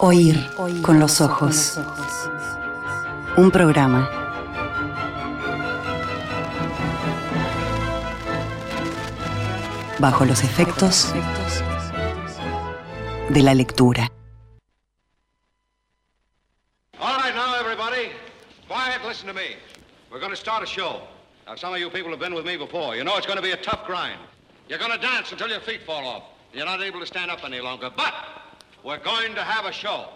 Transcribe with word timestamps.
Oír 0.00 0.48
con 0.82 1.00
los 1.00 1.20
ojos. 1.20 1.76
Un 3.36 3.50
programa. 3.50 4.08
Bajo 9.98 10.24
los 10.24 10.44
efectos 10.44 11.12
de 13.28 13.42
la 13.42 13.54
lectura. 13.54 14.08
All 17.00 17.16
right, 17.16 17.34
now, 17.34 17.56
everybody. 17.58 18.10
Quiet, 18.68 19.04
listen 19.04 19.26
to 19.26 19.34
me. 19.34 19.56
We're 20.12 20.20
going 20.20 20.30
to 20.30 20.36
start 20.36 20.62
a 20.62 20.66
show. 20.66 21.02
Now, 21.48 21.56
some 21.56 21.74
of 21.74 21.80
you 21.80 21.90
people 21.90 22.10
have 22.10 22.20
been 22.20 22.34
with 22.34 22.46
me 22.46 22.56
before. 22.56 22.94
You 22.94 23.02
know 23.02 23.16
it's 23.16 23.26
going 23.26 23.38
to 23.38 23.42
be 23.42 23.50
a 23.50 23.56
tough 23.56 23.84
grind. 23.84 24.20
You're 24.68 24.78
going 24.78 24.92
to 24.92 24.98
dance 24.98 25.32
until 25.32 25.48
your 25.48 25.60
feet 25.60 25.82
fall 25.82 26.06
off. 26.06 26.22
You're 26.52 26.66
not 26.66 26.80
able 26.80 27.00
to 27.00 27.06
stand 27.06 27.32
up 27.32 27.44
any 27.44 27.60
longer. 27.60 27.90
But 27.94 28.14
we're 28.88 28.96
going 28.96 29.34
to 29.34 29.42
have 29.42 29.66
a 29.66 29.72
show. 29.72 30.06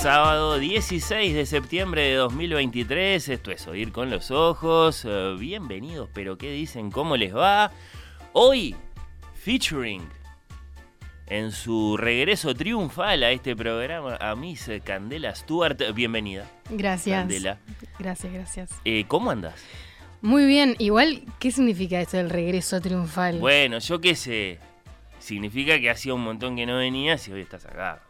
Sábado 0.00 0.60
16 0.60 1.34
de 1.34 1.44
septiembre 1.44 2.02
de 2.02 2.14
2023, 2.14 3.28
esto 3.30 3.50
es 3.50 3.66
Oír 3.66 3.90
con 3.90 4.10
los 4.10 4.30
Ojos, 4.30 5.04
eh, 5.04 5.34
bienvenidos, 5.38 6.08
pero 6.14 6.38
¿qué 6.38 6.52
dicen? 6.52 6.92
¿Cómo 6.92 7.16
les 7.16 7.34
va? 7.34 7.72
Hoy, 8.32 8.76
featuring 9.34 10.08
en 11.26 11.50
su 11.50 11.96
regreso 11.96 12.54
triunfal 12.54 13.24
a 13.24 13.32
este 13.32 13.56
programa 13.56 14.16
a 14.20 14.36
Miss 14.36 14.70
Candela 14.84 15.34
Stewart, 15.34 15.80
bienvenida. 15.94 16.48
Gracias. 16.70 17.22
Candela. 17.22 17.58
Gracias, 17.98 18.32
gracias. 18.32 18.70
Eh, 18.84 19.04
¿Cómo 19.08 19.32
andas? 19.32 19.54
Muy 20.22 20.44
bien, 20.46 20.76
igual, 20.78 21.24
¿qué 21.40 21.50
significa 21.50 22.00
esto 22.00 22.18
del 22.18 22.30
regreso 22.30 22.80
triunfal? 22.80 23.40
Bueno, 23.40 23.80
yo 23.80 24.00
qué 24.00 24.14
sé, 24.14 24.60
significa 25.18 25.80
que 25.80 25.90
hacía 25.90 26.14
un 26.14 26.22
montón 26.22 26.54
que 26.54 26.66
no 26.66 26.76
venías 26.76 27.26
y 27.26 27.32
hoy 27.32 27.40
estás 27.40 27.66
acá. 27.66 28.00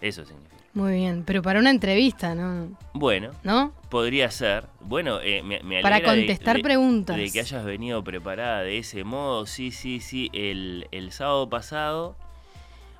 Eso 0.00 0.24
significa. 0.24 0.57
Muy 0.74 0.94
bien, 0.94 1.24
pero 1.26 1.42
para 1.42 1.58
una 1.60 1.70
entrevista, 1.70 2.34
¿no? 2.34 2.76
Bueno, 2.92 3.30
¿No? 3.42 3.72
Podría 3.88 4.30
ser. 4.30 4.64
Bueno, 4.80 5.18
eh, 5.22 5.42
me, 5.42 5.60
me 5.62 5.80
Para 5.82 5.96
de- 5.96 6.02
contestar 6.04 6.56
de- 6.56 6.62
preguntas. 6.62 7.16
De 7.16 7.30
que 7.30 7.40
hayas 7.40 7.64
venido 7.64 8.04
preparada 8.04 8.60
de 8.60 8.78
ese 8.78 9.02
modo. 9.02 9.46
Sí, 9.46 9.70
sí, 9.70 9.98
sí. 10.00 10.28
El, 10.34 10.86
el 10.92 11.10
sábado 11.10 11.48
pasado 11.48 12.14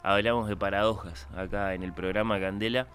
hablamos 0.02 0.48
de 0.48 0.56
paradojas 0.56 1.26
acá 1.36 1.74
en 1.74 1.82
el 1.82 1.92
programa 1.92 2.40
Candela. 2.40 2.86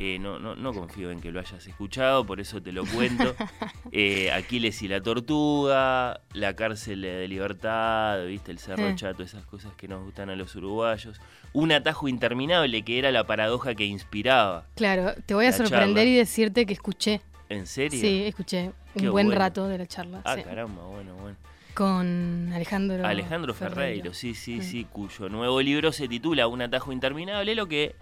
Eh, 0.00 0.18
no, 0.20 0.38
no, 0.38 0.54
no 0.54 0.72
confío 0.72 1.10
en 1.10 1.20
que 1.20 1.32
lo 1.32 1.40
hayas 1.40 1.66
escuchado, 1.66 2.24
por 2.24 2.40
eso 2.40 2.62
te 2.62 2.72
lo 2.72 2.84
cuento. 2.86 3.34
Eh, 3.90 4.30
Aquiles 4.30 4.82
y 4.82 4.88
la 4.88 5.00
tortuga, 5.00 6.20
la 6.34 6.54
cárcel 6.54 7.00
de 7.02 7.26
libertad, 7.26 8.24
viste, 8.26 8.52
el 8.52 8.58
cerro 8.58 8.86
Eh. 8.88 8.94
chato, 8.96 9.22
esas 9.22 9.44
cosas 9.46 9.72
que 9.76 9.88
nos 9.88 10.04
gustan 10.04 10.28
a 10.30 10.36
los 10.36 10.54
uruguayos. 10.54 11.20
Un 11.54 11.72
atajo 11.72 12.06
interminable 12.06 12.82
que 12.82 12.98
era 12.98 13.10
la 13.10 13.24
paradoja 13.24 13.74
que 13.74 13.86
inspiraba. 13.86 14.66
Claro, 14.76 15.14
te 15.26 15.34
voy 15.34 15.46
a 15.46 15.52
sorprender 15.52 16.04
charla. 16.04 16.04
y 16.04 16.14
decirte 16.16 16.66
que 16.66 16.74
escuché. 16.74 17.22
¿En 17.48 17.66
serio? 17.66 17.98
Sí, 17.98 18.24
escuché 18.26 18.72
un 18.94 19.10
buen 19.10 19.26
bueno. 19.28 19.38
rato 19.40 19.66
de 19.68 19.78
la 19.78 19.86
charla. 19.86 20.20
Ah, 20.24 20.34
sí. 20.36 20.42
caramba, 20.42 20.82
bueno, 20.84 21.14
bueno. 21.16 21.36
Con 21.74 22.50
Alejandro 22.52 23.06
Alejandro 23.06 23.54
Ferreiro, 23.54 24.12
sí, 24.12 24.34
sí, 24.34 24.62
sí, 24.62 24.84
cuyo 24.84 25.28
nuevo 25.28 25.62
libro 25.62 25.92
se 25.92 26.08
titula 26.08 26.46
Un 26.48 26.60
atajo 26.60 26.92
interminable, 26.92 27.54
lo 27.54 27.66
que 27.68 27.94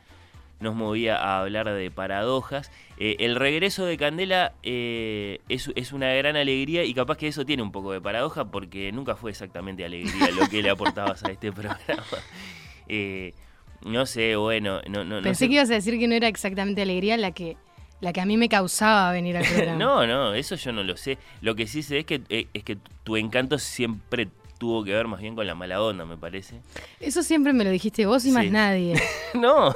nos 0.60 0.74
movía 0.74 1.16
a 1.16 1.40
hablar 1.40 1.68
de 1.70 1.90
paradojas. 1.90 2.70
Eh, 2.98 3.16
el 3.20 3.36
regreso 3.36 3.84
de 3.84 3.96
Candela 3.98 4.54
eh, 4.62 5.40
es, 5.48 5.70
es 5.76 5.92
una 5.92 6.12
gran 6.14 6.36
alegría 6.36 6.84
y 6.84 6.94
capaz 6.94 7.18
que 7.18 7.28
eso 7.28 7.44
tiene 7.44 7.62
un 7.62 7.72
poco 7.72 7.92
de 7.92 8.00
paradoja 8.00 8.46
porque 8.46 8.90
nunca 8.92 9.16
fue 9.16 9.30
exactamente 9.30 9.84
alegría 9.84 10.30
lo 10.30 10.48
que 10.48 10.62
le 10.62 10.70
aportabas 10.70 11.22
a 11.24 11.30
este 11.30 11.52
programa. 11.52 12.04
Eh, 12.88 13.34
no 13.84 14.06
sé, 14.06 14.36
bueno, 14.36 14.80
no, 14.88 15.04
no, 15.04 15.16
no 15.16 15.22
Pensé 15.22 15.40
sé. 15.44 15.48
que 15.48 15.54
ibas 15.54 15.70
a 15.70 15.74
decir 15.74 15.98
que 15.98 16.08
no 16.08 16.14
era 16.14 16.28
exactamente 16.28 16.82
alegría 16.82 17.16
la 17.18 17.32
que, 17.32 17.56
la 18.00 18.12
que 18.12 18.20
a 18.20 18.26
mí 18.26 18.36
me 18.36 18.48
causaba 18.48 19.12
venir 19.12 19.36
al 19.36 19.44
programa. 19.54 19.78
No, 19.78 20.06
no, 20.06 20.34
eso 20.34 20.56
yo 20.56 20.72
no 20.72 20.82
lo 20.82 20.96
sé. 20.96 21.18
Lo 21.42 21.54
que 21.54 21.66
sí 21.66 21.82
sé 21.82 21.98
es 21.98 22.06
que, 22.06 22.22
eh, 22.30 22.46
es 22.54 22.64
que 22.64 22.78
tu 23.04 23.16
encanto 23.16 23.58
siempre 23.58 24.28
tuvo 24.58 24.84
que 24.84 24.92
ver 24.92 25.06
más 25.06 25.20
bien 25.20 25.34
con 25.34 25.46
la 25.46 25.54
mala 25.54 25.82
onda, 25.82 26.04
me 26.04 26.16
parece. 26.16 26.60
Eso 27.00 27.22
siempre 27.22 27.52
me 27.52 27.64
lo 27.64 27.70
dijiste 27.70 28.06
vos 28.06 28.24
y 28.24 28.30
más 28.32 28.46
nadie. 28.50 28.94
No, 29.34 29.74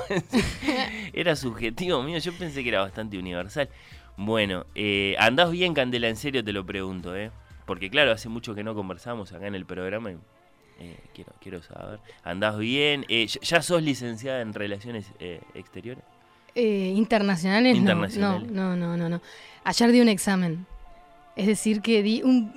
era 1.12 1.36
subjetivo 1.36 2.02
mío, 2.02 2.18
yo 2.18 2.32
pensé 2.32 2.62
que 2.62 2.70
era 2.70 2.80
bastante 2.80 3.18
universal. 3.18 3.68
Bueno, 4.16 4.64
eh, 4.74 5.16
andás 5.18 5.50
bien, 5.50 5.74
Candela, 5.74 6.08
en 6.08 6.16
serio 6.16 6.42
te 6.44 6.52
lo 6.52 6.64
pregunto, 6.64 7.14
¿eh? 7.16 7.30
Porque 7.66 7.90
claro, 7.90 8.10
hace 8.12 8.28
mucho 8.28 8.54
que 8.54 8.62
no 8.64 8.74
conversamos 8.74 9.32
acá 9.32 9.46
en 9.46 9.54
el 9.54 9.64
programa 9.66 10.12
y 10.12 10.16
eh, 10.80 10.96
quiero, 11.14 11.32
quiero 11.40 11.62
saber. 11.62 12.00
¿Andás 12.24 12.58
bien? 12.58 13.04
Eh, 13.08 13.26
¿ya- 13.26 13.40
¿Ya 13.42 13.62
sos 13.62 13.82
licenciada 13.82 14.40
en 14.40 14.54
Relaciones 14.54 15.06
eh, 15.20 15.40
Exteriores? 15.54 16.02
Internacionales. 16.54 17.76
Internacionales. 17.76 18.50
No, 18.50 18.76
no, 18.76 18.76
no, 18.76 18.96
no, 18.96 19.08
no. 19.08 19.20
Ayer 19.64 19.92
di 19.92 20.00
un 20.00 20.08
examen. 20.08 20.66
Es 21.36 21.46
decir, 21.46 21.80
que 21.80 22.02
di 22.02 22.22
un... 22.22 22.52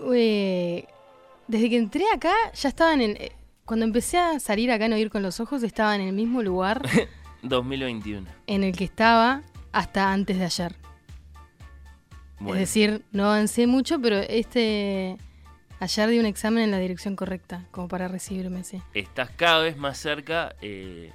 desde 1.47 1.69
que 1.69 1.77
entré 1.77 2.03
acá, 2.13 2.33
ya 2.53 2.69
estaba 2.69 2.93
en 2.93 3.01
eh, 3.01 3.31
cuando 3.65 3.85
empecé 3.85 4.17
a 4.17 4.39
salir 4.39 4.71
acá 4.71 4.85
en 4.85 4.93
Oír 4.93 5.09
con 5.09 5.23
los 5.23 5.39
Ojos, 5.39 5.63
estaba 5.63 5.95
en 5.95 6.01
el 6.01 6.13
mismo 6.13 6.41
lugar 6.41 6.81
2021. 7.43 8.27
en 8.47 8.63
el 8.63 8.75
que 8.75 8.83
estaba 8.85 9.41
hasta 9.71 10.11
antes 10.11 10.37
de 10.37 10.45
ayer. 10.45 10.75
Bueno, 12.39 12.55
Es 12.55 12.59
decir, 12.69 13.03
no 13.11 13.25
avancé 13.25 13.67
mucho, 13.67 13.99
pero 14.01 14.17
este... 14.17 15.17
Ayer 15.79 16.09
di 16.09 16.19
un 16.19 16.25
examen 16.25 16.63
en 16.63 16.71
la 16.71 16.79
dirección 16.79 17.15
correcta, 17.17 17.65
como 17.71 17.89
para 17.89 18.07
recibirme, 18.07 18.63
sí. 18.63 18.81
estás 18.93 19.29
cada 19.31 19.61
vez 19.63 19.75
más 19.75 19.97
cerca, 19.97 20.55
eh, 20.61 21.11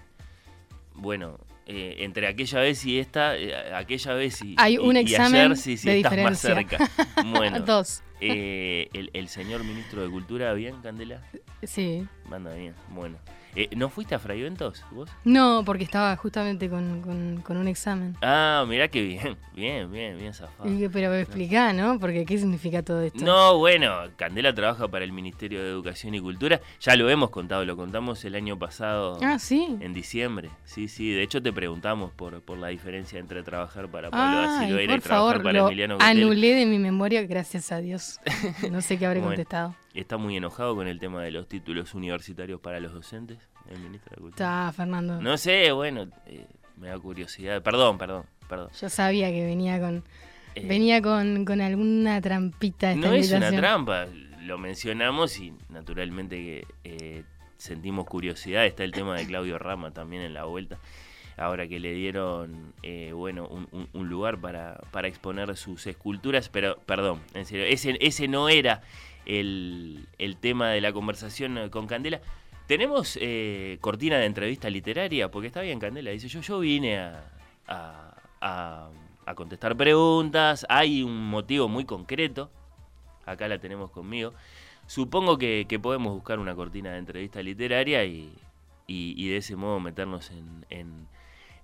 bueno, 0.94 1.38
eh, 1.64 1.96
entre 2.00 2.26
aquella 2.26 2.60
vez 2.60 2.84
y 2.84 2.98
esta, 2.98 3.34
eh, 3.38 3.54
aquella 3.74 4.12
vez 4.12 4.42
y, 4.42 4.56
Hay 4.58 4.74
y- 4.74 4.78
un 4.78 4.96
y 4.96 5.00
examen 5.00 5.40
ayer 5.52 5.56
sí, 5.56 5.78
sí, 5.78 5.88
de 5.88 5.96
estás 6.00 6.18
más 6.18 6.42
diferencia. 6.42 6.78
cerca. 6.78 7.22
Bueno, 7.30 7.60
Dos. 7.60 8.02
Eh, 8.20 8.88
el, 8.92 9.10
el 9.12 9.28
señor 9.28 9.64
ministro 9.64 10.02
de 10.02 10.10
Cultura, 10.10 10.52
¿bien, 10.54 10.80
Candela? 10.82 11.22
Sí. 11.62 12.06
Manda 12.28 12.54
bien, 12.54 12.74
bueno. 12.90 13.18
Eh, 13.60 13.68
¿No 13.74 13.88
fuiste 13.88 14.14
a 14.14 14.20
Fraiventos 14.20 14.84
vos? 14.92 15.10
No, 15.24 15.64
porque 15.66 15.82
estaba 15.82 16.14
justamente 16.14 16.70
con, 16.70 17.02
con- 17.02 17.40
con 17.42 17.56
un 17.56 17.66
examen. 17.66 18.16
Ah, 18.22 18.64
mirá 18.68 18.86
que 18.86 19.02
bien, 19.02 19.36
bien, 19.56 19.90
bien, 19.90 20.16
bien 20.16 20.32
zafado. 20.32 20.70
Pero 20.92 21.10
me 21.10 21.20
explicá, 21.22 21.72
¿no? 21.72 21.98
Porque 21.98 22.24
¿qué 22.24 22.38
significa 22.38 22.84
todo 22.84 23.02
esto? 23.02 23.24
No, 23.24 23.58
bueno, 23.58 23.92
Candela 24.16 24.54
trabaja 24.54 24.86
para 24.86 25.04
el 25.04 25.10
Ministerio 25.10 25.60
de 25.60 25.70
Educación 25.70 26.14
y 26.14 26.20
Cultura. 26.20 26.60
Ya 26.80 26.94
lo 26.94 27.10
hemos 27.10 27.30
contado, 27.30 27.64
lo 27.64 27.76
contamos 27.76 28.24
el 28.24 28.36
año 28.36 28.56
pasado. 28.56 29.18
Ah, 29.22 29.40
sí. 29.40 29.76
En 29.80 29.92
diciembre, 29.92 30.50
sí, 30.64 30.86
sí. 30.86 31.10
De 31.10 31.24
hecho, 31.24 31.42
te 31.42 31.52
preguntamos 31.52 32.12
por, 32.12 32.40
por 32.42 32.58
la 32.58 32.68
diferencia 32.68 33.18
entre 33.18 33.42
trabajar 33.42 33.88
para 33.88 34.10
Pablo 34.12 34.48
Silveira 34.60 34.92
y 34.94 34.96
por 34.98 35.02
trabajar 35.02 35.30
favor, 35.32 35.42
para 35.42 35.58
lo 35.58 35.66
Emiliano 35.66 35.98
anulé 36.00 36.54
de 36.54 36.64
mi 36.66 36.78
memoria, 36.78 37.22
gracias 37.22 37.72
a 37.72 37.78
Dios. 37.80 38.20
No 38.70 38.80
sé 38.82 38.98
qué 38.98 39.06
habré 39.06 39.18
Bueno. 39.18 39.30
contestado. 39.34 39.74
Está 39.98 40.16
muy 40.16 40.36
enojado 40.36 40.74
con 40.76 40.86
el 40.86 40.98
tema 40.98 41.22
de 41.22 41.30
los 41.32 41.48
títulos 41.48 41.94
universitarios 41.94 42.60
para 42.60 42.78
los 42.78 42.92
docentes, 42.92 43.38
el 43.68 43.78
ministro 43.80 44.10
de 44.14 44.22
Cultura. 44.22 44.30
Está, 44.68 44.72
Fernando. 44.72 45.20
No 45.20 45.36
sé, 45.36 45.72
bueno, 45.72 46.08
eh, 46.26 46.46
me 46.76 46.88
da 46.88 46.98
curiosidad. 46.98 47.62
Perdón, 47.62 47.98
perdón, 47.98 48.24
perdón. 48.48 48.68
Yo 48.80 48.88
sabía 48.88 49.30
que 49.30 49.44
venía 49.44 49.80
con 49.80 50.04
Eh, 50.54 50.64
venía 50.66 51.02
con, 51.02 51.44
con 51.44 51.60
alguna 51.60 52.20
trampita 52.20 52.92
esta 52.92 53.08
no 53.08 53.12
es 53.14 53.32
una 53.32 53.50
trampa, 53.50 54.06
lo 54.42 54.56
mencionamos 54.56 55.38
y 55.40 55.52
naturalmente 55.68 56.36
que 56.36 56.66
eh, 56.84 57.24
sentimos 57.56 58.06
curiosidad. 58.06 58.66
Está 58.66 58.84
el 58.84 58.92
tema 58.92 59.16
de 59.16 59.26
Claudio 59.26 59.58
Rama 59.58 59.90
también 59.90 60.22
en 60.22 60.32
la 60.32 60.44
vuelta. 60.44 60.78
Ahora 61.36 61.66
que 61.68 61.78
le 61.80 61.92
dieron, 61.92 62.72
eh, 62.82 63.12
bueno, 63.12 63.46
un, 63.48 63.68
un- 63.72 63.88
un 63.92 64.08
lugar 64.08 64.40
para, 64.40 64.80
para 64.90 65.06
exponer 65.08 65.56
sus 65.56 65.86
esculturas, 65.86 66.48
pero 66.48 66.76
perdón, 66.86 67.20
en 67.34 67.44
serio, 67.46 67.64
ese, 67.66 67.96
ese 68.00 68.26
no 68.28 68.48
era 68.48 68.80
el, 69.28 70.08
tema 70.40 70.70
de 70.70 70.80
la 70.80 70.92
conversación 70.92 71.68
con 71.70 71.86
Candela. 71.86 72.20
Tenemos 72.66 73.16
eh, 73.20 73.78
cortina 73.80 74.18
de 74.18 74.26
entrevista 74.26 74.68
literaria, 74.68 75.30
porque 75.30 75.46
está 75.46 75.60
bien, 75.60 75.78
Candela 75.78 76.10
dice, 76.10 76.28
yo, 76.28 76.40
yo 76.40 76.58
vine 76.60 76.98
a, 76.98 77.24
a- 77.68 78.14
a- 78.40 79.34
contestar 79.34 79.76
preguntas, 79.76 80.66
hay 80.68 81.02
un 81.02 81.28
motivo 81.30 81.68
muy 81.68 81.84
concreto, 81.84 82.50
acá 83.26 83.46
la 83.48 83.58
tenemos 83.58 83.90
conmigo. 83.90 84.32
Supongo 84.86 85.36
que, 85.38 85.66
podemos 85.80 86.12
buscar 86.14 86.38
una 86.38 86.54
cortina 86.54 86.92
de 86.92 86.98
entrevista 86.98 87.42
literaria 87.42 88.04
y, 88.04 88.32
y- 88.86 89.28
de 89.28 89.36
ese 89.36 89.54
modo 89.56 89.80
meternos 89.80 90.30
en, 90.30 90.64
en- 90.70 91.06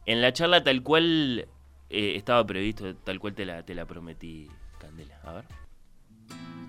en 0.06 0.20
la 0.20 0.32
charla 0.34 0.62
tal 0.62 0.82
cual 0.82 1.48
eh, 1.90 2.12
estaba 2.16 2.44
previsto, 2.46 2.94
tal 2.96 3.18
cual 3.18 3.34
te 3.34 3.44
la, 3.46 3.62
te 3.62 3.74
la 3.74 3.86
prometí, 3.86 4.50
Candela. 4.78 5.18
A 5.24 5.32
ver.「 5.34 6.63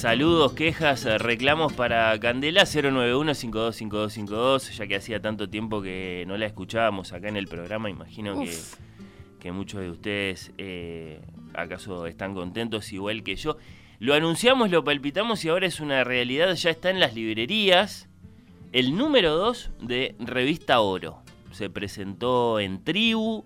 Saludos, 0.00 0.54
quejas, 0.54 1.04
eh, 1.04 1.18
reclamos 1.18 1.74
para 1.74 2.18
Candela 2.18 2.62
091-525252, 2.62 4.70
ya 4.70 4.86
que 4.86 4.96
hacía 4.96 5.20
tanto 5.20 5.50
tiempo 5.50 5.82
que 5.82 6.24
no 6.26 6.38
la 6.38 6.46
escuchábamos 6.46 7.12
acá 7.12 7.28
en 7.28 7.36
el 7.36 7.46
programa, 7.46 7.90
imagino 7.90 8.40
que, 8.40 8.56
que 9.40 9.52
muchos 9.52 9.82
de 9.82 9.90
ustedes 9.90 10.52
eh, 10.56 11.20
acaso 11.52 12.06
están 12.06 12.32
contentos 12.32 12.90
igual 12.94 13.22
que 13.22 13.36
yo. 13.36 13.58
Lo 13.98 14.14
anunciamos, 14.14 14.70
lo 14.70 14.84
palpitamos 14.84 15.44
y 15.44 15.50
ahora 15.50 15.66
es 15.66 15.80
una 15.80 16.02
realidad, 16.02 16.54
ya 16.54 16.70
está 16.70 16.88
en 16.88 16.98
las 16.98 17.14
librerías. 17.14 18.08
El 18.72 18.96
número 18.96 19.36
2 19.36 19.70
de 19.82 20.14
Revista 20.18 20.80
Oro. 20.80 21.22
Se 21.50 21.68
presentó 21.68 22.58
en 22.58 22.82
Tribu, 22.82 23.44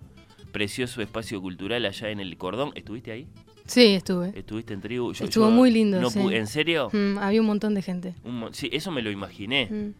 precioso 0.53 1.01
espacio 1.01 1.41
cultural 1.41 1.85
allá 1.85 2.11
en 2.11 2.21
el 2.21 2.37
Cordón. 2.37 2.71
¿Estuviste 2.75 3.11
ahí? 3.11 3.27
Sí, 3.65 3.95
estuve. 3.95 4.31
¿Estuviste 4.37 4.73
en 4.73 4.81
Tribu? 4.81 5.13
Yo- 5.13 5.25
Estuvo 5.25 5.45
yo 5.45 5.51
muy 5.51 5.71
lindo, 5.71 5.99
no 5.99 6.09
sí. 6.09 6.19
¿En 6.31 6.47
serio? 6.47 6.89
Mm, 6.93 7.17
había 7.17 7.41
un 7.41 7.47
montón 7.47 7.73
de 7.73 7.81
gente. 7.81 8.13
Un 8.23 8.49
sí, 8.53 8.69
eso 8.71 8.91
me 8.91 9.01
lo 9.01 9.09
imaginé. 9.11 9.67
Mm. 9.71 9.93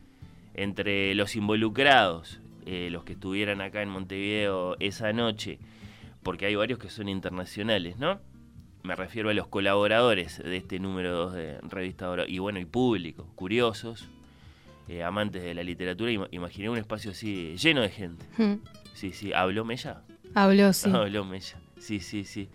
Entre 0.53 1.13
los 1.15 1.35
involucrados, 1.35 2.39
eh, 2.65 2.89
los 2.91 3.03
que 3.03 3.13
estuvieran 3.13 3.61
acá 3.61 3.81
en 3.81 3.89
Montevideo 3.89 4.77
esa 4.79 5.11
noche, 5.13 5.59
porque 6.23 6.45
hay 6.45 6.55
varios 6.55 6.79
que 6.79 6.89
son 6.89 7.09
internacionales, 7.09 7.97
¿no? 7.97 8.19
Me 8.83 8.95
refiero 8.95 9.29
a 9.29 9.33
los 9.33 9.47
colaboradores 9.47 10.37
de 10.41 10.55
este 10.57 10.79
número 10.79 11.11
2 11.11 11.33
de 11.33 11.57
Revista 11.63 12.09
Oro. 12.09 12.23
Y 12.27 12.37
bueno, 12.39 12.59
y 12.59 12.65
público, 12.65 13.27
curiosos, 13.35 14.07
eh, 14.87 15.03
amantes 15.03 15.43
de 15.43 15.53
la 15.55 15.63
literatura. 15.63 16.11
Ima- 16.11 16.27
Imaginé 16.31 16.69
un 16.69 16.77
espacio 16.77 17.11
así 17.11 17.55
lleno 17.57 17.81
de 17.81 17.89
gente. 17.89 18.25
Mm. 18.37 18.59
Sí, 18.93 19.11
sí, 19.11 19.33
habló 19.33 19.65
Mella. 19.65 20.03
Habló, 20.35 20.71
sí. 20.71 20.89
Habló 20.93 21.25
Mella. 21.25 21.59
Sí, 21.79 21.99
sí, 21.99 22.23
sí. 22.23 22.47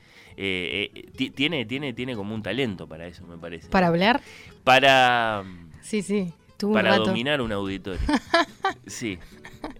Eh, 0.43 0.91
eh, 0.95 1.11
ti- 1.15 1.29
tiene, 1.31 1.67
tiene, 1.67 1.93
tiene 1.93 2.17
como 2.17 2.35
un 2.35 2.43
talento 2.43 2.87
para 2.89 3.07
eso, 3.07 3.27
me 3.27 3.37
parece. 3.37 3.69
¿Para 3.69 3.89
hablar? 3.89 4.23
Para, 4.65 5.45
Sí, 5.83 6.01
sí. 6.01 6.33
Tuvo 6.57 6.73
para 6.73 6.93
un 6.93 6.97
rato. 6.99 7.11
dominar 7.11 7.41
un 7.43 7.53
auditorio. 7.53 8.01
Sí, 8.87 9.19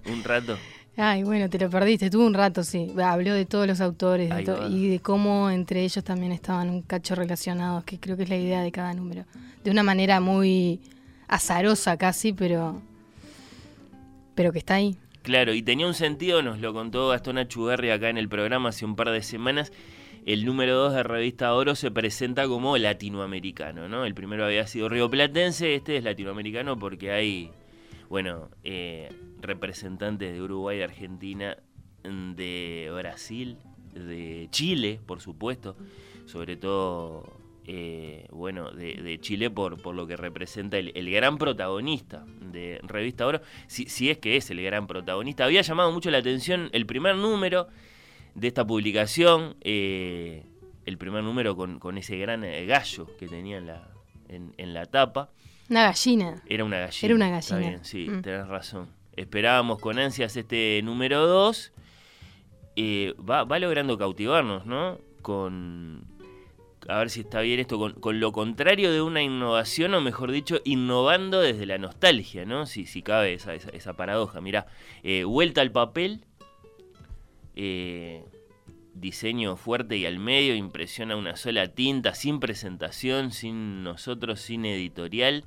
un 0.07 0.23
rato. 0.23 0.59
Ay, 0.97 1.23
bueno, 1.23 1.49
te 1.49 1.59
lo 1.59 1.71
perdiste. 1.71 2.11
Tuvo 2.11 2.27
un 2.27 2.35
rato, 2.35 2.63
sí. 2.63 2.93
Habló 3.03 3.33
de 3.33 3.47
todos 3.47 3.67
los 3.67 3.81
autores 3.81 4.29
de 4.35 4.43
to- 4.45 4.69
y 4.69 4.89
de 4.89 5.01
cómo 5.01 5.49
entre 5.51 5.83
ellos 5.83 6.05
también 6.05 6.33
estaban 6.33 6.69
un 6.69 6.83
cacho 6.83 7.15
relacionados, 7.15 7.85
que 7.85 7.99
creo 7.99 8.19
que 8.19 8.25
es 8.25 8.29
la 8.29 8.37
idea 8.37 8.61
de 8.61 8.71
cada 8.71 8.93
número. 8.93 9.25
De 9.65 9.71
una 9.71 9.83
manera 9.83 10.21
muy 10.21 10.81
azarosa 11.29 11.97
casi, 11.97 12.35
pero, 12.35 12.83
pero 14.35 14.53
que 14.53 14.59
está 14.59 14.75
ahí. 14.75 14.97
Claro, 15.23 15.53
y 15.55 15.63
tenía 15.63 15.87
un 15.87 15.95
sentido, 15.95 16.43
nos 16.43 16.59
lo 16.61 16.73
contó 16.73 17.09
Gastón 17.09 17.39
Achugarri 17.39 17.91
acá 17.91 18.09
en 18.09 18.19
el 18.19 18.29
programa 18.29 18.71
hace 18.71 18.85
un 18.85 18.97
par 18.97 19.11
de 19.11 19.23
semanas. 19.23 19.73
El 20.33 20.45
número 20.45 20.77
2 20.77 20.95
de 20.95 21.03
Revista 21.03 21.53
Oro 21.55 21.75
se 21.75 21.91
presenta 21.91 22.47
como 22.47 22.79
latinoamericano, 22.79 23.89
¿no? 23.89 24.05
El 24.05 24.15
primero 24.15 24.45
había 24.45 24.65
sido 24.69 24.89
rioplatense, 24.89 25.75
este 25.75 25.97
es 25.97 26.05
latinoamericano 26.05 26.79
porque 26.79 27.11
hay, 27.11 27.51
bueno, 28.09 28.49
eh, 28.63 29.09
representantes 29.41 30.33
de 30.33 30.41
Uruguay, 30.41 30.79
de 30.79 30.85
Argentina, 30.85 31.57
de 32.05 32.93
Brasil, 32.95 33.57
de 33.93 34.47
Chile, 34.53 35.01
por 35.05 35.21
supuesto, 35.21 35.75
sobre 36.27 36.55
todo, 36.55 37.25
eh, 37.67 38.29
bueno, 38.31 38.71
de, 38.71 39.03
de 39.03 39.19
Chile 39.19 39.51
por, 39.51 39.83
por 39.83 39.97
lo 39.97 40.07
que 40.07 40.17
representa 40.17 40.79
el, 40.79 40.93
el 40.95 41.11
gran 41.11 41.39
protagonista 41.39 42.25
de 42.41 42.79
Revista 42.85 43.27
Oro, 43.27 43.41
si, 43.67 43.87
si 43.87 44.11
es 44.11 44.19
que 44.19 44.37
es 44.37 44.49
el 44.53 44.63
gran 44.63 44.87
protagonista. 44.87 45.45
Había 45.45 45.63
llamado 45.63 45.91
mucho 45.91 46.09
la 46.13 46.19
atención 46.19 46.71
el 46.71 46.87
primer 46.87 47.17
número 47.17 47.67
de 48.41 48.49
esta 48.49 48.67
publicación, 48.67 49.57
eh, 49.61 50.45
el 50.87 50.97
primer 50.99 51.23
número 51.23 51.55
con, 51.57 51.79
con 51.79 51.99
ese 51.99 52.17
gran 52.17 52.43
eh, 52.45 52.65
gallo 52.67 53.07
que 53.19 53.29
tenía 53.29 53.59
en 53.59 53.67
la, 53.67 53.89
en, 54.29 54.55
en 54.57 54.73
la 54.75 54.87
tapa. 54.87 55.31
Una 55.69 55.85
gallina. 55.85 56.43
Era 56.49 56.65
una 56.65 56.79
gallina. 56.79 57.01
Era 57.07 57.15
una 57.15 57.39
Está 57.39 57.55
gallina. 57.57 57.71
bien, 57.71 57.85
sí, 57.85 58.09
Mm. 58.09 58.23
tenés 58.23 58.49
razón. 58.49 58.89
Esperábamos 59.15 59.79
con 59.79 59.99
ansias 59.99 60.37
este 60.37 60.81
número 60.83 61.27
2. 61.27 61.73
va, 63.29 63.45
va 63.45 63.59
logrando 63.59 63.99
cautivarnos, 63.99 64.65
¿no? 64.67 64.99
Con. 65.23 66.07
A 66.89 66.99
ver 66.99 67.11
si 67.11 67.21
está 67.21 67.43
bien 67.43 67.61
esto, 67.61 67.79
con, 67.79 67.93
con 67.93 68.19
lo 68.21 68.33
contrario 68.33 68.91
de 68.91 69.03
una 69.03 69.23
innovación, 69.23 69.93
o 69.95 70.01
mejor 70.01 70.33
dicho, 70.33 70.61
innovando 70.65 71.41
desde 71.41 71.67
la 71.67 71.77
nostalgia, 71.77 72.47
¿no? 72.47 72.65
Si, 72.65 72.87
si 72.87 73.03
cabe 73.03 73.35
esa, 73.35 73.55
esa, 73.55 73.69
esa 73.71 73.93
paradoja. 73.93 74.41
Mirá, 74.41 74.67
eh, 75.03 75.25
vuelta 75.25 75.61
al 75.61 75.71
papel, 75.73 76.25
eh, 77.55 78.25
diseño 78.95 79.57
fuerte 79.57 79.97
y 79.97 80.07
al 80.07 80.19
medio, 80.19 80.55
impresiona 80.55 81.17
una 81.17 81.37
sola 81.37 81.69
tinta, 81.69 82.15
sin 82.15 82.41
presentación, 82.41 83.33
sin 83.33 83.83
nosotros, 83.83 84.41
sin 84.41 84.65
editorial, 84.65 85.45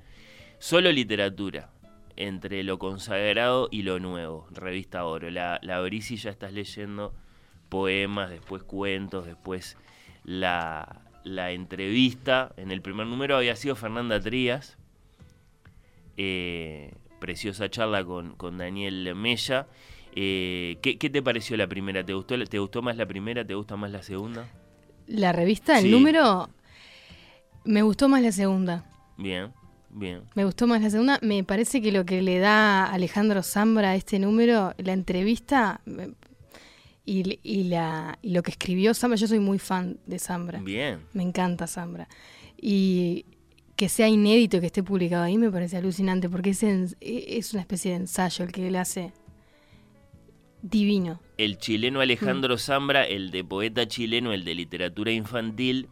solo 0.59 0.91
literatura, 0.91 1.69
entre 2.15 2.63
lo 2.63 2.79
consagrado 2.79 3.69
y 3.71 3.83
lo 3.83 3.99
nuevo, 3.99 4.47
revista 4.51 5.05
Oro. 5.05 5.29
La, 5.29 5.59
la 5.61 5.77
abrís 5.77 6.11
y 6.11 6.17
ya 6.17 6.29
estás 6.29 6.53
leyendo 6.53 7.13
poemas, 7.69 8.29
después 8.29 8.63
cuentos, 8.63 9.25
después 9.25 9.77
la, 10.23 11.01
la 11.23 11.51
entrevista. 11.51 12.53
En 12.57 12.71
el 12.71 12.81
primer 12.81 13.07
número 13.07 13.35
había 13.35 13.55
sido 13.55 13.75
Fernanda 13.75 14.19
Trías, 14.19 14.77
eh, 16.17 16.93
preciosa 17.19 17.69
charla 17.69 18.03
con, 18.05 18.35
con 18.35 18.57
Daniel 18.57 19.15
Mella. 19.15 19.67
Eh, 20.15 20.77
¿qué, 20.81 20.97
qué 20.97 21.09
te 21.09 21.21
pareció 21.21 21.57
la 21.57 21.67
primera? 21.67 22.05
¿Te 22.05 22.13
gustó, 22.13 22.35
¿Te 22.45 22.59
gustó 22.59 22.81
más 22.81 22.95
la 22.97 23.05
primera? 23.05 23.45
¿Te 23.45 23.55
gusta 23.55 23.75
más 23.75 23.91
la 23.91 24.03
segunda? 24.03 24.47
La 25.07 25.31
revista, 25.31 25.77
el 25.79 25.85
Sí. 25.85 25.91
número, 25.91 26.49
me 27.65 27.81
gustó 27.81 28.07
más 28.09 28.21
la 28.21 28.31
segunda. 28.31 28.85
Bien, 29.17 29.51
bien. 29.89 30.21
Me 30.35 30.45
gustó 30.45 30.67
más 30.67 30.81
la 30.81 30.89
segunda. 30.89 31.19
Me 31.21 31.43
parece 31.43 31.81
que 31.81 31.91
lo 31.91 32.05
que 32.05 32.21
le 32.21 32.39
da 32.39 32.85
Alejandro 32.85 33.41
Zambra 33.43 33.89
a 33.91 33.95
este 33.95 34.19
número, 34.19 34.73
la 34.77 34.93
entrevista 34.93 35.81
y 37.05 37.63
la, 37.65 38.17
y 38.21 38.29
lo 38.31 38.43
que 38.43 38.51
escribió 38.51 38.93
Zambra, 38.93 39.17
yo 39.17 39.27
soy 39.27 39.39
muy 39.39 39.59
fan 39.59 39.97
de 40.05 40.19
Zambra. 40.19 40.59
Bien. 40.59 40.99
Me 41.13 41.23
encanta 41.23 41.67
Zambra. 41.67 42.07
Y 42.57 43.25
que 43.75 43.89
sea 43.89 44.07
inédito 44.07 44.59
que 44.61 44.67
esté 44.67 44.83
publicado 44.83 45.23
ahí 45.23 45.37
me 45.37 45.51
parece 45.51 45.75
alucinante 45.77 46.29
porque 46.29 46.51
es, 46.51 46.63
en- 46.63 46.95
es 47.01 47.53
una 47.53 47.61
especie 47.61 47.91
de 47.91 47.97
ensayo 47.97 48.45
el 48.45 48.51
que 48.51 48.67
él 48.67 48.75
hace 48.77 49.11
divino. 50.63 51.19
El 51.37 51.57
chileno 51.59 52.01
Alejandro 52.01 52.57
Zambra, 52.57 53.03
el 53.03 53.29
de 53.29 53.43
poeta 53.43 53.87
chileno, 53.87 54.33
el 54.33 54.43
de 54.45 54.55
literatura 54.55 55.11
infantil. 55.11 55.89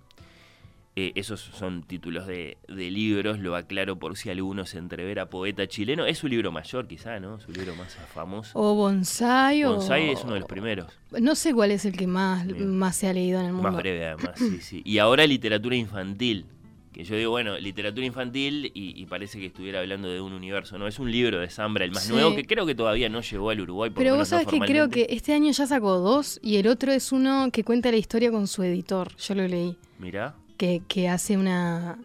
eh, 0.98 1.14
esos 1.16 1.40
son 1.40 1.84
títulos 1.84 2.28
de, 2.28 2.58
de 2.68 2.92
libros, 2.92 3.40
lo 3.40 3.56
aclaro 3.56 3.98
por 3.98 4.18
si 4.18 4.30
alguno 4.30 4.66
se 4.66 4.78
entrevera 4.78 5.30
poeta 5.30 5.66
chileno. 5.68 6.06
Es 6.06 6.18
su 6.18 6.28
libro 6.28 6.52
mayor, 6.52 6.86
quizá, 6.88 7.20
¿no? 7.20 7.40
Su 7.40 7.52
libro 7.54 7.76
más 7.76 7.96
famoso. 8.14 8.52
O 8.60 8.76
Bonsai 8.76 9.64
o... 9.64 9.76
Bonsai 9.76 10.10
es 10.10 10.24
uno 10.24 10.34
de 10.34 10.40
los 10.42 10.50
primeros, 10.50 10.88
No 11.22 11.36
sé 11.36 11.54
cuál 11.54 11.72
es 11.72 11.86
el 11.86 11.96
que 11.96 12.08
más, 12.08 12.46
Bien. 12.46 12.78
más 12.78 12.96
se 12.98 13.08
ha 13.08 13.14
leído 13.14 13.40
en 13.40 13.46
el 13.48 13.54
mundo. 13.54 13.72
más 13.72 13.78
breve 13.82 14.06
además, 14.06 14.34
sí, 14.38 14.60
sí. 14.62 14.82
Y 14.84 14.98
ahora 14.98 15.26
literatura 15.26 15.76
infantil, 15.78 16.46
que 16.92 17.04
yo 17.06 17.16
digo, 17.16 17.32
bueno, 17.32 17.58
literatura 17.58 18.06
infantil 18.06 18.72
y, 18.74 19.02
y 19.02 19.06
parece 19.06 19.40
que 19.40 19.46
estuviera 19.46 19.80
hablando 19.80 20.10
de 20.10 20.20
un 20.20 20.34
universo, 20.34 20.78
¿no? 20.78 20.88
Es 20.88 21.00
un 21.00 21.10
libro 21.12 21.40
de 21.40 21.50
Zambra, 21.50 21.86
el 21.86 21.92
más 21.92 22.04
Sí. 22.04 22.12
nuevo, 22.12 22.36
que 22.36 22.46
creo 22.46 22.66
que 22.66 22.76
todavía 22.76 23.08
no 23.10 23.22
llegó 23.22 23.50
al 23.50 23.62
Uruguay. 23.62 23.90
Por 23.92 24.00
Pero 24.04 24.12
vos 24.16 24.20
no 24.20 24.26
sabés 24.26 24.48
que 24.48 24.60
creo 24.60 24.90
que 24.90 25.08
este 25.10 25.34
año 25.34 25.52
ya 25.52 25.66
sacó 25.68 25.98
dos 26.00 26.40
y 26.44 26.58
el 26.58 26.68
otro 26.68 26.92
es 26.92 27.12
uno 27.12 27.50
que 27.52 27.64
cuenta 27.64 27.92
la 27.92 27.98
historia 27.98 28.30
con 28.32 28.48
su 28.48 28.64
editor. 28.64 29.16
Yo 29.18 29.36
lo 29.36 29.48
leí. 29.48 29.78
Mirá, 30.00 30.36
Que, 30.58 30.82
que 30.88 31.08
hace 31.08 31.38
una 31.38 31.98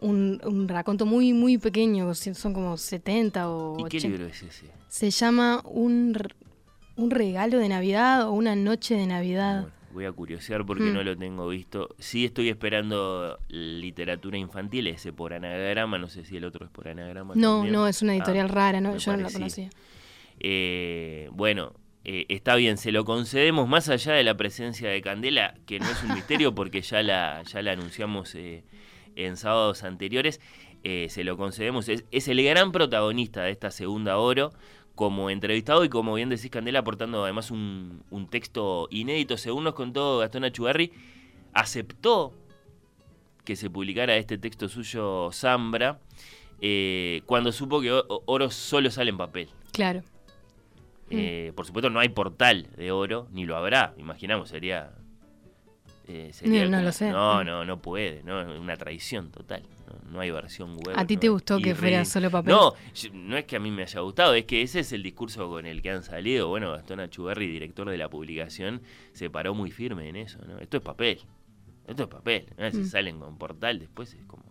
un, 0.00 0.40
un 0.44 0.66
raconto 0.68 1.06
muy, 1.06 1.32
muy 1.32 1.58
pequeño. 1.58 2.12
Son 2.14 2.52
como 2.54 2.76
70 2.76 3.48
o 3.50 3.74
¿y 3.78 3.84
qué 3.90 3.98
80. 3.98 4.08
libro 4.08 4.26
es 4.26 4.42
ese? 4.42 4.66
Se 4.88 5.10
llama 5.10 5.62
un, 5.66 6.16
un 6.96 7.10
regalo 7.10 7.58
de 7.58 7.68
Navidad 7.68 8.26
o 8.26 8.32
una 8.32 8.56
noche 8.56 8.96
de 8.96 9.06
Navidad. 9.06 9.60
Bueno, 9.62 9.76
voy 9.92 10.04
a 10.04 10.12
curiosear 10.12 10.64
porque 10.66 10.84
Mm. 10.84 10.94
no 10.94 11.02
lo 11.02 11.16
tengo 11.16 11.48
visto. 11.48 11.88
Sí 11.98 12.24
estoy 12.24 12.48
esperando 12.48 13.38
literatura 13.48 14.38
infantil, 14.38 14.86
ese 14.86 15.12
por 15.12 15.32
anagrama, 15.34 15.98
no 15.98 16.08
sé 16.08 16.24
si 16.24 16.36
el 16.36 16.44
otro 16.44 16.64
es 16.66 16.70
por 16.70 16.88
anagrama. 16.88 17.34
no, 17.36 17.54
también. 17.56 17.72
no, 17.74 17.86
es 17.86 18.00
una 18.02 18.14
editorial 18.14 18.46
Ah, 18.50 18.54
rara, 18.54 18.80
¿no? 18.80 18.96
yo 18.96 19.12
no 19.16 19.22
la 19.22 19.30
conocía. 19.30 19.70
Eh, 20.38 21.28
bueno, 21.32 21.72
eh, 22.04 22.26
está 22.28 22.54
bien, 22.56 22.78
se 22.78 22.92
lo 22.92 23.04
concedemos 23.04 23.68
más 23.68 23.88
allá 23.88 24.12
de 24.14 24.24
la 24.24 24.36
presencia 24.36 24.88
de 24.88 25.02
Candela, 25.02 25.54
que 25.66 25.78
no 25.78 25.86
es 25.90 26.02
un 26.02 26.14
misterio 26.14 26.54
porque 26.54 26.80
ya 26.82 27.02
la, 27.02 27.42
ya 27.42 27.60
la 27.62 27.72
anunciamos 27.72 28.34
eh, 28.34 28.64
en 29.16 29.36
sábados 29.36 29.82
anteriores. 29.82 30.40
eh, 30.82 31.08
se 31.10 31.24
lo 31.24 31.36
concedemos, 31.36 31.90
es, 31.90 32.06
es 32.10 32.26
el 32.28 32.42
gran 32.42 32.72
protagonista 32.72 33.42
de 33.42 33.50
esta 33.50 33.70
segunda 33.70 34.16
oro 34.16 34.50
como 35.00 35.30
entrevistado 35.30 35.82
y 35.82 35.88
como 35.88 36.12
bien 36.12 36.28
decís 36.28 36.50
Candela 36.50 36.80
aportando 36.80 37.24
además 37.24 37.50
un, 37.50 38.02
un 38.10 38.26
texto 38.28 38.86
inédito, 38.90 39.38
según 39.38 39.64
nos 39.64 39.72
contó 39.72 40.18
Gastón 40.18 40.44
Achugarri, 40.44 40.92
aceptó 41.54 42.34
que 43.46 43.56
se 43.56 43.70
publicara 43.70 44.14
este 44.18 44.36
texto 44.36 44.68
suyo 44.68 45.30
Zambra 45.32 46.00
eh, 46.60 47.22
cuando 47.24 47.50
supo 47.50 47.80
que 47.80 47.90
Oro 48.26 48.50
solo 48.50 48.90
sale 48.90 49.08
en 49.08 49.16
papel. 49.16 49.48
Claro. 49.72 50.02
Eh, 51.08 51.52
por 51.56 51.64
supuesto 51.64 51.88
no 51.88 51.98
hay 51.98 52.10
portal 52.10 52.68
de 52.76 52.92
oro, 52.92 53.26
ni 53.32 53.46
lo 53.46 53.56
habrá, 53.56 53.94
imaginamos, 53.96 54.50
sería 54.50 54.90
eh, 56.08 56.28
sería 56.34 56.68
No, 56.68 56.82
lo 56.82 56.92
sé. 56.92 57.10
No, 57.10 57.42
no, 57.42 57.64
no 57.64 57.80
puede. 57.80 58.22
No, 58.22 58.42
una 58.60 58.76
traición 58.76 59.30
total. 59.30 59.62
No, 60.04 60.10
no 60.12 60.20
hay 60.20 60.30
versión 60.30 60.76
web. 60.76 60.94
¿A 60.96 61.06
ti 61.06 61.14
no 61.14 61.20
te 61.20 61.26
hay- 61.26 61.30
gustó 61.32 61.58
que 61.58 61.74
fuera 61.74 62.04
solo 62.04 62.30
papel? 62.30 62.52
No, 62.54 62.74
yo- 62.94 63.10
no 63.12 63.36
es 63.36 63.44
que 63.44 63.56
a 63.56 63.60
mí 63.60 63.70
me 63.70 63.82
haya 63.82 64.00
gustado, 64.00 64.34
es 64.34 64.44
que 64.44 64.62
ese 64.62 64.80
es 64.80 64.92
el 64.92 65.02
discurso 65.02 65.48
con 65.48 65.66
el 65.66 65.82
que 65.82 65.90
han 65.90 66.02
salido. 66.02 66.48
Bueno, 66.48 66.72
Gastón 66.72 67.00
Achugarri, 67.00 67.46
director 67.48 67.88
de 67.88 67.96
la 67.98 68.08
publicación, 68.08 68.82
se 69.12 69.30
paró 69.30 69.54
muy 69.54 69.70
firme 69.70 70.08
en 70.08 70.16
eso. 70.16 70.38
¿no? 70.46 70.58
Esto 70.58 70.76
es 70.78 70.82
papel. 70.82 71.20
Esto 71.86 72.02
es 72.04 72.08
papel. 72.08 72.46
¿no? 72.58 72.70
Si 72.70 72.78
Mm. 72.78 72.84
salen 72.86 73.18
con 73.20 73.36
portal, 73.38 73.78
después 73.78 74.14
es 74.14 74.24
como. 74.26 74.44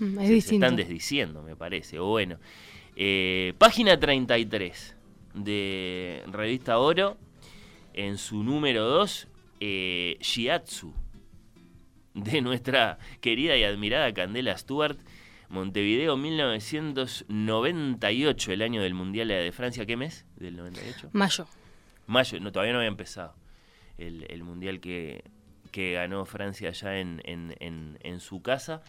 Mm, 0.00 0.18
Es 0.18 0.44
se- 0.46 0.54
están 0.56 0.74
desdiciendo, 0.76 1.42
me 1.42 1.54
parece. 1.56 1.98
O 2.00 2.06
bueno. 2.06 2.38
Eh, 2.96 3.54
página 3.58 3.98
33 3.98 4.96
de 5.34 6.22
Revista 6.30 6.78
Oro, 6.78 7.16
en 7.92 8.18
su 8.18 8.42
número 8.42 8.84
2, 8.88 9.28
eh, 9.60 10.16
Shiatsu, 10.20 10.92
de 12.14 12.40
nuestra 12.40 12.98
querida 13.20 13.56
y 13.56 13.64
admirada 13.64 14.12
Candela 14.14 14.56
Stewart, 14.56 14.96
Montevideo 15.50 16.16
1998, 17.28 18.52
el 18.52 18.62
año 18.62 18.82
del 18.82 18.94
Mundial 18.94 19.28
de 19.28 19.52
Francia. 19.52 19.86
¿Qué 19.86 19.96
mes? 19.96 20.24
¿Del 20.36 20.56
98? 20.56 21.10
Mayo. 21.12 21.46
Mayo, 22.06 22.40
no, 22.40 22.52
todavía 22.52 22.72
no 22.72 22.78
había 22.78 22.88
empezado 22.88 23.34
el, 23.98 24.26
el 24.28 24.42
mundial 24.44 24.80
que, 24.80 25.24
que 25.70 25.92
ganó 25.92 26.24
Francia 26.26 26.68
allá 26.70 26.98
en, 26.98 27.20
en, 27.24 27.54
en- 27.60 27.98
en 28.02 28.20
su 28.20 28.42
casa. 28.42 28.82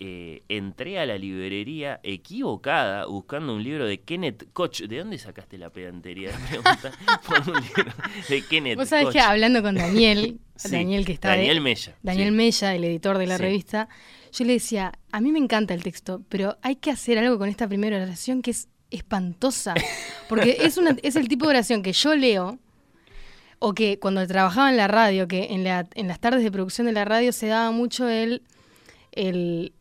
Eh, 0.00 0.42
entré 0.48 1.00
a 1.00 1.06
la 1.06 1.18
librería 1.18 1.98
equivocada 2.04 3.06
buscando 3.06 3.52
un 3.52 3.64
libro 3.64 3.84
de 3.84 3.98
Kenneth 3.98 4.52
Koch. 4.52 4.82
¿De 4.82 4.98
dónde 4.98 5.18
sacaste 5.18 5.58
la 5.58 5.70
pedantería 5.70 6.30
por 7.26 7.40
un 7.52 7.60
libro 7.60 7.92
de 8.28 8.42
Kenneth 8.42 8.76
Vos 8.78 8.88
sabés 8.90 9.06
Koch? 9.06 9.14
que 9.14 9.20
hablando 9.20 9.60
con 9.60 9.74
Daniel, 9.74 10.38
Sí, 10.66 10.70
Daniel 10.76 11.04
que 11.06 11.12
está 11.12 11.28
Daniel 11.30 11.60
Mella. 11.60 11.94
Daniel 12.02 12.28
sí. 12.30 12.34
Mella, 12.36 12.74
el 12.74 12.84
editor 12.84 13.18
de 13.18 13.26
la 13.26 13.36
Sí. 13.36 13.42
revista, 13.42 13.88
yo 14.32 14.44
le 14.44 14.52
decía, 14.54 14.92
a 15.12 15.20
mí 15.20 15.32
me 15.32 15.38
encanta 15.38 15.72
el 15.74 15.82
texto, 15.82 16.22
pero 16.28 16.56
hay 16.62 16.76
que 16.76 16.90
hacer 16.90 17.16
algo 17.18 17.38
con 17.38 17.48
esta 17.48 17.66
primera 17.68 17.96
oración 18.02 18.42
que 18.42 18.50
es 18.50 18.68
espantosa, 18.90 19.74
porque 20.28 20.58
es, 20.60 20.76
una, 20.78 20.96
es 21.02 21.16
el 21.16 21.28
tipo 21.28 21.44
de 21.46 21.50
oración 21.50 21.82
que 21.82 21.92
yo 21.92 22.14
leo, 22.14 22.58
o 23.60 23.74
que 23.74 23.98
cuando 23.98 24.26
trabajaba 24.26 24.70
en 24.70 24.76
la 24.76 24.86
radio, 24.88 25.26
que 25.28 25.48
en, 25.50 25.64
la- 25.64 25.88
en 25.94 26.08
las 26.08 26.20
tardes 26.20 26.42
de 26.42 26.50
producción 26.52 26.86
de 26.86 26.92
la 26.92 27.04
radio 27.04 27.32
se 27.32 27.46
daba 27.48 27.70
mucho 27.72 28.08
el, 28.08 28.42
el 29.12 29.72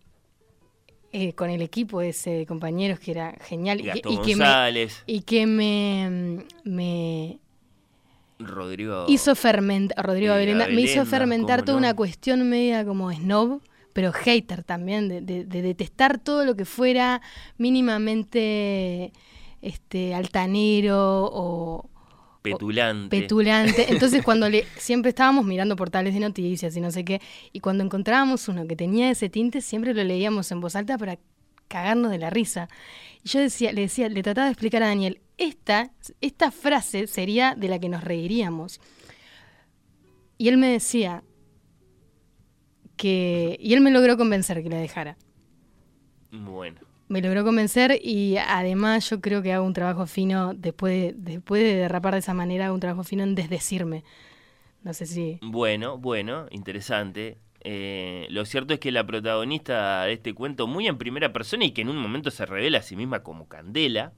eh, 1.14 1.34
con 1.34 1.50
el 1.50 1.62
equipo 1.62 2.02
ese 2.02 2.32
de 2.32 2.46
compañeros 2.46 3.00
que 3.00 3.12
era 3.12 3.36
genial 3.42 3.80
y 3.80 3.84
que, 3.84 4.02
y 4.10 4.18
que 4.22 4.36
me, 4.36 4.88
y 5.06 5.22
que 5.22 5.46
me, 5.48 6.44
me 6.64 7.40
Rodrigo. 8.48 9.06
hizo 9.08 9.36
fermentar, 9.36 10.06
Rodrigo 10.06 10.34
me 10.36 10.82
hizo 10.82 11.06
fermentar 11.06 11.64
toda 11.64 11.74
no. 11.74 11.80
una 11.80 11.94
cuestión 11.96 12.48
media 12.50 12.86
como 12.86 13.12
snob, 13.12 13.62
pero 13.94 14.12
hater 14.14 14.64
también, 14.64 15.08
de, 15.10 15.22
de- 15.22 15.46
de 15.46 15.62
detestar 15.62 16.20
todo 16.20 16.46
lo 16.46 16.56
que 16.56 16.66
fuera 16.66 17.22
mínimamente 17.58 19.12
este 19.62 20.14
altanero 20.14 21.30
o 21.32 21.90
petulante. 22.42 23.20
petulante. 23.22 23.86
Entonces 23.90 24.24
cuando 24.24 24.50
le 24.50 24.66
siempre 24.78 25.10
estábamos 25.10 25.46
mirando 25.46 25.76
portales 25.76 26.14
de 26.14 26.20
noticias 26.20 26.76
y 26.78 26.82
no 26.82 26.92
sé 26.92 27.04
qué, 27.04 27.22
y 27.52 27.60
cuando 27.60 27.84
encontrábamos 27.84 28.48
uno 28.48 28.68
que 28.68 28.76
tenía 28.76 29.10
ese 29.10 29.30
tinte, 29.30 29.62
siempre 29.62 29.94
lo 29.94 30.04
leíamos 30.04 30.52
en 30.52 30.62
voz 30.62 30.76
alta 30.76 30.98
para 30.98 31.18
cagarnos 31.68 32.12
de 32.12 32.20
la 32.20 32.30
risa. 32.30 32.70
Y 33.24 33.30
yo 33.30 33.40
decía, 33.42 33.72
le 33.74 33.82
decía, 33.82 34.08
le 34.10 34.24
trataba 34.24 34.46
de 34.46 34.52
explicar 34.54 34.84
a 34.84 34.88
Daniel, 34.88 35.20
esta, 35.38 35.92
esta 36.22 36.52
frase 36.52 37.08
sería 37.08 37.56
de 37.56 37.68
la 37.68 37.80
que 37.80 37.90
nos 37.90 38.04
reiríamos. 38.04 38.80
Y 40.38 40.50
él 40.50 40.58
me 40.58 40.68
decía 40.68 41.24
que. 42.96 43.58
Y 43.60 43.74
él 43.74 43.82
me 43.82 43.92
logró 43.92 44.18
convencer 44.18 44.62
que 44.64 44.70
la 44.70 44.78
dejara. 44.78 45.18
Bueno. 46.32 46.82
Me 47.10 47.22
logró 47.22 47.46
convencer 47.46 48.00
y 48.04 48.36
además 48.36 49.10
yo 49.10 49.22
creo 49.22 49.42
que 49.42 49.54
hago 49.54 49.66
un 49.66 49.74
trabajo 49.74 50.08
fino, 50.08 50.54
después 50.54 50.94
de, 50.94 51.14
después 51.16 51.64
de 51.64 51.76
derrapar 51.76 52.14
de 52.14 52.20
esa 52.20 52.34
manera, 52.34 52.66
hago 52.66 52.76
un 52.76 52.82
trabajo 52.82 53.06
fino 53.06 53.24
en 53.24 53.34
desdecirme. 53.34 54.04
No 54.84 54.94
sé 54.94 55.06
si... 55.06 55.40
Bueno, 55.42 55.98
bueno, 55.98 56.48
interesante. 56.52 57.38
Eh, 57.62 58.28
lo 58.30 58.46
cierto 58.46 58.74
es 58.74 58.82
que 58.82 58.92
la 58.92 59.06
protagonista 59.06 60.04
de 60.04 60.14
este 60.14 60.34
cuento, 60.34 60.68
muy 60.68 60.88
en 60.88 60.98
primera 60.98 61.32
persona 61.32 61.64
y 61.64 61.72
que 61.72 61.82
en 61.82 61.90
un 61.90 61.98
momento 61.98 62.30
se 62.30 62.46
revela 62.46 62.80
a 62.80 62.82
sí 62.82 62.98
misma 62.98 63.24
como 63.24 63.48
Candela, 63.48 64.12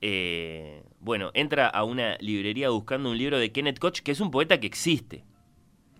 eh, 0.00 0.82
bueno, 1.00 1.30
entra 1.34 1.68
a 1.68 1.84
una 1.84 2.16
librería 2.20 2.70
buscando 2.70 3.10
un 3.10 3.18
libro 3.18 3.38
de 3.38 3.52
Kenneth 3.52 3.78
Koch, 3.78 4.00
que 4.00 4.12
es 4.12 4.20
un 4.20 4.30
poeta 4.30 4.58
que 4.60 4.66
existe, 4.66 5.24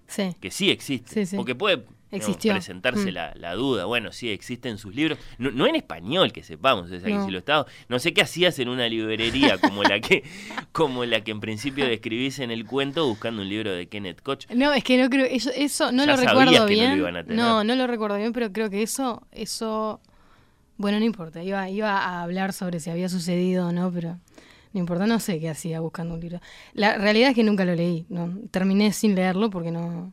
Sí. 0.07 0.35
que 0.41 0.51
sí 0.51 0.71
existe, 0.71 1.13
Sí, 1.13 1.27
sí. 1.27 1.37
porque 1.37 1.55
puede 1.55 1.85
digamos, 2.13 2.37
presentarse 2.39 3.11
Mm. 3.11 3.15
la, 3.15 3.33
la 3.35 3.55
duda, 3.55 3.85
bueno, 3.85 4.13
sí 4.13 4.31
existen 4.31 4.79
sus 4.79 4.95
libros, 4.95 5.19
no, 5.39 5.51
no 5.51 5.67
en 5.67 5.75
español 5.75 6.33
que 6.33 6.43
sepamos, 6.45 6.87
o 6.91 7.03
que 7.03 7.11
No. 7.13 7.25
si 7.27 7.31
lo 7.33 7.39
estaba, 7.39 7.67
no 7.89 7.99
sé 7.99 8.15
qué 8.15 8.23
hacías 8.23 8.59
en 8.61 8.69
una 8.69 8.89
librería 8.89 9.59
como 9.59 9.83
la 9.83 9.99
que, 10.01 10.23
como 10.73 11.05
la 11.05 11.23
que 11.23 11.33
en 11.33 11.41
principio 11.41 11.85
describís 11.87 12.39
en 12.39 12.53
el 12.53 12.65
cuento 12.65 13.07
buscando 13.07 13.43
un 13.43 13.49
libro 13.49 13.73
de 13.73 13.89
Kenneth 13.89 14.23
Koch. 14.23 14.47
No, 14.55 14.73
es 14.73 14.85
que 14.85 14.97
no 15.03 15.11
creo, 15.11 15.27
eso, 15.27 15.51
eso 15.55 15.91
no 15.91 16.05
Ya 16.05 16.13
lo 16.13 16.17
recuerdo 16.23 16.67
que 16.67 16.77
no 16.77 16.97
lo 16.97 17.13
bien. 17.25 17.37
no, 17.37 17.65
no 17.65 17.75
lo 17.75 17.87
recuerdo 17.89 18.17
bien, 18.17 18.33
pero 18.33 18.53
creo 18.53 18.71
que 18.71 18.83
eso, 18.83 19.27
eso, 19.33 20.01
bueno, 20.79 20.99
no 20.99 21.05
importa. 21.05 21.43
Iba, 21.43 21.69
iba 21.71 21.99
a 21.99 22.23
hablar 22.23 22.53
sobre 22.53 22.81
si 22.81 22.91
había 22.91 23.09
sucedido 23.09 23.69
o 23.69 23.73
no, 23.73 23.91
pero 23.91 24.19
no 24.73 24.81
importa. 24.81 25.07
No 25.07 25.19
sé 25.21 25.41
qué 25.41 25.49
hacía 25.49 25.81
buscando 25.81 26.15
un 26.15 26.21
libro. 26.21 26.41
La 26.75 26.97
realidad 26.99 27.31
es 27.31 27.35
que 27.35 27.45
nunca 27.45 27.65
lo 27.65 27.75
leí. 27.75 28.07
No, 28.09 28.33
terminé 28.51 28.93
sin 28.93 29.15
leerlo 29.15 29.49
porque 29.51 29.71
no, 29.71 30.13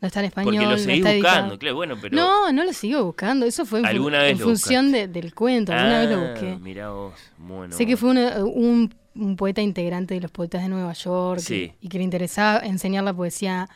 no 0.00 0.06
está 0.06 0.20
en 0.20 0.26
español. 0.26 0.54
Porque 0.54 0.66
lo 0.66 0.76
no 0.76 0.92
editado. 0.92 1.14
buscando, 1.16 1.58
claro, 1.58 1.76
bueno, 1.76 1.96
pero... 2.00 2.16
No, 2.16 2.52
no 2.52 2.64
lo 2.64 2.72
sigo 2.72 3.04
buscando. 3.04 3.46
Eso 3.46 3.64
fue 3.64 3.78
en, 3.80 3.84
fu- 3.86 3.90
¿Alguna 3.90 4.18
vez 4.18 4.32
en 4.32 4.38
lo 4.40 4.44
función 4.44 4.92
de- 4.92 5.08
del 5.08 5.34
cuento. 5.34 5.72
Alguna 5.72 6.00
vez 6.00 6.10
lo 6.10 6.16
Ah, 6.16 6.30
busqué. 6.30 6.56
Mirá 6.60 6.90
vos, 6.90 7.14
bueno. 7.38 7.74
Sé 7.74 7.86
que 7.86 7.96
fue 7.96 8.10
una- 8.10 8.44
un, 8.44 8.94
un 9.14 9.36
poeta 9.36 9.62
integrante 9.62 10.12
de 10.14 10.20
los 10.20 10.30
poetas 10.30 10.62
de 10.62 10.68
Nueva 10.68 10.92
York 10.92 11.40
Sí. 11.40 11.72
y, 11.80 11.86
y 11.86 11.88
que 11.88 11.98
le 11.98 12.04
interesaba 12.04 12.58
enseñar 12.60 13.04
la 13.04 13.14
poesía 13.14 13.68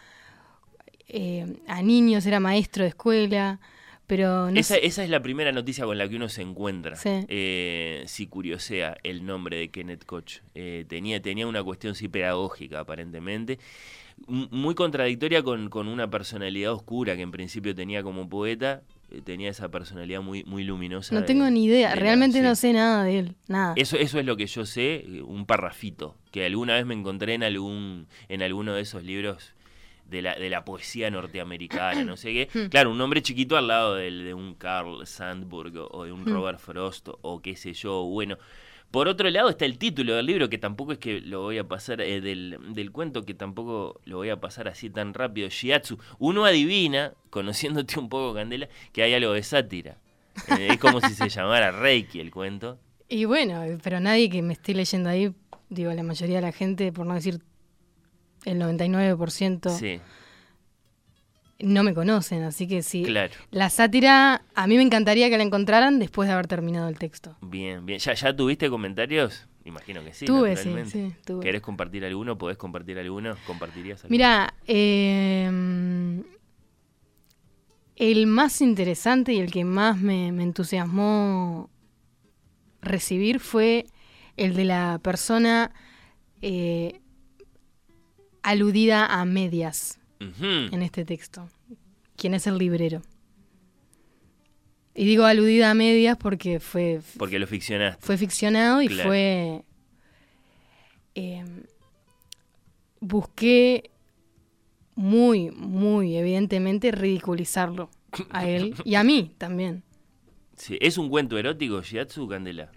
eh, 1.08 1.56
a 1.66 1.80
niños, 1.82 2.26
era 2.26 2.38
maestro 2.40 2.82
de 2.82 2.90
escuela, 2.90 3.60
pero 4.08 4.50
no 4.50 4.58
esa, 4.58 4.74
sé- 4.74 4.84
esa 4.86 5.04
es 5.04 5.10
la 5.10 5.22
primera 5.22 5.52
noticia 5.52 5.84
con 5.84 5.96
la 5.96 6.08
que 6.08 6.16
uno 6.16 6.28
se 6.28 6.42
encuentra. 6.42 6.96
Sí. 6.96 7.10
eh, 7.28 8.02
si 8.06 8.26
curiosea 8.26 8.96
el 9.04 9.24
nombre 9.24 9.56
de 9.58 9.68
Kenneth 9.70 10.04
Koch. 10.04 10.40
Eh, 10.56 10.84
tenía, 10.88 11.22
tenía 11.22 11.46
una 11.46 11.62
cuestión 11.62 11.94
sí 11.94 12.08
pedagógica, 12.08 12.80
aparentemente. 12.80 13.60
M- 14.26 14.48
Muy 14.50 14.74
contradictoria 14.74 15.44
con, 15.44 15.68
con 15.70 15.86
una 15.86 16.10
personalidad 16.10 16.72
oscura 16.72 17.14
que 17.14 17.22
en 17.22 17.30
principio 17.30 17.72
tenía 17.74 18.02
como 18.02 18.28
poeta. 18.28 18.82
eh, 19.10 19.20
tenía 19.24 19.48
esa 19.50 19.68
personalidad 19.70 20.20
muy, 20.22 20.42
muy 20.44 20.64
luminosa. 20.64 21.14
no 21.14 21.20
de- 21.20 21.26
tengo 21.26 21.48
ni 21.50 21.64
idea, 21.66 21.94
realmente 21.94 22.38
sí. 22.38 22.44
no 22.44 22.54
sé 22.56 22.72
nada 22.72 23.04
de 23.04 23.18
él, 23.20 23.36
nada. 23.46 23.74
Eso, 23.76 23.96
eso 23.96 24.18
es 24.18 24.26
lo 24.26 24.36
que 24.36 24.46
yo 24.46 24.66
sé, 24.66 25.04
un 25.24 25.46
parrafito, 25.46 26.16
que 26.32 26.44
alguna 26.44 26.74
vez 26.74 26.84
me 26.84 26.94
encontré 26.94 27.34
en 27.34 27.42
algún, 27.44 28.06
en 28.28 28.42
alguno 28.42 28.74
de 28.74 28.82
esos 28.82 29.04
libros 29.04 29.54
de 30.08 30.22
la, 30.22 30.34
de 30.34 30.48
la 30.50 30.64
poesía 30.64 31.10
norteamericana, 31.10 32.04
no 32.04 32.16
sé 32.16 32.32
qué. 32.32 32.48
Hmm. 32.58 32.68
Claro, 32.68 32.90
un 32.90 32.98
nombre 32.98 33.22
chiquito 33.22 33.56
al 33.56 33.68
lado 33.68 33.94
del, 33.96 34.24
de 34.24 34.34
un 34.34 34.54
Carl 34.54 35.06
Sandburg 35.06 35.76
o, 35.76 35.88
o 35.90 36.04
de 36.04 36.12
un 36.12 36.22
Hmm. 36.24 36.32
Robert 36.32 36.58
Frost 36.58 37.08
o 37.20 37.40
qué 37.42 37.56
sé 37.56 37.72
yo. 37.74 38.04
Bueno, 38.04 38.36
por 38.90 39.06
otro 39.06 39.28
lado 39.28 39.50
está 39.50 39.66
el 39.66 39.76
título 39.76 40.14
del 40.16 40.24
libro, 40.26 40.48
que 40.48 40.56
tampoco 40.56 40.92
es 40.92 40.98
que 40.98 41.20
lo 41.20 41.42
voy 41.42 41.58
a 41.58 41.64
pasar, 41.64 42.00
eh, 42.00 42.20
del, 42.22 42.58
del 42.70 42.90
cuento, 42.90 43.24
que 43.24 43.34
tampoco 43.34 44.00
lo 44.06 44.16
voy 44.16 44.30
a 44.30 44.40
pasar 44.40 44.66
así 44.66 44.88
tan 44.88 45.12
rápido. 45.12 45.48
Shiatsu. 45.50 45.98
Uno 46.18 46.46
adivina, 46.46 47.12
conociéndote 47.30 47.98
un 47.98 48.08
poco, 48.08 48.34
Candela, 48.34 48.68
que 48.92 49.02
hay 49.02 49.12
algo 49.12 49.32
de 49.32 49.42
sátira. 49.42 49.98
Eh, 50.58 50.68
es 50.70 50.78
como 50.78 51.00
si 51.02 51.14
se 51.14 51.28
llamara 51.28 51.70
Reiki 51.70 52.18
el 52.20 52.30
cuento. 52.30 52.78
Y 53.10 53.24
bueno, 53.26 53.62
pero 53.82 54.00
nadie 54.00 54.30
que 54.30 54.40
me 54.42 54.54
esté 54.54 54.72
leyendo 54.74 55.08
ahí, 55.10 55.32
digo, 55.68 55.92
la 55.92 56.02
mayoría 56.02 56.36
de 56.36 56.42
la 56.42 56.52
gente, 56.52 56.92
por 56.92 57.06
no 57.06 57.14
decir 57.14 57.40
el 58.44 58.58
99%, 58.60 59.70
Sí, 59.70 60.00
no 61.60 61.82
me 61.82 61.92
conocen, 61.92 62.44
así 62.44 62.68
que 62.68 62.82
sí. 62.82 63.02
claro. 63.02 63.34
La 63.50 63.68
sátira, 63.68 64.42
a 64.54 64.66
mí 64.66 64.76
me 64.76 64.82
encantaría 64.82 65.28
que 65.28 65.36
la 65.36 65.42
encontraran 65.42 65.98
después 65.98 66.28
de 66.28 66.34
haber 66.34 66.46
terminado 66.46 66.88
el 66.88 66.98
texto. 66.98 67.36
Bien, 67.40 67.84
bien. 67.84 67.98
¿Ya, 67.98 68.14
ya 68.14 68.34
tuviste 68.34 68.70
comentarios? 68.70 69.46
Imagino 69.64 70.02
que 70.04 70.14
sí. 70.14 70.24
tuve, 70.24 70.56
sí, 70.56 70.72
sí, 70.86 71.12
tuve. 71.26 71.42
¿Querés 71.44 71.60
compartir 71.60 72.04
alguno? 72.04 72.38
¿Podés 72.38 72.56
compartir 72.56 72.98
alguno? 72.98 73.34
¿Compartirías 73.46 74.02
alguno? 74.04 74.10
Mira, 74.12 74.54
eh, 74.66 76.22
el 77.96 78.26
más 78.28 78.60
interesante 78.60 79.32
y 79.32 79.40
el 79.40 79.50
que 79.50 79.64
más 79.64 79.98
me, 79.98 80.30
me 80.32 80.44
entusiasmó 80.44 81.68
recibir 82.80 83.40
fue 83.40 83.86
el 84.36 84.54
de 84.54 84.64
la 84.64 85.00
persona 85.02 85.72
eh, 86.40 87.00
aludida 88.48 89.06
a 89.06 89.24
medias 89.24 89.98
en 90.20 90.82
este 90.82 91.04
texto. 91.04 91.48
¿Quién 92.16 92.34
es 92.34 92.46
el 92.46 92.58
librero? 92.58 93.02
Y 94.94 95.04
digo 95.04 95.24
aludida 95.24 95.70
a 95.70 95.74
medias 95.74 96.16
porque 96.16 96.58
fue, 96.58 97.00
Porque 97.18 97.38
lo 97.38 97.46
ficcionaste. 97.46 98.04
fue 98.04 98.16
ficcionado 98.18 98.82
y 98.82 98.88
Claro. 98.88 99.08
fue... 99.08 99.62
eh, 101.14 101.44
busqué 103.00 103.90
muy, 104.96 105.50
muy 105.52 106.16
evidentemente 106.16 106.90
ridiculizarlo 106.90 107.90
a 108.30 108.48
él 108.48 108.74
y 108.84 108.96
a 108.96 109.04
mí 109.04 109.32
también. 109.38 109.84
Sí, 110.56 110.76
¿Es 110.80 110.98
un 110.98 111.08
cuento 111.08 111.38
erótico, 111.38 111.80
Shiatsu 111.82 112.26
Candela? 112.26 112.72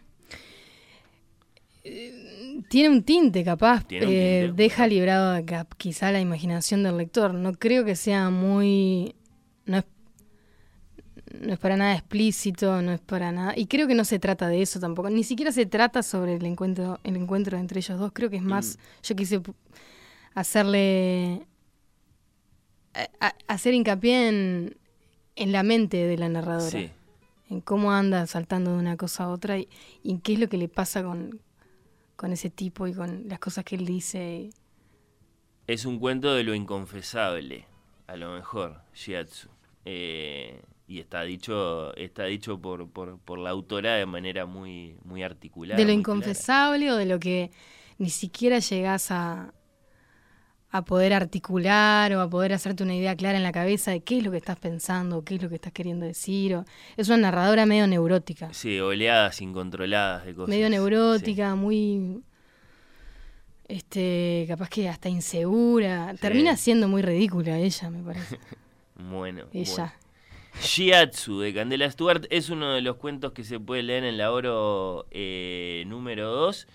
Tiene 2.70 2.90
un 2.90 3.04
tinte, 3.04 3.44
capaz. 3.44 3.86
Tiene 3.88 4.06
un 4.06 4.12
eh, 4.14 4.52
deja 4.56 4.88
librado 4.88 5.34
acá, 5.36 5.68
quizá 5.78 6.12
la 6.12 6.20
imaginación 6.20 6.84
del 6.84 6.98
lector. 6.98 7.34
No 7.34 7.54
creo 7.54 7.84
que 7.86 7.96
sea 7.96 8.30
muy. 8.30 9.16
No 9.66 9.78
es, 9.78 9.86
no 11.40 11.54
es 11.54 11.60
para 11.60 11.78
nada 11.78 11.94
explícito, 11.96 12.82
no 12.82 12.92
es 12.92 13.00
para 13.00 13.32
nada. 13.32 13.54
Y 13.56 13.68
creo 13.68 13.88
que 13.88 13.96
no 13.96 14.04
se 14.06 14.20
trata 14.20 14.48
de 14.48 14.62
eso 14.62 14.80
tampoco. 14.80 15.10
Ni 15.10 15.24
siquiera 15.24 15.52
se 15.52 15.66
trata 15.66 16.04
sobre 16.04 16.36
el 16.36 16.46
encuentro, 16.46 17.00
el 17.04 17.16
encuentro 17.16 17.58
entre 17.58 17.80
ellos 17.80 17.98
dos. 18.00 18.12
Creo 18.14 18.30
que 18.30 18.38
es 18.38 18.44
más. 18.44 18.78
Yo 19.04 19.16
quise 19.16 19.42
hacerle. 20.34 21.46
a- 22.94 23.10
a- 23.28 23.36
hacer 23.48 23.74
hincapié 23.74 24.28
en, 24.28 24.78
en 25.38 25.52
la 25.54 25.64
mente 25.64 25.98
de 26.06 26.18
la 26.18 26.28
narradora 26.28 26.70
Sí. 26.72 26.90
en 27.50 27.62
cómo 27.62 27.94
anda 27.94 28.28
saltando 28.28 28.74
de 28.74 28.80
una 28.80 28.98
cosa 28.98 29.24
a 29.26 29.30
otra 29.30 29.58
y, 29.58 29.70
y 30.04 30.18
qué 30.20 30.34
es 30.34 30.40
lo 30.40 30.50
que 30.50 30.58
le 30.58 30.68
pasa 30.68 31.02
con, 31.04 31.40
con 32.22 32.34
ese 32.34 32.52
tipo 32.52 32.86
y 32.86 32.94
con 32.94 33.28
las 33.28 33.40
cosas 33.40 33.66
que 33.66 33.74
él 33.74 33.84
dice. 33.84 34.52
Es 35.66 35.86
un 35.86 35.98
cuento 35.98 36.36
de 36.36 36.44
lo 36.44 36.54
inconfesable, 36.54 37.66
a 38.06 38.16
lo 38.16 38.34
mejor, 38.34 38.84
Shiatsu. 38.94 39.50
Eh, 39.86 40.62
y 40.88 41.00
está 41.00 41.24
dicho, 41.24 41.96
está 41.96 42.26
dicho 42.26 42.62
por, 42.62 42.88
por, 42.92 43.18
por 43.18 43.40
la 43.40 43.50
autora 43.50 43.96
de 43.96 44.06
manera 44.06 44.46
muy, 44.46 44.98
muy 45.04 45.24
articulada. 45.24 45.78
de 45.78 45.82
lo 45.82 45.88
clara. 45.88 45.98
inconfesable 45.98 46.92
o 46.92 46.96
de 46.96 47.08
lo 47.08 47.20
que 47.20 47.50
ni 47.98 48.12
siquiera 48.12 48.60
llegás 48.60 49.10
a, 49.10 49.52
a 50.74 50.84
poder 50.86 51.14
articular 51.14 52.14
o 52.14 52.22
a 52.22 52.30
poder 52.30 52.54
hacerte 52.54 52.84
una 52.84 52.96
idea 52.96 53.16
clara 53.16 53.38
en 53.38 53.44
la 53.44 53.52
cabeza 53.52 53.92
de 53.92 54.02
qué 54.02 54.18
es 54.20 54.24
lo 54.24 54.32
que 54.32 54.38
estás 54.38 54.58
pensando, 54.58 55.24
qué 55.24 55.36
es 55.36 55.42
lo 55.44 55.50
que 55.50 55.56
estás 55.56 55.74
queriendo 55.74 56.06
decir. 56.06 56.56
o- 56.56 56.66
es 56.98 57.08
una 57.10 57.18
narradora 57.18 57.66
medio 57.66 57.88
neurótica. 57.88 58.54
Sí, 58.54 58.80
oleadas 58.80 59.42
incontroladas 59.42 60.26
de 60.26 60.34
cosas. 60.34 60.50
medio 60.50 60.68
sí. 60.68 60.72
neurótica, 60.72 61.56
muy 61.56 62.22
este, 63.68 64.46
capaz 64.48 64.70
que 64.70 64.90
hasta 64.90 65.10
insegura. 65.10 66.14
Termina 66.20 66.58
siendo 66.58 66.88
muy 66.88 67.02
ridícula 67.02 67.58
ella, 67.58 67.90
me 67.90 68.04
parece. 68.04 68.40
Bueno, 69.10 69.46
Ella. 69.52 69.74
bueno. 69.76 69.92
Shiatsu 70.62 71.40
de 71.40 71.54
Candela 71.56 71.90
Stewart 71.90 72.28
es 72.30 72.50
uno 72.52 72.74
de 72.74 72.82
los 72.82 72.98
cuentos 72.98 73.32
que 73.32 73.44
se 73.44 73.60
puede 73.60 73.82
leer 73.82 74.04
en 74.04 74.18
la 74.20 74.32
oro 74.32 75.08
eh, 75.10 75.86
número 75.88 76.30
2. 76.30 76.68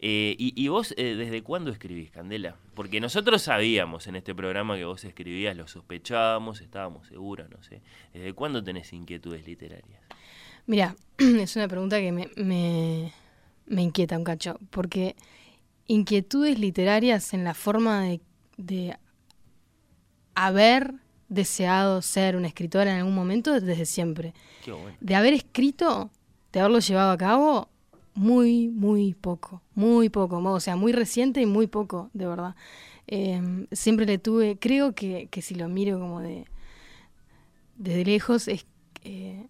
Y, 0.00 0.52
y 0.54 0.68
vos, 0.68 0.94
eh, 0.96 1.14
¿desde 1.16 1.42
cuándo 1.42 1.70
escribís, 1.70 2.10
Candela? 2.10 2.56
Porque 2.74 3.00
nosotros 3.00 3.42
sabíamos 3.42 4.06
en 4.06 4.16
este 4.16 4.34
programa 4.34 4.76
que 4.76 4.84
vos 4.84 5.04
escribías, 5.04 5.56
lo 5.56 5.66
sospechábamos, 5.66 6.60
estábamos 6.60 7.06
seguros, 7.06 7.48
no 7.50 7.62
sé. 7.62 7.82
¿Desde 8.12 8.32
cuándo 8.32 8.62
tenés 8.62 8.92
inquietudes 8.92 9.46
literarias? 9.46 10.00
Mira, 10.66 10.96
es 11.18 11.56
una 11.56 11.68
pregunta 11.68 11.98
que 11.98 12.12
me, 12.12 12.28
me, 12.36 13.12
me 13.66 13.82
inquieta 13.82 14.18
un 14.18 14.24
cacho, 14.24 14.58
porque 14.70 15.16
inquietudes 15.86 16.58
literarias 16.58 17.32
en 17.32 17.44
la 17.44 17.54
forma 17.54 18.02
de, 18.02 18.20
de 18.56 18.96
haber 20.34 20.94
deseado 21.28 22.02
ser 22.02 22.36
una 22.36 22.48
escritora 22.48 22.92
en 22.92 22.98
algún 22.98 23.14
momento 23.14 23.58
desde 23.58 23.86
siempre. 23.86 24.34
Qué 24.64 24.72
bueno. 24.72 24.96
De 25.00 25.14
haber 25.14 25.34
escrito, 25.34 26.10
de 26.52 26.60
haberlo 26.60 26.80
llevado 26.80 27.10
a 27.10 27.16
cabo, 27.16 27.70
muy, 28.16 28.68
muy 28.68 29.14
poco, 29.14 29.62
muy 29.74 30.08
poco, 30.08 30.38
o 30.38 30.60
sea, 30.60 30.74
muy 30.76 30.92
reciente 30.92 31.40
y 31.40 31.46
muy 31.46 31.66
poco, 31.66 32.10
de 32.12 32.26
verdad. 32.26 32.56
Eh, 33.06 33.66
siempre 33.70 34.04
le 34.06 34.18
tuve, 34.18 34.58
creo 34.58 34.94
que, 34.94 35.28
que 35.30 35.42
si 35.42 35.54
lo 35.54 35.68
miro 35.68 36.00
como 36.00 36.20
de 36.20 36.46
desde 37.76 38.04
lejos, 38.04 38.48
es 38.48 38.66
eh, 39.04 39.46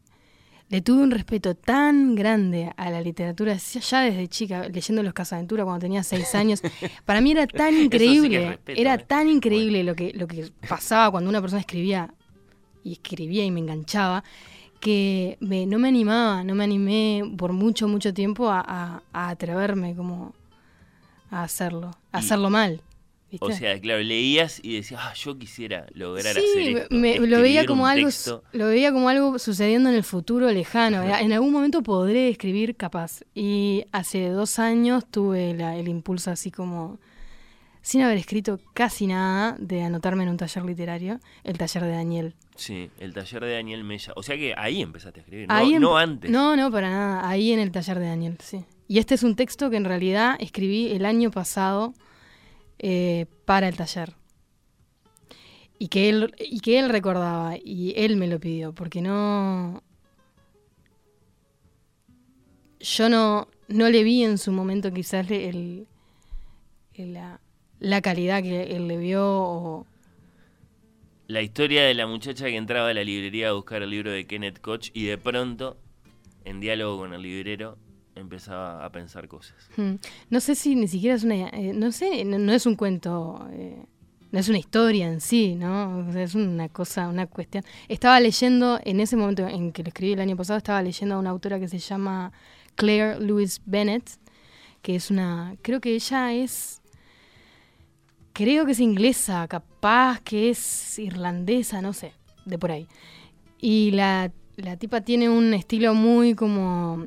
le 0.69 0.81
tuve 0.81 1.03
un 1.03 1.13
respeto 1.13 1.55
tan 1.55 2.17
grande 2.17 2.73
a 2.77 2.91
la 2.91 3.01
literatura 3.01 3.55
ya 3.55 4.01
desde 4.01 4.27
chica, 4.27 4.69
leyendo 4.69 5.03
Los 5.03 5.15
Casaventura 5.15 5.65
cuando 5.65 5.81
tenía 5.81 6.03
seis 6.03 6.35
años. 6.35 6.61
Para 7.05 7.21
mí 7.21 7.31
era 7.31 7.47
tan 7.47 7.71
sí 7.71 7.89
que 7.89 7.97
es 7.97 8.03
increíble, 8.03 8.49
respeto, 8.49 8.81
era 8.81 8.95
¿eh? 8.95 9.05
tan 9.07 9.29
increíble 9.29 9.85
lo 9.85 9.95
que, 9.95 10.13
lo 10.13 10.27
que 10.27 10.51
pasaba 10.69 11.11
cuando 11.13 11.31
una 11.31 11.41
persona 11.41 11.61
escribía 11.61 12.13
y 12.83 12.93
escribía 12.93 13.45
y 13.45 13.51
me 13.51 13.61
enganchaba, 13.61 14.25
que 14.81 15.37
me- 15.41 15.67
no 15.67 15.79
me 15.79 15.89
animaba, 15.89 16.45
no 16.45 16.55
me 16.55 16.65
animé 16.65 17.23
por 17.37 17.53
mucho, 17.53 17.89
mucho 17.89 18.13
tiempo 18.15 18.51
a, 18.51 18.61
a- 18.67 19.03
a 19.13 19.29
atreverme 19.31 19.95
como 19.97 20.35
a 21.31 21.43
hacerlo, 21.43 21.91
a 22.13 22.19
Y- 22.21 22.25
hacerlo 22.25 22.51
mal. 22.51 22.81
¿viste? 23.31 23.45
O 23.45 23.51
sea, 23.51 23.79
claro, 23.81 24.01
leías 24.03 24.61
y 24.63 24.77
decías, 24.77 25.01
ah, 25.03 25.13
yo 25.15 25.37
quisiera 25.37 25.87
lograr 25.95 26.35
Sí, 26.37 26.41
hacer 26.41 26.73
me- 26.75 26.81
esto. 26.83 26.95
me- 27.23 27.27
lo 27.27 27.41
veía 27.41 27.67
como 27.67 27.87
algo, 27.87 28.07
texto. 28.07 28.45
lo 28.53 28.69
veía 28.69 28.93
como 28.93 29.09
algo 29.09 29.39
sucediendo 29.41 29.89
en 29.89 29.97
el 29.97 30.05
futuro 30.05 30.51
lejano. 30.53 31.03
En 31.03 31.33
algún 31.33 31.53
momento 31.53 31.83
podré 31.83 32.29
escribir 32.29 32.77
capaz. 32.77 33.23
Y 33.35 33.85
hace 33.91 34.29
dos 34.29 34.59
años 34.61 35.05
tuve 35.11 35.55
la- 35.55 35.77
el 35.77 35.89
impulso 35.89 36.31
así 36.31 36.51
como, 36.53 36.99
sin 37.87 38.03
haber 38.03 38.19
escrito 38.19 38.59
casi 38.75 39.07
nada, 39.07 39.55
de 39.61 39.81
anotarme 39.85 40.25
en 40.25 40.31
un 40.31 40.37
taller 40.37 40.65
literario, 40.65 41.21
el 41.45 41.57
taller 41.57 41.85
de 41.85 41.91
Daniel. 41.91 42.35
Sí, 42.57 42.91
el 42.99 43.15
taller 43.15 43.45
de 43.45 43.53
Daniel 43.53 43.85
Mella. 43.85 44.13
O 44.17 44.25
sea 44.25 44.37
que 44.37 44.55
ahí 44.57 44.83
empezaste 44.83 45.21
a 45.21 45.23
escribir, 45.23 45.47
no, 45.47 45.55
Ahí 45.55 45.79
no 45.79 45.97
antes. 45.97 46.29
No, 46.29 46.57
no, 46.57 46.69
para 46.73 46.91
nada. 46.91 47.29
Ahí 47.29 47.53
en 47.53 47.61
el 47.61 47.71
taller 47.71 48.01
de 48.01 48.07
Daniel, 48.07 48.39
sí. 48.43 48.65
Y 48.89 48.99
este 48.99 49.15
es 49.15 49.23
un 49.23 49.37
texto 49.37 49.71
que 49.71 49.77
en 49.77 49.85
realidad 49.85 50.35
escribí 50.41 50.91
el 50.91 51.07
año 51.07 51.31
pasado 51.31 51.95
eh, 52.81 53.27
para 53.45 53.69
el 53.69 53.77
taller. 53.77 54.15
Y 55.79 55.87
que, 55.87 56.09
él, 56.09 56.35
y 56.41 56.59
que 56.59 56.81
él 56.81 56.89
recordaba, 56.89 57.55
y 57.57 57.95
él 57.97 58.17
me 58.17 58.27
lo 58.27 58.41
pidió, 58.41 58.73
porque 58.75 59.01
no... 59.01 59.81
Yo 62.81 63.09
no, 63.09 63.47
no 63.69 63.89
le 63.91 64.03
vi 64.03 64.25
en 64.25 64.39
su 64.39 64.51
momento 64.51 64.93
quizás 64.93 65.31
el, 65.31 65.87
el- 66.95 67.13
la, 67.13 67.41
la 67.81 68.01
calidad 68.01 68.43
que 68.43 68.75
él 68.77 68.89
le 68.89 68.97
vio 68.97 69.25
o, 69.25 69.87
La 71.29 71.43
historia 71.43 71.85
de 71.85 71.95
la 71.95 72.07
muchacha 72.07 72.47
que 72.47 72.57
entraba 72.57 72.91
a 72.91 72.95
la 72.95 73.05
librería 73.05 73.51
a 73.51 73.53
buscar 73.53 73.83
el 73.83 73.91
libro 73.91 74.11
de 74.11 74.27
Kenneth 74.27 74.61
Koch 74.61 74.91
y 74.95 75.07
de 75.07 75.19
pronto, 75.19 75.77
en 76.45 76.61
diálogo 76.61 76.99
con 76.99 77.13
el 77.13 77.23
librero, 77.23 77.79
empezaba 78.15 78.85
a 78.85 78.91
pensar 78.91 79.29
cosas. 79.29 79.57
Hmm. 79.77 79.97
No 80.31 80.41
sé 80.41 80.55
si 80.55 80.75
ni 80.75 80.89
siquiera 80.89 81.17
es 81.17 81.25
una, 81.25 81.49
eh, 81.49 81.73
no 81.75 81.93
sé, 81.93 82.25
no, 82.25 82.39
no 82.39 82.53
es 82.53 82.67
un 82.67 82.75
cuento, 82.75 83.47
eh, 83.53 83.85
no 84.33 84.39
es 84.39 84.49
una 84.49 84.59
historia 84.59 85.07
en 85.09 85.21
sí, 85.21 85.55
¿no? 85.55 86.07
O 86.09 86.13
sea, 86.13 86.23
es 86.23 86.35
una 86.35 86.69
cosa, 86.69 87.09
una 87.09 87.27
cuestión. 87.27 87.65
Estaba 87.89 88.19
leyendo, 88.21 88.81
en 88.85 89.01
ese 89.01 89.17
momento 89.17 89.47
en 89.47 89.73
que 89.73 89.83
lo 89.83 89.89
escribí 89.89 90.13
el 90.13 90.21
año 90.21 90.37
pasado, 90.37 90.59
estaba 90.59 90.83
leyendo 90.83 91.15
a 91.15 91.19
una 91.19 91.31
autora 91.31 91.61
que 91.61 91.69
se 91.69 91.79
llama 91.79 92.33
Claire 92.75 93.21
Louise 93.21 93.61
Bennett, 93.67 94.11
que 94.83 94.97
es 94.97 95.11
una, 95.11 95.57
creo 95.63 95.81
que 95.81 95.95
ella 95.95 96.33
es, 96.33 96.81
creo 98.37 98.67
que 98.67 98.73
es 98.73 98.81
inglesa, 98.81 99.49
capaz 99.49 100.21
que 100.21 100.51
es 100.51 100.99
irlandesa, 100.99 101.81
no 101.81 101.95
sé, 101.95 102.13
de 102.45 102.59
por 102.59 102.71
ahí. 102.71 102.87
Y 103.59 103.93
la, 103.93 104.31
la 104.57 104.77
tipa 104.77 105.01
tiene 105.01 105.31
un 105.31 105.55
estilo 105.55 105.95
muy 105.95 106.35
como... 106.35 107.07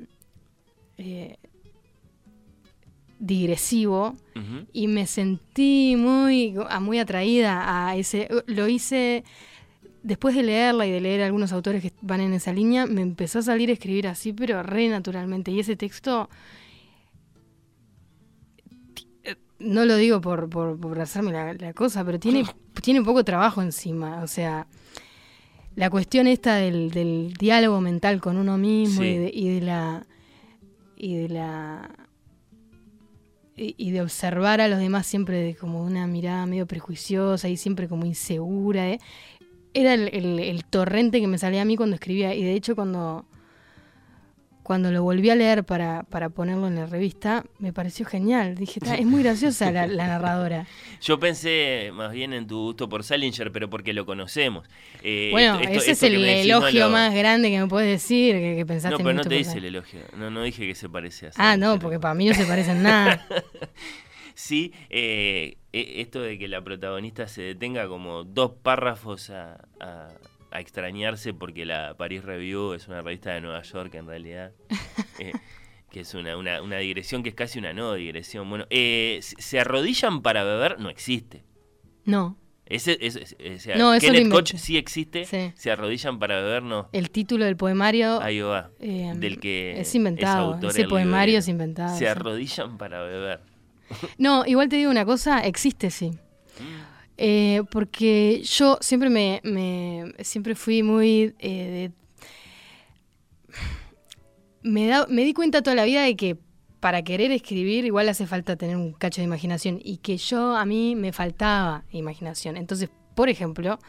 eh, 0.98 1.38
digresivo 3.20 4.15
y 4.72 4.88
me 4.88 5.06
sentí 5.06 5.96
muy, 5.98 6.56
ah, 6.70 6.80
muy 6.80 7.00
atraída 7.00 7.88
a 7.89 7.98
ese. 7.98 8.30
Lo 8.48 8.70
hice 8.70 9.26
después 10.04 10.34
de 10.36 10.44
leerla 10.44 10.88
y 10.88 10.92
de 10.92 11.02
leer 11.02 11.24
algunos 11.24 11.52
autores 11.52 11.82
que 11.82 11.92
van 12.02 12.22
en 12.22 12.32
esa 12.32 12.54
línea, 12.54 12.86
me 12.86 13.02
empezó 13.02 13.39
a 13.39 13.42
salir 13.42 13.70
a 13.70 13.74
escribir 13.74 14.08
así, 14.08 14.32
pero 14.32 14.63
re 14.63 14.88
naturalmente. 14.88 15.52
Y 15.52 15.60
ese 15.60 15.76
texto, 15.76 16.30
no 19.60 19.86
lo 19.86 19.95
digo 19.98 20.22
por, 20.22 20.50
por, 20.50 20.80
por 20.80 21.00
hacerme 21.00 21.32
la, 21.32 21.54
la 21.54 21.74
cosa, 21.74 22.04
pero 22.06 22.19
tiene, 22.19 22.45
tiene 22.82 23.02
poco 23.02 23.24
trabajo 23.24 23.62
encima. 23.62 24.22
O 24.24 24.28
sea, 24.28 24.67
la 25.76 25.89
cuestión 25.89 26.28
esta 26.28 26.56
del, 26.56 26.91
del 26.91 27.34
diálogo 27.39 27.82
mental 27.82 28.22
con 28.22 28.38
uno 28.38 28.58
mismo 28.58 29.02
Sí. 29.02 29.08
y, 29.08 29.17
de, 29.17 29.32
y 29.34 29.50
de 29.56 29.62
la. 29.62 30.06
y 30.95 31.15
de 31.17 31.30
la 31.30 31.89
y 33.56 33.76
y 33.78 33.91
de 33.91 34.02
observar 34.02 34.62
a 34.62 34.67
los 34.69 34.80
demás 34.80 35.06
siempre 35.06 35.41
de 35.41 35.56
como 35.56 35.84
una 35.84 36.08
mirada 36.08 36.45
medio 36.45 36.65
prejuiciosa 36.65 37.50
y 37.50 37.58
siempre 37.58 37.88
como 37.89 38.06
insegura. 38.06 38.89
¿eh? 38.89 39.00
Era 39.74 39.93
el, 39.93 40.10
el- 40.13 40.39
el 40.39 40.63
torrente 40.65 41.19
que 41.19 41.28
me 41.28 41.38
salía 41.38 41.62
a 41.62 41.65
mí 41.65 41.76
cuando 41.76 41.95
escribía. 41.95 42.34
Y 42.34 42.43
de 42.43 42.54
hecho 42.54 42.76
cuando, 42.76 43.26
cuando 44.70 44.92
lo 44.92 45.02
volví 45.02 45.32
a 45.32 45.36
leer 45.36 45.64
para, 45.64 46.04
para 46.04 46.30
ponerlo 46.30 46.68
en 46.68 46.76
la 46.76 46.86
revista, 46.86 47.44
me 47.58 47.74
pareció 47.74 48.06
genial. 48.06 48.54
Dije, 48.54 48.80
"Ta, 48.80 48.94
es 48.94 49.04
muy 49.08 49.24
graciosa 49.24 49.72
la, 49.72 49.88
la 49.88 50.06
narradora. 50.06 50.68
Yo 51.02 51.20
pensé 51.20 51.90
más 51.92 52.12
bien 52.12 52.34
en 52.34 52.46
tu 52.46 52.66
gusto 52.66 52.88
por 52.88 53.04
Salinger, 53.04 53.52
pero 53.52 53.68
porque 53.68 53.94
lo 53.94 54.06
conocemos. 54.06 54.68
Eh, 55.02 55.30
bueno, 55.32 55.56
esto- 55.56 55.70
ese 55.70 55.92
esto 55.94 56.06
es 56.06 56.14
el 56.14 56.22
no 56.22 56.28
elogio 56.28 56.86
lo- 56.86 56.92
más 56.92 57.16
grande 57.16 57.50
que 57.50 57.60
me 57.60 57.66
puedes 57.66 57.90
decir, 57.90 58.36
que, 58.36 58.58
que 58.58 58.66
pensaste 58.68 58.92
No, 58.92 58.98
en 59.00 59.04
pero 59.06 59.14
no 59.16 59.20
gusto 59.22 59.30
te 59.30 59.44
Sal- 59.44 59.58
el 59.58 59.66
elogio. 59.66 60.02
No, 60.16 60.30
no 60.30 60.44
dije 60.44 60.68
que 60.68 60.76
se 60.76 60.88
parece 60.88 61.26
a 61.26 61.32
Ah, 61.38 61.58
no, 61.58 61.66
Salinger. 61.66 61.82
porque 61.82 62.00
para 62.00 62.14
mí 62.14 62.28
no 62.28 62.36
se 62.36 62.46
parecen 62.46 62.84
nada. 62.84 63.26
Sí, 64.36 64.72
eh, 64.90 65.58
e- 65.74 66.00
esto 66.02 66.22
de 66.22 66.38
que 66.40 66.48
la 66.48 66.62
protagonista 66.64 67.28
se 67.28 67.42
detenga 67.42 67.88
como 67.88 68.24
dos 68.24 68.52
párrafos 68.64 69.30
a, 69.32 69.60
a- 69.82 70.08
a 70.52 70.60
extrañarse 70.60 71.34
porque 71.34 71.66
la 71.66 71.96
Paris 71.98 72.24
Review 72.24 72.74
es 72.74 72.88
una 72.88 73.02
revista 73.02 73.34
de 73.34 73.42
Nueva 73.42 73.62
York 73.64 73.94
en 73.96 74.08
realidad. 74.08 74.52
eh, 75.20 75.32
que 75.92 76.02
es 76.02 76.14
una, 76.14 76.38
una, 76.38 76.62
una 76.62 76.78
digresión 76.78 77.24
que 77.24 77.30
es 77.30 77.36
casi 77.36 77.58
una 77.60 77.74
no 77.74 77.94
digresión. 77.96 78.48
Bueno, 78.50 78.66
eh, 78.70 79.20
se 79.22 79.60
arrodillan 79.60 80.22
para 80.22 80.44
beber, 80.44 80.80
no 80.80 80.90
existe. 80.90 81.44
No, 82.06 82.38
Ese, 82.68 82.98
ese- 83.02 83.22
ese- 83.24 83.56
o 83.56 83.60
sea, 83.60 83.76
No, 83.78 83.94
eso 83.96 84.06
lo 84.08 84.14
Kenneth 84.14 84.32
Koch 84.32 84.50
inventé. 84.52 84.58
sí 84.60 84.78
existe, 84.78 85.26
Sí. 85.26 85.52
se 85.56 85.72
arrodillan 85.72 86.20
para 86.20 86.36
beber, 86.42 86.62
no. 86.62 86.90
el 86.92 87.10
título 87.10 87.46
del 87.46 87.58
poemario 87.58 88.22
Ahí 88.22 88.40
va. 88.42 88.70
eh, 88.80 89.12
del 89.16 89.40
que 89.40 89.80
es 89.80 89.96
inventado. 89.96 90.54
autor 90.54 90.70
Ese 90.70 90.88
poemario 90.88 91.40
es 91.40 91.48
inventado. 91.48 91.94
Se 91.94 92.00
sí. 92.00 92.06
arrodillan 92.06 92.78
para 92.78 93.02
beber. 93.02 93.42
No, 94.20 94.46
igual 94.46 94.70
te 94.70 94.76
digo 94.76 94.92
una 94.92 95.04
cosa, 95.06 95.40
existe 95.40 95.90
sí. 95.90 96.12
Eh, 97.22 97.64
porque 97.70 98.42
yo 98.46 98.78
siempre 98.80 99.10
me, 99.10 100.14
siempre 100.24 100.56
fui 100.56 100.84
muy 100.84 101.36
eh, 101.40 101.92
de- 101.92 101.92
me, 104.64 104.90
me 105.10 105.26
di 105.26 105.34
cuenta 105.34 105.62
toda 105.62 105.76
la 105.76 105.84
vida 105.84 106.04
de 106.04 106.16
que 106.16 106.38
para 106.80 107.02
querer 107.04 107.32
escribir 107.32 107.84
igual 107.84 108.08
hace 108.08 108.26
falta 108.26 108.56
tener 108.56 108.78
un 108.78 108.94
cacho 108.94 109.20
de 109.20 109.26
imaginación 109.26 109.80
y 109.84 109.98
que 109.98 110.16
yo 110.16 110.56
a 110.56 110.64
mí 110.64 110.96
me 110.96 111.12
faltaba 111.12 111.84
imaginación. 111.92 112.56
Entonces, 112.56 112.90
por 113.16 113.28
ejemplo, 113.28 113.80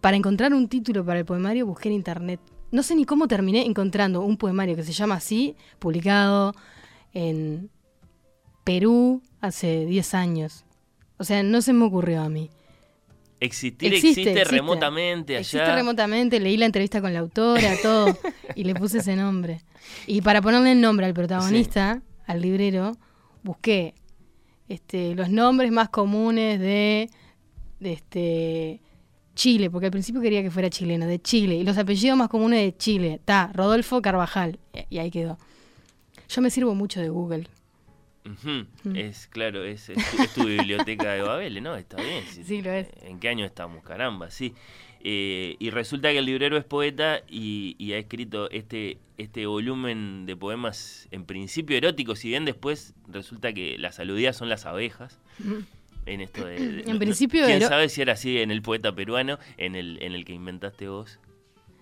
para 0.00 0.16
encontrar 0.16 0.52
un 0.54 0.68
título 0.68 1.04
para 1.04 1.20
el 1.20 1.24
poemario 1.24 1.66
busqué 1.66 1.88
en 1.88 1.94
internet. 1.94 2.40
No 2.72 2.82
sé 2.82 2.96
ni 2.96 3.04
cómo 3.04 3.28
terminé 3.28 3.64
encontrando 3.64 4.22
un 4.22 4.36
poemario 4.38 4.74
que 4.74 4.82
se 4.82 4.92
llama 4.92 5.14
así, 5.14 5.54
publicado 5.78 6.52
en 7.12 7.70
Perú 8.64 9.22
hace 9.40 9.86
10 9.86 10.14
años. 10.14 10.64
O 11.18 11.24
sea, 11.24 11.42
no 11.42 11.62
se 11.62 11.72
me 11.72 11.84
ocurrió 11.84 12.22
a 12.22 12.28
mí. 12.28 12.50
Existir 13.40 13.92
Existe, 13.92 14.08
existe, 14.08 14.30
existe. 14.32 14.56
remotamente 14.56 15.34
allá. 15.34 15.40
Existe 15.40 15.74
remotamente, 15.74 16.40
leí 16.40 16.56
la 16.56 16.66
entrevista 16.66 17.00
con 17.00 17.12
la 17.12 17.18
autora, 17.18 17.74
todo, 17.82 18.16
y 18.54 18.64
le 18.64 18.74
puse 18.74 18.98
ese 18.98 19.16
nombre. 19.16 19.60
Y 20.06 20.22
para 20.22 20.40
ponerle 20.40 20.72
el 20.72 20.80
nombre 20.80 21.06
al 21.06 21.14
protagonista, 21.14 22.02
al 22.26 22.40
librero, 22.40 22.96
busqué 23.42 23.94
este, 24.68 25.14
los 25.14 25.28
nombres 25.28 25.70
más 25.72 25.90
comunes 25.90 26.58
de, 26.58 27.10
de 27.80 27.92
este, 27.92 28.80
Chile, 29.34 29.70
porque 29.70 29.86
al 29.86 29.92
principio 29.92 30.20
quería 30.20 30.42
que 30.42 30.50
fuera 30.50 30.70
chileno, 30.70 31.06
de 31.06 31.20
Chile, 31.20 31.56
y 31.56 31.64
los 31.64 31.76
apellidos 31.76 32.16
más 32.16 32.28
comunes 32.28 32.60
de 32.60 32.76
Chile, 32.76 33.20
ta, 33.24 33.50
Rodolfo 33.52 34.00
Carvajal, 34.00 34.58
y 34.88 34.98
ahí 34.98 35.10
quedó. 35.10 35.38
Yo 36.28 36.40
me 36.40 36.50
sirvo 36.50 36.74
mucho 36.74 37.00
de 37.00 37.08
Google. 37.08 37.48
Mm. 38.24 38.96
Es 38.96 39.26
claro, 39.26 39.64
es, 39.64 39.88
es 39.90 39.96
tu, 40.10 40.22
es 40.22 40.32
tu 40.34 40.44
biblioteca 40.46 41.12
de 41.12 41.22
Babel, 41.22 41.62
¿no? 41.62 41.76
Está 41.76 41.96
bien. 42.02 42.24
Sí, 42.26 42.62
lo 42.62 42.72
es. 42.72 42.88
¿En 43.02 43.18
qué 43.20 43.28
año 43.28 43.44
estamos? 43.44 43.82
Caramba, 43.84 44.30
sí. 44.30 44.54
Eh, 45.06 45.56
y 45.58 45.68
resulta 45.68 46.10
que 46.10 46.18
el 46.18 46.24
librero 46.24 46.56
es 46.56 46.64
poeta 46.64 47.20
y, 47.28 47.76
y 47.78 47.92
ha 47.92 47.98
escrito 47.98 48.50
este, 48.50 48.96
este 49.18 49.44
volumen 49.44 50.24
de 50.24 50.34
poemas 50.34 51.06
en 51.10 51.26
principio 51.26 51.76
eróticos, 51.76 52.20
si 52.20 52.28
bien 52.28 52.46
después 52.46 52.94
resulta 53.08 53.52
que 53.52 53.76
las 53.78 53.98
aludidas 54.00 54.36
son 54.36 54.48
las 54.48 54.64
abejas. 54.64 55.18
En 56.06 56.22
esto 56.22 56.46
de, 56.46 56.54
de- 56.58 56.80
En 56.84 56.92
no- 56.94 56.98
principio 56.98 57.44
¿Quién 57.44 57.60
sabe 57.60 57.90
si 57.90 58.00
era 58.00 58.14
así 58.14 58.38
en 58.38 58.50
el 58.50 58.62
poeta 58.62 58.94
peruano, 58.94 59.38
en 59.58 59.74
el, 59.74 59.98
en 60.02 60.12
el 60.14 60.24
que 60.24 60.32
inventaste 60.32 60.88
vos? 60.88 61.18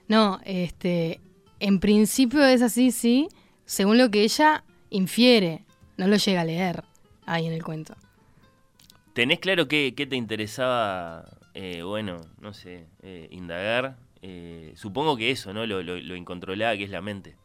No, 0.09 0.41
este, 0.45 1.21
en 1.61 1.79
principio 1.79 2.45
es 2.45 2.61
así, 2.63 2.91
sí, 2.91 3.29
según 3.65 3.99
lo 3.99 4.11
que 4.11 4.25
ella 4.25 4.65
infiere, 4.91 5.65
no 5.97 6.07
lo 6.07 6.17
llega 6.17 6.41
a 6.41 6.45
leer 6.45 6.85
ahí 7.27 7.47
en 7.47 7.53
el 7.53 7.63
cuento. 7.63 7.95
¿Tenés 9.13 9.41
claro 9.41 9.69
qué, 9.69 9.95
qué 9.97 10.07
te 10.07 10.17
interesaba, 10.17 11.25
eh, 11.55 11.83
bueno, 11.83 12.19
no 12.41 12.55
sé, 12.55 12.87
eh, 13.03 13.29
indagar? 13.31 13.99
Eh, 14.23 14.73
supongo 14.77 15.17
que 15.17 15.31
eso, 15.31 15.53
¿no? 15.53 15.67
Lo, 15.67 15.83
lo, 15.83 16.01
lo 16.01 16.17
incontrolada 16.17 16.77
que 16.77 16.85
es 16.85 16.91
la 16.91 17.03
mente. 17.03 17.37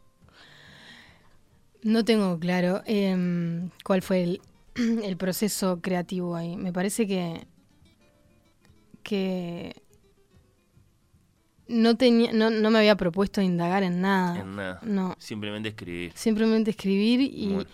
No 1.82 2.04
tengo 2.04 2.38
claro 2.38 2.82
em, 2.86 3.70
cuál 3.84 4.02
fue 4.02 4.22
el, 4.22 4.40
el 5.04 5.16
proceso 5.16 5.80
creativo 5.80 6.36
ahí. 6.36 6.56
Me 6.56 6.72
parece 6.72 7.06
que 7.06 7.46
que 9.02 9.74
no 11.66 11.96
tenía, 11.96 12.32
no, 12.32 12.50
no 12.50 12.70
me 12.70 12.78
había 12.78 12.96
propuesto 12.96 13.40
indagar 13.40 13.82
en 13.82 14.00
nada. 14.00 14.40
En 14.40 14.56
nada. 14.56 14.80
No. 14.82 15.16
Simplemente 15.18 15.70
escribir. 15.70 16.12
simplemente 16.14 16.70
escribir 16.70 17.20
y. 17.20 17.66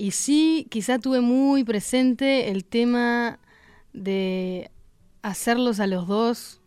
y 0.00 0.12
sí, 0.12 0.66
quizá 0.70 0.98
tuve 0.98 1.20
muy 1.20 1.62
presente 1.62 2.48
el 2.48 2.64
tema 2.64 3.38
de 3.92 4.70
hacerlos 5.20 5.78
a 5.78 5.86
los 5.86 6.06
dos 6.08 6.62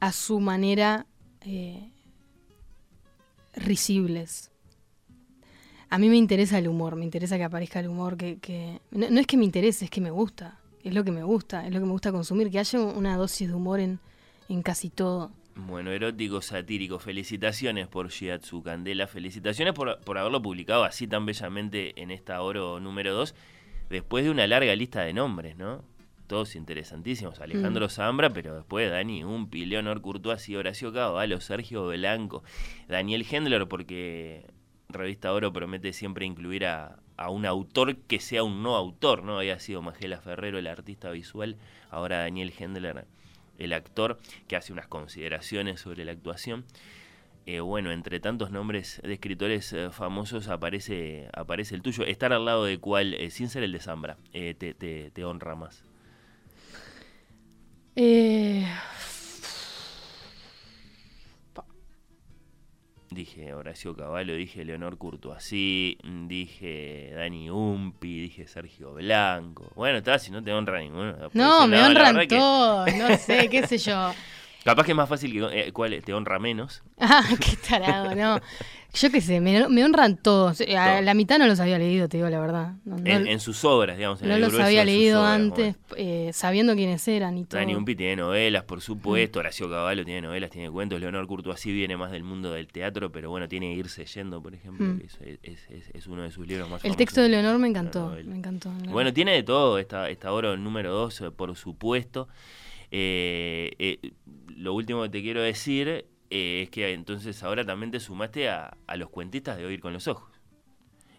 a 0.00 0.10
su 0.12 0.40
manera 0.40 1.04
eh, 1.42 1.90
risibles. 3.54 4.50
A 5.90 5.98
mí 5.98 6.08
me 6.08 6.16
interesa 6.16 6.56
el 6.56 6.66
humor, 6.68 6.96
me 6.96 7.04
interesa 7.04 7.36
que 7.36 7.44
aparezca 7.44 7.80
el 7.80 7.88
humor, 7.88 8.16
que, 8.16 8.38
que- 8.38 8.80
no, 8.90 9.10
no 9.10 9.20
es 9.20 9.26
que 9.26 9.36
me 9.36 9.44
interese, 9.44 9.84
es 9.84 9.90
que 9.90 10.00
me 10.00 10.10
gusta, 10.10 10.58
es 10.82 10.94
lo 10.94 11.04
que 11.04 11.12
me 11.12 11.22
gusta, 11.24 11.66
es 11.66 11.74
lo 11.74 11.78
que 11.78 11.84
me 11.84 11.92
gusta 11.92 12.10
consumir, 12.10 12.50
que 12.50 12.58
haya 12.58 12.80
una 12.80 13.18
dosis 13.18 13.48
de 13.48 13.54
humor 13.54 13.80
en, 13.80 14.00
en 14.48 14.62
casi 14.62 14.88
todo. 14.88 15.30
Bueno, 15.54 15.90
erótico, 15.90 16.40
satírico. 16.40 16.98
Felicitaciones 16.98 17.86
por 17.86 18.08
Shiatsu 18.08 18.62
Candela. 18.62 19.06
Felicitaciones 19.06 19.74
por, 19.74 20.00
por 20.00 20.16
haberlo 20.18 20.40
publicado 20.40 20.84
así 20.84 21.06
tan 21.06 21.26
bellamente 21.26 22.00
en 22.00 22.10
esta 22.10 22.40
oro 22.40 22.80
número 22.80 23.12
2, 23.12 23.34
después 23.90 24.24
de 24.24 24.30
una 24.30 24.46
larga 24.46 24.74
lista 24.74 25.02
de 25.02 25.12
nombres, 25.12 25.56
¿no? 25.56 25.84
Todos 26.26 26.56
interesantísimos. 26.56 27.40
Alejandro 27.40 27.90
Zambra, 27.90 28.30
pero 28.30 28.54
después 28.54 28.90
Dani 28.90 29.24
Umpi, 29.24 29.66
Leonor 29.66 30.00
Courtois 30.00 30.48
y 30.48 30.56
Horacio 30.56 30.90
Cavallo, 30.92 31.40
Sergio 31.40 31.86
Blanco, 31.88 32.42
Daniel 32.88 33.26
Hendler, 33.30 33.68
porque 33.68 34.46
Revista 34.88 35.32
Oro 35.34 35.52
promete 35.52 35.92
siempre 35.92 36.24
incluir 36.24 36.64
a, 36.64 37.00
a 37.18 37.28
un 37.28 37.44
autor 37.44 37.96
que 37.96 38.20
sea 38.20 38.42
un 38.44 38.62
no 38.62 38.76
autor, 38.76 39.24
¿no? 39.24 39.38
Había 39.38 39.58
sido 39.58 39.82
Magela 39.82 40.22
Ferrero, 40.22 40.58
el 40.58 40.66
artista 40.66 41.10
visual, 41.10 41.58
ahora 41.90 42.20
Daniel 42.20 42.54
Hendler, 42.58 43.06
el 43.62 43.72
actor, 43.72 44.18
que 44.48 44.56
hace 44.56 44.72
unas 44.72 44.86
consideraciones 44.88 45.80
sobre 45.80 46.04
la 46.04 46.12
actuación. 46.12 46.64
Eh, 47.44 47.58
bueno, 47.60 47.90
entre 47.90 48.20
tantos 48.20 48.50
nombres 48.52 49.00
de 49.02 49.12
escritores 49.14 49.72
eh, 49.72 49.90
famosos 49.90 50.48
aparece, 50.48 51.28
aparece 51.32 51.74
el 51.74 51.82
tuyo. 51.82 52.04
Estar 52.04 52.32
al 52.32 52.44
lado 52.44 52.64
de 52.64 52.78
cuál, 52.78 53.14
eh, 53.14 53.30
sin 53.30 53.48
ser 53.48 53.64
el 53.64 53.72
de 53.72 53.80
Zambra, 53.80 54.16
te, 54.32 54.54
te- 54.54 55.10
te 55.10 55.24
honra 55.24 55.54
más. 55.56 55.84
Dije 63.14 63.52
Horacio 63.52 63.94
Cavallo, 63.94 64.34
dije 64.34 64.64
Leonor 64.64 64.96
Courtoisí, 64.96 65.98
dije 66.02 67.12
Dani 67.14 67.50
Umpi, 67.50 68.22
dije 68.22 68.46
Sergio 68.46 68.94
Blanco. 68.94 69.70
Bueno, 69.74 69.98
está, 69.98 70.18
si 70.18 70.30
no 70.30 70.42
te 70.42 70.52
honra 70.52 70.80
ninguno. 70.80 71.14
no, 71.32 71.58
ese 71.58 71.68
me 71.68 71.82
honran 71.82 72.18
que 72.26 72.36
todos, 72.36 72.94
no 72.94 73.16
sé, 73.16 73.48
qué 73.48 73.66
sé 73.66 73.78
yo. 73.78 74.12
Capaz 74.64 74.84
que 74.84 74.92
es 74.92 74.96
más 74.96 75.08
fácil 75.08 75.32
que 75.32 75.60
eh, 75.68 75.72
cuál 75.72 76.00
te 76.04 76.14
honra 76.14 76.38
menos. 76.38 76.82
Ah, 76.98 77.24
qué 77.40 77.56
tarado, 77.68 78.14
no. 78.14 78.40
Yo 78.94 79.10
qué 79.10 79.22
sé, 79.22 79.40
me, 79.40 79.66
me 79.68 79.84
honran 79.84 80.18
todos. 80.18 80.60
A 80.60 80.64
Todos. 80.66 81.04
la 81.04 81.14
mitad 81.14 81.38
no 81.38 81.46
los 81.46 81.58
había 81.60 81.78
leído, 81.78 82.08
te 82.10 82.18
digo 82.18 82.28
la 82.28 82.38
verdad. 82.38 82.74
No, 82.84 82.98
no- 82.98 83.06
En, 83.06 83.26
en 83.26 83.40
sus 83.40 83.64
obras, 83.64 83.96
digamos. 83.96 84.20
En 84.20 84.28
no 84.28 84.34
el 84.34 84.42
los 84.42 84.54
había 84.60 84.84
leído 84.84 85.20
obras, 85.20 85.32
antes, 85.34 85.76
eh, 85.96 86.30
sabiendo 86.34 86.74
quiénes 86.74 87.08
eran 87.08 87.38
y 87.38 87.44
todo. 87.44 87.58
Dani 87.58 87.74
Umpi 87.74 87.96
tiene 87.96 88.16
novelas, 88.16 88.64
por 88.64 88.82
supuesto. 88.82 89.38
Horacio 89.40 89.68
Cavallo 89.70 90.04
tiene 90.04 90.20
novelas, 90.20 90.50
tiene 90.50 90.70
cuentos. 90.70 91.00
Leonor 91.00 91.26
Courtois 91.26 91.64
viene 91.64 91.96
más 91.96 92.12
del 92.12 92.22
mundo 92.22 92.52
del 92.52 92.66
teatro, 92.68 93.10
pero 93.10 93.30
bueno, 93.30 93.48
tiene 93.48 93.72
Irse 93.74 94.04
Yendo, 94.04 94.42
por 94.42 94.54
ejemplo. 94.54 94.86
Mm. 94.86 95.00
es, 95.06 95.18
es- 95.42 95.70
es- 95.70 95.90
es 95.94 96.06
uno 96.06 96.22
de 96.22 96.30
sus 96.30 96.46
libros 96.46 96.68
más 96.68 96.76
El 96.84 96.90
famosos. 96.90 96.96
texto 96.98 97.22
de 97.22 97.30
Leonor 97.30 97.58
me 97.58 97.68
encantó, 97.68 98.14
me 98.26 98.36
encantó. 98.36 98.70
Bueno, 98.90 99.10
tiene 99.12 99.32
de 99.32 99.42
todo 99.42 99.78
esta, 99.78 100.10
esta 100.10 100.30
oro 100.32 100.56
número 100.58 100.92
2, 100.92 101.24
por 101.34 101.56
supuesto. 101.56 102.28
Eh, 102.92 103.72
eh, 103.78 104.12
lo 104.54 104.74
último 104.74 105.02
que 105.02 105.08
te 105.08 105.22
quiero 105.22 105.42
decir 105.42 105.88
eh, 105.88 106.62
es 106.62 106.70
que 106.70 106.92
entonces 106.92 107.42
ahora 107.42 107.64
también 107.64 107.90
te 107.90 107.98
sumaste 107.98 108.48
a, 108.48 108.76
a 108.86 108.96
los 108.96 109.08
cuentistas 109.10 109.56
de 109.56 109.64
Oír 109.64 109.80
con 109.80 109.92
los 109.92 110.06
Ojos. 110.06 110.32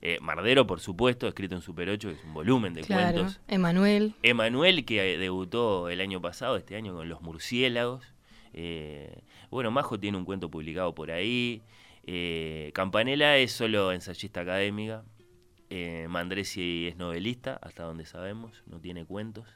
Eh, 0.06 0.18
Mardero, 0.20 0.68
por 0.68 0.82
supuesto, 0.82 1.30
escrito 1.30 1.56
en 1.56 1.62
Super 1.62 1.88
8, 1.88 2.10
que 2.10 2.16
es 2.16 2.24
un 2.26 2.34
volumen 2.34 2.74
de 2.74 2.82
claro, 2.82 3.14
cuentos. 3.14 3.40
Emanuel. 3.48 4.14
Emanuel, 4.22 4.84
que 4.84 5.18
debutó 5.18 5.88
el 5.88 6.02
año 6.02 6.20
pasado, 6.20 6.58
este 6.58 6.76
año, 6.76 6.94
con 6.94 7.08
Los 7.08 7.22
Murciélagos. 7.22 8.04
Eh, 8.52 9.22
bueno, 9.50 9.72
Majo 9.72 9.98
tiene 9.98 10.18
un 10.18 10.26
cuento 10.26 10.52
publicado 10.52 10.94
por 10.94 11.10
ahí. 11.10 11.62
Eh, 12.06 12.72
Campanella 12.74 13.38
es 13.38 13.54
solo 13.54 13.94
ensayista 13.94 14.42
académica. 14.42 15.06
Mandresi 16.10 16.88
es 16.90 16.98
novelista, 16.98 17.58
hasta 17.62 17.84
donde 17.84 18.06
sabemos, 18.06 18.62
no 18.68 18.80
tiene 18.82 19.06
cuentos. 19.06 19.48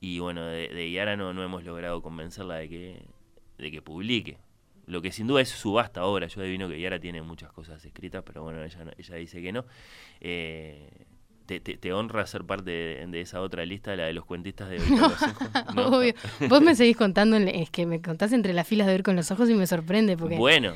Y 0.00 0.18
bueno, 0.18 0.44
de, 0.44 0.68
de 0.68 0.90
Yara 0.90 1.16
no, 1.16 1.32
no 1.32 1.42
hemos 1.42 1.64
logrado 1.64 2.02
convencerla 2.02 2.56
de 2.56 2.68
que, 2.68 3.02
de 3.58 3.70
que 3.70 3.82
publique. 3.82 4.38
Lo 4.86 5.02
que 5.02 5.10
sin 5.10 5.26
duda 5.26 5.40
es 5.40 5.48
su 5.48 5.72
vasta 5.72 6.04
obra. 6.04 6.26
Yo 6.28 6.40
adivino 6.40 6.68
que 6.68 6.80
Yara 6.80 7.00
tiene 7.00 7.22
muchas 7.22 7.50
cosas 7.52 7.84
escritas, 7.84 8.22
pero 8.24 8.42
bueno, 8.42 8.62
ella, 8.62 8.84
ella 8.96 9.14
dice 9.16 9.42
que 9.42 9.52
no. 9.52 9.64
Eh, 10.20 10.88
¿Te, 11.46 11.60
te, 11.60 11.76
te 11.76 11.92
honra 11.92 12.26
ser 12.26 12.44
parte 12.44 12.70
de, 12.70 13.06
de 13.06 13.20
esa 13.20 13.40
otra 13.40 13.64
lista, 13.64 13.94
la 13.94 14.04
de 14.04 14.12
los 14.12 14.24
cuentistas 14.24 14.68
de 14.68 14.78
Ver 14.78 14.88
con 14.88 15.00
los 15.00 15.22
ojos? 15.22 15.48
¿No? 15.74 15.86
Obvio. 15.88 16.14
Vos 16.48 16.60
me 16.60 16.74
seguís 16.74 16.96
contando, 16.96 17.36
es 17.36 17.70
que 17.70 17.86
me 17.86 18.02
contás 18.02 18.32
entre 18.32 18.52
las 18.52 18.66
filas 18.66 18.88
de 18.88 18.94
ver 18.94 19.02
con 19.04 19.14
los 19.14 19.30
ojos 19.30 19.48
y 19.48 19.54
me 19.54 19.66
sorprende 19.66 20.16
porque... 20.16 20.36
Bueno, 20.36 20.72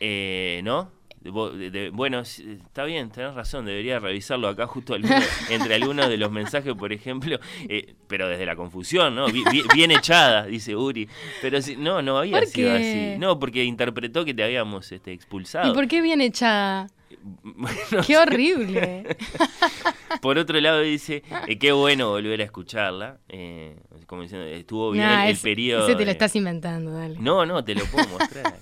eh, 0.00 0.62
¿no? 0.64 0.90
Vos- 1.30 1.56
de- 1.56 1.70
de- 1.70 1.90
bueno, 1.90 2.20
está 2.20 2.84
bien, 2.84 3.10
tenés 3.10 3.34
razón, 3.34 3.64
debería 3.64 3.98
revisarlo 3.98 4.46
acá 4.48 4.66
justo 4.66 4.94
alguno- 4.94 5.14
entre 5.50 5.74
algunos 5.74 6.08
de 6.08 6.16
los 6.18 6.30
mensajes, 6.30 6.74
por 6.74 6.92
ejemplo, 6.92 7.38
eh, 7.68 7.94
pero 8.06 8.28
desde 8.28 8.44
la 8.46 8.54
confusión, 8.56 9.14
¿no? 9.14 9.26
Bi- 9.28 9.44
bi- 9.50 9.64
bien 9.74 9.90
echada, 9.90 10.44
dice 10.44 10.76
Uri. 10.76 11.08
Pero 11.40 11.62
sí, 11.62 11.76
no, 11.76 12.02
no 12.02 12.18
había 12.18 12.38
¿Por 12.40 12.46
sido 12.46 12.70
qué? 12.72 12.76
así. 12.76 13.18
No, 13.18 13.38
porque 13.38 13.64
interpretó 13.64 14.24
que 14.24 14.34
te 14.34 14.44
habíamos 14.44 14.92
este, 14.92 15.12
expulsado. 15.12 15.70
¿Y 15.72 15.74
por 15.74 15.88
qué 15.88 16.02
bien 16.02 16.20
echada? 16.20 16.88
¡Qué 18.06 18.16
horrible! 18.18 19.16
por 20.22 20.38
otro 20.38 20.60
lado 20.60 20.80
dice, 20.80 21.22
eh, 21.46 21.58
qué 21.58 21.72
bueno 21.72 22.10
volver 22.10 22.40
a 22.40 22.44
escucharla. 22.44 23.18
eh, 23.28 23.76
como 24.06 24.22
diciendo, 24.22 24.46
estuvo 24.46 24.90
bien 24.92 25.06
Nah, 25.06 25.24
el, 25.26 25.32
es- 25.32 25.40
periodo. 25.42 25.86
Ese 25.88 25.96
te 25.96 26.04
lo 26.04 26.10
estás 26.10 26.34
inventando, 26.36 26.92
dale. 26.92 27.16
No, 27.18 27.44
no, 27.46 27.64
te 27.64 27.74
lo 27.74 27.84
puedo 27.86 28.06
mostrar. 28.08 28.58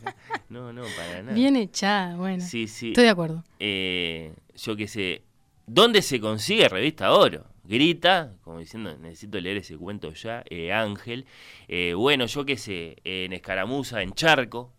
No, 0.48 0.72
no, 0.72 0.82
para 0.96 1.22
nada. 1.22 1.34
Bien 1.34 1.56
echada, 1.56 2.16
bueno. 2.16 2.42
Sí, 2.44 2.68
sí. 2.68 2.88
Estoy 2.88 3.04
de 3.04 3.10
acuerdo. 3.10 3.44
eh, 3.58 4.34
yo 4.54 4.76
qué 4.76 4.86
sé, 4.88 5.22
¿dónde 5.66 6.02
se 6.02 6.20
consigue 6.20 6.68
Revista 6.68 7.12
Oro? 7.12 7.46
Grita, 7.64 8.34
como 8.42 8.58
diciendo, 8.58 8.96
necesito 8.98 9.40
leer 9.40 9.58
ese 9.58 9.76
cuento 9.76 10.12
ya, 10.12 10.42
eh, 10.50 10.72
Ángel. 10.72 11.26
Eh, 11.68 11.94
bueno, 11.94 12.26
yo 12.26 12.44
qué 12.44 12.56
sé, 12.56 12.96
en 13.04 13.32
Escaramuza, 13.32 14.02
en 14.02 14.12
Charco. 14.12 14.72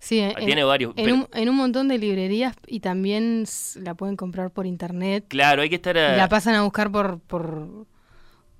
Sí, 0.00 0.20
Ah, 0.20 0.34
en, 0.38 0.46
tiene 0.46 0.64
varios, 0.64 0.92
En 0.96 1.04
pero- 1.04 1.16
un, 1.16 1.28
en 1.32 1.48
un 1.48 1.56
montón 1.56 1.88
de 1.88 1.98
librerías 1.98 2.54
y 2.66 2.80
también 2.80 3.44
la 3.82 3.94
pueden 3.94 4.16
comprar 4.16 4.50
por 4.50 4.66
internet. 4.66 5.24
Claro, 5.28 5.62
hay 5.62 5.68
que 5.68 5.74
estar... 5.76 5.96
Y 5.96 5.98
a- 6.00 6.16
la 6.16 6.28
pasan 6.28 6.54
a 6.54 6.62
buscar 6.62 6.90
por, 6.92 7.18
por, 7.20 7.86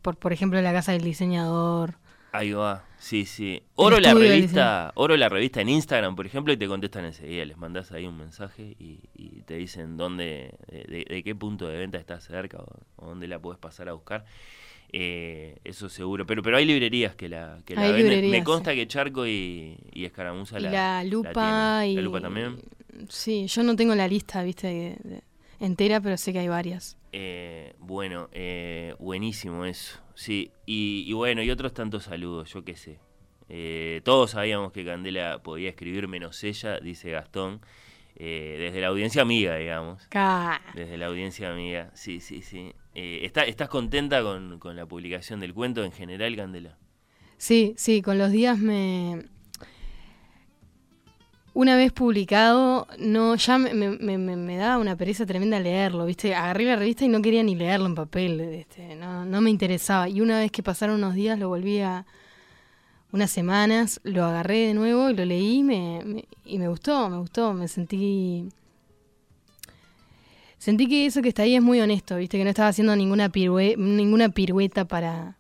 por, 0.03 0.16
por 0.16 0.33
ejemplo, 0.33 0.61
la 0.61 0.72
casa 0.72 0.92
del 0.92 1.03
diseñador. 1.03 1.94
Ahí 2.33 2.53
va, 2.53 2.85
sí, 2.98 3.24
sí. 3.24 3.62
Oro 3.74 3.98
la 4.01 4.12
revista, 4.12 4.92
Oro 4.96 5.16
la 5.16 5.29
revista 5.31 5.62
en 5.62 5.70
Instagram, 5.70 6.14
por 6.14 6.27
ejemplo, 6.27 6.53
y 6.53 6.57
te 6.59 6.68
contestan 6.68 7.07
enseguida. 7.07 7.44
Les 7.46 7.57
mandás 7.57 7.90
ahí 7.92 8.05
un 8.07 8.18
mensaje 8.18 8.77
y, 8.79 9.01
y 9.14 9.42
te 9.42 9.55
dicen 9.55 9.96
dónde, 9.96 10.55
de, 10.68 10.79
de- 10.85 11.07
de 11.09 11.22
qué 11.22 11.35
punto 11.35 11.66
de 11.68 11.79
venta 11.79 11.96
está 11.98 12.20
cerca 12.20 12.59
o, 12.59 12.66
o 12.96 13.07
dónde 13.07 13.29
la 13.29 13.38
puedes 13.38 13.59
pasar 13.59 13.88
a 13.88 13.92
buscar. 13.94 14.24
Eh, 14.92 15.59
eso 15.64 15.88
seguro. 15.88 16.27
Pero 16.27 16.42
pero 16.42 16.57
hay 16.57 16.64
librerías 16.64 17.14
que 17.14 17.29
la, 17.29 17.59
que 17.64 17.74
la 17.77 17.83
Hay 17.83 18.03
venden. 18.03 18.31
Me 18.31 18.42
consta 18.42 18.70
sí. 18.70 18.77
que 18.77 18.87
Charco 18.88 19.27
y, 19.27 19.77
y 19.92 20.05
Escaramuza 20.05 20.59
y 20.59 20.62
la, 20.62 20.70
la 20.70 21.05
lupa 21.05 21.87
y... 21.87 21.94
¿La 21.94 22.03
lupa 22.03 22.20
también? 22.20 22.61
Sí, 23.09 23.46
yo 23.46 23.62
no 23.62 23.77
tengo 23.77 23.94
la 23.94 24.09
lista, 24.09 24.42
viste, 24.42 24.66
de- 24.66 24.96
de- 25.05 25.22
entera, 25.61 26.01
pero 26.01 26.16
sé 26.16 26.33
que 26.33 26.38
hay 26.40 26.48
varias. 26.48 26.96
Eh, 27.12 27.74
bueno, 27.79 28.29
eh, 28.33 28.94
buenísimo 28.98 29.64
eso. 29.64 29.98
Sí, 30.14 30.51
y, 30.66 31.05
y 31.07 31.12
bueno, 31.12 31.42
y 31.42 31.51
otros 31.51 31.72
tantos 31.74 32.05
saludos, 32.05 32.53
yo 32.53 32.64
qué 32.64 32.74
sé. 32.77 32.98
Eh, 33.48 34.01
todos 34.05 34.33
sabíamos 34.33 34.72
que 34.72 34.85
Candela 34.85 35.40
podía 35.42 35.70
escribir 35.70 36.09
menos 36.09 36.42
ella, 36.44 36.81
dice 36.81 37.11
Gastón, 37.12 37.61
eh, 38.16 38.57
desde 38.59 38.81
la 38.81 38.88
audiencia 38.88 39.22
amiga, 39.22 39.57
digamos. 39.57 40.03
Desde 40.74 40.98
la 40.98 41.07
audiencia 41.07 41.51
amiga, 41.53 41.90
sí, 41.94 42.20
sí, 42.20 42.42
sí. 42.42 42.72
Eh, 43.00 43.24
¿está- 43.24 43.44
¿Estás 43.44 43.68
contenta 43.68 44.20
con, 44.24 44.58
la 44.74 44.84
publicación 44.84 45.38
del 45.38 45.54
cuento 45.54 45.84
en 45.84 45.92
general, 45.92 46.34
Candela? 46.34 46.76
Sí, 47.37 47.74
sí, 47.76 48.02
con 48.02 48.18
los 48.18 48.32
días 48.32 48.58
me... 48.58 49.26
Una 51.54 51.76
vez 51.76 51.92
publicado, 51.92 52.88
no, 52.98 53.37
ya 53.37 53.56
me, 53.58 53.72
me, 53.72 53.90
me- 53.90 54.18
me- 54.18 54.34
me 54.37 54.56
daba 54.56 54.78
una 54.78 54.96
pereza 54.96 55.26
tremenda 55.26 55.61
leerlo, 55.61 56.06
¿viste? 56.06 56.34
Agarré 56.34 56.64
la 56.64 56.74
revista 56.74 57.04
y 57.04 57.08
no 57.08 57.22
quería 57.22 57.44
ni 57.44 57.54
leerlo 57.54 57.87
en 57.87 57.94
papel, 57.94 58.40
este, 58.40 58.96
no, 58.96 59.24
no 59.24 59.40
me 59.40 59.50
interesaba. 59.50 60.08
Y 60.08 60.20
una 60.20 60.40
vez 60.40 60.50
que 60.50 60.64
pasaron 60.64 60.96
unos 60.96 61.14
días, 61.14 61.38
lo 61.38 61.48
volví 61.48 61.78
a... 61.78 62.04
Unas 63.12 63.30
semanas, 63.30 64.00
lo 64.02 64.24
agarré 64.24 64.66
de 64.66 64.74
nuevo 64.74 65.08
y 65.08 65.14
lo 65.14 65.24
leí 65.24 65.62
me, 65.62 66.02
me- 66.04 66.24
y 66.44 66.58
me 66.58 66.66
gustó, 66.66 67.08
me 67.08 67.18
gustó, 67.18 67.54
me 67.54 67.68
sentí... 67.68 68.48
Sentí 70.59 70.88
que 70.88 71.07
eso 71.07 71.23
que 71.23 71.29
está 71.29 71.42
ahí 71.42 71.55
es 71.55 71.62
muy 71.62 71.81
honesto, 71.81 72.16
¿viste? 72.16 72.37
Que 72.37 72.44
no 72.44 72.51
estaba 72.51 72.68
haciendo 72.68 72.94
ninguna, 72.97 73.31
pirue- 73.31 73.77
ninguna 73.77 74.29
pirueta 74.31 74.87
para, 74.87 75.38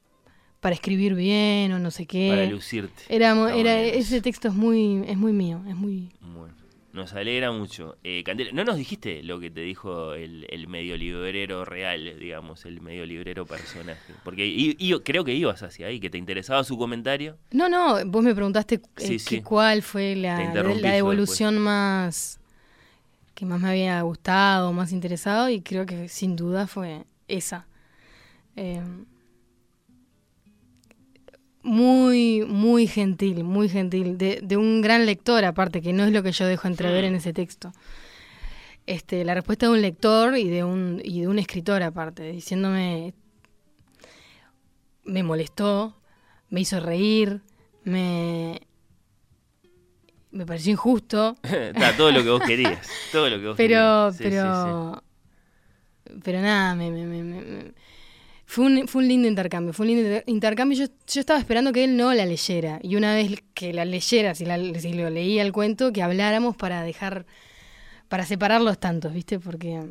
para 0.60 0.74
escribir 0.74 1.14
bien 1.14 1.72
o 1.72 1.78
no 1.78 1.90
sé 1.90 2.06
qué. 2.06 2.28
Para 2.30 2.46
lucirte. 2.46 3.02
Era, 3.08 3.32
Está 3.32 3.54
era 3.56 3.80
ese 3.80 4.20
texto 4.22 4.48
es 4.48 4.54
muy 4.54 5.02
es 5.06 5.16
muy 5.16 5.32
mío, 5.32 5.60
es 5.68 5.74
muy 5.74 6.10
Bueno, 6.20 6.54
nos 6.92 7.12
alegra 7.14 7.50
mucho. 7.52 7.96
Eh, 8.04 8.22
Candela, 8.24 8.52
no 8.52 8.64
nos 8.64 8.76
dijiste 8.76 9.22
lo 9.24 9.40
que 9.40 9.50
te 9.50 9.60
dijo 9.60 10.14
el, 10.14 10.46
el 10.50 10.68
medio 10.68 10.96
librero 10.96 11.64
real, 11.64 12.16
digamos, 12.18 12.64
el 12.64 12.80
medio 12.80 13.04
librero 13.04 13.44
personaje. 13.44 14.14
Porque 14.24 14.46
i- 14.46 14.76
i- 14.78 15.00
creo 15.04 15.24
que 15.24 15.34
ibas 15.34 15.62
hacia 15.64 15.88
ahí, 15.88 15.98
que 16.00 16.10
te 16.10 16.18
interesaba 16.18 16.62
su 16.64 16.78
comentario. 16.78 17.36
No, 17.50 17.68
no, 17.68 17.98
vos 18.06 18.22
me 18.22 18.34
preguntaste 18.34 18.80
eh, 18.98 19.18
Sí, 19.18 19.40
cuál 19.42 19.82
fue 19.82 20.14
la, 20.16 20.38
la, 20.54 20.92
devolución 20.92 21.58
más 21.58 22.37
que 23.38 23.46
más 23.46 23.60
me 23.60 23.68
había 23.68 24.02
gustado, 24.02 24.72
más 24.72 24.90
interesado 24.90 25.48
y 25.48 25.60
creo 25.60 25.86
que 25.86 26.08
sin 26.08 26.34
duda 26.34 26.66
fue 26.66 27.04
esa. 27.28 27.68
Eh, 28.56 28.82
muy, 31.62 32.44
muy 32.48 32.88
gentil, 32.88 33.44
muy 33.44 33.68
gentil, 33.68 34.18
de, 34.18 34.56
un 34.56 34.80
gran 34.80 35.06
lector 35.06 35.44
aparte, 35.44 35.80
que 35.80 35.92
no 35.92 36.02
es 36.02 36.12
lo 36.12 36.24
que 36.24 36.32
yo 36.32 36.48
dejo 36.48 36.66
entrever 36.66 37.04
en 37.04 37.14
ese 37.14 37.32
texto. 37.32 37.72
Este, 38.86 39.24
la 39.24 39.34
respuesta 39.34 39.66
de 39.66 39.72
un 39.72 39.82
lector 39.82 40.36
y 40.36 40.48
de 40.48 40.64
un, 40.64 41.00
y 41.04 41.20
de 41.20 41.28
un 41.28 41.38
escritor 41.38 41.84
aparte, 41.84 42.32
diciéndome, 42.32 43.14
me 45.04 45.22
molestó, 45.22 45.96
me 46.50 46.62
hizo 46.62 46.80
reír, 46.80 47.42
me, 47.84 48.62
me 50.38 50.46
pareció 50.46 50.72
injusto, 50.72 51.36
Está 51.42 51.96
todo 51.96 52.10
lo 52.12 52.22
que 52.22 52.30
vos 52.30 52.42
querías. 52.42 52.88
Todo 53.12 53.28
lo 53.28 53.38
que 53.38 53.46
vos 53.48 53.56
pero, 53.56 54.10
querías. 54.12 54.16
Sí, 54.16 54.24
sí, 54.24 54.30
sí. 54.30 54.36
pero, 54.36 55.02
pero 56.24 56.40
nada, 56.40 56.74
me, 56.74 56.90
me- 56.90 57.04
me- 57.06 57.22
me- 57.22 57.40
me- 57.42 57.72
fue, 58.46 58.64
un, 58.64 58.88
fue 58.88 59.02
un 59.02 59.08
lindo 59.08 59.28
intercambio, 59.28 59.74
fue 59.74 59.84
un 59.84 59.88
lindo 59.92 60.06
inter- 60.08 60.24
intercambio. 60.26 60.78
Yo, 60.78 60.86
yo 61.06 61.20
estaba 61.20 61.38
esperando 61.38 61.70
que 61.72 61.84
él 61.84 61.96
no 61.98 62.14
la 62.14 62.24
leyera 62.24 62.78
y 62.82 62.96
una 62.96 63.14
vez 63.14 63.42
que 63.52 63.74
la 63.74 63.84
leyera, 63.84 64.34
si, 64.34 64.46
la, 64.46 64.56
si 64.80 64.92
lo 64.94 65.10
leía 65.10 65.42
el 65.42 65.52
cuento, 65.52 65.92
que 65.92 66.02
habláramos 66.02 66.56
para 66.56 66.82
dejar, 66.82 67.26
para 68.08 68.24
separar 68.24 68.62
los 68.62 68.78
tantos, 68.78 69.12
¿viste? 69.12 69.38
Porque 69.38 69.82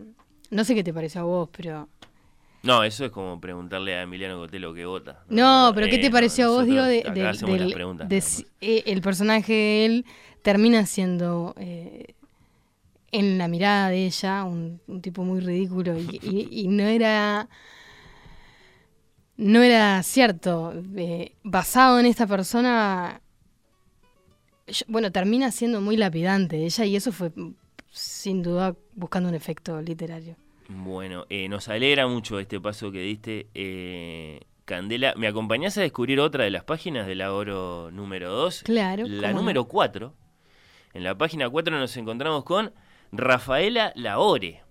no 0.50 0.64
sé 0.64 0.74
qué 0.74 0.84
te 0.84 0.92
pareció 0.94 1.22
a 1.22 1.26
vos, 1.26 1.50
pero 1.56 1.88
No, 2.64 2.84
eso 2.84 3.06
es 3.06 3.12
como 3.12 3.40
preguntarle 3.40 3.96
a 3.96 4.02
Emiliano 4.02 4.40
Cotelo 4.40 4.74
qué 4.74 4.86
vota. 4.88 5.20
No, 5.30 5.72
pero 5.76 5.86
¿qué 5.88 5.98
Eh, 5.98 6.00
te 6.00 6.10
pareció 6.10 6.46
a 6.46 6.50
vos, 6.50 6.66
digo, 6.66 6.82
de, 6.84 7.04
del- 7.04 7.14
del- 7.14 8.08
de 8.08 8.16
más. 8.16 8.44
eh, 8.62 8.82
el 8.88 9.02
personaje 9.02 9.54
de 9.54 9.86
él 9.86 10.06
termina 10.48 10.86
siendo 10.86 11.54
eh, 11.58 12.14
en 13.12 13.38
la 13.38 13.50
mirada 13.50 13.90
de 13.90 14.06
ella 14.06 14.46
un, 14.46 14.80
un 14.88 15.02
tipo 15.02 15.26
muy 15.26 15.42
ridículo 15.42 15.98
y, 16.00 16.22
y- 16.24 16.48
y 16.62 16.68
no 16.70 16.84
era 16.84 17.50
no 19.36 19.62
era 19.62 20.02
cierto 20.04 20.74
eh, 20.96 21.34
basado 21.44 22.00
en 22.00 22.06
esta 22.06 22.26
persona 22.28 23.20
yo- 24.68 24.86
bueno 24.88 25.12
termina 25.12 25.52
siendo 25.52 25.82
muy 25.82 25.98
lapidante 25.98 26.64
ella 26.66 26.86
y 26.86 26.96
eso 26.96 27.12
fue 27.12 27.30
sin 27.92 28.42
duda 28.42 28.74
buscando 28.96 29.28
un 29.28 29.36
efecto 29.36 29.82
literario 29.82 30.38
Bueno, 30.70 31.26
eh, 31.30 31.50
nos 31.50 31.68
alegra 31.68 32.08
mucho 32.08 32.40
este 32.40 32.60
paso 32.62 32.90
que 32.92 33.00
diste. 33.00 33.48
eh, 33.54 34.40
Candela, 34.66 35.14
¿me 35.18 35.28
acompañás 35.28 35.78
a 35.78 35.82
descubrir 35.82 36.20
otra 36.20 36.44
de 36.46 36.52
las 36.52 36.64
páginas 36.66 37.06
del 37.08 37.22
Oro 37.22 37.90
número 37.92 38.30
2? 38.32 38.64
Claro, 38.64 39.06
La 39.08 39.32
número 39.34 39.64
4. 39.66 40.14
En 40.98 41.04
la 41.04 41.16
página 41.16 41.48
4 41.48 41.78
nos 41.78 41.96
encontramos 41.96 42.44
con 42.44 42.74
Rafaela 43.12 43.94
Laore, 43.94 44.64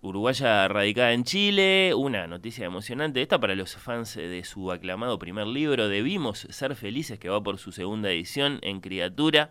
uruguaya 0.00 0.68
radicada 0.68 1.14
en 1.14 1.24
Chile. 1.24 1.94
Una 1.96 2.28
noticia 2.28 2.64
emocionante. 2.64 3.20
Esta 3.20 3.40
para 3.40 3.56
los 3.56 3.74
fans 3.74 4.14
de 4.14 4.44
su 4.44 4.70
aclamado 4.70 5.18
primer 5.18 5.48
libro, 5.48 5.88
Debimos 5.88 6.46
ser 6.50 6.76
felices, 6.76 7.18
que 7.18 7.28
va 7.28 7.42
por 7.42 7.58
su 7.58 7.72
segunda 7.72 8.08
edición 8.12 8.60
en 8.62 8.80
Criatura 8.80 9.50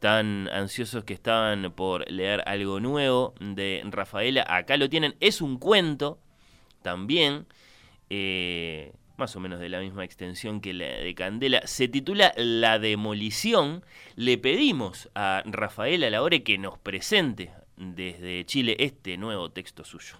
tan 0.00 0.48
ansiosos 0.48 1.04
que 1.04 1.14
estaban 1.14 1.72
por 1.72 2.06
leer 2.12 2.42
algo 2.44 2.78
nuevo 2.78 3.32
de 3.40 3.82
Rafaela. 3.86 4.44
Acá 4.46 4.76
lo 4.76 4.90
tienen, 4.90 5.14
es 5.20 5.40
un 5.40 5.58
cuento 5.58 6.18
también, 6.82 7.46
eh, 8.10 8.92
más 9.18 9.36
o 9.36 9.40
menos 9.40 9.60
de 9.60 9.68
la 9.68 9.80
misma 9.80 10.04
extensión 10.04 10.60
que 10.60 10.72
la 10.72 10.86
de 10.86 11.14
Candela. 11.14 11.62
Se 11.66 11.88
titula 11.88 12.32
La 12.36 12.78
demolición. 12.78 13.84
Le 14.14 14.38
pedimos 14.38 15.08
a 15.14 15.42
Rafaela 15.46 16.10
Laore 16.10 16.42
que 16.42 16.58
nos 16.58 16.78
presente 16.78 17.50
desde 17.76 18.44
Chile 18.46 18.76
este 18.78 19.16
nuevo 19.16 19.50
texto 19.50 19.84
suyo. 19.84 20.16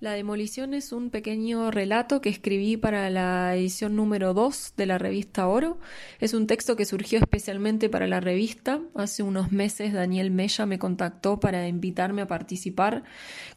La 0.00 0.12
demolición 0.12 0.72
es 0.72 0.92
un 0.92 1.10
pequeño 1.10 1.70
relato 1.70 2.22
que 2.22 2.30
escribí 2.30 2.78
para 2.78 3.10
la 3.10 3.54
edición 3.54 3.96
número 3.96 4.32
2 4.32 4.72
de 4.74 4.86
la 4.86 4.96
revista 4.96 5.46
Oro. 5.46 5.78
Es 6.20 6.32
un 6.32 6.46
texto 6.46 6.74
que 6.74 6.86
surgió 6.86 7.18
especialmente 7.18 7.90
para 7.90 8.06
la 8.06 8.18
revista. 8.18 8.80
Hace 8.94 9.22
unos 9.22 9.52
meses 9.52 9.92
Daniel 9.92 10.30
Mella 10.30 10.64
me 10.64 10.78
contactó 10.78 11.38
para 11.38 11.68
invitarme 11.68 12.22
a 12.22 12.26
participar 12.26 13.02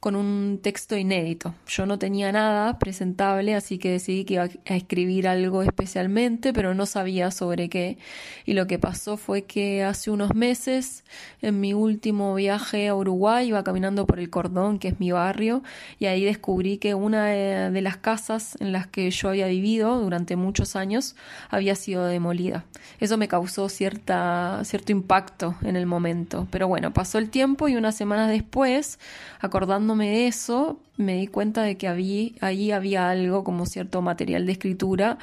con 0.02 0.18
un 0.18 0.60
texto 0.62 0.98
inédito. 0.98 1.56
Yo 1.66 1.86
no 1.86 1.98
tenía 1.98 2.30
nada 2.34 2.78
presentable, 2.78 3.56
así 3.56 3.78
que 3.78 3.92
decidí 3.92 4.26
que 4.26 4.34
iba 4.34 4.44
a 4.44 4.76
escribir 4.76 5.30
algo 5.30 5.64
especialmente, 5.64 6.52
pero 6.52 6.74
no 6.74 6.86
sabía 6.86 7.32
sobre 7.32 7.70
qué. 7.70 7.98
Y 8.46 8.52
lo 8.52 8.68
que 8.68 8.80
pasó 8.80 9.16
fue 9.16 9.44
que 9.44 9.82
hace 9.84 10.12
unos 10.12 10.36
meses, 10.36 11.06
en 11.42 11.62
mi 11.62 11.74
último 11.74 12.36
viaje 12.36 12.90
a 12.90 12.96
Uruguay, 12.96 13.48
iba 13.48 13.64
caminando 13.64 14.06
por 14.06 14.20
el 14.20 14.30
Cordón, 14.30 14.78
que 14.78 14.90
es 14.90 15.00
mi 15.00 15.14
barrio, 15.14 15.64
y 16.00 16.03
ahí 16.08 16.24
descubrí 16.24 16.78
que 16.78 16.96
una 16.96 17.26
de 17.26 17.82
las 17.82 17.98
casas 17.98 18.58
en 18.60 18.72
las 18.72 18.88
que 18.88 19.10
yo 19.12 19.30
había 19.30 19.48
vivido 19.48 20.00
durante 20.00 20.36
muchos 20.36 20.76
años 20.76 21.16
había 21.50 21.76
sido 21.76 22.06
demolida. 22.06 22.66
Eso 23.00 23.18
me 23.18 23.28
causó 23.28 23.70
cierta, 23.70 24.62
cierto 24.64 24.92
impacto 24.92 25.56
en 25.62 25.76
el 25.76 25.86
momento. 25.86 26.48
Pero 26.52 26.68
bueno, 26.68 26.94
pasó 26.94 27.18
el 27.18 27.30
tiempo 27.30 27.68
y 27.68 27.76
unas 27.76 27.96
semanas 27.96 28.30
después, 28.30 29.00
acordándome 29.40 30.10
de 30.10 30.28
eso, 30.28 30.80
me 30.98 31.16
di 31.16 31.28
cuenta 31.28 31.64
de 31.64 31.78
que 31.78 31.88
había, 31.88 32.32
allí 32.42 32.72
había 32.72 33.10
algo 33.10 33.44
como 33.44 33.66
cierto 33.66 34.02
material 34.02 34.46
de 34.46 34.52
escritura 34.52 35.18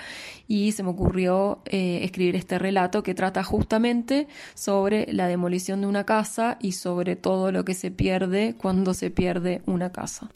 y 0.49 0.73
se 0.73 0.83
me 0.83 0.91
ocurrió 0.91 1.63
eh, 1.67 2.01
escribir 2.03 2.37
este 2.37 2.59
relato 2.59 3.03
que 3.03 3.15
trata 3.15 3.45
justamente 3.45 4.27
sobre 4.55 5.13
la 5.13 5.29
demolición 5.29 5.81
de 5.81 5.87
una 5.87 6.05
casa 6.05 6.59
y 6.61 6.73
sobre 6.73 7.17
todo 7.17 7.53
lo 7.53 7.65
que 7.65 7.75
se 7.75 7.91
pierde 7.91 8.55
cuando 8.59 8.95
se 8.95 9.11
pierde 9.11 9.63
una 9.67 9.93
casa. 9.93 10.29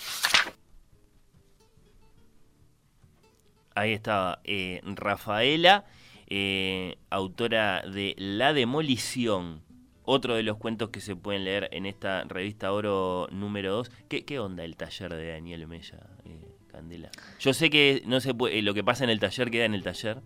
Ahí 3.75 3.93
estaba 3.93 4.41
eh, 4.45 4.81
Rafaela, 4.85 5.85
eh, 6.29 6.97
autora 7.11 7.83
de 7.83 8.15
La 8.17 8.53
Demolición, 8.53 9.64
otro 10.05 10.35
de 10.35 10.43
los 10.43 10.57
cuentos 10.59 10.91
que 10.91 11.01
se 11.01 11.17
pueden 11.17 11.45
leer 11.45 11.69
en 11.73 11.87
esta 11.87 12.25
revista 12.25 12.73
Oro 12.73 13.29
número 13.33 13.73
2. 13.73 13.91
¿Qué, 14.09 14.39
onda 14.39 14.65
el 14.65 14.77
taller 14.77 15.15
de 15.15 15.33
Daniel 15.33 15.67
Mella, 15.67 15.99
eh, 16.25 16.57
Candela? 16.69 17.11
Yo 17.41 17.55
sé 17.55 17.71
que 17.71 18.03
no 18.07 18.21
se 18.21 18.35
puede, 18.35 18.61
lo 18.63 18.75
que 18.75 18.85
pasa 18.85 19.05
en 19.05 19.11
el 19.11 19.21
taller 19.21 19.51
queda 19.51 19.65
en 19.65 19.75
el 19.75 19.83
taller, 19.83 20.21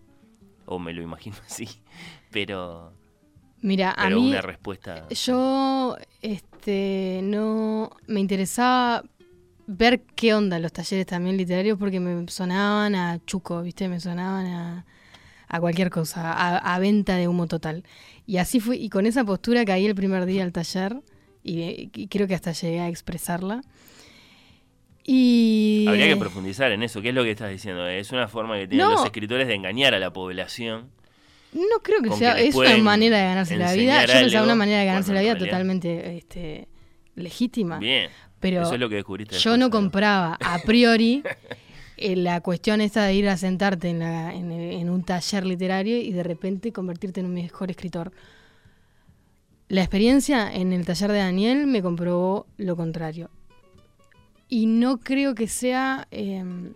o 0.65 0.79
me 0.79 0.93
lo 0.93 1.01
imagino 1.01 1.37
así, 1.45 1.67
pero... 2.31 2.93
Mira, 3.61 3.91
a 3.91 4.09
mí... 4.09 4.29
Una 4.29 4.41
respuesta... 4.41 5.07
Yo, 5.09 5.97
este, 6.21 7.19
no... 7.23 7.91
Me 8.07 8.21
interesaba 8.21 9.03
ver 9.71 10.01
qué 10.15 10.33
onda 10.33 10.57
los 10.57 10.73
talleres 10.73 11.05
también 11.05 11.37
literarios 11.37 11.77
porque 11.77 11.99
me 11.99 12.27
sonaban 12.29 12.95
a 12.95 13.23
chuco, 13.25 13.61
¿viste? 13.61 13.87
Me 13.87 13.99
sonaban 13.99 14.47
a, 14.47 14.85
a 15.47 15.59
cualquier 15.59 15.91
cosa, 15.91 16.57
a, 16.57 16.79
venta 16.79 17.17
de 17.17 17.27
humo 17.27 17.45
total. 17.45 17.83
Y 18.29 18.37
así 18.37 18.59
fui, 18.59 18.77
y 18.77 18.89
con 18.89 19.07
esa 19.07 19.25
postura 19.25 19.65
caí 19.65 19.87
el 19.87 19.95
primer 19.95 20.27
día 20.27 20.43
al 20.43 20.51
taller 20.51 20.97
y, 21.43 21.87
creo 22.09 22.27
que 22.27 22.35
hasta 22.35 22.51
llegué 22.51 22.79
a 22.79 22.87
expresarla. 22.87 23.61
Y... 25.03 25.85
Habría 25.87 26.09
que 26.09 26.15
profundizar 26.15 26.71
en 26.71 26.83
eso, 26.83 27.01
¿qué 27.01 27.09
es 27.09 27.15
lo 27.15 27.23
que 27.23 27.31
estás 27.31 27.49
diciendo? 27.49 27.87
Es 27.87 28.11
una 28.11 28.27
forma 28.27 28.55
que 28.59 28.67
tienen 28.67 28.87
los 28.87 29.03
escritores 29.03 29.47
de 29.47 29.55
engañar 29.55 29.95
a 29.95 29.99
la 29.99 30.13
población. 30.13 30.91
No 31.53 31.79
creo 31.81 32.03
que 32.03 32.11
sea, 32.11 32.39
es 32.39 32.53
una 32.53 32.77
manera 32.77 33.17
de 33.17 33.23
ganarse 33.23 33.57
la 33.57 33.73
vida. 33.73 34.05
Yo 34.05 34.13
pensaba 34.13 34.43
una 34.43 34.53
manera 34.53 34.81
de 34.81 34.85
ganarse 34.85 35.11
la 35.11 35.21
vida 35.21 35.35
totalmente 35.35 36.15
este, 36.15 36.67
legítima. 37.15 37.79
Bien. 37.79 38.11
Pero 38.39 38.61
Eso 38.61 38.75
es 38.75 38.79
lo 38.79 38.89
que 38.89 38.95
descubriste 38.95 39.37
yo 39.39 39.57
no 39.57 39.69
compraba 39.71 40.37
a 40.39 40.59
priori 40.59 41.23
eh, 41.99 42.15
la 42.15 42.41
cuestión 42.41 42.81
esta 42.81 43.03
de 43.03 43.13
ir 43.13 43.29
a 43.29 43.37
sentarte 43.37 43.89
en, 43.89 44.01
en, 44.01 44.89
un 44.89 45.03
taller 45.03 45.45
literario 45.45 45.97
y 45.97 46.11
de 46.11 46.23
repente 46.23 46.71
convertirte 46.71 47.19
en 47.19 47.27
un 47.27 47.33
mejor 47.33 47.69
escritor. 47.69 48.11
La 49.67 49.81
experiencia 49.81 50.51
en 50.53 50.73
el 50.73 50.85
taller 50.85 51.11
de 51.11 51.19
Daniel 51.19 51.67
me 51.67 51.81
comprobó 51.81 52.47
lo 52.57 52.75
contrario. 52.75 53.29
Y 54.47 54.65
no 54.65 54.99
creo 54.99 55.35
que 55.35 55.47
sea 55.47 56.07
em, 56.09 56.73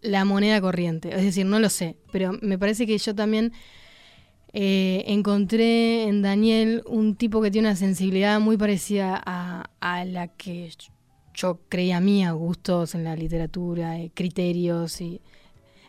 la 0.00 0.24
moneda 0.24 0.60
corriente. 0.60 1.14
Es 1.14 1.22
decir, 1.22 1.44
no 1.44 1.58
lo 1.58 1.68
sé. 1.68 1.96
Pero 2.12 2.32
me 2.40 2.58
parece 2.58 2.86
que 2.86 2.96
yo 2.96 3.14
también 3.14 3.52
eh, 4.54 5.04
encontré 5.06 6.04
en 6.04 6.22
Daniel 6.22 6.82
un 6.86 7.14
tipo 7.14 7.42
que 7.42 7.50
tiene 7.50 7.68
una 7.68 7.76
sensibilidad 7.76 8.40
muy 8.40 8.56
parecida 8.56 9.22
a, 9.24 10.04
la 10.06 10.28
que 10.28 10.70
yo 11.38 11.60
creía 11.68 12.00
mía, 12.00 12.32
gustos 12.32 12.94
en 12.96 13.04
la 13.04 13.14
literatura, 13.14 13.98
eh, 13.98 14.10
criterios 14.12 15.00
y 15.00 15.20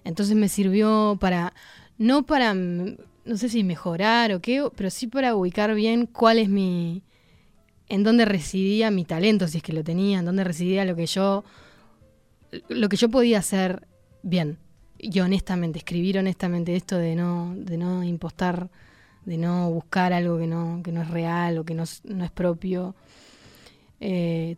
entonces 0.04 0.36
me 0.36 0.48
sirvió 0.48 1.18
para 1.20 1.54
no 1.98 2.24
para 2.26 2.54
no 2.54 3.38
sé 3.38 3.50
si 3.50 3.64
mejorar 3.64 4.32
o 4.32 4.42
qué, 4.42 4.64
pero 4.76 4.90
sí 4.90 5.08
para 5.08 5.36
ubicar 5.36 5.74
bien 5.74 6.06
cuál 6.06 6.38
es 6.38 6.50
mi 6.50 7.02
en 7.88 8.04
dónde 8.04 8.26
residía 8.26 8.92
mi 8.92 9.04
talento, 9.06 9.48
si 9.48 9.58
es 9.58 9.64
que 9.64 9.74
lo 9.74 9.84
tenía, 9.84 10.20
en 10.20 10.26
dónde 10.26 10.44
residía 10.44 10.86
lo 10.86 10.96
que 10.96 11.08
yo 11.08 11.44
lo 12.68 12.88
que 12.88 12.98
yo 12.98 13.10
podía 13.10 13.40
hacer 13.40 13.88
bien 14.22 14.60
y 15.00 15.20
honestamente, 15.22 15.80
escribir 15.80 16.20
honestamente 16.20 16.76
esto 16.76 16.98
de 16.98 17.16
no, 17.16 17.56
de 17.56 17.78
no 17.78 18.04
impostar, 18.04 18.70
de 19.26 19.38
no 19.38 19.72
buscar 19.72 20.14
algo 20.14 20.38
que 20.38 20.46
no, 20.46 20.82
que 20.84 20.92
no 20.92 21.02
es 21.02 21.10
real 21.10 21.58
o 21.58 21.64
que 21.64 21.74
no, 21.74 21.86
no 22.04 22.26
es 22.26 22.32
propio. 22.32 22.96
Eh, 24.02 24.58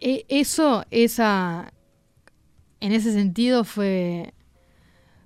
eso, 0.00 0.84
esa, 0.90 1.72
en 2.80 2.92
ese 2.92 3.12
sentido 3.12 3.64
fue, 3.64 4.34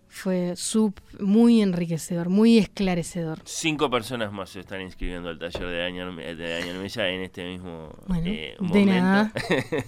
fue 0.08 0.54
sub, 0.56 0.94
muy 1.20 1.60
enriquecedor, 1.62 2.28
muy 2.28 2.58
esclarecedor. 2.58 3.40
Cinco 3.44 3.90
personas 3.90 4.32
más 4.32 4.50
se 4.50 4.60
están 4.60 4.80
inscribiendo 4.80 5.28
al 5.28 5.38
taller 5.38 5.66
de 5.66 5.78
Daniel, 5.78 6.16
de 6.16 6.78
Mella 6.80 7.08
en 7.08 7.20
este 7.22 7.44
mismo 7.44 7.90
eh, 8.24 8.56
momento. 8.58 8.78
De 8.78 8.86
nada. 8.86 9.32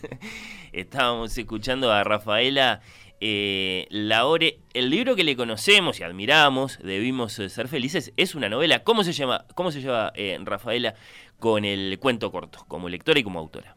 Estábamos 0.72 1.36
escuchando 1.36 1.92
a 1.92 2.04
Rafaela 2.04 2.80
eh, 3.20 3.86
el 3.90 4.90
libro 4.90 5.14
que 5.14 5.24
le 5.24 5.36
conocemos 5.36 6.00
y 6.00 6.02
admiramos, 6.02 6.78
Debimos 6.82 7.34
ser 7.34 7.68
felices, 7.68 8.12
es 8.16 8.34
una 8.34 8.48
novela. 8.48 8.82
¿Cómo 8.82 9.04
se 9.04 9.12
llama, 9.12 9.44
cómo 9.54 9.70
se 9.70 9.80
lleva 9.80 10.12
eh, 10.14 10.38
Rafaela 10.42 10.94
con 11.38 11.64
el 11.64 11.98
cuento 11.98 12.32
corto, 12.32 12.64
como 12.66 12.88
lectora 12.88 13.20
y 13.20 13.22
como 13.22 13.38
autora? 13.38 13.76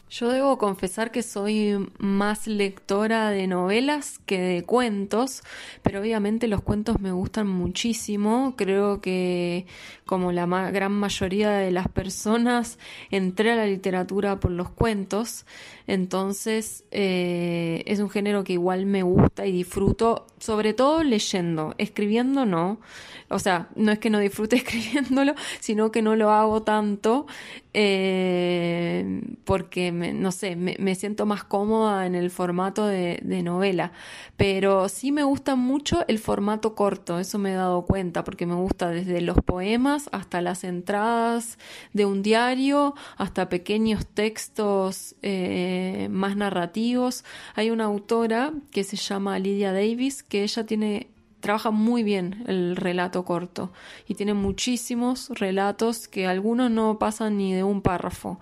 Yo 0.11 0.27
debo 0.27 0.57
confesar 0.57 1.09
que 1.09 1.23
soy 1.23 1.87
más 1.97 2.45
lectora 2.45 3.29
de 3.29 3.47
novelas 3.47 4.19
que 4.25 4.41
de 4.41 4.63
cuentos, 4.63 5.41
pero 5.83 6.01
obviamente 6.01 6.49
los 6.49 6.61
cuentos 6.61 6.99
me 6.99 7.13
gustan 7.13 7.47
muchísimo. 7.47 8.55
Creo 8.57 8.99
que 8.99 9.65
como 10.05 10.33
la 10.33 10.45
gran 10.69 10.91
mayoría 10.91 11.51
de 11.51 11.71
las 11.71 11.87
personas 11.87 12.77
entré 13.09 13.53
a 13.53 13.55
la 13.55 13.65
literatura 13.65 14.37
por 14.37 14.51
los 14.51 14.69
cuentos, 14.69 15.45
entonces 15.87 16.83
eh, 16.91 17.81
es 17.85 17.99
un 17.99 18.09
género 18.09 18.43
que 18.43 18.51
igual 18.51 18.85
me 18.85 19.03
gusta 19.03 19.45
y 19.45 19.53
disfruto, 19.53 20.27
sobre 20.39 20.73
todo 20.73 21.03
leyendo, 21.03 21.73
escribiendo 21.77 22.45
no. 22.45 22.81
O 23.29 23.39
sea, 23.39 23.69
no 23.77 23.93
es 23.93 23.99
que 23.99 24.09
no 24.09 24.19
disfrute 24.19 24.55
escribiéndolo, 24.57 25.35
sino 25.61 25.89
que 25.89 26.01
no 26.01 26.17
lo 26.17 26.31
hago 26.31 26.63
tanto 26.63 27.27
eh, 27.73 29.21
porque 29.45 29.91
no 30.13 30.31
sé, 30.31 30.55
me, 30.55 30.95
siento 30.95 31.25
más 31.25 31.43
cómoda 31.43 32.05
en 32.05 32.15
el 32.15 32.29
formato 32.31 32.85
de, 32.85 33.19
novela, 33.43 33.91
pero 34.37 34.87
sí 34.89 35.11
me 35.11 35.23
gusta 35.23 35.55
mucho 35.55 36.05
el 36.07 36.19
formato 36.19 36.75
corto, 36.75 37.19
eso 37.19 37.39
me 37.39 37.51
he 37.51 37.55
dado 37.55 37.85
cuenta, 37.85 38.23
porque 38.23 38.45
me 38.45 38.55
gusta 38.55 38.89
desde 38.89 39.21
los 39.21 39.37
poemas 39.37 40.09
hasta 40.11 40.41
las 40.41 40.63
entradas 40.63 41.57
de 41.93 42.05
un 42.05 42.21
diario, 42.21 42.93
hasta 43.17 43.49
pequeños 43.49 44.05
textos 44.05 45.15
eh, 45.21 46.07
más 46.11 46.35
narrativos. 46.35 47.23
Hay 47.55 47.71
una 47.71 47.85
autora 47.85 48.53
que 48.71 48.83
se 48.83 48.97
llama 48.97 49.39
Lydia 49.39 49.73
Davis, 49.73 50.23
que 50.23 50.43
ella 50.43 50.65
tiene 50.65 51.11
trabaja 51.41 51.71
muy 51.71 52.03
bien 52.03 52.43
el 52.47 52.77
relato 52.77 53.25
corto 53.25 53.73
y 54.07 54.15
tiene 54.15 54.33
muchísimos 54.33 55.29
relatos 55.29 56.07
que 56.07 56.27
algunos 56.27 56.71
no 56.71 56.97
pasan 56.97 57.37
ni 57.37 57.53
de 57.53 57.63
un 57.63 57.81
párrafo. 57.81 58.39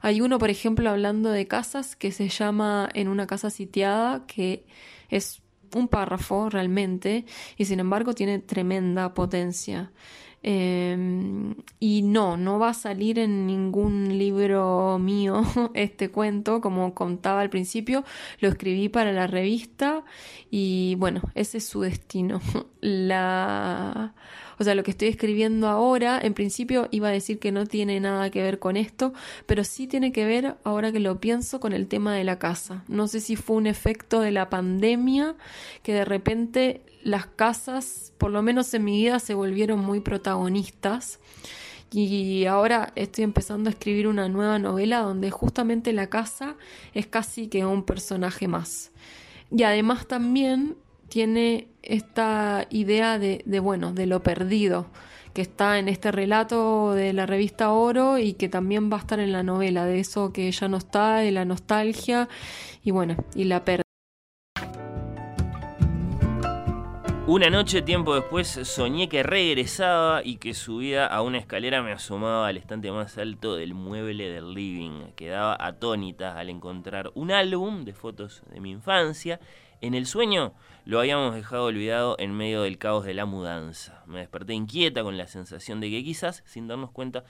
Hay 0.00 0.20
uno, 0.20 0.38
por 0.38 0.50
ejemplo, 0.50 0.90
hablando 0.90 1.30
de 1.30 1.46
casas 1.46 1.96
que 1.96 2.12
se 2.12 2.28
llama 2.28 2.88
En 2.94 3.08
una 3.08 3.26
casa 3.26 3.50
sitiada, 3.50 4.26
que 4.26 4.64
es 5.08 5.42
un 5.74 5.88
párrafo 5.88 6.50
realmente 6.50 7.24
y 7.56 7.64
sin 7.66 7.80
embargo 7.80 8.14
tiene 8.14 8.38
tremenda 8.38 9.14
potencia. 9.14 9.92
Em, 10.42 11.54
y 11.80 12.00
no, 12.00 12.38
no 12.38 12.58
va 12.58 12.70
a 12.70 12.74
salir 12.74 13.18
en 13.18 13.46
ningún 13.46 14.16
libro 14.16 14.98
mío 14.98 15.42
este 15.74 16.10
cuento, 16.10 16.62
como 16.62 16.94
contaba 16.94 17.42
al 17.42 17.50
principio, 17.50 18.04
lo 18.38 18.48
escribí 18.48 18.88
para 18.88 19.12
la 19.12 19.26
revista 19.26 20.02
y 20.50 20.94
bueno, 20.98 21.20
ese 21.34 21.58
es 21.58 21.66
su 21.66 21.82
destino. 21.82 22.40
La 22.80 24.14
O 24.60 24.64
sea, 24.64 24.74
lo 24.74 24.82
que 24.82 24.90
estoy 24.90 25.08
escribiendo 25.08 25.68
ahora, 25.68 26.20
en 26.22 26.34
principio 26.34 26.86
iba 26.90 27.08
a 27.08 27.12
decir 27.12 27.38
que 27.38 27.50
no 27.50 27.64
tiene 27.64 27.98
nada 27.98 28.28
que 28.28 28.42
ver 28.42 28.58
con 28.58 28.76
esto, 28.76 29.14
pero 29.46 29.64
sí 29.64 29.86
tiene 29.86 30.12
que 30.12 30.26
ver, 30.26 30.56
ahora 30.64 30.92
que 30.92 31.00
lo 31.00 31.18
pienso, 31.18 31.60
con 31.60 31.72
el 31.72 31.88
tema 31.88 32.14
de 32.14 32.24
la 32.24 32.38
casa. 32.38 32.84
No 32.86 33.08
sé 33.08 33.20
si 33.20 33.36
fue 33.36 33.56
un 33.56 33.66
efecto 33.66 34.20
de 34.20 34.32
la 34.32 34.50
pandemia, 34.50 35.34
que 35.82 35.94
de 35.94 36.04
repente 36.04 36.82
las 37.02 37.24
casas, 37.24 38.12
por 38.18 38.32
lo 38.32 38.42
menos 38.42 38.74
en 38.74 38.84
mi 38.84 38.98
vida, 38.98 39.18
se 39.18 39.32
volvieron 39.32 39.80
muy 39.80 40.00
protagonistas. 40.00 41.20
Y 41.90 42.44
ahora 42.44 42.92
estoy 42.96 43.24
empezando 43.24 43.70
a 43.70 43.72
escribir 43.72 44.08
una 44.08 44.28
nueva 44.28 44.58
novela 44.58 44.98
donde 44.98 45.30
justamente 45.30 45.94
la 45.94 46.08
casa 46.08 46.56
es 46.92 47.06
casi 47.06 47.48
que 47.48 47.64
un 47.64 47.82
personaje 47.82 48.46
más. 48.46 48.90
Y 49.50 49.62
además 49.62 50.06
también 50.06 50.76
tiene 51.10 51.68
esta 51.82 52.66
idea 52.70 53.18
de, 53.18 53.42
bueno, 53.60 53.92
de 53.92 54.06
lo 54.06 54.22
perdido, 54.22 54.86
que 55.34 55.42
está 55.42 55.78
en 55.78 55.88
este 55.88 56.10
relato 56.10 56.94
de 56.94 57.12
la 57.12 57.26
revista 57.26 57.72
Oro 57.72 58.18
y 58.18 58.32
que 58.34 58.48
también 58.48 58.90
va 58.90 58.96
a 58.96 59.00
estar 59.00 59.20
en 59.20 59.32
la 59.32 59.42
novela, 59.42 59.84
de 59.84 60.00
eso 60.00 60.32
que 60.32 60.50
ya 60.50 60.68
no 60.68 60.78
está, 60.78 61.16
de 61.16 61.32
la 61.32 61.44
nostalgia 61.44 62.28
y 62.82 62.92
bueno, 62.92 63.16
y 63.34 63.44
la 63.44 63.64
pérdida. 63.64 63.82
Una 67.26 67.50
noche, 67.50 67.82
tiempo 67.82 68.14
después, 68.14 68.48
soñé 68.48 69.08
que 69.08 69.22
regresaba 69.22 70.22
y 70.24 70.36
que 70.36 70.54
subía 70.54 71.06
a 71.06 71.22
una 71.22 71.38
escalera 71.38 71.82
me 71.82 71.92
asomaba 71.92 72.48
al 72.48 72.56
estante 72.56 72.90
más 72.90 73.18
alto 73.18 73.54
del 73.54 73.74
mueble 73.74 74.28
del 74.28 74.52
living. 74.52 75.12
Quedaba 75.14 75.56
atónita 75.60 76.38
al 76.38 76.50
encontrar 76.50 77.12
un 77.14 77.30
álbum 77.30 77.84
de 77.84 77.92
fotos 77.92 78.42
de 78.52 78.60
mi 78.60 78.70
infancia. 78.70 79.38
En 79.80 79.94
el 79.94 80.06
sueño 80.06 80.54
lo 80.84 81.00
habíamos 81.00 81.34
dejado 81.34 81.64
olvidado 81.64 82.16
en 82.18 82.32
medio 82.32 82.62
del 82.62 82.78
caos 82.78 83.04
de 83.04 83.14
la 83.14 83.26
mudanza. 83.26 84.02
Me 84.06 84.20
desperté 84.20 84.54
inquieta 84.54 85.02
con 85.02 85.18
la 85.18 85.26
sensación 85.26 85.80
de 85.80 85.90
que 85.90 86.02
quizás, 86.02 86.42
sin 86.46 86.68
darnos 86.68 86.90
cuenta, 86.90 87.24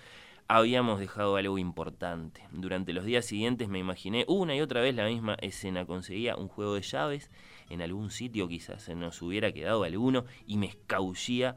habíamos 0.48 0.98
dejado 0.98 1.36
algo 1.36 1.58
importante. 1.58 2.42
Durante 2.52 2.92
los 2.92 3.04
días 3.04 3.24
siguientes 3.24 3.68
me 3.68 3.78
imaginé 3.78 4.24
una 4.28 4.54
y 4.56 4.60
otra 4.60 4.80
vez 4.80 4.94
la 4.94 5.06
misma 5.06 5.34
escena. 5.40 5.84
Conseguía 5.84 6.36
un 6.36 6.48
juego 6.48 6.74
de 6.74 6.82
llaves 6.82 7.30
en 7.68 7.82
algún 7.82 8.10
sitio, 8.10 8.48
quizás 8.48 8.82
se 8.82 8.94
nos 8.94 9.22
hubiera 9.22 9.52
quedado 9.52 9.84
alguno, 9.84 10.24
y 10.46 10.56
me 10.56 10.66
escabullía 10.66 11.56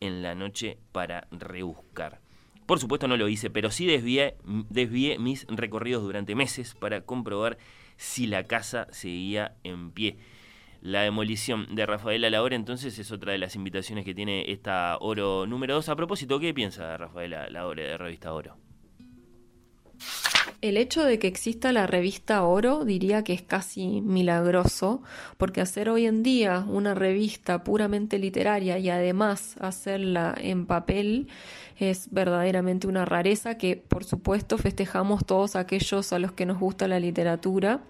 en 0.00 0.22
la 0.22 0.34
noche 0.34 0.78
para 0.90 1.28
rebuscar. 1.30 2.20
Por 2.66 2.80
supuesto 2.80 3.06
no 3.06 3.16
lo 3.16 3.28
hice, 3.28 3.50
pero 3.50 3.70
sí 3.70 3.86
desvié, 3.86 4.36
desvié 4.70 5.18
mis 5.18 5.46
recorridos 5.48 6.02
durante 6.02 6.34
meses 6.34 6.74
para 6.74 7.02
comprobar 7.02 7.58
si 7.96 8.26
la 8.26 8.44
casa 8.44 8.86
seguía 8.90 9.56
en 9.62 9.92
pie. 9.92 10.16
La 10.82 11.02
demolición 11.02 11.76
de 11.76 11.86
Rafaela 11.86 12.28
Laura 12.28 12.56
entonces 12.56 12.98
es 12.98 13.12
otra 13.12 13.30
de 13.30 13.38
las 13.38 13.54
invitaciones 13.54 14.04
que 14.04 14.14
tiene 14.14 14.50
esta 14.50 14.98
Oro 15.00 15.46
número 15.46 15.74
2. 15.74 15.88
A 15.88 15.94
propósito, 15.94 16.40
¿qué 16.40 16.52
piensa 16.52 16.96
Rafaela 16.96 17.48
Laura 17.50 17.84
de 17.84 17.96
Revista 17.96 18.32
Oro? 18.32 18.56
El 20.60 20.76
hecho 20.76 21.04
de 21.04 21.20
que 21.20 21.28
exista 21.28 21.70
la 21.70 21.86
revista 21.86 22.42
Oro 22.42 22.84
diría 22.84 23.22
que 23.22 23.32
es 23.32 23.42
casi 23.42 24.00
milagroso, 24.00 25.02
porque 25.36 25.60
hacer 25.60 25.88
hoy 25.88 26.06
en 26.06 26.24
día 26.24 26.64
una 26.68 26.94
revista 26.94 27.62
puramente 27.62 28.18
literaria 28.18 28.76
y 28.78 28.90
además 28.90 29.54
hacerla 29.60 30.34
en 30.36 30.66
papel 30.66 31.28
es 31.78 32.10
verdaderamente 32.10 32.88
una 32.88 33.04
rareza 33.04 33.56
que 33.56 33.76
por 33.76 34.02
supuesto 34.02 34.58
festejamos 34.58 35.24
todos 35.24 35.54
aquellos 35.54 36.12
a 36.12 36.18
los 36.18 36.32
que 36.32 36.44
nos 36.44 36.58
gusta 36.58 36.88
la 36.88 36.98
literatura. 36.98 37.82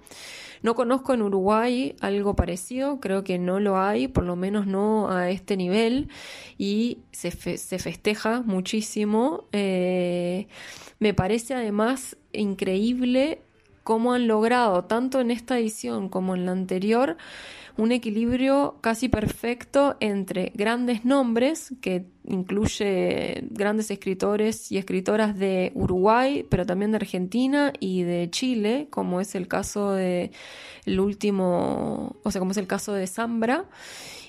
No 0.62 0.74
conozco 0.74 1.12
en 1.12 1.22
Uruguay 1.22 1.96
algo 2.00 2.34
parecido, 2.36 3.00
creo 3.00 3.24
que 3.24 3.38
no 3.38 3.60
lo 3.60 3.78
hay, 3.78 4.08
por 4.08 4.24
lo 4.24 4.36
menos 4.36 4.66
no 4.66 5.10
a 5.10 5.30
este 5.30 5.56
nivel, 5.56 6.08
y 6.56 6.98
se, 7.10 7.30
se 7.30 7.78
festeja 7.78 8.42
muchísimo. 8.42 9.44
Eh, 9.52 10.46
me 11.00 11.14
parece 11.14 11.54
además 11.54 12.16
increíble 12.32 13.40
cómo 13.82 14.12
han 14.12 14.28
logrado, 14.28 14.84
tanto 14.84 15.20
en 15.20 15.30
esta 15.30 15.58
edición 15.58 16.08
como 16.08 16.34
en 16.34 16.46
la 16.46 16.52
anterior, 16.52 17.16
un 17.76 17.92
equilibrio 17.92 18.76
casi 18.80 19.08
perfecto 19.08 19.96
entre 20.00 20.52
grandes 20.54 21.04
nombres, 21.04 21.74
que 21.80 22.06
incluye 22.24 23.44
grandes 23.50 23.90
escritores 23.90 24.70
y 24.70 24.78
escritoras 24.78 25.38
de 25.38 25.72
Uruguay, 25.74 26.46
pero 26.48 26.66
también 26.66 26.92
de 26.92 26.96
Argentina 26.96 27.72
y 27.80 28.02
de 28.02 28.28
Chile, 28.30 28.88
como 28.90 29.20
es 29.20 29.34
el 29.34 29.48
caso 29.48 29.92
de 29.92 30.32
el 30.84 31.00
último, 31.00 32.16
o 32.22 32.30
sea, 32.30 32.38
como 32.38 32.52
es 32.52 32.58
el 32.58 32.66
caso 32.66 32.92
de 32.92 33.06
Zambra, 33.06 33.64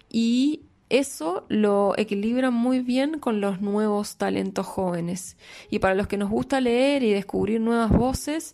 y 0.10 0.62
eso 0.90 1.46
lo 1.50 1.98
equilibra 1.98 2.52
muy 2.52 2.80
bien 2.82 3.18
con 3.18 3.42
los 3.42 3.62
nuevos 3.62 4.18
talentos 4.18 4.68
jóvenes. 4.68 5.38
Y 5.72 5.80
para 5.80 5.96
los 5.96 6.08
que 6.08 6.18
nos 6.18 6.30
gusta 6.30 6.62
leer 6.62 7.02
y 7.02 7.12
descubrir 7.12 7.60
nuevas 7.60 7.90
voces, 7.90 8.54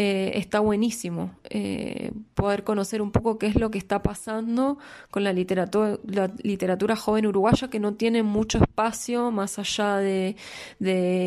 eh, 0.00 0.32
está 0.34 0.60
buenísimo 0.60 1.32
eh, 1.50 2.12
poder 2.38 2.62
conocer 2.62 3.02
un 3.02 3.10
poco 3.10 3.36
qué 3.36 3.48
es 3.48 3.56
lo 3.56 3.72
que 3.72 3.78
está 3.78 4.00
pasando 4.00 4.78
con 5.10 5.24
la 5.24 5.32
literatura, 5.32 6.94
joven 6.94 7.26
uruguaya 7.26 7.68
que 7.68 7.80
no 7.80 7.94
tiene 7.94 8.22
mucho 8.22 8.58
espacio 8.58 9.32
más 9.32 9.58
allá 9.58 9.96
de, 9.96 10.36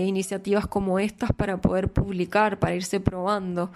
iniciativas 0.07 0.67
como 0.67 0.99
estas 0.99 1.33
para 1.33 1.57
poder 1.59 1.89
publicar, 1.89 2.59
para 2.59 2.75
irse 2.75 3.01
probando. 3.01 3.71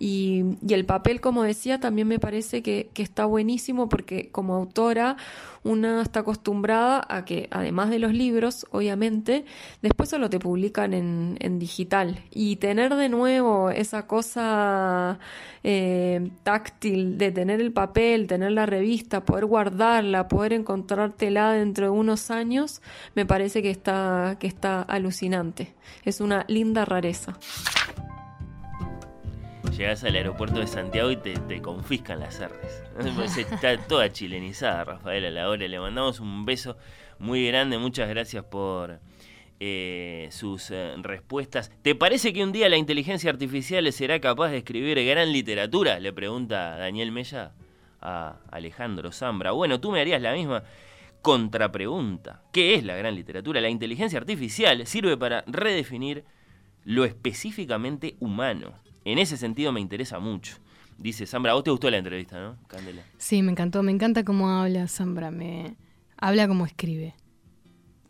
Y, 0.00 0.42
el 0.68 0.84
papel, 0.84 1.20
como 1.20 1.44
decía, 1.44 1.78
también 1.78 2.08
me 2.08 2.18
parece 2.18 2.60
que, 2.60 2.90
está 2.96 3.24
buenísimo 3.24 3.88
porque 3.88 4.30
como 4.30 4.54
autora 4.54 5.16
una 5.62 6.02
está 6.02 6.20
acostumbrada 6.20 7.06
a 7.08 7.24
que, 7.24 7.48
además 7.50 7.88
de 7.90 8.00
los 8.00 8.12
libros, 8.12 8.66
obviamente, 8.72 9.44
después 9.80 10.08
solo 10.10 10.28
te 10.28 10.40
publican 10.40 10.92
en, 10.92 11.36
en 11.40 11.60
digital. 11.60 12.18
Y 12.32 12.56
tener 12.56 12.96
de 12.96 13.08
nuevo 13.08 13.70
esa 13.70 14.06
cosa 14.06 15.20
eh, 15.66 16.30
táctil 16.42 16.63
de 16.80 17.32
tener 17.32 17.60
el 17.60 17.72
papel, 17.72 18.26
tener 18.26 18.52
la 18.52 18.66
revista, 18.66 19.24
poder 19.24 19.46
guardarla, 19.46 20.28
poder 20.28 20.52
encontrártela 20.52 21.52
dentro 21.52 21.86
de 21.86 21.90
unos 21.90 22.30
años, 22.30 22.82
me 23.14 23.26
parece 23.26 23.62
que 23.62 23.70
está, 23.70 24.36
que 24.38 24.46
está 24.46 24.82
alucinante. 24.82 25.74
Es 26.04 26.20
una 26.20 26.44
linda 26.48 26.84
rareza 26.84 27.38
llegas 29.76 30.04
al 30.04 30.14
aeropuerto 30.14 30.60
de 30.60 30.66
Santiago 30.66 31.10
y 31.10 31.16
te, 31.16 31.60
confiscan 31.60 32.20
las 32.20 32.40
artes. 32.40 32.82
Está 33.38 33.76
toda 33.78 34.10
chilenizada, 34.12 34.84
Rafaela 34.84 35.30
Laura. 35.30 35.66
Le 35.66 35.78
mandamos 35.78 36.20
un 36.20 36.44
beso 36.44 36.76
muy 37.18 37.46
grande. 37.46 37.78
Muchas 37.78 38.08
gracias 38.08 38.44
por 38.44 39.00
eh, 39.60 40.28
sus 40.30 40.70
eh, 40.70 40.94
respuestas. 40.98 41.70
¿Te 41.82 41.94
parece 41.94 42.32
que 42.32 42.42
un 42.44 42.52
día 42.52 42.68
la 42.68 42.76
inteligencia 42.76 43.30
artificial 43.30 43.90
será 43.92 44.20
capaz 44.20 44.50
de 44.50 44.58
escribir 44.58 45.02
gran 45.04 45.32
literatura? 45.32 45.98
Le 46.00 46.12
pregunta 46.12 46.76
Daniel 46.76 47.12
Mella 47.12 47.52
a 48.00 48.38
Alejandro 48.50 49.12
Zambra. 49.12 49.52
Bueno, 49.52 49.80
tú 49.80 49.90
me 49.90 50.00
harías 50.00 50.20
la 50.20 50.32
misma 50.32 50.64
contrapregunta. 51.22 52.42
¿Qué 52.52 52.74
es 52.74 52.84
la 52.84 52.96
gran 52.96 53.14
literatura? 53.14 53.60
La 53.60 53.70
inteligencia 53.70 54.18
artificial 54.18 54.86
sirve 54.86 55.16
para 55.16 55.42
redefinir 55.46 56.24
lo 56.84 57.04
específicamente 57.04 58.16
humano 58.20 58.74
en 59.04 59.18
ese 59.18 59.36
sentido 59.36 59.72
me 59.72 59.80
interesa 59.80 60.18
mucho. 60.18 60.56
Dice 60.96 61.26
Zambra, 61.26 61.52
¿a 61.52 61.54
vos 61.56 61.64
te 61.64 61.70
gustó 61.70 61.90
la 61.90 61.98
entrevista, 61.98 62.40
no, 62.40 62.56
Candela? 62.68 63.02
Sí, 63.18 63.42
me 63.42 63.50
encantó, 63.50 63.82
me 63.82 63.92
encanta 63.92 64.24
cómo 64.24 64.48
habla 64.48 64.86
Zambra, 64.88 65.30
me 65.30 65.76
habla 66.16 66.48
como 66.48 66.64
escribe. 66.66 67.14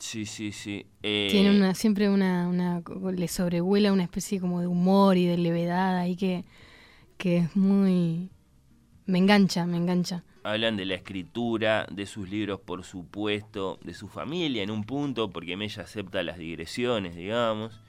Sí, 0.04 0.26
sí, 0.26 0.52
sí. 0.52 0.84
Eh... 1.02 1.28
Tiene 1.30 1.56
una, 1.56 1.74
siempre 1.74 2.10
una, 2.10 2.46
una, 2.46 2.82
le 3.10 3.26
sobrevuela 3.26 3.90
una 3.90 4.02
especie 4.02 4.38
como 4.38 4.60
de 4.60 4.66
humor 4.66 5.16
y 5.16 5.24
de 5.24 5.38
levedad 5.38 5.96
ahí 5.96 6.14
que, 6.14 6.44
que 7.16 7.38
es 7.38 7.56
muy, 7.56 8.28
me 9.06 9.16
engancha, 9.16 9.64
me 9.64 9.78
engancha. 9.78 10.22
Hablan 10.42 10.76
de 10.76 10.84
la 10.84 10.94
escritura, 10.94 11.86
de 11.90 12.04
sus 12.04 12.28
libros, 12.28 12.60
por 12.60 12.84
supuesto, 12.84 13.78
de 13.82 13.94
su 13.94 14.08
familia 14.08 14.62
en 14.62 14.70
un 14.70 14.84
punto, 14.84 15.30
porque 15.30 15.54
ella 15.54 15.82
acepta 15.82 16.22
las 16.22 16.36
digresiones, 16.36 17.16
digamos. 17.16 17.80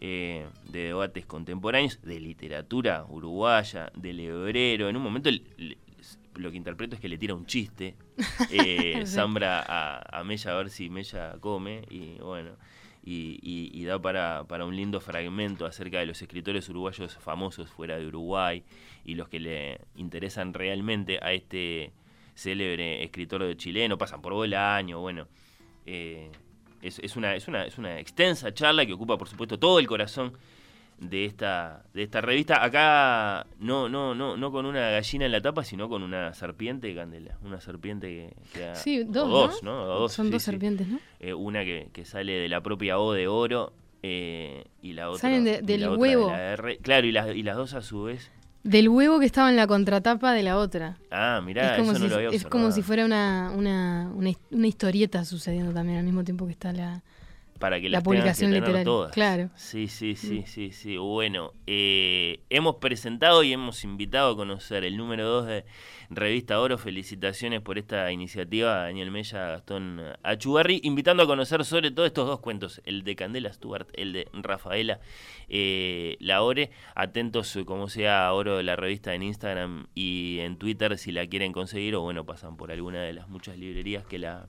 Eh, 0.00 0.46
de 0.70 0.78
debates 0.80 1.24
contemporáneos, 1.24 1.98
de 2.02 2.20
literatura 2.20 3.06
uruguaya, 3.08 3.90
del 3.96 4.20
hebrero. 4.20 4.90
En 4.90 4.96
un 4.96 5.02
momento 5.02 5.30
lo 6.38 6.50
que 6.50 6.56
interpreto 6.56 6.94
es 6.94 7.00
que 7.00 7.08
le 7.08 7.18
tira 7.18 7.34
un 7.34 7.46
chiste 7.46 7.94
eh, 8.50 9.04
Zambra 9.06 9.60
a, 9.60 10.18
a, 10.18 10.24
Mella 10.24 10.52
a 10.52 10.56
ver 10.56 10.70
si 10.70 10.88
Mella 10.88 11.36
come 11.40 11.82
y 11.90 12.18
bueno. 12.20 12.52
Y, 13.10 13.84
da 13.84 13.98
para, 13.98 14.44
para, 14.44 14.66
un 14.66 14.76
lindo 14.76 15.00
fragmento 15.00 15.64
acerca 15.64 15.98
de 15.98 16.04
los 16.04 16.20
escritores 16.20 16.68
uruguayos 16.68 17.16
famosos 17.16 17.70
fuera 17.70 17.96
de 17.96 18.06
Uruguay 18.06 18.62
y 19.02 19.14
los 19.14 19.30
que 19.30 19.40
le 19.40 19.80
interesan 19.96 20.52
realmente 20.52 21.18
a 21.22 21.32
este 21.32 21.90
célebre 22.34 23.02
escritor 23.02 23.44
de 23.44 23.56
chileno, 23.56 23.96
pasan 23.96 24.20
por 24.20 24.34
Bolaño, 24.34 25.00
bueno, 25.00 25.26
eh, 25.86 26.30
es, 26.82 27.16
una, 27.16 27.34
es, 27.34 27.48
una, 27.48 27.64
es 27.64 27.78
una 27.78 27.98
extensa 27.98 28.52
charla 28.52 28.84
que 28.84 28.92
ocupa, 28.92 29.16
por 29.16 29.28
supuesto, 29.28 29.58
todo 29.58 29.78
el 29.78 29.86
corazón 29.86 30.34
de 30.98 31.24
esta 31.26 31.84
de 31.94 32.02
esta 32.02 32.20
revista. 32.20 32.62
Acá 32.64 33.46
no 33.60 33.88
no 33.88 34.14
no 34.14 34.36
no 34.36 34.50
con 34.52 34.66
una 34.66 34.90
gallina 34.90 35.26
en 35.26 35.32
la 35.32 35.40
tapa, 35.40 35.64
sino 35.64 35.88
con 35.88 36.02
una 36.02 36.32
serpiente, 36.34 36.94
Candela, 36.94 37.38
una 37.42 37.60
serpiente 37.60 38.08
que, 38.08 38.58
que 38.58 38.74
Sí, 38.74 39.00
o 39.02 39.04
dos, 39.06 39.28
dos, 39.30 39.62
¿no? 39.62 39.72
¿no? 39.86 39.94
O 39.94 39.98
dos, 40.00 40.12
Son 40.12 40.26
sí, 40.26 40.32
dos 40.32 40.42
sí. 40.42 40.50
serpientes, 40.50 40.88
¿no? 40.88 40.98
Eh, 41.20 41.34
una 41.34 41.64
que, 41.64 41.88
que 41.92 42.04
sale 42.04 42.32
de 42.32 42.48
la 42.48 42.60
propia 42.62 42.98
O 42.98 43.12
de 43.12 43.28
oro 43.28 43.72
eh, 44.02 44.64
y 44.82 44.92
la 44.92 45.08
otra 45.10 45.20
Salen 45.22 45.44
de- 45.44 45.62
del 45.62 45.88
huevo. 45.88 46.26
de 46.26 46.32
la 46.32 46.52
R. 46.52 46.78
Claro, 46.78 47.06
y 47.06 47.12
las 47.12 47.34
y 47.34 47.42
las 47.42 47.56
dos 47.56 47.74
a 47.74 47.82
su 47.82 48.04
vez. 48.04 48.30
Del 48.64 48.88
huevo 48.88 49.20
que 49.20 49.26
estaba 49.26 49.48
en 49.50 49.56
la 49.56 49.66
contratapa 49.68 50.32
de 50.32 50.42
la 50.42 50.58
otra. 50.58 50.98
Ah, 51.12 51.40
mirá, 51.44 51.72
es 51.74 51.78
como, 51.78 51.92
eso 51.92 52.00
si, 52.00 52.04
no 52.04 52.10
lo 52.10 52.16
había 52.16 52.28
es 52.30 52.42
como 52.44 52.64
observado. 52.66 52.72
si 52.72 52.82
fuera 52.82 53.04
una, 53.04 53.52
una, 53.56 54.10
una, 54.14 54.30
una 54.50 54.66
historieta 54.66 55.24
sucediendo 55.24 55.72
también 55.72 55.98
al 55.98 56.04
mismo 56.04 56.24
tiempo 56.24 56.44
que 56.44 56.52
está 56.52 56.72
la... 56.72 57.02
para 57.58 57.80
que 57.80 57.88
La 57.88 57.98
las 57.98 58.04
publicación 58.04 58.50
tengan 58.50 58.64
que 58.64 58.72
tener 58.72 58.84
literaria, 58.84 58.84
todas. 58.84 59.12
claro. 59.12 59.50
Sí, 59.56 59.88
sí, 59.88 60.14
sí, 60.16 60.44
sí, 60.46 60.72
sí. 60.72 60.96
Bueno, 60.96 61.52
eh, 61.66 62.40
hemos 62.50 62.76
presentado 62.76 63.42
y 63.42 63.52
hemos 63.52 63.84
invitado 63.84 64.32
a 64.32 64.36
conocer 64.36 64.84
el 64.84 64.96
número 64.96 65.26
2 65.28 65.46
de 65.46 65.64
Revista 66.10 66.60
Oro. 66.60 66.78
Felicitaciones 66.78 67.60
por 67.60 67.78
esta 67.78 68.10
iniciativa, 68.12 68.76
Daniel 68.84 69.10
Mella, 69.10 69.48
Gastón 69.48 70.00
Achugarri, 70.22 70.80
invitando 70.84 71.22
a 71.22 71.26
conocer 71.26 71.64
sobre 71.64 71.90
todo 71.90 72.06
estos 72.06 72.26
dos 72.26 72.40
cuentos, 72.40 72.80
el 72.84 73.02
de 73.02 73.16
Candela 73.16 73.52
Stuart, 73.52 73.88
el 73.94 74.12
de 74.12 74.28
Rafaela 74.32 75.00
eh, 75.48 76.16
Laore. 76.20 76.70
Atentos 76.94 77.58
como 77.66 77.88
sea 77.88 78.26
a 78.26 78.32
Oro 78.32 78.56
de 78.56 78.62
la 78.62 78.76
revista 78.76 79.14
en 79.14 79.22
Instagram 79.22 79.86
y 79.94 80.38
en 80.40 80.56
Twitter 80.58 80.96
si 80.98 81.12
la 81.12 81.26
quieren 81.26 81.52
conseguir 81.52 81.96
o 81.96 82.02
bueno, 82.02 82.24
pasan 82.24 82.56
por 82.56 82.70
alguna 82.70 83.02
de 83.02 83.12
las 83.12 83.28
muchas 83.28 83.58
librerías 83.58 84.04
que 84.06 84.18
la 84.18 84.46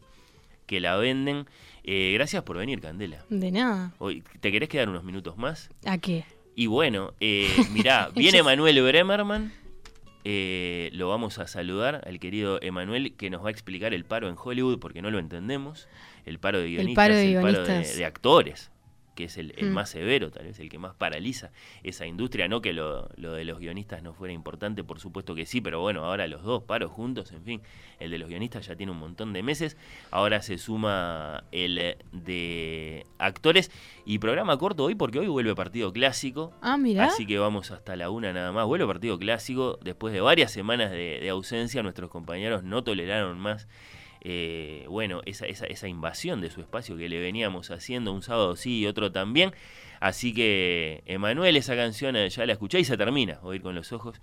que 0.66 0.80
la 0.80 0.97
venden. 0.97 1.47
Eh, 1.84 2.12
gracias 2.14 2.44
por 2.44 2.58
venir, 2.58 2.82
Candela. 2.82 3.26
De 3.30 3.52
nada. 3.52 3.94
¿Te 4.40 4.52
querés 4.52 4.70
quedar 4.70 4.90
unos 4.90 5.04
minutos 5.04 5.38
más? 5.38 5.70
¿A 5.86 5.98
qué? 5.98 6.26
Y 6.56 6.68
bueno, 6.68 7.14
eh, 7.20 7.48
mirá, 7.72 8.10
viene 8.14 8.44
Manuel 8.44 8.82
Bremerman. 8.82 9.52
eh, 10.26 10.90
lo 10.94 11.08
vamos 11.10 11.40
a 11.40 11.48
saludar 11.48 12.02
al 12.06 12.20
querido 12.20 12.62
Emanuel 12.62 13.16
que 13.16 13.30
nos 13.30 13.44
va 13.44 13.48
a 13.48 13.52
explicar 13.52 13.94
el 13.94 14.04
paro 14.06 14.28
en 14.30 14.36
Hollywood 14.38 14.80
porque 14.80 15.02
no 15.02 15.10
lo 15.10 15.20
entendemos. 15.20 15.88
El 16.26 16.38
paro 16.40 16.60
de 16.60 16.68
guionistas, 16.70 16.96
paro 16.96 17.16
de 17.16 17.34
el 17.34 17.42
paro 17.42 17.66
de, 17.66 17.96
de 17.96 18.06
actores, 18.06 18.72
que 19.20 19.26
es 19.26 19.38
el, 19.38 19.53
el 19.57 19.70
Mm. 19.72 19.74
más 19.74 19.89
severo, 19.89 20.32
tal 20.32 20.45
vez 20.45 20.57
el 20.61 20.70
que 20.70 20.78
más 20.80 20.95
paraliza 20.95 21.51
esa 21.84 22.05
industria. 22.05 22.47
No 22.47 22.61
que 22.61 22.72
lo, 22.72 23.09
lo 23.17 23.34
de 23.34 23.43
los 23.43 23.59
guionistas 23.59 24.01
no 24.01 24.13
fuera 24.13 24.34
importante, 24.34 24.82
por 24.86 25.01
supuesto 25.01 25.36
que 25.36 25.45
sí, 25.45 25.59
pero 25.59 25.82
bueno, 25.82 26.05
ahora 26.05 26.26
los 26.28 26.41
dos 26.43 26.63
paros 26.63 26.89
juntos, 26.91 27.34
en 27.34 27.43
fin, 27.43 27.61
el 27.99 28.11
de 28.11 28.17
los 28.17 28.30
guionistas 28.30 28.65
ya 28.65 28.78
tiene 28.78 28.93
un 28.93 28.97
montón 28.99 29.34
de 29.34 29.43
meses. 29.43 29.76
Ahora 30.09 30.41
se 30.41 30.57
suma 30.57 31.43
el 31.51 31.97
de 32.13 33.05
actores 33.17 33.72
y 34.05 34.20
programa 34.20 34.57
corto 34.57 34.86
hoy 34.86 34.95
porque 34.95 35.20
hoy 35.20 35.28
vuelve 35.28 35.53
partido 35.53 35.91
clásico. 35.91 36.53
Ah, 36.61 36.78
mira. 36.78 37.05
Así 37.05 37.26
que 37.26 37.38
vamos 37.38 37.72
hasta 37.72 37.95
la 37.97 38.09
una 38.09 38.32
nada 38.32 38.53
más. 38.53 38.65
Vuelve 38.65 38.88
partido 38.88 39.20
clásico. 39.20 39.78
Después 39.84 40.13
de 40.13 40.22
varias 40.22 40.51
semanas 40.51 40.91
de, 40.91 41.20
de 41.22 41.30
ausencia, 41.30 41.84
nuestros 41.84 42.09
compañeros 42.09 42.63
no 42.63 42.84
toleraron 42.86 43.38
más. 43.38 43.67
Eh, 44.22 44.86
bueno, 44.89 45.22
esa, 45.26 45.88
invasión 45.88 46.41
de 46.41 46.49
su 46.49 46.61
espacio 46.61 46.97
que 46.97 47.09
le 47.09 47.20
veníamos 47.20 47.72
haciendo 47.72 48.13
un 48.13 48.22
sábado 48.22 48.55
sí 48.55 48.80
y 48.80 48.88
otro 48.88 49.11
también. 49.11 49.53
Así 49.99 50.34
que, 50.34 51.03
Emanuel, 51.05 51.57
esa 51.57 51.76
canción 51.76 52.15
eh, 52.15 52.30
ya 52.30 52.45
la 52.45 52.53
escuché 52.53 52.80
y 52.80 52.86
se 52.86 52.97
termina, 52.97 53.39
Oír 53.43 53.61
con 53.61 53.76
los 53.76 53.91
ojos. 53.91 54.22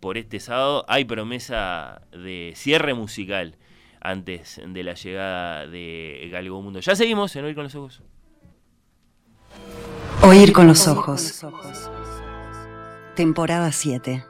Por 0.00 0.16
este 0.16 0.40
sábado 0.40 0.84
hay 0.88 1.04
promesa 1.04 2.02
de 2.12 2.52
cierre 2.54 2.94
musical 2.94 3.56
antes 4.00 4.60
de 4.64 4.82
la 4.84 4.94
llegada 4.94 5.66
de 5.66 6.28
Galgo 6.30 6.62
Mundo. 6.62 6.80
Ya 6.80 6.94
seguimos 6.94 7.34
en 7.36 7.44
Oír 7.44 7.54
con 7.54 7.64
los 7.64 7.74
ojos. 7.74 8.02
Oír 10.22 10.52
con 10.52 10.66
los 10.66 10.86
ojos. 10.86 11.40
Temporada 13.16 13.72
7. 13.72 14.24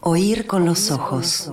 Oír 0.00 0.46
con 0.46 0.66
los 0.66 0.90
ojos. 0.90 1.52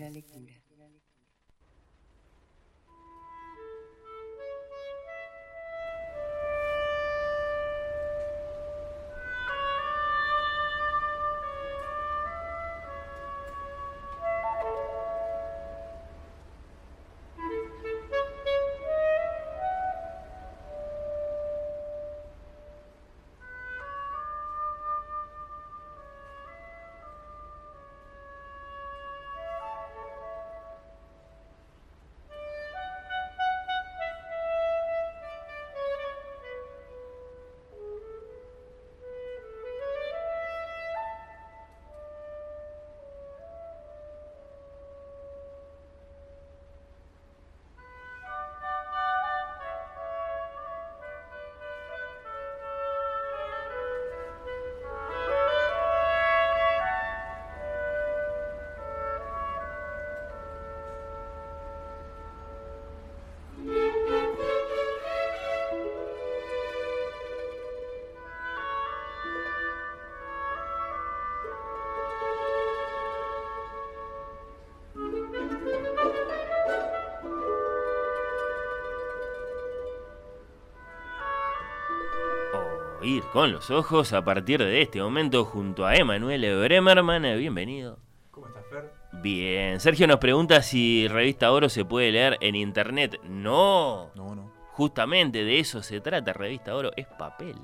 Con 83.33 83.53
los 83.53 83.71
ojos 83.71 84.11
a 84.11 84.23
partir 84.25 84.59
de 84.59 84.81
este 84.81 85.01
momento 85.01 85.45
junto 85.45 85.85
a 85.85 85.95
Emanuel 85.95 86.41
Bremerman. 86.63 87.23
Eh, 87.23 87.37
Bienvenido. 87.37 87.97
¿Cómo 88.29 88.47
estás, 88.47 88.65
Fer? 88.69 88.91
Bien, 89.21 89.79
Sergio 89.79 90.05
nos 90.05 90.17
pregunta 90.17 90.61
si 90.61 91.07
Revista 91.07 91.49
Oro 91.51 91.69
se 91.69 91.85
puede 91.85 92.11
leer 92.11 92.37
en 92.41 92.55
internet. 92.55 93.19
No, 93.23 94.11
No, 94.15 94.35
no. 94.35 94.51
justamente 94.71 95.45
de 95.45 95.59
eso 95.59 95.81
se 95.81 96.01
trata. 96.01 96.33
Revista 96.33 96.75
Oro 96.75 96.91
es 96.97 97.07
papel, 97.07 97.55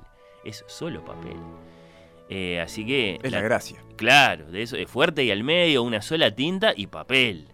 es 0.42 0.64
solo 0.68 1.04
papel. 1.04 1.36
Eh, 2.30 2.60
así 2.60 2.86
que, 2.86 3.18
Es 3.22 3.30
la 3.32 3.42
gracia. 3.42 3.78
claro, 3.96 4.46
de 4.50 4.62
eso 4.62 4.76
es 4.76 4.90
fuerte 4.90 5.22
y 5.24 5.30
al 5.30 5.44
medio, 5.44 5.82
una 5.82 6.00
sola 6.00 6.30
tinta 6.34 6.72
y 6.74 6.86
papel. 6.86 7.48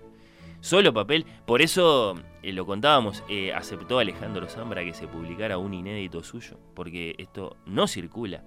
Solo 0.65 0.95
papel. 0.95 1.27
Por 1.45 1.61
eso 1.61 2.15
eh, 2.43 2.51
lo 2.55 2.65
contábamos, 2.65 3.23
eh, 3.29 3.53
aceptó 3.53 3.99
Alejandro 3.99 4.49
Zambra 4.49 4.83
que 4.83 4.95
se 4.95 5.07
publicara 5.07 5.59
un 5.59 5.75
inédito 5.75 6.23
suyo, 6.23 6.57
porque 6.73 7.15
esto 7.19 7.59
no 7.67 7.87
circula 7.87 8.43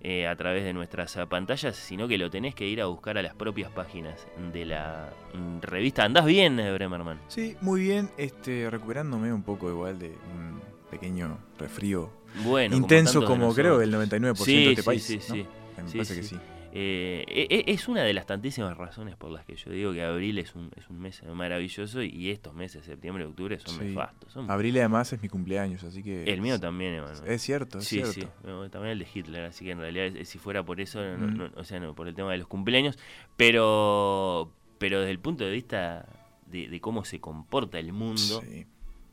eh, 0.00 0.26
a 0.26 0.34
través 0.36 0.64
de 0.64 0.72
nuestras 0.72 1.14
eh, 1.18 1.26
pantallas, 1.26 1.76
sino 1.76 2.08
que 2.08 2.16
lo 2.16 2.30
tenés 2.30 2.54
que 2.54 2.66
ir 2.66 2.80
a 2.80 2.86
buscar 2.86 3.18
a 3.18 3.22
las 3.22 3.34
propias 3.34 3.70
páginas 3.70 4.26
de 4.54 4.64
la 4.64 5.10
mm, 5.34 5.60
revista. 5.60 6.04
¿Andás 6.04 6.24
bien, 6.24 6.58
eh, 6.58 6.72
Bremerman? 6.72 7.20
Sí, 7.28 7.54
muy 7.60 7.82
bien. 7.82 8.08
Este, 8.16 8.70
recuperándome 8.70 9.30
un 9.30 9.42
poco 9.42 9.68
igual 9.68 9.98
de 9.98 10.08
un 10.34 10.62
pequeño 10.90 11.36
resfrío 11.58 12.10
Bueno, 12.42 12.74
intenso 12.74 13.22
como 13.22 13.52
creo 13.54 13.82
el 13.82 13.90
nosotros. 13.90 14.18
99% 14.18 14.44
Sí, 14.46 14.54
de 14.64 14.70
este 14.70 14.80
sí, 14.82 14.86
país. 14.86 15.02
sí, 15.04 15.16
¿no? 15.18 15.22
sí. 15.34 15.46
Me 15.76 15.88
Sí, 15.90 15.98
parece 15.98 16.14
que 16.16 16.22
sí. 16.22 16.36
Eh, 16.72 17.24
e- 17.26 17.48
e- 17.50 17.72
es 17.72 17.88
una 17.88 18.02
de 18.02 18.12
las 18.14 18.26
tantísimas 18.26 18.76
razones 18.76 19.16
por 19.16 19.30
las 19.30 19.44
que 19.44 19.56
yo 19.56 19.70
digo 19.72 19.92
que 19.92 20.02
abril 20.04 20.38
es 20.38 20.54
un, 20.54 20.70
es 20.76 20.88
un 20.88 21.00
mes 21.00 21.22
maravilloso 21.24 22.02
y 22.02 22.30
estos 22.30 22.54
meses, 22.54 22.84
septiembre 22.84 23.24
y 23.24 23.26
octubre, 23.26 23.58
son 23.58 23.74
Sí. 23.78 23.84
nefastos. 23.86 24.32
son- 24.32 24.50
Abril 24.50 24.76
además 24.78 25.12
es 25.12 25.20
mi 25.22 25.28
cumpleaños, 25.28 25.82
así 25.82 26.02
que... 26.02 26.24
el 26.24 26.40
mío 26.40 26.60
también, 26.60 26.94
Emanuel. 26.94 27.18
Es 27.26 27.42
cierto, 27.42 27.78
es 27.78 27.84
Sí, 27.84 27.96
cierto. 27.96 28.12
sí, 28.12 28.26
no, 28.44 28.70
también 28.70 28.92
el 28.92 28.98
de 29.00 29.06
Hitler, 29.12 29.44
así 29.46 29.64
que 29.64 29.72
en 29.72 29.78
realidad 29.80 30.06
eh, 30.16 30.24
si 30.24 30.38
fuera 30.38 30.64
por 30.64 30.80
eso, 30.80 31.02
no- 31.16 31.26
Mm. 31.26 31.36
no- 31.36 31.50
o 31.56 31.64
sea, 31.64 31.80
no 31.80 31.94
por 31.94 32.06
el 32.06 32.14
tema 32.14 32.30
de 32.32 32.38
los 32.38 32.46
cumpleaños, 32.46 32.98
pero 33.36 34.52
pero 34.78 35.00
desde 35.00 35.10
el 35.10 35.18
punto 35.18 35.44
de 35.44 35.50
vista 35.50 36.06
de, 36.46 36.68
de 36.68 36.80
cómo 36.80 37.04
se 37.04 37.20
comporta 37.20 37.78
el 37.78 37.92
mundo, 37.92 38.40
Sí, 38.42 38.66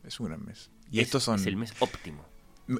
es 0.05 0.19
un 0.19 0.27
gran 0.27 0.45
mes. 0.45 0.71
Y 0.91 0.99
es, 0.99 1.07
estos 1.07 1.23
son... 1.23 1.35
es 1.35 1.45
el 1.45 1.57
mes 1.57 1.73
óptimo. 1.79 2.23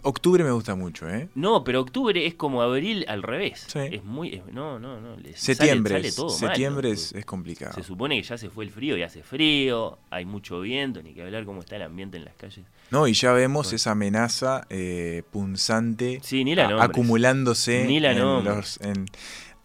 Octubre 0.03 0.43
me 0.43 0.51
gusta 0.51 0.75
mucho, 0.75 1.09
¿eh? 1.09 1.29
No, 1.33 1.63
pero 1.63 1.79
octubre 1.79 2.25
es 2.25 2.33
como 2.35 2.61
abril 2.61 3.05
al 3.07 3.23
revés. 3.23 3.65
Sí. 3.67 3.79
Es 3.91 4.03
muy. 4.03 4.35
es- 4.35 4.45
no, 4.53 4.79
no, 4.79 4.99
no. 4.99 5.15
sale- 5.15 5.37
Septiembre, 5.37 5.93
sale 5.95 6.07
es- 6.09 6.15
todo 6.17 6.27
mal, 6.29 6.37
septiembre 6.37 6.87
¿no? 6.89 6.93
es, 6.93 7.13
es 7.13 7.25
complicado. 7.25 7.73
Se 7.73 7.83
supone 7.83 8.17
que 8.17 8.23
ya 8.23 8.37
se 8.37 8.49
fue 8.49 8.65
el 8.65 8.71
frío 8.71 8.97
y 8.97 9.03
hace 9.03 9.23
frío, 9.23 9.97
hay 10.09 10.25
mucho 10.25 10.59
viento, 10.59 11.01
ni 11.01 11.13
que 11.13 11.21
hablar 11.21 11.45
cómo 11.45 11.61
está 11.61 11.77
el 11.77 11.83
ambiente 11.83 12.17
en 12.17 12.25
las 12.25 12.35
calles. 12.35 12.65
No, 12.91 13.07
y 13.07 13.13
ya 13.13 13.31
vemos 13.31 13.71
esa 13.71 13.91
amenaza 13.91 14.67
eh, 14.69 15.23
punzante 15.31 16.19
Sí, 16.21 16.43
ni 16.43 16.53
la 16.55 16.83
acumulándose 16.83 17.85
Ni 17.85 17.99
la 17.99 18.11
en 18.11 18.19
los- 18.43 18.79
en- 18.81 19.05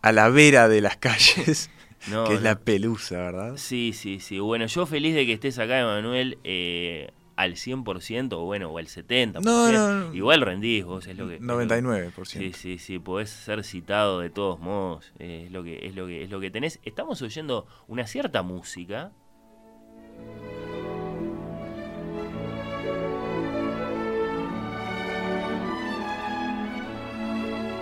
a 0.03 0.13
la 0.13 0.29
vera 0.29 0.69
de 0.69 0.81
las 0.81 0.97
calles, 0.99 1.71
No, 2.11 2.25
que 2.25 2.35
es 2.35 2.41
no. 2.41 2.45
la 2.45 2.59
pelusa, 2.61 3.17
¿verdad? 3.17 3.55
Sí, 3.57 3.93
sí, 3.93 4.19
sí. 4.21 4.39
Bueno, 4.41 4.67
yo 4.67 4.87
feliz 4.87 5.15
de 5.15 5.27
que 5.27 5.33
estés 5.35 5.59
acá, 5.59 5.81
Emanuel, 5.81 6.39
eh, 6.45 7.11
al 7.37 7.55
100% 7.55 8.33
o 8.35 8.45
bueno, 8.45 8.71
o 8.71 8.79
al 8.79 8.87
70%. 8.87 9.41
No, 9.43 9.71
no, 9.73 9.93
no. 10.09 10.15
Igual 10.15 10.41
rendís 10.43 10.85
vos, 10.85 11.07
es 11.07 11.17
lo 11.17 11.29
que... 11.29 11.37
es 11.37 11.41
lo 11.41 11.59
que- 11.59 11.65
99%. 11.67 12.25
Sí, 12.25 12.53
sí, 12.53 12.79
sí, 12.79 12.99
podés 12.99 13.31
ser 13.31 13.65
citado 13.65 14.21
de 14.21 14.31
todos 14.31 14.61
modos, 14.61 15.13
eh, 15.19 15.45
es 15.47 15.53
lo 15.53 15.63
que 15.63 15.87
es 15.87 15.95
lo 15.95 16.07
que 16.07 16.23
es 16.25 16.31
lo 16.31 16.41
que 16.41 16.51
tenés. 16.51 16.81
Estamos 16.85 17.23
oyendo 17.23 17.67
una 17.89 18.07
cierta 18.07 18.43
música. 18.43 19.13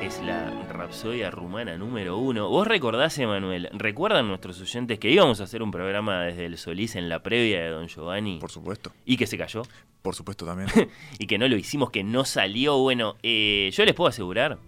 Es 0.02 0.20
la 0.22 0.50
Rapsodia 0.90 1.30
Rumana 1.30 1.78
número 1.78 2.18
uno. 2.18 2.48
¿Vos 2.48 2.66
recordás, 2.66 3.16
Emanuel? 3.16 3.68
¿Recuerdan 3.72 4.26
nuestros 4.26 4.60
oyentes 4.60 4.98
que 4.98 5.08
íbamos 5.08 5.40
a 5.40 5.44
hacer 5.44 5.62
un 5.62 5.70
programa 5.70 6.24
desde 6.24 6.46
el 6.46 6.58
Solís 6.58 6.96
en 6.96 7.08
la 7.08 7.22
previa 7.22 7.60
de 7.60 7.68
Don 7.68 7.86
Giovanni? 7.86 8.40
Por 8.40 8.50
supuesto, 8.50 8.90
Y 9.04 9.16
que 9.16 9.28
se 9.28 9.38
cayó. 9.38 9.62
por 10.02 10.16
supuesto 10.16 10.44
también. 10.44 10.68
y 11.20 11.28
que 11.28 11.38
no 11.38 11.46
lo 11.46 11.54
hicimos, 11.54 11.90
que 11.90 12.02
no 12.02 12.24
salió. 12.24 12.76
Bueno, 12.78 13.14
eh, 13.22 13.70
yo 13.72 13.84
les 13.84 13.94
puedo 13.94 14.08
asegurar 14.08 14.58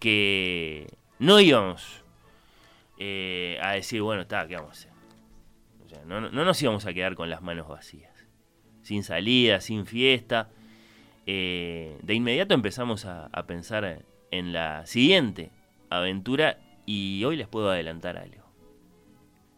que 0.00 0.88
no 1.20 1.38
íbamos 1.38 2.02
eh, 2.98 3.56
a 3.62 3.70
decir, 3.74 4.02
bueno, 4.02 4.22
está, 4.22 4.48
¿qué 4.48 4.56
vamos 4.56 4.70
a 4.70 4.72
hacer? 4.72 4.92
O 5.86 5.88
sea, 5.88 6.04
no, 6.06 6.20
no 6.22 6.44
nos 6.44 6.60
íbamos 6.60 6.86
a 6.86 6.92
quedar 6.92 7.14
con 7.14 7.30
las 7.30 7.40
manos 7.40 7.68
vacías. 7.68 8.26
Sin 8.82 9.04
salida, 9.04 9.60
sin 9.60 9.86
fiesta. 9.86 10.48
Eh, 11.24 11.96
de 12.02 12.14
inmediato 12.14 12.52
empezamos 12.52 13.04
a, 13.04 13.26
a 13.26 13.46
pensar 13.46 14.02
en 14.30 14.52
la 14.52 14.86
siguiente 14.86 15.50
aventura 15.88 16.58
y 16.86 17.22
hoy 17.24 17.36
les 17.36 17.48
puedo 17.48 17.70
adelantar 17.70 18.16
algo. 18.16 18.44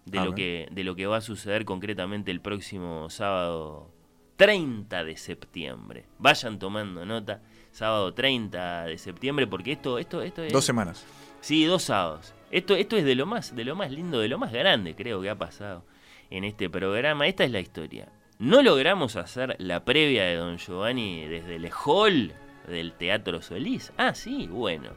De 0.04 0.18
A 0.18 0.24
lo, 0.24 0.30
ver. 0.30 0.36
que, 0.36 0.68
de 0.72 0.84
lo 0.84 0.96
que 0.96 1.06
va 1.06 1.18
a 1.18 1.20
suceder 1.20 1.64
concretamente 1.64 2.30
el 2.30 2.40
próximo 2.40 3.08
sábado 3.08 3.90
30 4.36 5.04
de 5.04 5.16
septiembre. 5.16 6.06
Vayan 6.18 6.58
tomando 6.58 7.06
nota, 7.06 7.40
sábado 7.70 8.12
30 8.12 8.86
de 8.86 8.98
septiembre, 8.98 9.46
porque 9.46 9.72
esto, 9.72 9.98
esto, 9.98 10.22
esto 10.22 10.42
es. 10.42 10.52
Dos 10.52 10.64
semanas. 10.64 11.06
Sí, 11.40 11.64
dos 11.64 11.84
sábados. 11.84 12.34
Esto, 12.50 12.74
esto 12.74 12.96
es 12.96 13.04
de 13.04 13.14
lo 13.14 13.26
más, 13.26 13.54
de 13.54 13.64
lo 13.64 13.76
más 13.76 13.90
lindo, 13.90 14.18
de 14.18 14.28
lo 14.28 14.38
más 14.38 14.52
grande, 14.52 14.94
creo 14.94 15.20
que 15.22 15.30
ha 15.30 15.38
pasado 15.38 15.84
en 16.30 16.44
este 16.44 16.68
programa. 16.68 17.26
Esta 17.26 17.44
es 17.44 17.50
la 17.50 17.60
historia. 17.60 18.08
No 18.38 18.62
logramos 18.62 19.16
hacer 19.16 19.54
la 19.58 19.84
previa 19.84 20.24
de 20.24 20.34
Don 20.36 20.58
Giovanni 20.58 21.26
desde 21.26 21.56
el 21.56 21.70
hall 21.84 22.32
del 22.66 22.92
Teatro 22.92 23.42
Solís. 23.42 23.92
Ah, 23.96 24.14
sí, 24.14 24.46
bueno. 24.46 24.90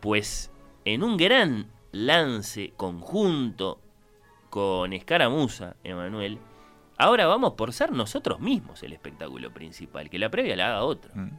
Pues 0.00 0.50
en 0.84 1.02
un 1.02 1.16
gran 1.16 1.66
lance 1.92 2.72
conjunto 2.76 3.80
con 4.48 4.92
Escaramuza, 4.92 5.76
Emanuel, 5.84 6.38
ahora 6.98 7.26
vamos 7.26 7.54
por 7.54 7.72
ser 7.72 7.92
nosotros 7.92 8.40
mismos 8.40 8.82
el 8.82 8.92
espectáculo 8.92 9.52
principal, 9.52 10.10
que 10.10 10.18
la 10.18 10.30
previa 10.30 10.56
la 10.56 10.68
haga 10.68 10.84
otro. 10.84 11.10
Mm. 11.14 11.30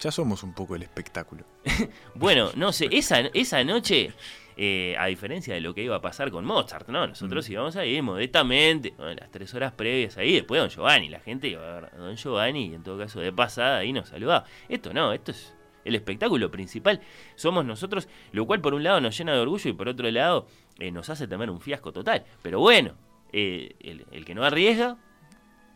Ya 0.00 0.10
somos 0.10 0.42
un 0.42 0.52
poco 0.52 0.76
el 0.76 0.82
espectáculo. 0.82 1.44
Bueno, 2.14 2.50
no 2.54 2.72
sé, 2.72 2.88
esa, 2.92 3.20
esa 3.34 3.62
noche, 3.64 4.12
eh, 4.58 4.96
a 4.98 5.06
diferencia 5.06 5.52
de 5.52 5.60
lo 5.60 5.74
que 5.74 5.82
iba 5.82 5.96
a 5.96 6.00
pasar 6.00 6.30
con 6.30 6.46
Mozart, 6.46 6.88
¿no? 6.88 7.06
Nosotros 7.06 7.48
íbamos 7.50 7.76
a 7.76 7.84
ir 7.84 8.02
modestamente, 8.02 8.94
¿no? 8.98 9.12
las 9.12 9.30
tres 9.30 9.52
horas 9.52 9.72
previas 9.72 10.16
ahí, 10.16 10.32
después 10.32 10.58
Don 10.58 10.70
Giovanni, 10.70 11.10
la 11.10 11.20
gente 11.20 11.48
iba 11.48 11.62
a 11.62 11.80
ver 11.80 11.90
a 11.92 11.96
Don 11.98 12.16
Giovanni 12.16 12.68
y 12.68 12.74
en 12.74 12.82
todo 12.82 12.98
caso 12.98 13.20
de 13.20 13.32
pasada 13.32 13.78
ahí 13.78 13.92
nos 13.92 14.08
saludaba. 14.08 14.46
Esto 14.68 14.94
no, 14.94 15.12
esto 15.12 15.32
es 15.32 15.54
el 15.84 15.94
espectáculo 15.94 16.50
principal, 16.50 17.02
somos 17.34 17.66
nosotros, 17.66 18.08
lo 18.32 18.46
cual 18.46 18.62
por 18.62 18.72
un 18.72 18.82
lado 18.82 18.98
nos 18.98 19.18
llena 19.18 19.34
de 19.34 19.40
orgullo 19.40 19.68
y 19.68 19.74
por 19.74 19.88
otro 19.88 20.10
lado 20.10 20.46
eh, 20.78 20.90
nos 20.90 21.10
hace 21.10 21.28
temer 21.28 21.50
un 21.50 21.60
fiasco 21.60 21.92
total. 21.92 22.24
Pero 22.40 22.58
bueno, 22.58 22.94
eh, 23.34 23.76
el, 23.80 24.06
el 24.10 24.24
que 24.24 24.34
no 24.34 24.42
arriesga, 24.42 24.96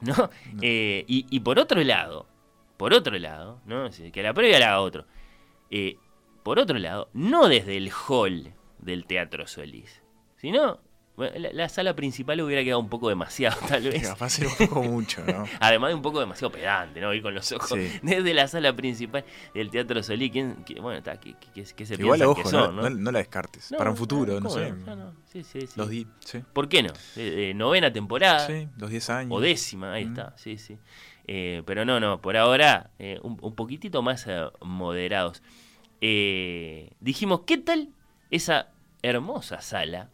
¿no? 0.01 0.31
Eh, 0.63 1.05
y, 1.07 1.27
y 1.29 1.41
por 1.41 1.59
otro 1.59 1.85
lado, 1.85 2.27
por 2.79 2.95
otro 2.95 3.19
lado, 3.19 3.61
¿no? 3.67 3.85
Es 3.85 3.99
decir, 3.99 4.11
que 4.11 4.23
la 4.23 4.33
previa 4.33 4.59
la 4.59 4.69
haga 4.69 4.81
otro. 4.81 5.07
Por 6.43 6.59
otro 6.59 6.79
lado, 6.79 7.11
no 7.13 7.47
desde 7.49 7.77
el 7.77 7.93
hall 7.93 8.55
del 8.83 9.05
Teatro 9.07 9.47
Solís, 9.47 10.03
sino 10.37 10.81
bueno, 11.17 11.39
la, 11.39 11.53
la 11.53 11.69
sala 11.69 11.95
principal 11.95 12.41
hubiera 12.41 12.65
quedado 12.65 12.81
un 12.81 12.89
poco 12.89 13.11
demasiado, 13.11 13.59
tal 13.69 13.83
vez. 13.83 14.11
Va 14.23 14.25
a 14.27 14.31
ser 14.31 14.47
un 14.47 14.55
poco 14.69 14.83
mucho, 14.83 15.23
¿no? 15.27 15.45
Además 15.61 15.91
de 15.91 15.95
un 15.97 16.01
poco 16.03 16.19
demasiado 16.21 16.51
pedante, 16.51 16.99
¿no? 17.01 17.13
Ir 17.13 17.21
con 17.21 17.35
los 17.35 17.53
ojos 17.53 17.79
Sí. 17.79 17.91
desde 18.03 18.33
la 18.33 18.49
sala 18.49 18.75
principal 18.75 19.25
del 19.53 19.71
Teatro 19.71 20.03
Solís. 20.03 20.31
¿Quién, 20.33 20.65
qué- 20.65 20.81
bueno, 20.81 20.97
está, 20.99 21.21
¿qué, 21.21 21.35
qué- 21.55 21.65
qué 21.77 21.85
se 21.87 21.95
Igual, 21.97 22.23
ojo, 22.23 22.43
que 22.43 22.49
son, 22.49 22.75
no, 22.77 22.83
no? 22.83 22.89
no- 22.89 22.97
no 22.97 23.13
la 23.13 23.19
descartes. 23.19 23.71
No, 23.71 23.77
Para 23.77 23.91
un 23.91 23.97
futuro, 23.99 24.41
no, 24.41 24.49
¿cómo 24.49 24.55
sé. 24.55 24.71
No, 24.73 24.97
no, 24.97 25.15
sí, 25.31 25.45
sí, 25.45 25.67
sí. 25.67 25.75
Los 25.77 25.91
di, 25.91 26.07
sí. 26.21 26.43
¿Por 26.55 26.71
qué 26.71 26.83
no? 26.85 26.93
Eh, 27.17 27.51
eh, 27.51 27.55
novena 27.55 27.93
temporada. 27.93 28.47
Sí, 28.47 28.69
los 28.79 28.89
10 28.89 29.11
años. 29.11 29.33
O 29.37 29.41
décima, 29.41 29.93
ahí 29.93 30.07
Mm. 30.07 30.09
está, 30.09 30.35
sí, 30.39 30.57
sí. 30.57 30.79
Eh, 31.27 31.63
pero 31.67 31.85
no, 31.85 32.01
no, 32.01 32.23
por 32.23 32.39
ahora 32.39 32.93
eh, 32.99 33.19
un, 33.23 33.37
un 33.43 33.55
poquitito 33.55 34.01
más 34.01 34.25
eh, 34.27 34.47
moderados. 34.63 35.43
Eh, 36.01 36.93
dijimos, 37.01 37.43
¿qué 37.47 37.59
tal 37.59 37.91
esa 38.31 38.69
hermosa 39.03 39.61
sala? 39.61 40.11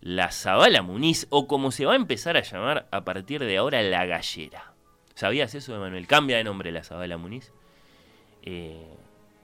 La 0.00 0.30
Zabala 0.30 0.82
Muniz, 0.82 1.26
o 1.30 1.48
como 1.48 1.70
se 1.72 1.84
va 1.84 1.94
a 1.94 1.96
empezar 1.96 2.36
a 2.36 2.42
llamar 2.42 2.86
a 2.92 3.04
partir 3.04 3.42
de 3.44 3.56
ahora, 3.56 3.82
La 3.82 4.06
Gallera. 4.06 4.72
¿Sabías 5.14 5.54
eso, 5.56 5.74
Emanuel? 5.74 6.06
Cambia 6.06 6.36
de 6.36 6.44
nombre 6.44 6.70
la 6.70 6.84
Zabala 6.84 7.16
Muniz. 7.16 7.52
Eh, 8.42 8.86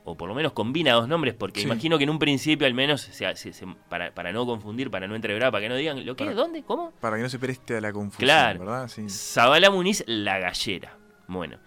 o 0.04 0.16
por 0.16 0.28
lo 0.28 0.34
menos 0.34 0.52
combina 0.52 0.92
dos 0.92 1.08
nombres, 1.08 1.34
porque 1.34 1.60
Sí. 1.60 1.66
imagino 1.66 1.96
que 1.98 2.04
en 2.04 2.10
un 2.10 2.18
principio 2.18 2.66
al 2.66 2.74
menos, 2.74 3.00
se- 3.00 3.34
se- 3.36 3.52
se- 3.52 3.66
para, 3.88 4.14
para 4.14 4.32
no 4.32 4.44
confundir, 4.46 4.90
para 4.90 5.08
no 5.08 5.16
entreverar, 5.16 5.50
para 5.50 5.62
que 5.62 5.68
no 5.70 5.76
digan, 5.76 6.04
¿lo 6.04 6.14
qué? 6.14 6.24
Para- 6.24 6.36
¿Dónde? 6.36 6.62
¿Cómo? 6.62 6.92
Para 7.00 7.16
que 7.16 7.22
no 7.22 7.28
se 7.28 7.38
preste 7.38 7.78
a 7.78 7.80
la 7.80 7.92
confusión, 7.92 8.26
Claro. 8.26 8.60
¿verdad? 8.60 8.88
Sí. 8.88 9.08
Zabala 9.08 9.70
Muniz, 9.70 10.04
la 10.06 10.38
gallera. 10.38 10.96
Bueno, 11.26 11.58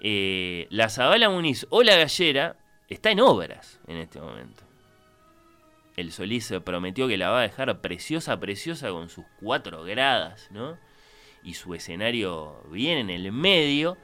eh, 0.00 0.66
la 0.70 0.88
Zabala 0.90 1.30
Muniz 1.30 1.66
o 1.70 1.82
la 1.84 1.96
gallera 1.96 2.56
está 2.88 3.10
en 3.12 3.20
obras 3.20 3.80
en 3.86 3.96
este 3.98 4.20
momento. 4.20 4.64
El 5.96 6.10
Solís 6.12 6.52
prometió 6.64 7.06
que 7.06 7.16
la 7.16 7.30
va 7.30 7.40
a 7.40 7.42
dejar 7.42 7.80
preciosa, 7.80 8.40
preciosa 8.40 8.90
con 8.90 9.08
sus 9.08 9.24
cuatro 9.40 9.84
gradas, 9.84 10.48
¿no? 10.50 10.76
Y 11.42 11.54
su 11.54 11.74
escenario 11.74 12.62
bien 12.70 12.98
en 12.98 13.10
el 13.10 13.30
medio. 13.32 13.96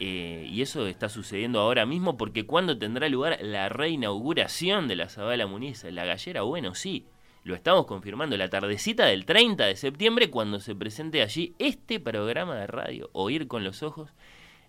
eh, 0.00 0.48
y 0.50 0.62
eso 0.62 0.86
está 0.86 1.08
sucediendo 1.08 1.60
ahora 1.60 1.86
mismo 1.86 2.16
porque 2.16 2.44
cuando 2.46 2.76
tendrá 2.78 3.08
lugar 3.08 3.38
la 3.40 3.68
reinauguración 3.68 4.88
de 4.88 4.96
la 4.96 5.08
Zabala 5.08 5.46
Muniz, 5.46 5.84
la 5.84 6.04
gallera, 6.04 6.42
bueno, 6.42 6.74
sí, 6.74 7.06
lo 7.44 7.54
estamos 7.54 7.86
confirmando 7.86 8.36
la 8.36 8.48
tardecita 8.48 9.06
del 9.06 9.26
30 9.26 9.66
de 9.66 9.76
septiembre 9.76 10.30
cuando 10.30 10.60
se 10.60 10.74
presente 10.74 11.22
allí 11.22 11.54
este 11.58 12.00
programa 12.00 12.56
de 12.56 12.66
radio, 12.66 13.10
Oír 13.12 13.48
con 13.48 13.64
los 13.64 13.82
Ojos, 13.82 14.10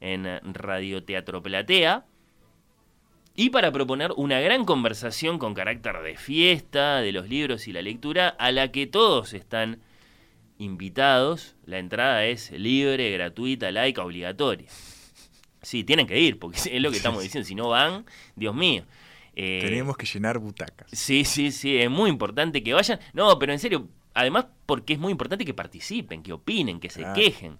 en 0.01 0.25
Radio 0.53 1.03
Teatro 1.03 1.41
Platea. 1.41 2.05
Y 3.35 3.49
para 3.49 3.71
proponer 3.71 4.11
una 4.15 4.39
gran 4.39 4.63
conversación 4.63 5.39
con 5.39 5.55
carácter 5.55 6.01
de 6.03 6.17
fiesta, 6.17 7.01
de 7.01 7.11
los 7.11 7.27
libros 7.27 7.67
y 7.67 7.73
la 7.73 7.81
lectura, 7.81 8.29
a 8.29 8.51
la 8.51 8.71
que 8.71 8.85
todos 8.85 9.33
están 9.33 9.79
invitados. 10.59 11.55
La 11.65 11.79
entrada 11.79 12.25
es 12.25 12.51
libre, 12.51 13.09
gratuita, 13.11 13.71
laica, 13.71 14.03
obligatoria. 14.03 14.69
Sí, 15.63 15.83
tienen 15.83 16.05
que 16.05 16.19
ir, 16.19 16.37
porque 16.37 16.57
es 16.71 16.81
lo 16.81 16.91
que 16.91 16.97
estamos 16.97 17.23
diciendo. 17.23 17.47
Si 17.47 17.55
no 17.55 17.69
van, 17.69 18.05
Dios 18.35 18.53
mío. 18.53 18.85
Eh, 19.35 19.61
Tenemos 19.63 19.97
que 19.97 20.05
llenar 20.05 20.37
butacas. 20.37 20.87
Sí, 20.91 21.25
sí, 21.25 21.51
sí, 21.51 21.77
es 21.77 21.89
muy 21.89 22.11
importante 22.11 22.61
que 22.61 22.73
vayan. 22.73 22.99
No, 23.13 23.39
pero 23.39 23.51
en 23.51 23.59
serio, 23.59 23.87
además 24.13 24.45
porque 24.67 24.93
es 24.93 24.99
muy 24.99 25.11
importante 25.11 25.43
que 25.43 25.55
participen, 25.55 26.21
que 26.21 26.33
opinen, 26.33 26.79
que 26.79 26.91
se 26.91 27.03
quejen. 27.15 27.57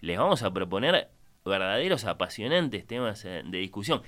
Les 0.00 0.16
vamos 0.16 0.42
a 0.42 0.50
proponer 0.50 1.10
verdaderos 1.44 2.04
apasionantes 2.04 2.86
temas 2.86 3.24
eh, 3.26 3.42
de 3.44 3.58
discusión. 3.58 4.02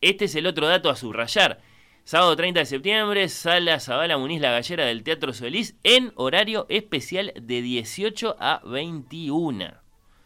Este 0.00 0.26
es 0.26 0.34
el 0.36 0.46
otro 0.46 0.68
dato 0.68 0.90
a 0.90 0.96
subrayar. 0.96 1.60
Sábado 2.04 2.36
30 2.36 2.60
de 2.60 2.66
septiembre, 2.66 3.28
Sala 3.28 3.80
Zabala 3.80 4.16
Muniz 4.16 4.40
La 4.40 4.52
Gallera 4.52 4.86
del 4.86 5.02
Teatro 5.02 5.32
Solís 5.32 5.74
en 5.82 6.12
horario 6.14 6.66
especial 6.68 7.32
de 7.34 7.62
18 7.62 8.36
a 8.38 8.62
21. 8.64 9.74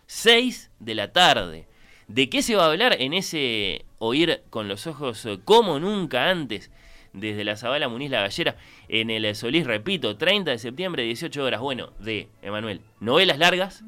6 0.07 0.71
de 0.79 0.95
la 0.95 1.13
tarde. 1.13 1.67
¿De 2.07 2.29
qué 2.29 2.43
se 2.43 2.55
va 2.55 2.65
a 2.65 2.71
hablar 2.71 2.97
en 3.01 3.15
ese 3.15 3.87
oír 3.99 4.43
con 4.51 4.69
los 4.69 4.87
ojos 4.87 5.27
como 5.45 5.81
nunca 5.81 6.29
antes? 6.29 6.71
Desde 7.15 7.43
la 7.43 7.57
Zabala 7.57 7.89
Muniz 7.89 8.11
La 8.11 8.21
Gallera 8.21 8.57
en 8.89 9.09
el 9.09 9.35
Solís, 9.35 9.67
repito, 9.67 10.19
30 10.19 10.51
de 10.51 10.59
septiembre, 10.59 11.03
18 11.03 11.43
horas. 11.43 11.61
Bueno, 11.61 11.95
de, 11.99 12.29
Emanuel, 12.43 12.83
novelas 13.01 13.39
largas, 13.39 13.83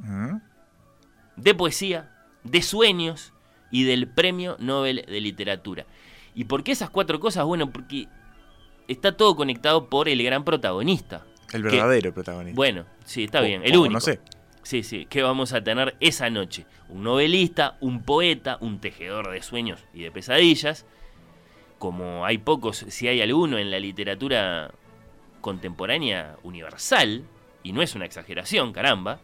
de 1.37 1.55
poesía, 1.55 2.11
de 2.43 2.63
sueños 2.63 3.34
y 3.75 3.83
del 3.83 4.07
Premio 4.07 4.57
Nobel 4.61 5.05
de 5.09 5.21
Literatura. 5.21 5.85
¿Y 6.33 6.45
por 6.45 6.63
qué 6.63 6.71
esas 6.73 6.91
cuatro 6.91 7.19
cosas? 7.19 7.45
Bueno, 7.45 7.71
porque 7.73 8.07
está 8.87 9.17
todo 9.17 9.35
conectado 9.35 9.89
por 9.91 10.09
el 10.09 10.23
gran 10.23 10.45
protagonista. 10.45 11.25
El 11.53 11.63
que- 11.63 11.71
verdadero 11.71 12.15
protagonista. 12.15 12.55
Bueno, 12.55 12.85
sí, 13.05 13.25
está 13.25 13.41
O- 13.41 13.45
bien, 13.45 13.63
el 13.65 13.77
único. 13.77 13.95
No 13.95 14.01
sé. 14.01 14.21
Sí, 14.63 14.83
sí, 14.85 15.07
que 15.07 15.23
vamos 15.23 15.53
a 15.53 15.63
tener 15.65 15.97
esa 16.01 16.31
noche. 16.31 16.67
Un 16.89 17.03
novelista, 17.03 17.77
un 17.81 18.03
poeta, 18.03 18.59
un 18.61 18.79
tejedor 18.79 19.31
de 19.33 19.43
sueños 19.43 19.81
y 19.93 20.03
de 20.03 20.11
pesadillas. 20.13 20.87
Como 21.81 22.25
hay 22.25 22.39
pocos, 22.39 22.79
si 22.89 23.09
hay 23.09 23.21
alguno 23.21 23.59
en 23.59 23.71
la 23.73 23.79
literatura 23.81 24.71
contemporánea 25.41 26.37
universal, 26.43 27.25
y 27.63 27.73
no 27.73 27.83
es 27.83 27.95
una 27.95 28.05
exageración, 28.07 28.73
caramba, 28.73 29.19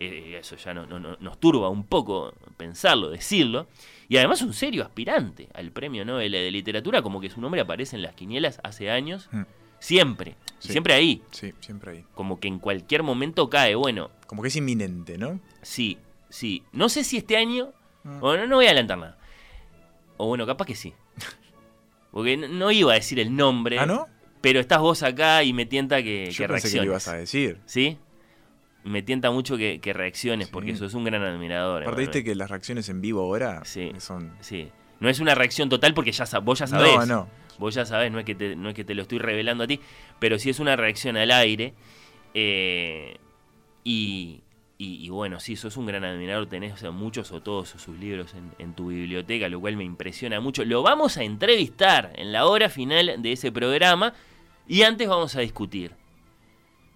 eh, 0.00 0.38
eso 0.40 0.56
ya 0.56 0.74
no, 0.74 0.86
no- 0.86 0.98
no- 0.98 1.16
nos 1.20 1.38
turba 1.38 1.68
un 1.68 1.84
poco 1.84 2.34
pensarlo, 2.56 3.10
decirlo, 3.10 3.68
y 4.08 4.16
además 4.16 4.42
un 4.42 4.52
serio 4.54 4.82
aspirante 4.82 5.48
al 5.54 5.70
Premio 5.70 6.04
Nobel 6.04 6.32
de 6.32 6.50
Literatura, 6.50 7.02
como 7.02 7.20
que 7.20 7.30
su 7.30 7.40
nombre 7.40 7.60
aparece 7.60 7.94
en 7.96 8.02
las 8.02 8.14
quinielas 8.14 8.60
hace 8.64 8.90
años, 8.90 9.28
Mm. 9.30 9.42
siempre, 9.78 10.36
Sí. 10.58 10.72
siempre 10.72 10.94
ahí, 10.94 11.22
Sí, 11.30 11.52
siempre 11.60 11.92
ahí. 11.92 12.04
como 12.14 12.40
que 12.40 12.48
en 12.48 12.58
cualquier 12.58 13.02
momento 13.02 13.48
cae, 13.48 13.74
bueno, 13.76 14.10
Como 14.26 14.42
que 14.42 14.48
es 14.48 14.56
inminente, 14.56 15.18
¿no? 15.18 15.38
Sí, 15.62 15.98
sí. 16.28 16.62
No 16.72 16.88
sé 16.88 17.04
si 17.04 17.16
este 17.18 17.36
año. 17.36 17.72
Mm. 18.04 18.20
Bueno, 18.20 18.46
no 18.46 18.56
voy 18.56 18.64
a 18.66 18.68
adelantar 18.68 18.98
nada. 18.98 19.18
O 20.16 20.26
bueno, 20.28 20.46
capaz 20.46 20.64
que 20.66 20.74
sí. 20.74 20.94
Porque 22.10 22.36
no, 22.36 22.70
iba 22.72 22.92
a 22.92 22.94
decir 22.96 23.20
el 23.20 23.34
nombre. 23.36 23.78
¿Ah, 23.78 23.86
no? 23.86 24.06
Pero 24.40 24.58
estás 24.60 24.80
vos 24.80 25.02
acá 25.02 25.42
y 25.44 25.52
me 25.52 25.66
tienta 25.66 25.96
que, 26.02 26.24
que 26.26 26.30
Yo 26.32 26.46
pensé 26.48 26.70
que 26.70 26.76
lo 26.76 26.82
reacciones. 26.82 26.86
ibas 26.86 27.08
a 27.08 27.14
decir. 27.16 27.58
¿Sí? 27.66 27.98
Me 28.84 29.02
tienta 29.02 29.30
mucho 29.30 29.56
que, 29.56 29.80
que 29.80 29.92
reacciones 29.92 30.46
Sí. 30.48 30.52
porque 30.52 30.74
sos 30.76 30.94
un 30.94 31.04
gran 31.04 31.22
admirador. 31.22 31.82
Aparte, 31.82 32.00
viste 32.00 32.18
Emanuel. 32.18 32.32
que 32.32 32.38
las 32.38 32.50
reacciones 32.50 32.88
en 32.88 33.00
vivo 33.00 33.20
ahora 33.22 33.62
Sí. 33.64 33.92
son. 33.98 34.32
Sí. 34.40 34.70
No 35.00 35.08
es 35.08 35.20
una 35.20 35.34
reacción 35.34 35.68
total 35.68 35.92
porque 35.94 36.12
ya, 36.12 36.24
vos 36.40 36.58
ya 36.58 36.66
sabés. 36.66 36.96
No, 36.96 37.06
no. 37.06 37.28
Vos 37.58 37.74
ya 37.74 37.84
sabés, 37.84 38.10
no 38.10 38.18
es, 38.18 38.24
que 38.24 38.34
te, 38.34 38.56
no 38.56 38.70
es 38.70 38.74
que 38.74 38.84
te 38.84 38.94
lo 38.94 39.02
estoy 39.02 39.18
revelando 39.18 39.64
a 39.64 39.66
ti, 39.66 39.80
pero 40.18 40.38
sí 40.38 40.48
es 40.50 40.60
una 40.60 40.76
reacción 40.76 41.16
al 41.18 41.30
aire. 41.30 41.74
eh, 42.34 43.16
y, 43.84 44.40
y- 44.78 45.04
y 45.04 45.08
bueno, 45.10 45.40
sí, 45.40 45.56
sos 45.56 45.76
un 45.76 45.84
gran 45.86 46.04
admirador, 46.04 46.46
tenés 46.48 46.72
o 46.72 46.76
sea, 46.76 46.90
muchos 46.90 47.32
o 47.32 47.42
todos 47.42 47.68
sus 47.70 47.98
libros 47.98 48.34
en, 48.34 48.50
en 48.58 48.74
tu 48.74 48.88
biblioteca, 48.88 49.48
lo 49.48 49.60
cual 49.60 49.76
me 49.76 49.84
impresiona 49.84 50.40
mucho. 50.40 50.64
Lo 50.64 50.82
vamos 50.82 51.16
a 51.18 51.22
entrevistar 51.24 52.12
en 52.16 52.32
la 52.32 52.46
hora 52.46 52.68
final 52.68 53.16
de 53.20 53.32
ese 53.32 53.50
programa 53.52 54.14
y 54.68 54.82
antes 54.82 55.08
vamos 55.08 55.34
a 55.36 55.40
discutir. 55.40 55.92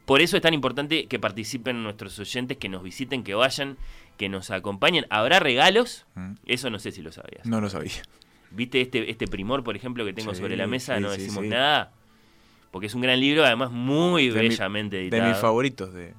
Por 0.05 0.21
eso 0.21 0.37
es 0.37 0.43
tan 0.43 0.53
importante 0.55 1.07
que 1.07 1.19
participen 1.19 1.83
nuestros 1.83 2.19
oyentes, 2.19 2.59
que 2.59 2.69
nos 2.69 2.83
visiten, 2.83 3.25
que 3.25 3.35
vayan, 3.35 3.77
que 4.19 4.29
nos 4.29 4.51
acompañen. 4.51 5.07
¿Habrá 5.11 5.41
regalos? 5.41 6.07
Mm. 6.15 6.33
Eso 6.47 6.69
no 6.71 6.79
sé 6.79 6.93
si 6.93 7.01
lo 7.03 7.11
sabías. 7.11 7.47
No 7.47 7.61
lo 7.61 7.71
sabía. 7.71 7.93
¿Viste 8.51 8.81
este, 8.83 9.11
este 9.11 9.27
primor, 9.27 9.65
por 9.65 9.77
ejemplo, 9.77 10.05
que 10.05 10.13
tengo 10.13 10.35
Sí, 10.35 10.41
sobre 10.43 10.57
la 10.57 10.67
mesa? 10.67 10.97
sí, 10.97 11.03
no 11.03 11.11
decimos 11.11 11.43
sí. 11.45 11.49
nada. 11.49 11.93
Porque 12.71 12.87
es 12.89 12.95
un 12.95 13.01
gran 13.01 13.19
libro, 13.19 13.45
además 13.45 13.71
muy 13.71 14.29
De 14.29 14.43
mi- 14.43 14.49
bellamente 14.49 14.97
De 14.97 15.03
editado. 15.05 15.29
mis 15.29 15.39
favoritos 15.39 15.93
de, 15.95 16.13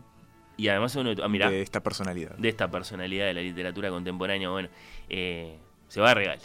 y 0.58 0.68
además 0.70 0.96
uno, 0.96 1.12
ah, 1.22 1.28
mirá, 1.28 1.50
de 1.50 1.62
esta 1.62 1.84
personalidad. 1.84 2.36
de 2.38 2.50
esta 2.50 2.72
personalidad 2.72 3.26
de 3.26 3.34
la 3.34 3.42
literatura 3.42 3.90
contemporánea, 3.90 4.50
bueno, 4.50 4.70
eh, 5.10 5.58
se 5.90 6.00
va 6.02 6.12
a 6.12 6.14
regalar. 6.14 6.40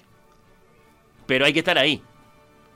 Pero 1.26 1.44
hay 1.44 1.52
que 1.52 1.60
estar 1.60 1.78
ahí. 1.78 2.02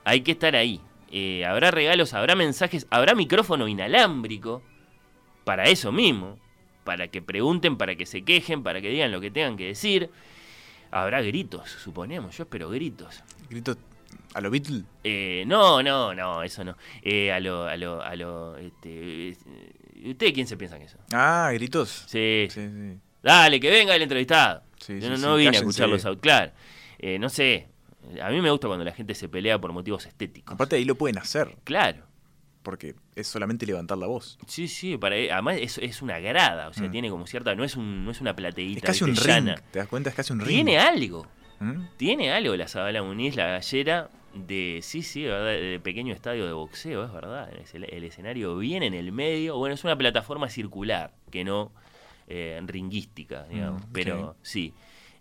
Hay 0.04 0.20
que 0.22 0.32
estar 0.32 0.54
ahí. 0.54 0.80
Eh, 1.16 1.44
habrá 1.44 1.70
regalos, 1.70 2.12
habrá 2.12 2.34
mensajes, 2.34 2.88
habrá 2.90 3.14
micrófono 3.14 3.68
inalámbrico 3.68 4.62
para 5.44 5.64
eso 5.66 5.92
mismo. 5.92 6.40
Para 6.82 7.06
que 7.06 7.22
pregunten, 7.22 7.76
para 7.76 7.94
que 7.94 8.04
se 8.04 8.22
quejen, 8.24 8.64
para 8.64 8.80
que 8.80 8.88
digan 8.90 9.12
lo 9.12 9.20
que 9.20 9.30
tengan 9.30 9.56
que 9.56 9.66
decir. 9.66 10.10
Habrá 10.90 11.22
gritos, 11.22 11.70
suponemos. 11.70 12.36
Yo 12.36 12.42
espero 12.42 12.68
gritos. 12.68 13.22
Grito 13.48 13.76
a 14.34 14.40
lo 14.40 14.50
Beatle. 14.50 14.82
Eh, 15.04 15.44
no, 15.46 15.84
no, 15.84 16.12
no, 16.14 16.42
eso 16.42 16.64
no. 16.64 16.76
Eh, 17.00 17.30
a 17.30 17.38
lo, 17.38 17.62
a 17.64 17.76
lo, 17.76 18.02
a 18.02 18.16
lo, 18.16 18.56
este, 18.56 19.28
eh, 19.28 19.36
¿Usted 20.06 20.34
quién 20.34 20.48
se 20.48 20.56
piensa 20.56 20.78
que 20.78 20.84
eso? 20.86 20.98
Ah, 21.12 21.50
gritos. 21.54 22.06
Sí, 22.08 22.48
Sí, 22.50 22.60
sí. 22.60 22.98
Dale, 23.22 23.60
que 23.60 23.70
venga 23.70 23.94
el 23.94 24.02
entrevistado. 24.02 24.64
Sí, 24.78 24.98
Yo 25.00 25.10
no, 25.10 25.16
no 25.16 25.36
vine 25.36 25.56
a 25.56 25.60
escuchar 25.60 25.88
los 25.88 26.04
out, 26.04 26.20
claro. 26.20 26.50
Eh, 26.98 27.18
no 27.20 27.28
sé, 27.28 27.68
a 28.22 28.30
mí 28.30 28.40
me 28.40 28.50
gusta 28.50 28.66
cuando 28.68 28.84
la 28.84 28.92
gente 28.92 29.14
se 29.14 29.28
pelea 29.28 29.58
por 29.60 29.72
motivos 29.72 30.06
estéticos. 30.06 30.54
Aparte 30.54 30.76
ahí 30.76 30.84
lo 30.84 30.94
pueden 30.96 31.18
hacer, 31.18 31.56
Claro. 31.64 32.04
porque 32.62 32.94
es 33.14 33.26
solamente 33.26 33.66
levantar 33.66 33.98
la 33.98 34.06
voz. 34.06 34.38
Sí, 34.46 34.68
sí, 34.68 34.96
para, 34.96 35.16
además 35.16 35.58
es, 35.60 35.78
es 35.78 36.00
una 36.02 36.18
grada, 36.18 36.68
o 36.68 36.72
sea, 36.72 36.88
Mm. 36.88 36.92
tiene 36.92 37.10
como 37.10 37.26
cierta, 37.26 37.54
no 37.54 37.62
es, 37.64 37.76
un, 37.76 38.04
no 38.04 38.10
es 38.10 38.20
una 38.20 38.34
plateíta. 38.34 38.78
Es 38.78 38.84
casi 38.84 39.04
un 39.04 39.14
ring. 39.16 39.54
¿Te 39.70 39.78
das 39.80 39.88
cuenta? 39.88 40.10
Es 40.10 40.16
casi 40.16 40.32
un 40.32 40.40
ring. 40.40 40.48
Tiene 40.48 40.78
algo, 40.78 41.26
¿Mm? 41.60 41.82
tiene 41.98 42.32
algo 42.32 42.56
la 42.56 42.66
Zabala 42.68 43.02
Muniz, 43.02 43.36
la 43.36 43.46
gallera 43.46 44.08
de, 44.34 44.80
sí, 44.82 45.02
sí, 45.02 45.24
verdad, 45.24 45.52
de 45.60 45.78
pequeño 45.80 46.12
estadio 46.14 46.46
de 46.46 46.52
boxeo, 46.52 47.04
es 47.04 47.12
verdad. 47.12 47.50
El, 47.74 47.84
el 47.84 48.04
escenario 48.04 48.56
bien 48.56 48.82
en 48.82 48.94
el 48.94 49.12
medio, 49.12 49.56
bueno, 49.58 49.74
es 49.74 49.84
una 49.84 49.96
plataforma 49.96 50.48
circular, 50.48 51.12
que 51.30 51.44
no 51.44 51.70
eh, 52.26 52.58
ringuística, 52.64 53.44
digamos, 53.44 53.82
Mm, 53.86 53.92
pero 53.92 54.36
sí. 54.42 54.72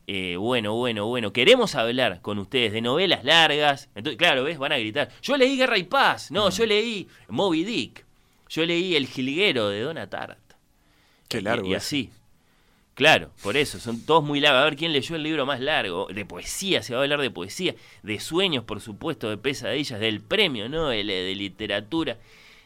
Eh, 0.08 0.36
bueno, 0.38 0.74
bueno, 0.76 1.06
bueno. 1.06 1.32
Queremos 1.32 1.76
hablar 1.76 2.22
con 2.22 2.38
ustedes 2.40 2.74
de 2.74 2.82
novelas 2.82 3.24
largas. 3.24 3.90
Entonces, 3.96 4.18
claro, 4.18 4.44
¿ves? 4.44 4.58
Van 4.58 4.72
a 4.74 4.78
gritar. 4.78 5.10
Yo 5.22 5.38
leí 5.38 5.58
Guerra 5.58 5.78
y 5.78 5.84
Paz. 5.84 6.30
No, 6.32 6.48
Mm. 6.48 6.52
yo 6.52 6.66
leí 6.66 7.08
Moby 7.30 7.64
Dick. 7.64 8.06
Yo 8.50 8.66
leí 8.66 8.96
El 8.96 9.08
Jilguero 9.08 9.70
de 9.70 9.82
Donna 9.82 10.10
Tartt. 10.10 10.38
Qué 11.30 11.42
largo. 11.42 11.68
Y, 11.68 11.74
así. 11.74 12.10
Claro, 12.96 13.32
por 13.42 13.58
eso, 13.58 13.80
son 13.80 14.06
todos 14.06 14.24
muy 14.24 14.40
largos. 14.40 14.62
A 14.62 14.66
ver 14.66 14.76
quién 14.76 14.94
leyó 14.94 15.16
el 15.16 15.24
libro 15.24 15.46
más 15.48 15.60
largo. 15.60 16.08
De 16.14 16.26
poesía, 16.26 16.84
se 16.84 16.94
va 16.94 17.00
a 17.00 17.04
hablar 17.04 17.22
de 17.22 17.32
poesía. 17.32 17.74
De 18.04 18.20
sueños, 18.20 18.66
por 18.66 18.82
supuesto, 18.82 19.30
de 19.30 19.38
pesadillas, 19.38 20.00
del 20.00 20.22
premio 20.22 20.70
Nobel 20.70 21.10
eh, 21.10 21.24
de 21.24 21.34
literatura. 21.34 22.18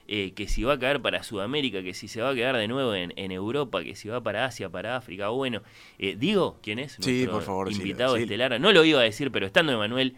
Eh, 0.07 0.31
que 0.33 0.47
si 0.47 0.63
va 0.63 0.73
a 0.73 0.79
caer 0.79 1.01
para 1.01 1.21
Sudamérica, 1.23 1.83
que 1.83 1.93
si 1.93 2.07
se 2.07 2.21
va 2.21 2.29
a 2.29 2.35
quedar 2.35 2.55
de 2.57 2.67
nuevo 2.67 2.93
en, 2.95 3.13
en 3.17 3.31
Europa, 3.31 3.83
que 3.83 3.95
si 3.95 4.07
va 4.09 4.21
para 4.23 4.45
Asia, 4.45 4.69
para 4.69 4.95
África. 4.95 5.29
Bueno, 5.29 5.61
eh, 5.99 6.15
digo, 6.17 6.59
¿quién 6.63 6.79
es? 6.79 6.93
Sí, 6.93 6.99
Nuestro 7.11 7.31
por 7.33 7.43
favor, 7.43 7.71
Invitado 7.71 8.13
decilo. 8.15 8.33
estelar. 8.33 8.61
No 8.61 8.71
lo 8.71 8.83
iba 8.85 8.99
a 9.01 9.03
decir, 9.03 9.31
pero 9.31 9.45
estando 9.45 9.71
Emanuel. 9.73 10.15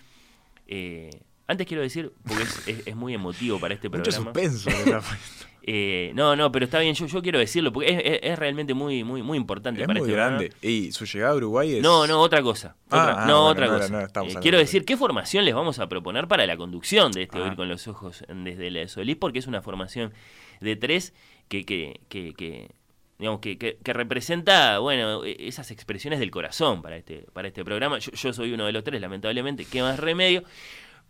eh, 0.67 1.09
antes 1.47 1.65
quiero 1.65 1.81
decir, 1.81 2.11
porque 2.27 2.43
es, 2.43 2.67
es- 2.67 2.87
es 2.87 2.95
muy 2.95 3.13
emotivo 3.15 3.59
para 3.59 3.73
este 3.73 3.89
Mucho 3.89 4.03
programa. 4.03 4.31
suspenso. 4.33 4.69
Eh, 5.71 6.11
no, 6.15 6.35
no, 6.35 6.51
pero 6.51 6.65
está 6.65 6.79
bien, 6.79 6.95
yo, 6.95 7.05
yo 7.05 7.21
quiero 7.21 7.37
decirlo, 7.37 7.71
porque 7.71 7.91
es, 7.91 8.01
es- 8.03 8.19
es 8.23 8.39
realmente 8.39 8.73
muy, 8.73 9.03
muy, 9.03 9.21
muy 9.21 9.37
importante 9.37 9.81
es 9.81 9.87
para 9.87 9.99
muy 9.99 10.07
este 10.09 10.15
programa. 10.15 10.37
grande. 10.39 10.55
Y 10.67 10.91
su 10.91 11.05
llegada 11.05 11.33
a 11.33 11.35
Uruguay 11.35 11.75
es. 11.75 11.83
No, 11.83 12.07
no, 12.07 12.19
otra 12.21 12.41
cosa. 12.41 12.75
Ah, 12.89 13.03
Otra- 13.03 13.23
ah, 13.23 13.27
no, 13.27 13.41
bueno, 13.43 13.49
otra 13.51 13.67
no 13.67 13.73
cosa. 13.73 13.89
no 14.23 14.23
Eh, 14.29 14.35
quiero 14.41 14.57
de- 14.57 14.63
decir, 14.63 14.83
¿qué 14.83 14.97
formación 14.97 15.45
les 15.45 15.53
vamos 15.53 15.77
a 15.77 15.87
proponer 15.87 16.27
para 16.27 16.47
la 16.47 16.57
conducción 16.57 17.11
de 17.11 17.21
este 17.23 17.37
Ah. 17.37 17.43
Oír 17.43 17.55
con 17.55 17.69
los 17.69 17.87
Ojos 17.87 18.23
desde 18.27 18.71
la 18.71 18.87
Solís? 18.87 19.15
Porque 19.15 19.37
es 19.37 19.45
una 19.45 19.61
formación 19.61 20.11
de 20.59 20.75
tres 20.75 21.13
que, 21.49 21.65
que, 21.65 21.99
que, 22.09 22.33
que, 22.33 22.71
digamos, 23.19 23.39
que, 23.39 23.59
que- 23.59 23.77
que 23.83 23.93
representa, 23.93 24.79
bueno, 24.79 25.23
e- 25.23 25.35
esas 25.47 25.69
expresiones 25.69 26.19
del 26.19 26.31
corazón 26.31 26.81
para 26.81 26.97
este, 26.97 27.27
para 27.31 27.47
este 27.47 27.63
programa. 27.63 27.99
Yo, 27.99 28.11
yo 28.11 28.33
soy 28.33 28.53
uno 28.53 28.65
de 28.65 28.71
los 28.71 28.83
tres, 28.83 28.99
lamentablemente, 29.01 29.65
qué 29.65 29.83
más 29.83 29.99
remedio. 29.99 30.43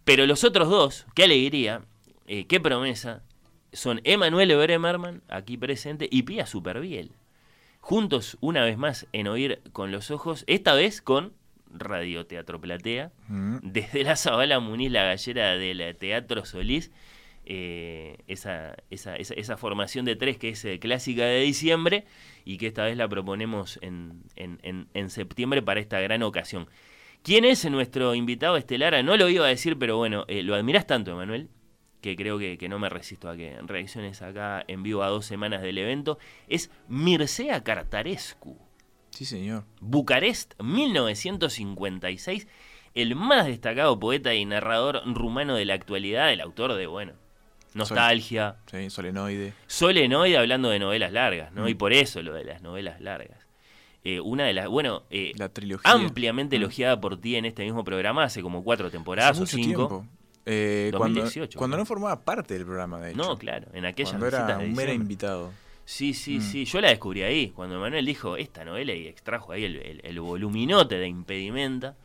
Pero 0.03 0.25
los 0.25 0.43
otros 0.43 0.67
dos, 0.69 1.05
qué 1.15 1.23
alegría, 1.23 1.81
eh, 2.27 2.45
qué 2.45 2.59
promesa, 2.59 3.23
son 3.73 4.01
Emanuel 4.03 4.55
Bremerman, 4.55 5.21
aquí 5.29 5.57
presente, 5.57 6.07
y 6.11 6.23
Pía 6.23 6.45
Superviel. 6.45 7.11
Juntos, 7.79 8.37
una 8.41 8.63
vez 8.63 8.77
más, 8.77 9.07
en 9.13 9.27
Oír 9.27 9.61
con 9.71 9.91
los 9.91 10.11
Ojos, 10.11 10.43
esta 10.47 10.73
vez 10.73 11.01
con 11.01 11.33
Radio 11.71 12.25
Teatro 12.25 12.59
Platea, 12.59 13.11
Mm. 13.27 13.57
desde 13.61 14.03
la 14.03 14.15
Zabala 14.15 14.59
Muniz, 14.59 14.91
la 14.91 15.03
gallera 15.03 15.55
del 15.55 15.95
Teatro 15.97 16.45
Solís, 16.45 16.91
eh, 17.45 18.17
esa, 18.27 18.75
esa, 18.91 19.15
esa, 19.15 19.33
esa 19.33 19.57
formación 19.57 20.05
de 20.05 20.15
tres 20.15 20.37
que 20.37 20.49
es 20.49 20.65
eh, 20.65 20.77
clásica 20.79 21.25
de 21.25 21.41
diciembre 21.41 22.05
y 22.45 22.57
que 22.57 22.67
esta 22.67 22.83
vez 22.83 22.95
la 22.97 23.07
proponemos 23.07 23.79
en, 23.81 24.21
en, 24.35 24.59
en, 24.61 24.87
en 24.93 25.09
septiembre 25.09 25.61
para 25.61 25.79
esta 25.79 25.99
gran 25.99 26.21
ocasión. 26.21 26.67
¿Quién 27.23 27.45
es 27.45 27.69
nuestro 27.69 28.13
invitado 28.13 28.55
estelar? 28.57 29.03
No 29.03 29.17
lo 29.17 29.29
iba 29.29 29.45
a 29.45 29.49
decir, 29.49 29.77
pero 29.77 29.97
bueno, 29.97 30.25
eh, 30.27 30.43
lo 30.43 30.53
admiras 30.55 30.85
tanto, 30.85 31.11
Emanuel, 31.11 31.49
que 32.01 32.15
creo 32.15 32.37
que, 32.39 32.57
que 32.57 32.69
no 32.69 32.79
me 32.79 32.87
resisto 32.89 33.29
a 33.29 33.35
que 33.35 33.57
reacciones 33.63 34.21
acá 34.21 34.63
en 34.67 34.83
vivo 34.83 35.03
a 35.03 35.07
dos 35.09 35.25
semanas 35.25 35.61
del 35.61 35.77
evento. 35.77 36.17
Es 36.47 36.71
Mircea 36.87 37.63
Cartarescu. 37.63 38.57
Sí, 39.11 39.25
señor. 39.25 39.65
Bucarest, 39.81 40.53
1956, 40.61 42.47
el 42.95 43.15
más 43.15 43.45
destacado 43.45 43.99
poeta 43.99 44.33
y 44.33 44.45
narrador 44.45 45.01
rumano 45.05 45.55
de 45.55 45.65
la 45.65 45.73
actualidad, 45.73 46.31
el 46.31 46.41
autor 46.41 46.73
de, 46.73 46.87
bueno, 46.87 47.13
Nostalgia, 47.73 48.55
Sí, 48.71 48.89
solenoide. 48.89 49.53
Solenoide 49.67 50.37
hablando 50.37 50.69
de 50.69 50.79
novelas 50.79 51.11
largas, 51.11 51.51
¿no? 51.53 51.65
Mm. 51.65 51.67
Y 51.69 51.73
por 51.75 51.93
eso 51.93 52.21
lo 52.23 52.33
de 52.33 52.43
las 52.43 52.61
novelas 52.63 52.99
largas. 52.99 53.45
Eh, 54.03 54.19
una 54.21 54.45
de 54.45 54.53
las, 54.53 54.67
bueno, 54.67 55.03
eh, 55.11 55.33
La 55.37 55.49
trilogía. 55.49 55.91
ampliamente 55.91 56.55
Mm. 56.57 56.61
elogiada 56.61 56.99
por 56.99 57.19
ti 57.21 57.35
en 57.35 57.45
este 57.45 57.63
mismo 57.63 57.83
programa 57.83 58.23
hace 58.23 58.41
como 58.41 58.63
cuatro 58.63 58.89
temporadas 58.89 59.31
Hace 59.31 59.39
o 59.39 59.41
mucho 59.43 59.55
cinco. 59.57 59.87
tiempo. 59.87 60.05
Eh, 60.51 60.91
cuando 60.97 61.21
2018, 61.21 61.57
cuando 61.59 61.75
creo. 61.75 61.81
no 61.83 61.85
formaba 61.85 62.21
parte 62.21 62.53
del 62.55 62.65
programa, 62.65 62.99
de 62.99 63.11
hecho. 63.11 63.17
No, 63.17 63.37
claro, 63.37 63.67
en 63.73 63.85
aquellas 63.85 64.11
Cuando 64.11 64.27
era 64.27 64.57
un 64.57 64.73
mero 64.73 64.91
invitado. 64.93 65.51
Sí, 65.85 66.13
sí, 66.13 66.37
Mm. 66.37 66.41
sí. 66.41 66.65
Yo 66.65 66.81
la 66.81 66.89
descubrí 66.89 67.21
ahí, 67.23 67.49
cuando 67.49 67.79
Manuel 67.79 68.05
dijo 68.05 68.37
esta 68.37 68.63
novela 68.65 68.93
y 68.93 69.07
extrajo 69.07 69.51
ahí 69.51 69.63
el, 69.65 69.75
el- 69.77 70.01
el 70.03 70.19
voluminote 70.19 70.95
de 70.97 71.07
impedimenta. 71.07 71.95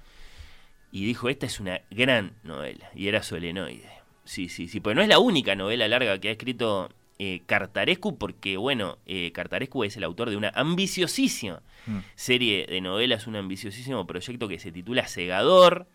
y 0.93 1.05
dijo, 1.05 1.29
esta 1.29 1.47
es 1.47 1.59
una 1.59 1.81
gran 1.91 2.35
novela, 2.45 2.89
y 2.95 3.09
era 3.09 3.21
Solenoide. 3.25 3.89
Sí, 4.25 4.49
sí, 4.49 4.69
sí, 4.69 4.79
pues 4.79 4.95
no 4.95 5.03
es 5.03 5.09
la 5.09 5.19
única 5.19 5.57
novela 5.57 5.89
larga 5.89 6.21
que 6.21 6.29
ha 6.29 6.33
escrito 6.33 6.89
eh, 7.19 7.43
Cartarescu, 7.47 8.17
porque 8.17 8.57
bueno, 8.57 8.99
eh, 9.07 9.31
Cartarescu 9.33 9.83
es 9.85 9.97
el 9.97 10.05
autor 10.05 10.31
de 10.31 10.37
una 10.37 10.51
ambiciosísima 10.55 11.63
Mm. 11.87 11.99
serie 12.15 12.67
de 12.69 12.81
novelas, 12.81 13.27
un 13.27 13.35
ambiciosísimo 13.37 14.07
proyecto 14.07 14.47
que 14.49 14.59
se 14.61 14.71
titula 14.73 15.07
Segador. 15.09 15.87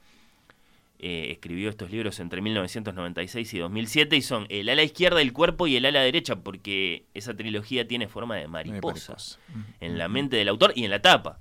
Eh, 1.02 1.32
escribió 1.32 1.70
estos 1.70 1.92
libros 1.92 2.20
entre 2.20 2.42
1996 2.42 3.54
y 3.54 3.60
2007 3.60 4.18
y 4.18 4.22
son 4.22 4.46
el 4.50 4.68
ala 4.68 4.84
izquierda 4.84 5.20
del 5.20 5.32
cuerpo 5.32 5.66
y 5.66 5.78
el 5.78 5.86
ala 5.86 6.02
derecha, 6.02 6.36
porque 6.36 7.06
esa 7.14 7.34
trilogía 7.38 7.88
tiene 7.88 8.10
forma 8.10 8.36
de 8.36 8.50
mariposa 8.50 9.14
mariposa. 9.14 9.40
en 9.80 9.98
la 9.98 10.10
mente 10.10 10.36
del 10.36 10.50
autor 10.50 10.74
y 10.76 10.84
en 10.84 10.92
la 10.92 11.02
tapa 11.02 11.40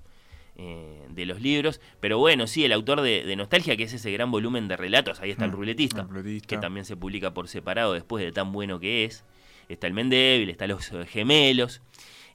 eh, 0.54 1.04
de 1.10 1.26
los 1.26 1.40
libros. 1.40 1.80
Pero 1.98 2.18
bueno, 2.18 2.46
sí, 2.46 2.64
el 2.64 2.72
autor 2.72 3.00
de, 3.00 3.24
de 3.24 3.34
Nostalgia, 3.34 3.76
que 3.76 3.82
es 3.82 3.92
ese 3.92 4.12
gran 4.12 4.30
volumen 4.30 4.68
de 4.68 4.76
relatos, 4.76 5.20
ahí 5.20 5.30
está 5.32 5.44
el 5.46 5.50
Mm, 5.50 5.54
ruletista, 5.54 6.02
el 6.02 6.08
ruletista. 6.08 6.46
que 6.46 6.58
también 6.60 6.84
se 6.84 6.96
publica 6.96 7.34
por 7.34 7.48
separado 7.48 7.94
después 7.94 8.24
de 8.24 8.30
tan 8.30 8.52
bueno 8.52 8.78
que 8.78 9.04
es. 9.06 9.24
Está 9.68 9.88
el 9.88 9.92
Mendébil, 9.92 10.50
está 10.50 10.68
Los 10.68 10.88
Gemelos. 11.08 11.82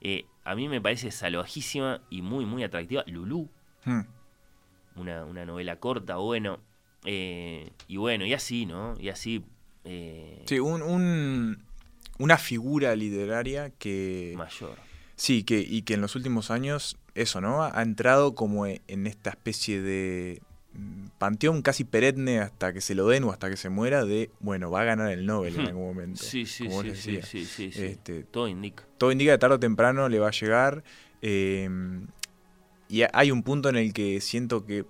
Eh, 0.02 0.26
a 0.44 0.54
mí 0.54 0.68
me 0.68 0.80
parece 0.82 1.10
salvajísima 1.10 2.02
y 2.10 2.20
muy, 2.20 2.44
muy 2.44 2.64
atractiva. 2.64 3.02
Lulú, 3.06 3.48
Mm. 3.86 4.00
una, 4.96 5.24
una 5.24 5.46
novela 5.46 5.76
corta, 5.76 6.16
bueno. 6.16 6.60
Eh, 7.04 7.70
y 7.88 7.96
bueno, 7.96 8.24
y 8.26 8.32
así, 8.34 8.66
¿no? 8.66 8.94
Y 8.98 9.08
así. 9.08 9.44
eh, 9.84 10.42
Sí, 10.46 10.58
un, 10.60 10.82
un- 10.82 11.62
una 12.18 12.38
figura 12.38 12.94
literaria 12.96 13.70
que... 13.70 14.34
mayor. 14.36 14.76
Sí, 15.16 15.44
que, 15.44 15.58
y 15.60 15.82
que 15.82 15.94
en 15.94 16.00
los 16.00 16.16
últimos 16.16 16.50
años, 16.50 16.96
eso, 17.14 17.40
¿no? 17.40 17.62
Ha 17.62 17.82
entrado 17.82 18.34
como 18.34 18.66
e- 18.66 18.82
en 18.88 19.06
esta 19.06 19.30
especie 19.30 19.80
de 19.80 20.40
mm, 20.72 21.06
panteón 21.18 21.62
casi 21.62 21.84
perenne 21.84 22.40
hasta 22.40 22.72
que 22.72 22.80
se 22.80 22.94
lo 22.96 23.06
den 23.08 23.22
o 23.24 23.30
hasta 23.30 23.48
que 23.50 23.56
se 23.56 23.68
muera 23.68 24.04
de, 24.04 24.30
bueno, 24.40 24.70
va 24.70 24.80
a 24.80 24.84
ganar 24.84 25.10
el 25.12 25.24
Nobel 25.26 25.54
en 25.54 25.66
algún 25.66 25.84
momento. 25.86 26.22
Sí, 26.24 26.46
sí, 26.46 26.68
sí, 26.68 26.94
sí, 26.94 27.20
sí, 27.22 27.44
sí, 27.44 27.72
sí. 27.72 27.80
Este, 27.84 28.24
Todo 28.24 28.48
indica. 28.48 28.84
todo 28.98 29.12
indica 29.12 29.32
que 29.32 29.38
tarde 29.38 29.54
o 29.56 29.60
temprano 29.60 30.08
le 30.08 30.18
va 30.18 30.28
a 30.28 30.32
llegar. 30.32 30.82
eh, 31.22 31.68
y 32.88 33.02
ha- 33.02 33.10
hay 33.14 33.30
un 33.30 33.42
punto 33.42 33.68
en 33.68 33.76
el 33.76 33.92
que 33.92 34.20
siento 34.20 34.66
que, 34.66 34.84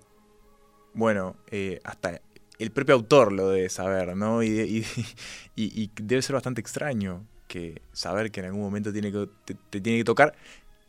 bueno, 0.95 1.37
eh, 1.51 1.81
hasta 1.85 2.21
el 2.59 2.71
propio 2.71 2.95
autor 2.95 3.33
lo 3.33 3.49
debe 3.51 3.69
saber, 3.69 4.17
¿no? 4.17 4.43
Y, 4.43 4.49
y- 4.49 4.87
y- 5.57 5.83
y 5.83 5.91
debe 6.01 6.23
ser 6.23 6.35
bastante 6.35 6.61
extraño 6.61 7.25
que 7.49 7.83
saber 7.93 8.31
que 8.31 8.41
en 8.41 8.47
algún 8.47 8.63
momento 8.63 8.93
tiene 8.93 9.13
que, 9.13 9.29
te, 9.45 9.55
te 9.71 9.81
tiene 9.81 9.99
que 9.99 10.05
tocar. 10.05 10.35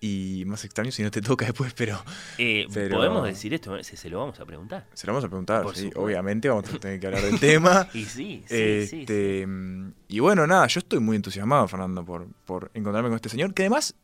Y 0.02 0.44
más 0.46 0.64
extraño 0.66 0.92
si 0.92 1.02
no 1.02 1.10
te 1.10 1.22
toca 1.22 1.46
después, 1.48 1.74
pero 1.74 1.98
Eh, 2.38 2.68
Pero- 2.72 2.98
Podemos 2.98 3.24
decir 3.26 3.54
esto, 3.54 3.82
se, 3.84 3.98
se 3.98 4.10
lo 4.10 4.20
vamos 4.20 4.40
a 4.40 4.46
preguntar. 4.46 4.86
se 4.94 5.08
lo 5.08 5.14
vamos 5.14 5.26
a 5.26 5.28
preguntar. 5.30 5.64
Por 5.64 5.76
sí. 5.76 5.90
Obviamente 5.96 6.48
vamos 6.50 6.72
a 6.72 6.78
tener 6.80 7.00
que 7.00 7.08
hablar 7.08 7.24
del 7.24 7.40
tema. 7.40 7.88
Y 7.94 8.06
sí, 8.06 8.44
sí, 8.48 8.88
sí, 8.88 9.00
Este, 9.02 9.48
mm, 9.48 9.94
Y 10.10 10.20
bueno, 10.20 10.46
nada, 10.46 10.68
yo 10.68 10.80
estoy 10.80 11.00
muy 11.00 11.16
entusiasmado, 11.16 11.68
Fernando, 11.68 12.06
por, 12.06 12.28
por 12.46 12.70
encontrarme 12.76 13.10
con 13.10 13.16
este 13.16 13.30
señor, 13.30 13.54
que 13.56 13.64
además, 13.64 13.96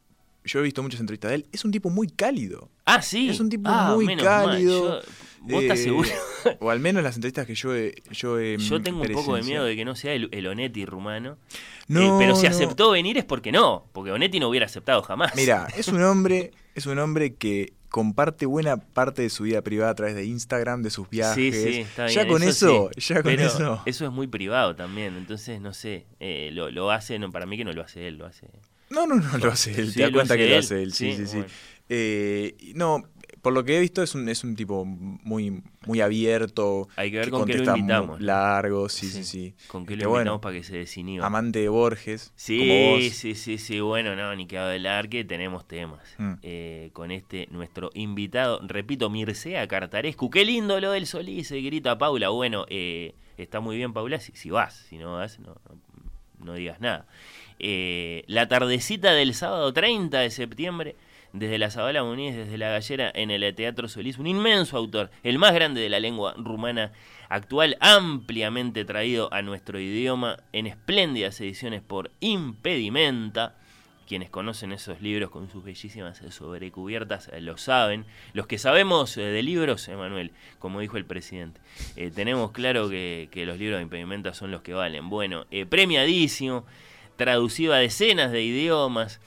yo 0.46 0.60
he 0.60 0.64
visto 0.64 0.82
muchas 0.82 1.00
entrevistas 1.02 1.30
de 1.30 1.36
él, 1.36 1.46
es 1.52 1.64
un 1.66 1.72
tipo 1.72 1.90
muy 1.92 2.08
cálido. 2.08 2.70
Ah, 2.86 3.02
sí. 3.02 3.30
Es 3.30 3.40
un 3.40 3.50
tipo 3.50 3.70
Ah, 3.70 3.92
muy 3.94 4.16
cálido. 4.16 5.02
Yo- 5.02 5.08
¿Vos 5.42 5.64
estás 5.64 5.80
Eh, 5.80 5.84
seguro? 5.84 6.10
o 6.60 6.70
al 6.70 6.80
menos 6.80 7.04
las 7.04 7.16
entrevistas 7.16 7.46
que 7.48 7.56
yo 7.56 7.76
he. 7.76 7.96
Yo, 8.12 8.40
he, 8.40 8.58
Yo 8.58 8.82
tengo 8.82 9.02
un 9.02 9.08
poco 9.12 9.36
de 9.36 9.44
miedo 9.44 9.64
de 9.66 9.76
que 9.76 9.84
no 9.86 9.96
sea 9.96 10.14
el, 10.14 10.30
el 10.32 10.48
Onetti 10.48 10.86
rumano. 10.86 11.38
No, 11.88 12.02
Eh, 12.02 12.12
pero 12.20 12.36
si 12.36 12.44
no. 12.44 12.50
aceptó 12.50 12.92
venir 12.92 13.18
es 13.18 13.26
porque 13.26 13.52
no, 13.52 13.86
porque 13.92 14.12
Onetti 14.12 14.40
no 14.40 14.50
hubiera 14.50 14.66
aceptado 14.68 15.02
jamás. 15.02 15.36
Mira, 15.36 15.68
es 15.78 15.88
un 15.88 16.02
hombre, 16.04 16.52
es 16.76 16.86
un 16.86 17.00
hombre 17.00 17.36
que 17.36 17.74
comparte 17.90 18.46
buena 18.46 18.78
parte 18.78 19.22
de 19.24 19.30
su 19.30 19.44
vida 19.44 19.62
privada 19.64 19.92
a 19.92 19.96
través 19.96 20.16
de 20.16 20.24
Instagram, 20.24 20.82
de 20.84 20.90
sus 20.92 21.10
viajes. 21.10 21.36
Sí, 21.36 21.52
sí, 21.52 21.80
está 21.82 22.06
bien. 22.06 22.16
Ya 22.16 22.28
con 22.28 22.42
eso, 22.44 22.90
sí. 22.96 23.02
ya 23.02 23.16
con 23.16 23.24
Pero 23.36 23.82
eso. 23.86 24.06
es 24.06 24.12
muy 24.12 24.28
privado 24.28 24.76
también, 24.76 25.18
entonces 25.18 25.60
no 25.60 25.74
sé. 25.74 26.06
eh, 26.22 26.52
lo, 26.54 26.72
lo 26.72 26.92
hace, 26.92 27.20
no, 27.20 27.32
para 27.32 27.46
mí 27.46 27.58
que 27.58 27.66
no 27.66 27.74
lo 27.74 27.82
hace 27.82 28.08
él, 28.08 28.18
lo 28.18 28.26
hace. 28.28 28.48
No, 28.92 29.08
no, 29.08 29.16
no 29.16 29.38
lo 29.38 29.52
hace 29.52 29.72
él. 29.80 29.94
Te 29.94 30.02
das 30.04 30.12
cuenta 30.12 30.38
que 30.38 30.50
lo 30.50 30.58
hace 30.60 30.82
él. 30.84 30.94
Sí, 30.94 31.14
Sí, 31.14 31.26
sí, 31.26 31.38
bueno. 31.38 31.52
Eh, 31.90 32.56
no, 32.76 33.04
por 33.42 33.54
lo 33.54 33.64
que 33.64 33.78
he 33.78 33.80
visto 33.80 34.04
es 34.04 34.14
un, 34.14 34.30
es 34.30 34.44
un 34.44 34.56
tipo 34.56 34.86
muy, 34.86 35.64
muy 35.86 36.02
abierto. 36.02 36.88
Hay 36.96 37.12
que 37.12 37.18
ver 37.18 37.30
con 37.30 37.46
qué 37.46 37.58
lo 37.58 37.76
invitamos. 37.76 38.22
Largo, 38.22 38.88
sí, 38.90 39.08
sí, 39.08 39.24
sí. 39.24 39.56
¿Con 39.68 39.86
qué 39.86 39.96
lo 39.96 40.10
bueno, 40.10 40.22
invitamos 40.22 40.42
para 40.42 40.56
que 40.56 40.64
se 40.64 40.78
desinhiba? 40.78 41.26
Amante 41.26 41.60
de 41.60 41.70
Borges. 41.70 42.28
como 42.28 42.36
Sí, 42.36 42.90
vos. 42.92 43.04
sí, 43.16 43.36
sí, 43.36 43.58
sí, 43.58 43.80
bueno, 43.80 44.16
no, 44.16 44.36
ni 44.36 44.46
que 44.46 44.58
hablar 44.58 45.10
que 45.10 45.24
tenemos 45.24 45.68
temas. 45.68 46.02
Mm. 46.18 46.34
Eh, 46.44 46.90
con 46.94 47.12
este, 47.12 47.48
nuestro 47.52 47.90
invitado, 47.94 48.60
repito, 48.68 49.10
Mircea 49.10 49.68
Cartarescu, 49.68 50.30
qué 50.30 50.46
lindo 50.46 50.80
lo 50.80 50.92
del 50.92 51.08
Solís, 51.08 51.48
se 51.48 51.60
grita 51.62 51.98
Paula, 51.98 52.30
bueno, 52.30 52.66
eh, 52.70 53.16
está 53.38 53.60
muy 53.60 53.76
bien 53.78 53.94
Paula, 53.94 54.20
si, 54.20 54.32
si 54.34 54.50
vas, 54.50 54.76
si 54.90 54.98
no 54.98 55.14
vas, 55.14 55.40
no, 55.40 55.56
no, 55.68 56.46
no 56.46 56.54
digas 56.54 56.80
nada. 56.80 57.08
Eh, 57.60 58.24
la 58.28 58.48
tardecita 58.48 59.14
del 59.14 59.34
sábado 59.36 59.72
30 59.72 60.20
de 60.20 60.32
septiembre, 60.32 60.96
desde 61.34 61.58
la 61.58 61.72
Zabala 61.72 62.04
Muniz, 62.04 62.36
desde 62.36 62.58
la 62.58 62.70
Gallera, 62.70 63.12
en 63.14 63.32
el 63.32 63.56
Teatro 63.56 63.88
Solís, 63.88 64.18
un 64.18 64.28
inmenso 64.28 64.78
autor, 64.78 65.12
el 65.24 65.40
más 65.40 65.54
grande 65.54 65.82
de 65.82 65.90
la 65.90 66.00
lengua 66.00 66.34
rumana 66.38 66.92
actual, 67.30 67.78
ampliamente 67.80 68.84
traído 68.84 69.34
a 69.34 69.42
nuestro 69.42 69.80
idioma 69.80 70.38
en 70.52 70.68
espléndidas 70.68 71.40
ediciones 71.40 71.82
por 71.82 72.12
Impedimenta. 72.20 73.56
Quienes 74.08 74.30
conocen 74.30 74.74
esos 74.74 75.02
libros 75.02 75.30
con 75.30 75.50
sus 75.50 75.64
bellísimas 75.64 76.22
sobrecubiertas 76.32 77.32
lo 77.40 77.58
saben. 77.58 78.06
Los 78.34 78.46
que 78.46 78.58
sabemos 78.58 79.16
eh, 79.16 79.22
de 79.22 79.42
libros, 79.42 79.88
Emanuel, 79.88 80.34
como 80.60 80.82
dijo 80.82 80.98
el 80.98 81.06
presidente, 81.06 81.62
eh, 81.96 82.12
tenemos 82.14 82.52
claro 82.52 82.90
que, 82.90 83.30
que 83.32 83.46
los 83.46 83.58
libros 83.58 83.78
de 83.78 83.84
Impedimenta 83.84 84.34
son 84.34 84.52
los 84.52 84.64
que 84.64 84.74
valen. 84.74 85.08
Bueno, 85.08 85.46
eh, 85.50 85.66
premiadísimo, 85.66 86.66
traducido 87.16 87.74
a 87.74 87.78
decenas 87.78 88.34
de 88.34 88.44
idiomas, 88.44 89.22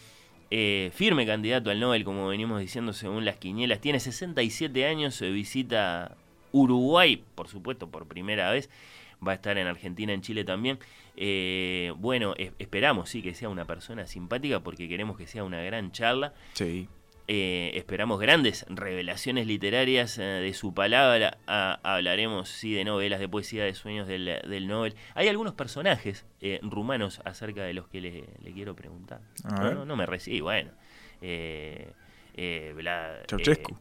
eh, 0.57 0.91
firme 0.95 1.27
candidato 1.27 1.71
al 1.71 1.81
Nobel, 1.81 2.05
como 2.05 2.29
venimos 2.29 2.61
diciendo 2.61 2.93
según 2.93 3.25
las 3.25 3.37
quinielas. 3.39 3.81
Tiene 3.81 3.99
67 3.99 4.87
años, 4.87 5.21
eh, 5.21 5.31
visita 5.31 6.17
Uruguay, 6.53 7.25
por 7.35 7.49
supuesto, 7.49 7.89
por 7.91 8.07
primera 8.07 8.51
vez. 8.53 8.71
Va 9.27 9.33
a 9.33 9.35
estar 9.35 9.59
en 9.59 9.67
Argentina, 9.67 10.13
en 10.13 10.21
Chile 10.21 10.45
también. 10.45 10.79
Eh, 11.17 11.93
bueno, 11.97 12.35
es- 12.37 12.53
esperamos, 12.59 13.09
sí, 13.09 13.21
que 13.23 13.35
sea 13.35 13.49
una 13.49 13.65
persona 13.65 14.07
simpática 14.07 14.61
porque 14.61 14.89
queremos 14.89 15.17
que 15.17 15.27
sea 15.27 15.43
una 15.43 15.61
gran 15.63 15.91
charla. 15.93 16.35
Sí. 16.53 16.89
Eh, 17.27 17.73
esperamos 17.75 18.21
grandes 18.21 18.67
revelaciones 18.69 19.47
literarias 19.47 20.19
eh, 20.19 20.23
de 20.23 20.53
su 20.53 20.75
palabra. 20.75 21.39
Ah, 21.47 21.81
hablaremos, 21.83 22.51
sí, 22.51 22.75
de 22.75 22.85
novelas, 22.85 23.19
de 23.19 23.29
poesía, 23.29 23.65
de 23.65 23.75
sueños 23.75 24.07
del, 24.07 24.43
del 24.47 24.67
Nobel. 24.67 24.95
Hay 25.15 25.29
algunos 25.29 25.55
personajes 25.55 26.27
eh, 26.43 26.61
rumanos 26.63 27.23
acerca 27.25 27.63
de 27.63 27.73
los 27.73 27.89
que 27.89 28.01
le, 28.03 28.25
le 28.43 28.53
quiero 28.53 28.77
preguntar. 28.77 29.21
No, 29.87 29.97
me 29.97 30.05
recibí, 30.05 30.41
bueno. 30.41 30.71
Eh, 31.23 31.93
eh, 32.37 32.75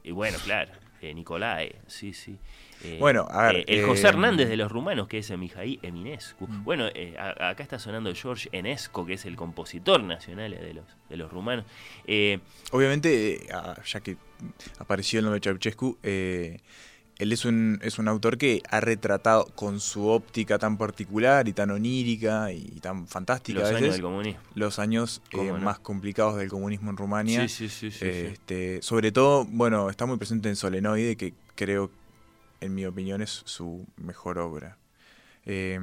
y 0.04 0.12
bueno, 0.12 0.38
claro. 0.46 0.72
Eh, 1.04 1.14
Nicolai, 1.14 1.76
sí, 1.88 2.14
sí. 2.14 2.38
Eh, 2.84 2.98
Bueno, 3.00 3.28
a 3.30 3.44
ver, 3.48 3.56
eh, 3.58 3.66
el 3.68 3.86
José 3.86 4.08
Hernández 4.08 4.50
de 4.50 4.58
los 4.58 4.72
rumanos, 4.72 5.08
que 5.08 5.18
es 5.20 5.38
Mijaí 5.38 5.80
Eminescu. 5.82 6.48
Mm. 6.48 6.64
Bueno, 6.64 6.88
eh, 6.94 7.16
a- 7.18 7.50
acá 7.50 7.64
está 7.64 7.78
sonando 7.80 8.14
George 8.14 8.50
Enesco, 8.52 9.06
que 9.06 9.14
es 9.14 9.26
el 9.26 9.36
compositor 9.36 10.04
nacional 10.04 10.52
de 10.52 10.74
los, 10.74 10.86
de 11.10 11.18
los 11.18 11.32
rumanos. 11.32 11.66
Obviamente, 12.72 13.46
ya 13.86 14.00
que 14.02 14.18
apareció 14.80 15.20
el 15.20 15.26
nombre 15.26 15.40
de 15.40 15.44
Ceausescu, 15.44 15.98
eh, 16.04 16.60
él 17.20 17.32
es 17.32 17.46
un, 17.46 17.80
es 17.84 18.00
un 18.00 18.08
autor 18.08 18.38
que 18.38 18.62
ha 18.70 18.80
retratado 18.80 19.46
con 19.56 19.80
su 19.80 20.08
óptica 20.08 20.58
tan 20.58 20.78
particular 20.78 21.48
y 21.48 21.54
tan 21.54 21.72
onírica 21.72 22.52
y 22.52 22.80
tan 22.82 23.08
fantástica 23.08 23.60
los 23.60 23.72
a 23.72 23.76
años 23.78 23.94
del 23.94 24.02
comunismo. 24.02 24.42
los 24.56 24.80
años 24.80 25.22
eh, 25.32 25.52
más 25.54 25.80
complicados 25.80 26.38
del 26.38 26.50
comunismo 26.50 26.90
en 26.90 26.98
Rumania. 26.98 27.48
Sí, 27.48 27.70
sí, 27.70 27.70
sí, 27.70 27.92
sí, 27.92 28.00
sí. 28.00 28.06
Este, 28.06 28.82
Sobre 28.82 29.12
todo, 29.12 29.46
bueno, 29.46 29.90
está 29.90 30.06
muy 30.06 30.18
presente 30.18 30.50
en 30.50 30.56
Solenoide, 30.56 31.16
que 31.16 31.34
creo, 31.56 31.92
en 32.62 32.74
mi 32.74 32.86
opinión, 32.86 33.22
es 33.22 33.44
su 33.46 33.86
mejor 33.98 34.40
obra. 34.40 34.78
Eh, 35.46 35.78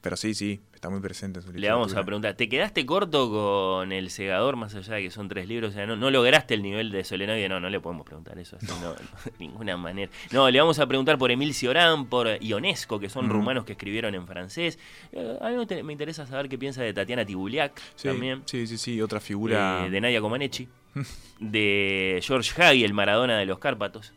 pero 0.00 0.16
sí, 0.16 0.34
sí, 0.34 0.60
está 0.74 0.90
muy 0.90 0.98
presente 1.00 1.38
en 1.38 1.46
su 1.46 1.52
Le 1.52 1.70
vamos 1.70 1.94
a 1.94 2.02
preguntar, 2.02 2.34
¿te 2.34 2.48
quedaste 2.48 2.84
corto 2.84 3.30
con 3.30 3.92
El 3.92 4.10
Segador, 4.10 4.56
más 4.56 4.74
allá 4.74 4.94
de 4.94 5.02
que 5.04 5.10
son 5.12 5.28
tres 5.28 5.46
libros? 5.46 5.70
O 5.70 5.72
sea, 5.74 5.86
¿no, 5.86 5.94
no 5.94 6.10
lograste 6.10 6.54
el 6.54 6.62
nivel 6.62 6.90
de 6.90 7.04
Solenoide? 7.04 7.48
No, 7.48 7.60
no 7.60 7.70
le 7.70 7.78
podemos 7.78 8.04
preguntar 8.04 8.36
eso, 8.40 8.56
así, 8.56 8.66
no, 8.66 8.80
no, 8.80 8.94
de 9.24 9.32
ninguna 9.38 9.76
manera. 9.76 10.10
No, 10.32 10.50
le 10.50 10.58
vamos 10.58 10.80
a 10.80 10.86
preguntar 10.88 11.16
por 11.16 11.30
Emil 11.30 11.54
Cioran, 11.54 12.06
por 12.06 12.26
Ionesco, 12.42 12.98
que 12.98 13.08
son 13.08 13.30
rumanos 13.30 13.64
que 13.64 13.72
escribieron 13.72 14.16
en 14.16 14.26
francés. 14.26 14.80
Eh, 15.12 15.38
a 15.40 15.48
mí 15.50 15.56
me 15.58 15.66
te- 15.66 15.82
me 15.84 15.92
interesa 15.92 16.26
saber 16.26 16.48
qué 16.48 16.58
piensa 16.58 16.82
de 16.82 16.92
Tatiana 16.92 17.24
Tibuliak, 17.24 17.80
Sí, 17.94 18.08
también. 18.08 18.42
sí, 18.46 18.66
sí, 18.66 18.78
sí, 18.78 19.00
otra 19.00 19.20
figura. 19.20 19.86
eh, 19.86 19.90
de 19.90 20.00
Nadia 20.00 20.20
Comaneci, 20.20 20.68
de 21.40 22.20
George 22.22 22.60
Hagi, 22.60 22.84
el 22.84 22.94
Maradona 22.94 23.38
de 23.38 23.46
los 23.46 23.58
Cárpatos. 23.58 24.12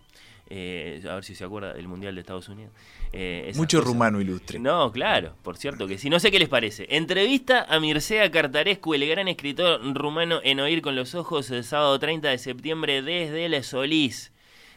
Eh, 0.50 1.04
a 1.10 1.16
ver 1.16 1.26
si 1.26 1.36
se 1.36 1.44
acuerda 1.44 1.74
del 1.74 1.90
Mundial 1.90 2.16
de 2.16 2.22
Estados 2.22 2.48
Unidos. 2.48 2.72
Eh, 3.14 3.52
Mucho 3.56 3.78
cosas. 3.80 3.94
rumano 3.94 4.22
ilustre. 4.22 4.60
No, 4.60 4.92
claro, 4.92 5.34
por 5.44 5.58
cierto 5.58 5.88
que 5.88 5.98
sí. 5.98 6.10
No 6.10 6.20
sé 6.20 6.30
qué 6.32 6.40
les 6.40 6.50
parece. 6.50 6.86
Entrevista 6.90 7.64
a 7.70 7.80
Mircea 7.80 8.30
Cartarescu, 8.32 8.94
el 8.94 9.08
gran 9.08 9.28
escritor 9.28 9.82
rumano 9.96 10.40
en 10.44 10.60
Oír 10.60 10.82
con 10.82 10.96
los 10.96 11.16
Ojos, 11.16 11.50
el 11.52 11.64
sábado 11.64 11.98
30 12.00 12.30
de 12.30 12.38
septiembre 12.38 13.02
desde 13.02 13.46
el 13.46 13.64
Solís. 13.64 14.32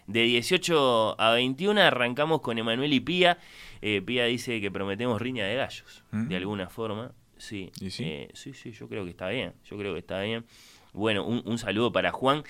De 0.07 0.22
18 0.22 1.20
a 1.20 1.33
21 1.35 1.81
arrancamos 1.81 2.41
con 2.41 2.59
Emanuel 2.59 2.93
y 2.93 3.01
Pía. 3.01 3.39
Eh, 3.83 4.03
Pía 4.05 4.24
dice 4.24 4.61
que 4.61 4.70
prometemos 4.70 5.20
riña 5.20 5.45
de 5.47 5.55
gallos, 5.57 6.03
¿Mm? 6.11 6.28
de 6.28 6.37
alguna 6.37 6.68
forma. 6.68 7.12
Sí. 7.37 7.70
¿Y 7.81 7.91
sí? 7.91 8.05
Eh, 8.05 8.28
sí, 8.35 8.53
sí, 8.55 8.72
yo 8.72 8.89
creo 8.89 9.05
que 9.05 9.11
está 9.11 9.28
bien. 9.28 9.53
Yo 9.64 9.76
creo 9.78 9.93
que 9.95 10.01
está 10.01 10.20
bien. 10.20 10.45
Bueno, 10.93 11.24
un, 11.24 11.43
un 11.47 11.59
saludo 11.59 11.93
para 11.93 12.11
Juan, 12.11 12.43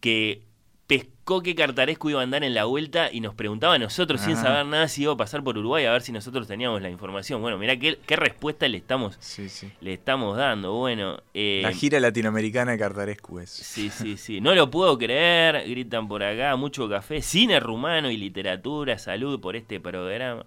que 0.00 0.42
pescó 0.86 1.42
que 1.42 1.54
Cartarescu 1.56 2.10
iba 2.10 2.20
a 2.20 2.22
andar 2.22 2.44
en 2.44 2.54
la 2.54 2.64
vuelta 2.64 3.10
y 3.12 3.20
nos 3.20 3.34
preguntaba 3.34 3.74
a 3.74 3.78
nosotros, 3.78 4.20
sin 4.20 4.34
Ah. 4.34 4.42
saber 4.42 4.66
nada, 4.66 4.88
si 4.88 5.02
iba 5.02 5.12
a 5.12 5.16
pasar 5.16 5.42
por 5.42 5.58
Uruguay 5.58 5.84
a 5.84 5.92
ver 5.92 6.02
si 6.02 6.12
nosotros 6.12 6.46
teníamos 6.46 6.80
la 6.80 6.88
información. 6.90 7.42
Bueno, 7.42 7.58
mirá 7.58 7.76
qué, 7.76 7.98
qué 8.06 8.14
respuesta 8.14 8.68
le 8.68 8.78
estamos, 8.78 9.16
Sí, 9.18 9.48
sí. 9.48 9.70
le 9.80 9.94
estamos 9.94 10.36
dando. 10.36 10.74
Bueno, 10.74 11.18
eh, 11.34 11.60
La 11.62 11.72
gira 11.72 11.98
latinoamericana 11.98 12.72
de 12.72 12.78
Cartarescu 12.78 13.40
es. 13.40 13.50
Sí, 13.50 13.90
sí, 13.90 14.16
sí. 14.16 14.40
No 14.40 14.54
lo 14.54 14.70
puedo 14.70 14.96
creer, 14.96 15.68
gritan 15.68 16.06
por 16.06 16.22
acá, 16.22 16.54
mucho 16.54 16.88
café, 16.88 17.20
cine 17.20 17.58
rumano 17.58 18.10
y 18.10 18.16
literatura, 18.16 18.96
salud 18.98 19.40
por 19.40 19.56
este 19.56 19.80
programa. 19.80 20.46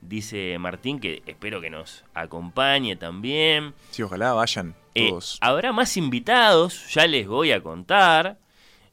Dice 0.00 0.58
Martín 0.58 1.00
que 1.00 1.22
espero 1.26 1.60
que 1.60 1.70
nos 1.70 2.04
acompañe 2.12 2.96
también. 2.96 3.72
Sí, 3.90 4.02
ojalá 4.02 4.32
vayan 4.34 4.74
Eh, 4.94 5.08
todos. 5.10 5.38
habrá 5.40 5.72
más 5.72 5.96
invitados, 5.96 6.88
ya 6.92 7.06
les 7.06 7.26
voy 7.26 7.52
a 7.52 7.62
contar. 7.62 8.38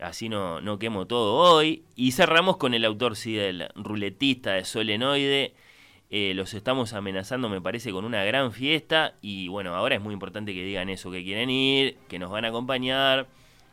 Así 0.04 0.28
no, 0.30 0.60
no 0.62 0.80
quemo 0.80 1.06
todo 1.08 1.36
hoy. 1.36 1.84
Y 1.96 2.12
cerramos 2.12 2.58
con 2.58 2.74
el 2.74 2.84
autor, 2.86 3.16
sí, 3.16 3.34
del 3.36 3.70
ruletista 3.76 4.54
de 4.54 4.66
Solenoide. 4.66 5.54
Eh, 6.10 6.34
los 6.36 6.54
estamos 6.54 6.94
amenazando, 6.94 7.50
me 7.50 7.62
parece, 7.62 7.92
con 7.92 8.04
una 8.06 8.24
gran 8.24 8.52
fiesta. 8.52 9.16
Y 9.22 9.48
bueno, 9.48 9.74
ahora 9.76 9.96
es 9.96 10.02
muy 10.02 10.14
importante 10.14 10.54
que 10.54 10.64
digan 10.64 10.90
eso, 10.90 11.10
que 11.10 11.24
quieren 11.24 11.50
ir, 11.50 11.96
que 12.08 12.20
nos 12.20 12.30
van 12.30 12.46
a 12.46 12.50
acompañar. 12.50 13.28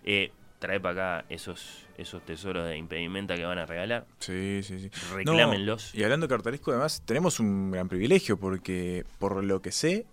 Eh, 0.05 0.31
trae 0.61 0.79
para 0.79 1.19
acá 1.19 1.27
esos, 1.31 1.87
esos 1.99 2.23
tesoros 2.25 2.67
de 2.69 2.77
impedimenta 2.77 3.35
que 3.35 3.45
van 3.45 3.59
a 3.59 3.67
regalar. 3.67 4.07
Sí, 4.21 4.61
sí, 4.63 4.79
sí. 4.79 4.91
No, 5.11 5.17
Reclámenlos. 5.17 5.95
y 5.95 6.03
hablando 6.05 6.27
de 6.27 6.31
Cartarescu, 6.31 6.71
además, 6.71 7.03
tenemos 7.05 7.41
un 7.41 7.71
gran 7.73 7.89
privilegio 7.89 8.39
porque, 8.39 9.05
por 9.19 9.43
lo 9.43 9.61
que 9.63 9.73
sé, 9.73 10.07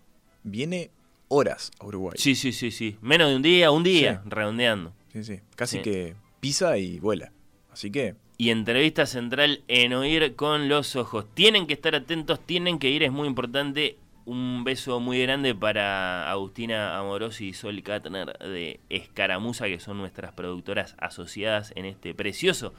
viene 0.43 0.89
horas 1.27 1.71
a 1.79 1.85
Uruguay. 1.85 2.15
Sí, 2.17 2.33
sí, 2.35 2.51
sí, 2.53 2.71
sí. 2.71 2.97
Menos 3.01 3.29
de 3.29 3.35
un 3.35 3.41
día, 3.41 3.71
un 3.71 3.83
día, 3.83 4.21
Sí. 4.23 4.29
redondeando. 4.29 4.93
Sí, 5.23 5.35
sí. 5.35 5.41
Casi 5.55 5.77
Sí. 5.77 5.83
que 5.83 6.15
pisa 6.39 6.77
y 6.77 6.99
vuela. 6.99 7.31
Así 7.71 7.91
que, 7.91 8.15
y 8.37 8.51
entrevista 8.51 9.05
central 9.07 9.63
en 9.67 9.93
Oír 9.93 10.35
con 10.35 10.69
los 10.69 10.95
ojos. 10.95 11.25
Tienen 11.33 11.65
que 11.65 11.73
estar 11.73 11.95
atentos, 11.95 12.39
tienen 12.45 12.77
que 12.77 12.89
ir, 12.89 13.01
es 13.03 13.11
muy 13.11 13.27
importante. 13.27 13.97
Un 14.25 14.63
beso 14.65 14.99
muy 14.99 15.21
grande 15.21 15.55
para 15.55 16.29
Agustina 16.29 16.99
Amorosi 16.99 17.47
y 17.47 17.53
Sol 17.53 17.81
Katner 17.81 18.37
de 18.39 18.79
Escaramuza, 18.89 19.67
que 19.67 19.79
son 19.79 19.97
nuestras 19.97 20.33
productoras 20.33 20.95
asociadas 20.99 21.71
en 21.77 21.85
este 21.85 22.13
precioso 22.13 22.73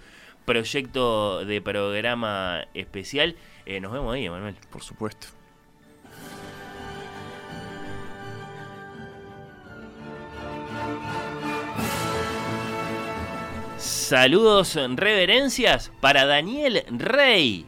proyecto 0.45 1.45
de 1.45 1.61
programa 1.62 2.66
especial. 2.74 3.34
Eh, 3.66 3.80
nos 3.80 3.93
vemos 3.93 4.14
ahí, 4.14 4.26
Emanuel. 4.26 4.57
por 4.70 4.82
supuesto. 4.82 5.28
Saludos, 14.09 14.75
reverencias 14.95 15.93
para 16.01 16.25
Daniel 16.25 16.83
Rey. 16.89 17.67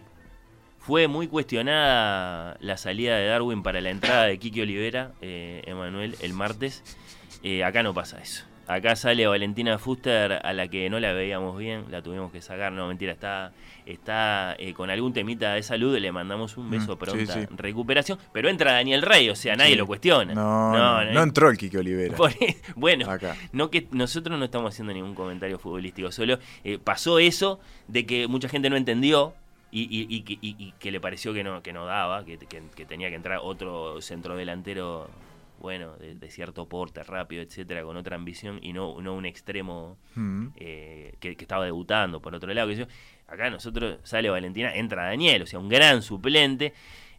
Fue 0.78 1.07
muy 1.07 1.28
cuestionada 1.28 2.57
la 2.62 2.78
salida 2.78 3.18
de 3.18 3.26
Darwin 3.26 3.62
para 3.62 3.82
la 3.82 3.91
entrada 3.91 4.24
de 4.24 4.38
Kiki 4.38 4.62
Olivera, 4.62 5.12
eh, 5.20 5.61
Emanuel, 5.66 6.16
el 6.22 6.32
martes. 6.32 6.82
Eh, 7.43 7.62
acá 7.62 7.82
no 7.82 7.93
pasa 7.93 8.22
eso. 8.22 8.47
Acá 8.72 8.94
sale 8.94 9.26
Valentina 9.26 9.78
Fuster, 9.78 10.40
a 10.44 10.52
la 10.52 10.68
que 10.68 10.88
no 10.90 11.00
la 11.00 11.12
veíamos 11.12 11.58
bien, 11.58 11.86
la 11.90 12.02
tuvimos 12.02 12.30
que 12.30 12.40
sacar. 12.40 12.70
No, 12.72 12.86
mentira, 12.86 13.12
está, 13.12 13.50
está 13.84 14.54
eh, 14.58 14.74
con 14.74 14.90
algún 14.90 15.12
temita 15.12 15.54
de 15.54 15.62
salud. 15.64 15.98
Le 15.98 16.12
mandamos 16.12 16.56
un 16.56 16.70
beso 16.70 16.94
Mm, 16.94 16.98
pronta 16.98 17.34
sí, 17.34 17.40
sí. 17.40 17.46
recuperación. 17.56 18.18
Pero 18.32 18.48
entra 18.48 18.72
Daniel 18.72 19.02
Rey, 19.02 19.28
o 19.28 19.34
sea, 19.34 19.56
nadie 19.56 19.72
Sí. 19.72 19.76
lo 19.76 19.86
cuestiona. 19.88 20.34
No, 20.34 20.72
no, 20.72 21.04
no 21.04 21.22
entró 21.22 21.50
el 21.50 21.58
Kike 21.58 21.78
Olivera. 21.78 22.16
Por- 22.16 22.32
bueno, 22.76 23.10
Acá. 23.10 23.34
no 23.52 23.70
que 23.70 23.88
nosotros 23.90 24.38
no 24.38 24.44
estamos 24.44 24.72
haciendo 24.72 24.92
ningún 24.94 25.16
comentario 25.16 25.58
futbolístico, 25.58 26.12
solo 26.12 26.38
eh, 26.62 26.78
pasó 26.78 27.18
eso 27.18 27.58
de 27.88 28.06
que 28.06 28.28
mucha 28.28 28.48
gente 28.48 28.70
no 28.70 28.76
entendió 28.76 29.34
y, 29.72 29.82
y- 29.82 30.06
y 30.14 30.22
que- 30.22 30.38
y- 30.40 30.72
que 30.78 30.90
le 30.92 31.00
pareció 31.00 31.32
que 31.34 31.42
no, 31.42 31.60
que 31.62 31.72
no 31.72 31.86
daba, 31.86 32.24
que, 32.24 32.38
que- 32.38 32.62
que 32.76 32.84
tenía 32.84 33.08
que 33.08 33.16
entrar 33.16 33.40
otro 33.42 34.00
centrodelantero, 34.00 35.08
bueno, 35.61 35.96
de, 35.96 36.14
de 36.16 36.30
cierto 36.30 36.68
porte, 36.68 37.02
rápido, 37.04 37.42
etcétera, 37.42 37.82
con 37.84 37.96
otra 37.96 38.16
ambición 38.16 38.58
y 38.62 38.72
no, 38.72 39.00
no 39.00 39.14
un 39.14 39.26
extremo 39.26 39.96
Mm. 40.16 40.48
eh, 40.56 41.14
que, 41.20 41.36
que 41.36 41.44
estaba 41.44 41.64
debutando 41.64 42.20
por 42.20 42.34
otro 42.34 42.52
lado. 42.52 42.68
Que 42.68 42.76
yo, 42.76 42.86
acá 43.28 43.48
nosotros 43.50 43.98
sale 44.02 44.28
Valentina, 44.30 44.74
entra 44.74 45.04
Daniel, 45.04 45.42
o 45.42 45.46
sea, 45.46 45.58
un 45.58 45.68
gran 45.68 46.02
suplente. 46.02 46.72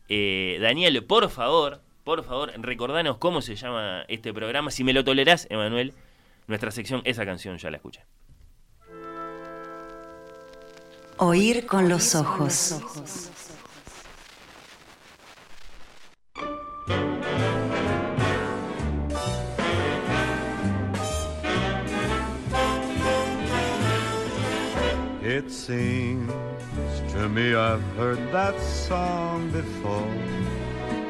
Eh, 0.10 0.58
Daniel, 0.62 1.04
por 1.06 1.30
favor, 1.30 1.82
por 2.04 2.24
favor, 2.24 2.52
recordanos 2.58 3.18
cómo 3.18 3.42
se 3.42 3.56
llama 3.56 4.04
este 4.10 4.34
programa. 4.34 4.72
Si 4.72 4.84
me 4.84 4.92
lo 4.92 5.04
tolerás, 5.06 5.48
Emanuel, 5.50 5.94
nuestra 6.48 6.72
sección, 6.72 7.02
esa 7.06 7.26
canción 7.26 7.58
ya 7.58 7.70
la 7.72 7.78
escuché. 7.78 8.02
Oír 11.18 11.66
con 11.68 11.88
los 11.88 12.16
ojos. 12.16 12.82
It 25.42 25.50
seems 25.50 26.30
to 27.14 27.28
me 27.28 27.56
I've 27.56 27.82
heard 27.98 28.20
that 28.32 28.54
song 28.60 29.50
before. 29.52 30.06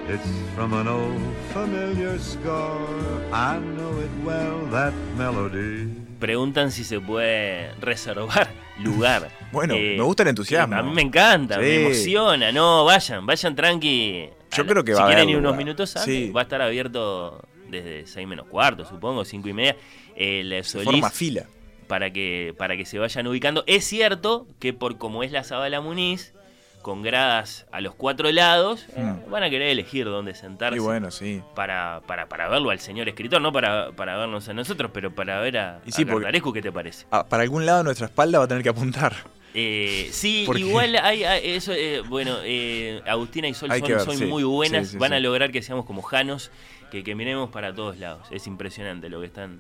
It's 0.08 0.26
from 0.56 0.74
an 0.74 0.88
old 0.88 1.20
familiar 1.54 2.18
score. 2.18 2.88
I 3.34 3.60
know 3.60 4.00
it 4.00 4.10
well, 4.24 4.70
that 4.72 4.94
melody. 5.18 5.90
Preguntan 6.20 6.72
si 6.72 6.84
se 6.86 7.00
puede 7.02 7.74
reservar 7.82 8.50
lugar. 8.80 9.30
Bueno, 9.52 9.74
Eh, 9.76 9.96
me 9.98 10.04
gusta 10.04 10.24
el 10.24 10.30
entusiasmo. 10.30 10.76
A 10.78 10.84
mí 10.84 10.94
me 10.94 11.02
encanta, 11.02 11.58
me 11.58 11.66
Sí. 11.66 11.86
emociona. 11.86 12.52
No, 12.54 12.86
vayan, 12.86 13.26
vayan 13.26 13.54
tranqui. 13.56 14.30
Yo 14.56 14.64
A 14.64 14.66
creo 14.66 14.84
que 14.84 14.94
si 14.94 15.00
va 15.00 15.06
a 15.06 15.08
quieren 15.08 15.24
haber 15.24 15.36
ir 15.36 15.38
unos 15.40 15.58
minutos 15.58 15.96
antes, 15.98 16.14
Sí. 16.14 16.32
va 16.32 16.42
a 16.42 16.44
estar 16.44 16.62
abierto 16.62 17.42
desde 17.70 18.06
6 18.08 18.28
menos 18.28 18.48
cuarto, 18.48 18.86
supongo, 18.86 19.26
5 19.26 19.50
y 19.50 19.54
media. 19.54 19.76
El 20.16 20.64
Solís 20.64 20.86
forma 20.86 21.10
fila. 21.10 21.46
Para 21.92 22.10
que, 22.14 22.56
para 22.58 22.78
que 22.78 22.86
se 22.86 23.00
vayan 23.00 23.28
ubicando. 23.28 23.66
Es 23.68 23.84
cierto 23.84 24.48
que 24.60 24.72
por 24.72 24.98
como 24.98 25.24
es 25.24 25.34
la 25.34 25.44
Zabala 25.44 25.82
Muniz, 25.82 26.34
con 26.82 27.02
gradas 27.04 27.66
a 27.74 27.82
los 27.82 27.94
cuatro 27.96 28.32
lados, 28.32 28.86
Mm. 28.96 29.30
van 29.30 29.44
a 29.44 29.50
querer 29.50 29.68
elegir 29.68 30.06
dónde 30.06 30.34
sentarse 30.34 30.78
Y 30.78 30.80
bueno, 30.80 31.12
sí. 31.12 31.42
para, 31.54 32.00
para, 32.08 32.30
para 32.30 32.48
verlo 32.48 32.70
al 32.70 32.80
señor 32.80 33.10
escritor, 33.10 33.42
no 33.42 33.52
para, 33.52 33.92
para 33.92 34.16
vernos 34.18 34.48
a 34.48 34.54
nosotros, 34.54 34.90
pero 34.94 35.14
para 35.14 35.42
ver 35.42 35.58
a, 35.58 35.82
Y 35.86 35.92
sí, 35.92 36.04
a 36.04 36.06
Cartarescu, 36.06 36.54
¿qué 36.54 36.62
te 36.62 36.72
parece? 36.72 37.06
Ah, 37.12 37.28
para 37.28 37.44
algún 37.44 37.66
lado 37.66 37.84
nuestra 37.84 38.06
espalda 38.08 38.40
va 38.40 38.46
a 38.46 38.48
tener 38.48 38.64
que 38.64 38.70
apuntar. 38.70 39.14
Eh, 39.54 40.08
sí, 40.14 40.48
igual 40.56 40.96
hay, 40.96 41.26
hay- 41.26 41.52
eso, 41.52 41.74
eh, 41.74 42.02
bueno, 42.08 42.38
eh, 42.46 43.02
Agustina 43.06 43.50
y 43.50 43.54
Sol 43.54 43.70
son, 43.70 43.82
que 43.82 43.96
ver, 43.96 44.02
son 44.06 44.16
sí. 44.18 44.26
muy 44.28 44.44
buenas, 44.44 44.88
Sí, 44.88 44.98
van 44.98 45.12
a 45.12 45.20
lograr 45.20 45.52
que 45.52 45.62
seamos 45.62 45.86
como 45.86 46.02
Janos, 46.04 46.52
que, 46.90 47.04
que 47.04 47.16
miremos 47.16 47.50
para 47.50 47.76
todos 47.76 47.98
lados. 47.98 48.26
Es 48.32 48.48
impresionante 48.48 49.10
lo 49.10 49.20
que 49.20 49.26
están 49.28 49.60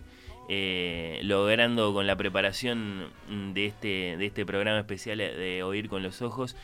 eh, 0.50 1.20
logrando 1.24 1.94
con 1.94 2.08
la 2.08 2.16
preparación 2.16 3.10
mm, 3.30 3.54
de 3.54 3.66
este, 3.66 4.18
de 4.18 4.26
este 4.26 4.46
programa 4.46 4.80
especial 4.80 5.18
de 5.20 5.64
Oír 5.64 5.89
con 5.89 6.04
los 6.04 6.22
Ojos. 6.22 6.56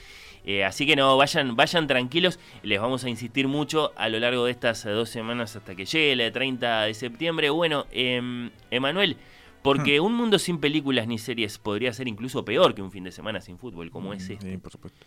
Eh, 0.47 0.63
así 0.63 0.85
que 0.85 0.95
no, 0.95 1.17
vayan, 1.17 1.57
vayan 1.57 1.87
tranquilos, 1.87 2.39
les 2.63 2.79
vamos 2.79 3.03
a 3.03 3.09
insistir 3.09 3.49
mucho 3.49 3.91
a 3.97 4.07
lo 4.07 4.17
largo 4.17 4.45
de 4.45 4.51
estas 4.51 4.85
eh, 4.85 4.89
dos 4.91 5.09
semanas 5.09 5.57
hasta 5.57 5.75
que 5.75 5.83
llegue 5.83 6.15
la 6.15 6.31
30 6.31 6.83
de 6.83 6.93
septiembre. 6.93 7.49
Bueno, 7.49 7.85
em, 7.91 8.49
Emanuel, 8.71 9.17
porque 9.61 9.99
un 9.99 10.15
mundo 10.15 10.39
sin 10.39 10.59
películas 10.59 11.05
ni 11.05 11.17
series 11.17 11.57
podría 11.57 11.91
ser 11.91 12.07
incluso 12.07 12.45
peor 12.45 12.73
que 12.75 12.81
un 12.81 12.93
fin 12.93 13.03
de 13.03 13.11
semana 13.11 13.41
sin 13.41 13.57
fútbol, 13.57 13.91
como 13.91 14.13
es 14.13 14.29
este. 14.29 14.51
Sí, 14.51 14.57
por 14.57 14.71
supuesto. 14.71 15.05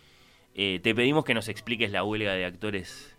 Eh, 0.55 0.79
te 0.83 0.95
pedimos 0.95 1.25
que 1.25 1.33
nos 1.33 1.49
expliques 1.49 1.91
la 1.91 2.05
huelga 2.05 2.35
de 2.35 2.45
actores 2.45 3.16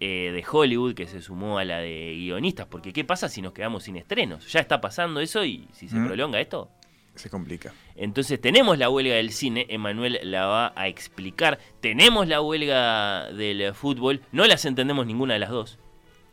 eh, 0.00 0.30
de 0.32 0.44
Hollywood 0.50 0.94
que 0.94 1.06
se 1.06 1.20
sumó 1.22 1.58
a 1.58 1.64
la 1.64 1.78
de 1.78 2.14
guionistas, 2.16 2.66
porque 2.66 2.92
¿qué 2.92 3.04
pasa 3.04 3.28
si 3.28 3.40
nos 3.42 3.52
quedamos 3.52 3.84
sin 3.84 3.96
estrenos? 3.96 4.50
Ya 4.52 4.60
está 4.60 4.80
pasando 4.80 5.20
eso 5.20 5.44
y 5.44 5.66
si 5.72 5.88
se 5.88 5.96
Mm. 5.96 6.06
prolonga 6.06 6.40
esto. 6.40 6.70
Se 7.14 7.30
complica. 7.30 7.72
Entonces 7.94 8.40
tenemos 8.40 8.76
la 8.76 8.90
huelga 8.90 9.14
del 9.14 9.30
cine, 9.30 9.66
Emanuel 9.68 10.18
la 10.24 10.46
va 10.46 10.72
a 10.74 10.88
explicar. 10.88 11.60
Tenemos 11.80 12.26
la 12.26 12.40
huelga 12.40 13.30
del 13.30 13.72
fútbol, 13.72 14.20
no 14.32 14.44
las 14.46 14.64
entendemos 14.64 15.06
ninguna 15.06 15.34
de 15.34 15.40
las 15.40 15.50
dos. 15.50 15.78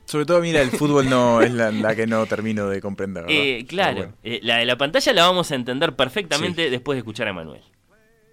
Sobre 0.05 0.25
todo, 0.25 0.41
mira, 0.41 0.59
el 0.61 0.71
fútbol 0.71 1.07
no 1.07 1.41
es 1.43 1.53
la, 1.53 1.71
la 1.71 1.95
que 1.95 2.07
no 2.07 2.25
termino 2.25 2.67
de 2.67 2.81
comprender. 2.81 3.25
Eh, 3.29 3.65
claro, 3.67 3.97
bueno. 3.97 4.13
eh, 4.23 4.39
la 4.41 4.57
de 4.57 4.65
la 4.65 4.75
pantalla 4.75 5.13
la 5.13 5.25
vamos 5.27 5.51
a 5.51 5.55
entender 5.55 5.95
perfectamente 5.95 6.69
después 6.71 6.95
de 6.95 6.99
escuchar 7.01 7.27
a 7.27 7.29
Emanuel. 7.29 7.61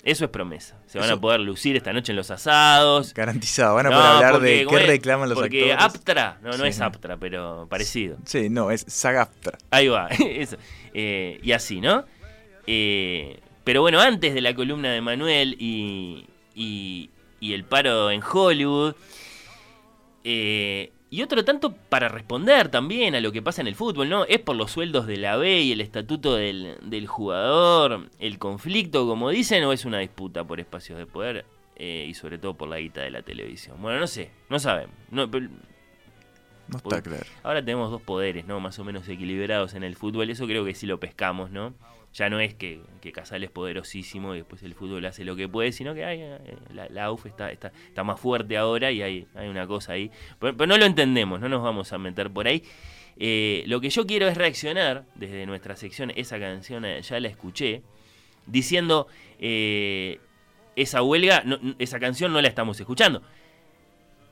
Eso 0.04 0.24
es 0.24 0.30
promesa. 0.30 0.76
Se 0.86 0.98
van 0.98 1.06
Eso- 1.08 1.16
a 1.16 1.20
poder 1.20 1.40
lucir 1.40 1.76
esta 1.76 1.92
noche 1.92 2.12
en 2.12 2.16
los 2.16 2.30
asados. 2.30 3.12
Garantizado. 3.14 3.74
Van 3.74 3.86
a 3.86 3.90
No, 3.90 3.96
poder 3.96 4.10
hablar 4.12 4.32
porque, 4.32 4.46
de 4.48 4.66
qué 4.66 4.78
reclaman 4.86 5.28
los 5.28 5.38
porque 5.38 5.72
actores. 5.72 5.96
Aptra, 5.96 6.38
no, 6.42 6.50
no 6.50 6.64
Sí. 6.64 6.68
es 6.70 6.80
Aptra, 6.80 7.16
pero 7.16 7.66
parecido. 7.68 8.16
Sí, 8.24 8.48
no, 8.48 8.70
es 8.70 8.84
Sagaftra. 8.88 9.58
Ahí 9.70 9.88
va, 9.88 10.06
eso. 10.24 10.56
Eh, 10.94 11.40
y 11.42 11.52
así, 11.52 11.80
¿no? 11.80 12.04
Eh, 12.66 13.40
pero 13.64 13.80
bueno, 13.82 14.00
antes 14.00 14.32
de 14.34 14.40
la 14.40 14.54
columna 14.54 14.92
de 14.92 15.00
Manuel 15.00 15.56
y, 15.58 16.26
y, 16.54 17.10
y 17.40 17.52
el 17.52 17.64
paro 17.64 18.10
en 18.10 18.22
Hollywood, 18.22 18.94
eh, 20.24 20.90
y 21.10 21.22
otro 21.22 21.44
tanto 21.44 21.72
para 21.74 22.08
responder 22.08 22.68
también 22.68 23.14
a 23.14 23.20
lo 23.20 23.32
que 23.32 23.40
pasa 23.42 23.60
en 23.62 23.66
el 23.68 23.74
fútbol, 23.74 24.08
¿no? 24.08 24.24
Es 24.24 24.38
por 24.40 24.56
los 24.56 24.70
sueldos 24.70 25.06
de 25.06 25.16
la 25.16 25.36
B 25.36 25.60
y 25.62 25.72
el 25.72 25.80
estatuto 25.80 26.36
del, 26.36 26.76
del 26.82 27.06
jugador, 27.06 28.08
el 28.18 28.38
conflicto, 28.38 29.06
como 29.06 29.30
dicen, 29.30 29.64
o 29.64 29.72
es 29.72 29.84
una 29.84 29.98
disputa 29.98 30.44
por 30.44 30.60
espacios 30.60 30.98
de 30.98 31.06
poder 31.06 31.46
eh, 31.76 32.06
y 32.08 32.14
sobre 32.14 32.38
todo 32.38 32.54
por 32.54 32.68
la 32.68 32.78
guita 32.78 33.00
de 33.02 33.10
la 33.10 33.22
televisión. 33.22 33.80
Bueno, 33.80 34.00
no 34.00 34.06
sé, 34.06 34.30
no 34.50 34.58
sabemos. 34.58 34.94
No, 35.10 35.30
pero- 35.30 35.48
No 36.68 36.76
está 36.76 37.00
claro. 37.00 37.24
ahora 37.42 37.64
tenemos 37.64 37.90
dos 37.90 38.02
poderes, 38.02 38.44
¿no? 38.46 38.60
Más 38.60 38.78
o 38.78 38.84
menos 38.84 39.08
equilibrados 39.08 39.72
en 39.74 39.84
el 39.84 39.96
fútbol. 39.96 40.28
Eso 40.28 40.46
creo 40.46 40.64
que 40.66 40.74
sí 40.74 40.86
lo 40.86 41.00
pescamos, 41.00 41.50
¿no? 41.50 41.72
Ya 42.18 42.28
no 42.28 42.40
es 42.40 42.54
que, 42.54 42.80
que 43.00 43.12
Casal 43.12 43.44
es 43.44 43.50
poderosísimo 43.50 44.34
y 44.34 44.38
después 44.38 44.60
el 44.64 44.74
fútbol 44.74 45.04
hace 45.06 45.24
lo 45.24 45.36
que 45.36 45.48
puede, 45.48 45.70
sino 45.70 45.94
que 45.94 46.04
hay, 46.04 46.20
la, 46.74 46.88
la 46.88 47.04
AUF 47.04 47.26
está, 47.26 47.52
está, 47.52 47.70
está 47.86 48.02
más 48.02 48.18
fuerte 48.18 48.56
ahora 48.56 48.90
y 48.90 49.02
hay, 49.02 49.26
hay 49.36 49.46
una 49.46 49.66
cosa 49.68 49.92
ahí. 49.92 50.10
Pero, 50.40 50.56
pero 50.56 50.66
no 50.66 50.76
lo 50.78 50.84
entendemos, 50.84 51.38
no 51.40 51.48
nos 51.48 51.62
vamos 51.62 51.92
a 51.92 51.98
meter 51.98 52.28
por 52.30 52.48
ahí. 52.48 52.64
Eh, 53.18 53.62
lo 53.66 53.80
que 53.80 53.90
yo 53.90 54.04
quiero 54.04 54.26
es 54.26 54.36
reaccionar 54.36 55.04
desde 55.14 55.46
nuestra 55.46 55.76
sección, 55.76 56.10
esa 56.16 56.40
canción 56.40 56.84
eh, 56.84 57.00
ya 57.02 57.20
la 57.20 57.28
escuché, 57.28 57.82
diciendo, 58.46 59.06
eh, 59.38 60.18
esa 60.74 61.02
huelga, 61.02 61.42
no- 61.44 61.58
esa 61.78 62.00
canción 62.00 62.32
no 62.32 62.40
la 62.40 62.48
estamos 62.48 62.80
escuchando. 62.80 63.22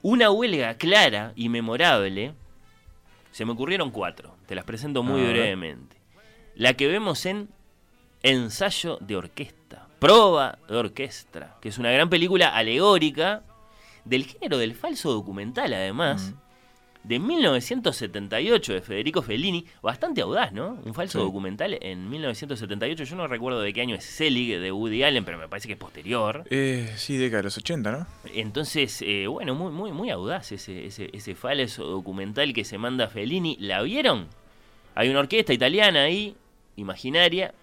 Una 0.02 0.30
huelga 0.30 0.74
clara 0.76 1.32
y 1.36 1.48
memorable, 1.48 2.32
se 3.32 3.44
me 3.44 3.52
ocurrieron 3.52 3.90
cuatro, 3.90 4.36
te 4.46 4.54
las 4.54 4.64
presento 4.64 5.02
muy 5.02 5.20
brevemente. 5.32 5.96
La 6.54 6.74
que 6.74 6.86
vemos 6.88 7.26
en 7.26 7.48
Ensayo 8.28 8.98
de 9.00 9.16
Orquesta, 9.16 9.86
Proba 10.00 10.58
de 10.68 10.76
Orquesta, 10.76 11.56
que 11.60 11.68
es 11.68 11.78
una 11.78 11.90
gran 11.92 12.10
película 12.10 12.48
alegórica 12.48 13.42
del 14.04 14.24
género 14.24 14.58
del 14.58 14.74
falso 14.74 15.12
documental, 15.12 15.72
además, 15.72 16.34
de 17.04 17.20
1978 17.20 18.72
de 18.72 18.80
Federico 18.82 19.22
Fellini, 19.22 19.64
bastante 19.80 20.22
audaz, 20.22 20.52
¿no? 20.52 20.76
Un 20.84 20.92
falso 20.92 21.20
Sí. 21.20 21.24
documental 21.24 21.78
en 21.80 22.10
1978, 22.10 23.04
yo 23.04 23.14
no 23.14 23.28
recuerdo 23.28 23.60
de 23.60 23.72
qué 23.72 23.80
año 23.82 23.94
es 23.94 24.04
Selig 24.04 24.58
de 24.58 24.72
Woody 24.72 25.04
Allen, 25.04 25.24
pero 25.24 25.38
me 25.38 25.46
parece 25.46 25.68
que 25.68 25.74
es 25.74 25.78
posterior. 25.78 26.42
Eh, 26.50 26.92
sí, 26.96 27.16
década 27.16 27.38
de 27.38 27.44
los 27.44 27.56
80, 27.56 27.92
¿no? 27.92 28.06
Entonces, 28.34 29.02
eh, 29.02 29.28
bueno, 29.28 29.54
muy, 29.54 29.70
muy, 29.70 29.92
muy 29.92 30.10
audaz 30.10 30.50
ese, 30.50 30.86
ese, 30.86 31.10
ese 31.12 31.36
falso 31.36 31.84
documental 31.84 32.52
que 32.52 32.64
se 32.64 32.76
manda 32.76 33.06
Fellini. 33.06 33.56
¿La 33.60 33.82
vieron? 33.82 34.26
Hay 34.96 35.08
una 35.10 35.20
orquesta 35.20 35.52
italiana 35.52 36.02
ahí, 36.02 36.34
imaginaria. 36.74 37.54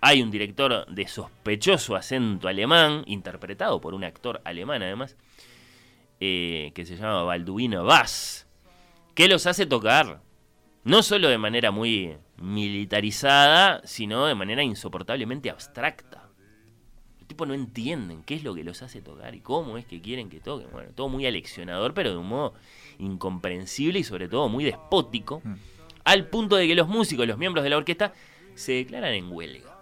Hay 0.00 0.22
un 0.22 0.30
director 0.30 0.86
de 0.86 1.08
sospechoso 1.08 1.96
acento 1.96 2.48
alemán, 2.48 3.02
interpretado 3.06 3.80
por 3.80 3.94
un 3.94 4.04
actor 4.04 4.40
alemán 4.44 4.82
además, 4.82 5.16
eh, 6.20 6.72
que 6.74 6.84
se 6.84 6.96
llama 6.96 7.22
Balduino 7.24 7.84
Bass, 7.84 8.46
que 9.14 9.28
los 9.28 9.46
hace 9.46 9.66
tocar, 9.66 10.20
no 10.84 11.02
solo 11.02 11.28
de 11.28 11.38
manera 11.38 11.70
muy 11.70 12.16
militarizada, 12.36 13.80
sino 13.84 14.26
de 14.26 14.34
manera 14.34 14.62
insoportablemente 14.62 15.50
abstracta. 15.50 16.28
Los 17.18 17.26
tipos 17.26 17.48
no 17.48 17.54
entienden 17.54 18.22
qué 18.22 18.34
es 18.34 18.44
lo 18.44 18.54
que 18.54 18.62
los 18.62 18.82
hace 18.82 19.02
tocar 19.02 19.34
y 19.34 19.40
cómo 19.40 19.78
es 19.78 19.86
que 19.86 20.00
quieren 20.00 20.28
que 20.28 20.40
toquen. 20.40 20.70
Bueno, 20.70 20.90
todo 20.94 21.08
muy 21.08 21.26
aleccionador, 21.26 21.94
pero 21.94 22.10
de 22.10 22.16
un 22.18 22.28
modo 22.28 22.54
incomprensible 22.98 23.98
y 23.98 24.04
sobre 24.04 24.28
todo 24.28 24.48
muy 24.48 24.64
despótico, 24.64 25.40
Mm. 25.42 25.54
al 26.04 26.28
punto 26.28 26.56
de 26.56 26.68
que 26.68 26.74
los 26.74 26.86
músicos, 26.86 27.26
los 27.26 27.38
miembros 27.38 27.64
de 27.64 27.70
la 27.70 27.78
orquesta, 27.78 28.12
se 28.54 28.72
declaran 28.72 29.12
en 29.12 29.32
huelga 29.32 29.75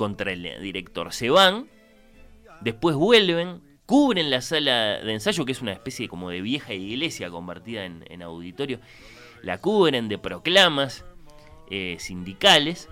contra 0.00 0.32
el 0.32 0.62
director. 0.62 1.12
Se 1.12 1.28
van, 1.28 1.68
después 2.62 2.96
vuelven, 2.96 3.60
cubren 3.84 4.30
la 4.30 4.40
sala 4.40 4.98
de 4.98 5.12
ensayo, 5.12 5.44
que 5.44 5.52
es 5.52 5.60
una 5.60 5.72
especie 5.72 6.08
como 6.08 6.30
de 6.30 6.40
vieja 6.40 6.72
iglesia 6.72 7.28
convertida 7.28 7.84
en, 7.84 8.22
auditorio, 8.22 8.80
la 9.42 9.58
cubren 9.58 10.08
de 10.08 10.16
proclamas 10.16 11.04
eh, 11.70 11.96
sindicales. 11.98 12.88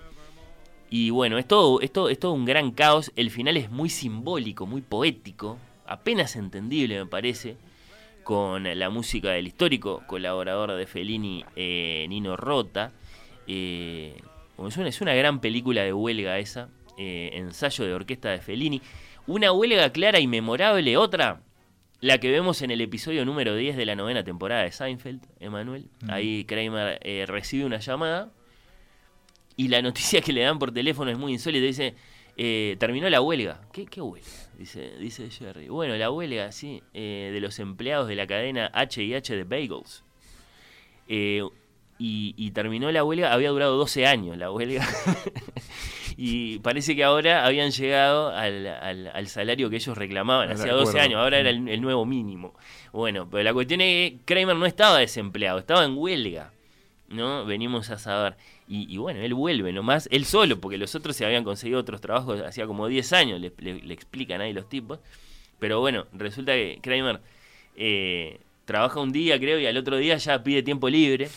Y 0.91 1.09
bueno, 1.09 1.39
es 1.39 1.49
todo, 1.49 1.81
es, 1.81 1.93
es 2.11 2.19
todo 2.19 2.33
un 2.33 2.45
gran 2.45 2.73
caos. 2.73 3.11
El 3.17 3.31
final 3.31 3.57
es 3.57 3.71
muy 3.71 3.89
simbólico, 3.89 4.67
muy 4.67 4.83
poético, 4.83 5.57
apenas 5.87 6.37
entendible 6.37 6.99
me 6.99 7.07
parece, 7.07 7.57
con 8.23 8.65
la 8.65 8.91
música 8.91 9.31
del 9.31 9.47
histórico 9.47 10.03
colaborador 10.07 10.73
de 10.73 10.87
Fellini, 10.87 11.43
eh, 11.57 12.05
Nino 12.11 12.37
Rota. 12.37 12.93
Eh, 13.47 14.21
es 14.59 15.01
una 15.01 15.15
gran 15.15 15.41
película 15.41 15.85
de 15.85 15.95
huelga 15.95 16.39
esa, 16.39 16.69
eh, 16.99 17.31
ensayo 17.33 17.87
de 17.87 17.95
orquesta 17.95 18.31
de 18.31 18.41
Fellini. 18.41 18.83
Una 19.27 19.53
huelga 19.53 19.91
clara 19.93 20.21
y 20.21 20.27
memorable, 20.27 20.97
otra, 20.97 21.41
la 22.01 22.19
que 22.19 22.31
vemos 22.31 22.63
en 22.63 22.71
el 22.71 22.81
episodio 22.81 23.25
número 23.25 23.55
10 23.55 23.77
de 23.77 23.87
la 23.87 23.97
novena 23.97 24.23
temporada 24.25 24.63
de 24.65 24.73
Seinfeld, 24.73 25.23
Emanuel. 25.41 25.89
Ahí 26.09 26.45
Kramer 26.45 26.99
eh, 27.03 27.25
recibe 27.27 27.65
una 27.65 27.79
llamada 27.79 28.31
y 29.57 29.69
la 29.69 29.83
noticia 29.83 30.21
que 30.21 30.33
le 30.33 30.43
dan 30.43 30.59
por 30.59 30.73
teléfono 30.73 31.11
es 31.11 31.19
muy 31.19 31.33
insólita. 31.33 31.67
Dice, 31.67 31.95
eh, 32.37 32.77
terminó 32.79 33.11
la 33.11 33.21
huelga. 33.21 33.61
¿Qué, 33.73 33.85
qué 33.85 34.01
huelga? 34.01 34.29
Dice, 34.57 34.97
dice 34.99 35.29
Jerry. 35.29 35.69
Bueno, 35.69 35.97
la 35.97 36.11
huelga, 36.13 36.53
sí, 36.53 36.83
eh, 36.95 37.31
de 37.33 37.41
los 37.41 37.59
empleados 37.59 38.07
de 38.07 38.15
la 38.15 38.29
cadena 38.29 38.71
H&H 38.73 39.35
de 39.35 39.43
Bagels. 39.45 40.05
Eh, 41.09 41.43
y, 41.99 42.35
y 42.37 42.53
terminó 42.53 42.93
la 42.93 43.03
huelga, 43.03 43.33
había 43.33 43.51
durado 43.51 43.77
12 43.77 44.07
años 44.07 44.37
la 44.37 44.53
huelga. 44.53 44.87
y 46.21 46.59
parece 46.59 46.97
que 46.97 47.05
ahora 47.05 47.47
habían 47.47 47.71
llegado 47.71 48.31
al, 48.31 48.67
al- 48.67 49.11
al 49.15 49.27
salario 49.29 49.71
que 49.71 49.77
ellos 49.77 49.97
reclamaban, 49.97 50.51
hacía 50.51 50.73
12 50.73 50.91
acuerdo. 50.91 51.01
años, 51.07 51.21
ahora 51.21 51.39
era 51.39 51.51
el, 51.51 51.69
el 51.69 51.81
nuevo 51.81 52.05
mínimo. 52.05 52.55
Bueno, 52.93 53.29
pero 53.31 53.45
la 53.45 53.55
cuestión 53.55 53.81
es 53.81 54.11
que 54.11 54.19
Kramer 54.25 54.57
no 54.57 54.67
estaba 54.67 54.99
desempleado, 54.99 55.61
estaba 55.61 55.85
en 55.85 55.97
huelga. 55.97 56.51
¿no? 57.09 57.45
Venimos 57.47 57.89
a 57.91 57.99
saber. 57.99 58.35
Y, 58.69 58.93
y 58.93 58.99
bueno, 58.99 59.21
él 59.21 59.33
vuelve 59.33 59.73
nomás, 59.73 60.09
él 60.13 60.25
solo, 60.27 60.59
porque 60.61 60.77
los 60.77 60.95
otros 60.95 61.17
se 61.17 61.25
habían 61.25 61.45
conseguido 61.45 61.79
otros 61.81 62.01
trabajos 62.03 62.43
hacía 62.43 62.67
como 62.67 62.87
10 62.89 63.13
años, 63.15 63.41
le, 63.41 63.51
le- 63.59 63.81
le 63.81 63.95
explican 63.95 64.41
ahí 64.43 64.53
los 64.53 64.69
tipos. 64.69 64.99
Pero 65.61 65.81
bueno, 65.81 66.07
resulta 66.13 66.53
que 66.53 66.79
Kramer 66.83 67.21
eh, 67.77 68.41
trabaja 68.67 69.01
un 69.01 69.13
día, 69.13 69.39
creo, 69.39 69.59
y 69.59 69.67
al 69.67 69.77
otro 69.77 69.97
día 69.97 70.17
ya 70.17 70.43
pide 70.43 70.63
tiempo 70.63 70.89
libre 70.91 71.31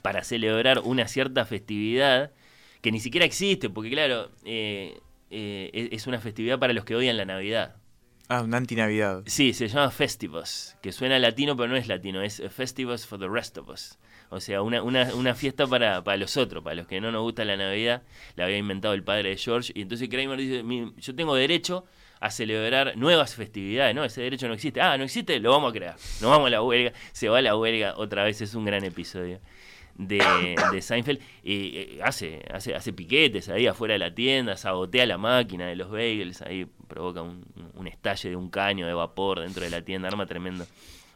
para 0.00 0.22
celebrar 0.24 0.78
una 0.84 1.08
cierta 1.08 1.44
festividad 1.44 2.30
que 2.86 2.92
ni 2.92 3.00
siquiera 3.00 3.26
existe, 3.26 3.68
porque 3.68 3.90
claro, 3.90 4.30
eh, 4.44 4.96
eh, 5.28 5.88
es- 5.90 6.06
una 6.06 6.20
festividad 6.20 6.60
para 6.60 6.72
los 6.72 6.84
que 6.84 6.94
odian 6.94 7.16
la 7.16 7.24
Navidad. 7.24 7.74
Ah, 8.28 8.42
una 8.42 8.58
antinavidad. 8.58 9.24
Sí, 9.26 9.54
se 9.54 9.66
llama 9.66 9.90
Festivus, 9.90 10.76
que 10.82 10.92
suena 10.92 11.18
latino, 11.18 11.56
pero 11.56 11.66
no 11.68 11.74
es 11.74 11.88
latino, 11.88 12.22
es 12.22 12.40
Festivus 12.50 13.04
for 13.04 13.18
the 13.18 13.26
rest 13.28 13.58
of 13.58 13.68
us. 13.70 13.98
O 14.30 14.38
sea, 14.38 14.62
una, 14.62 14.84
una, 14.84 15.12
una 15.16 15.34
fiesta 15.34 15.66
para, 15.66 16.04
para 16.04 16.16
los 16.16 16.36
otros, 16.36 16.62
para 16.62 16.76
los 16.76 16.86
que 16.86 17.00
no 17.00 17.10
nos 17.10 17.22
gusta 17.22 17.44
la 17.44 17.56
Navidad, 17.56 18.04
la 18.36 18.44
había 18.44 18.56
inventado 18.58 18.94
el 18.94 19.02
padre 19.02 19.30
de 19.30 19.36
George. 19.36 19.72
Y 19.74 19.82
entonces 19.82 20.08
Kramer 20.08 20.38
dice, 20.38 20.62
"Mi- 20.62 20.92
yo 20.96 21.12
tengo 21.16 21.34
derecho 21.34 21.86
a 22.20 22.30
celebrar 22.30 22.96
nuevas 22.96 23.34
festividades, 23.34 23.96
¿no? 23.96 24.04
Ese 24.04 24.20
derecho 24.22 24.46
no 24.46 24.54
existe. 24.54 24.80
Ah, 24.80 24.96
no 24.96 25.02
existe, 25.02 25.40
lo 25.40 25.50
vamos 25.50 25.70
a 25.70 25.74
crear. 25.74 25.96
Nos 26.20 26.30
vamos 26.30 26.46
a 26.46 26.50
la 26.50 26.62
huelga, 26.62 26.92
se 27.10 27.28
va 27.28 27.38
a 27.38 27.42
la 27.42 27.56
huelga 27.56 27.94
otra 27.96 28.22
vez, 28.22 28.40
es 28.40 28.54
un 28.54 28.64
gran 28.64 28.84
episodio 28.84 29.40
de, 29.98 30.56
de 30.72 30.82
Seinfeld. 30.82 31.20
Y 31.42 31.76
eh, 31.76 32.00
hace, 32.02 32.44
hace, 32.52 32.74
hace 32.74 32.92
piquetes 32.92 33.48
ahí 33.48 33.66
afuera 33.66 33.94
de 33.94 33.98
la 33.98 34.14
tienda, 34.14 34.56
sabotea 34.56 35.06
la 35.06 35.18
máquina 35.18 35.66
de 35.66 35.76
los 35.76 35.90
bagels, 35.90 36.42
ahí 36.42 36.66
provoca 36.88 37.22
un, 37.22 37.44
un 37.74 37.86
estalle 37.86 38.30
de 38.30 38.36
un 38.36 38.50
caño 38.50 38.86
de 38.86 38.94
vapor 38.94 39.40
dentro 39.40 39.64
de 39.64 39.70
la 39.70 39.82
tienda, 39.82 40.08
arma 40.08 40.26
tremendo. 40.26 40.66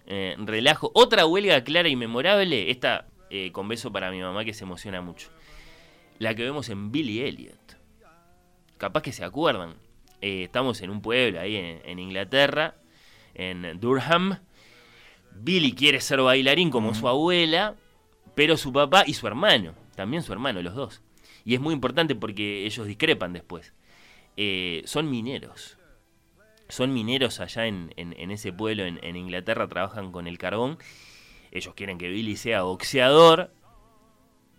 Eh, 0.07 0.35
relajo. 0.39 0.91
Otra 0.95 1.27
huelga 1.27 1.63
clara 1.63 1.89
y 1.89 1.97
memorable, 1.97 2.71
esta 2.71 3.07
eh, 3.31 3.53
con 3.53 3.69
beso 3.69 3.93
para 3.93 4.11
mi 4.11 4.21
mamá 4.21 4.45
que 4.45 4.53
se 4.53 4.65
emociona 4.65 5.01
mucho. 5.01 5.29
La 6.19 6.35
que 6.35 6.43
vemos 6.43 6.69
en 6.69 6.91
Billy 6.91 7.21
Elliot. 7.21 7.79
Capaz 8.77 9.03
que 9.03 9.13
se 9.13 9.25
acuerdan. 9.25 9.77
Eh, 10.21 10.45
estamos 10.45 10.81
en 10.83 10.91
un 10.91 11.01
pueblo 11.01 11.41
ahí 11.41 11.57
en, 11.57 11.81
en 11.85 11.99
Inglaterra, 11.99 12.75
en 13.35 13.79
Durham. 13.79 14.41
Billy 15.33 15.73
quiere 15.73 16.01
ser 16.01 16.21
bailarín 16.21 16.71
como 16.71 16.95
su 16.95 17.07
abuela, 17.09 17.77
pero 18.41 18.57
su 18.57 18.73
papá 18.73 19.05
y 19.07 19.13
su 19.13 19.27
hermano, 19.27 19.75
también 19.95 20.23
su 20.23 20.33
hermano, 20.33 20.63
los 20.63 20.75
dos. 20.75 21.03
Y 21.45 21.53
es 21.53 21.61
muy 21.61 21.75
importante 21.75 22.15
porque 22.15 22.65
ellos 22.65 22.87
discrepan 22.87 23.35
después. 23.35 23.75
Eh, 24.39 24.81
son 24.87 25.11
mineros. 25.11 25.77
Son 26.71 26.91
mineros 26.95 27.39
allá 27.39 27.67
en, 27.67 27.93
en- 27.99 28.31
ese 28.31 28.51
pueblo 28.51 28.85
en, 28.87 28.99
en 29.05 29.17
Inglaterra, 29.17 29.69
trabajan 29.69 30.11
con 30.11 30.27
el 30.27 30.39
carbón. 30.39 30.79
Ellos 31.51 31.75
quieren 31.75 31.99
que 31.99 32.09
Billy 32.09 32.35
sea 32.35 32.63
boxeador. 32.63 33.53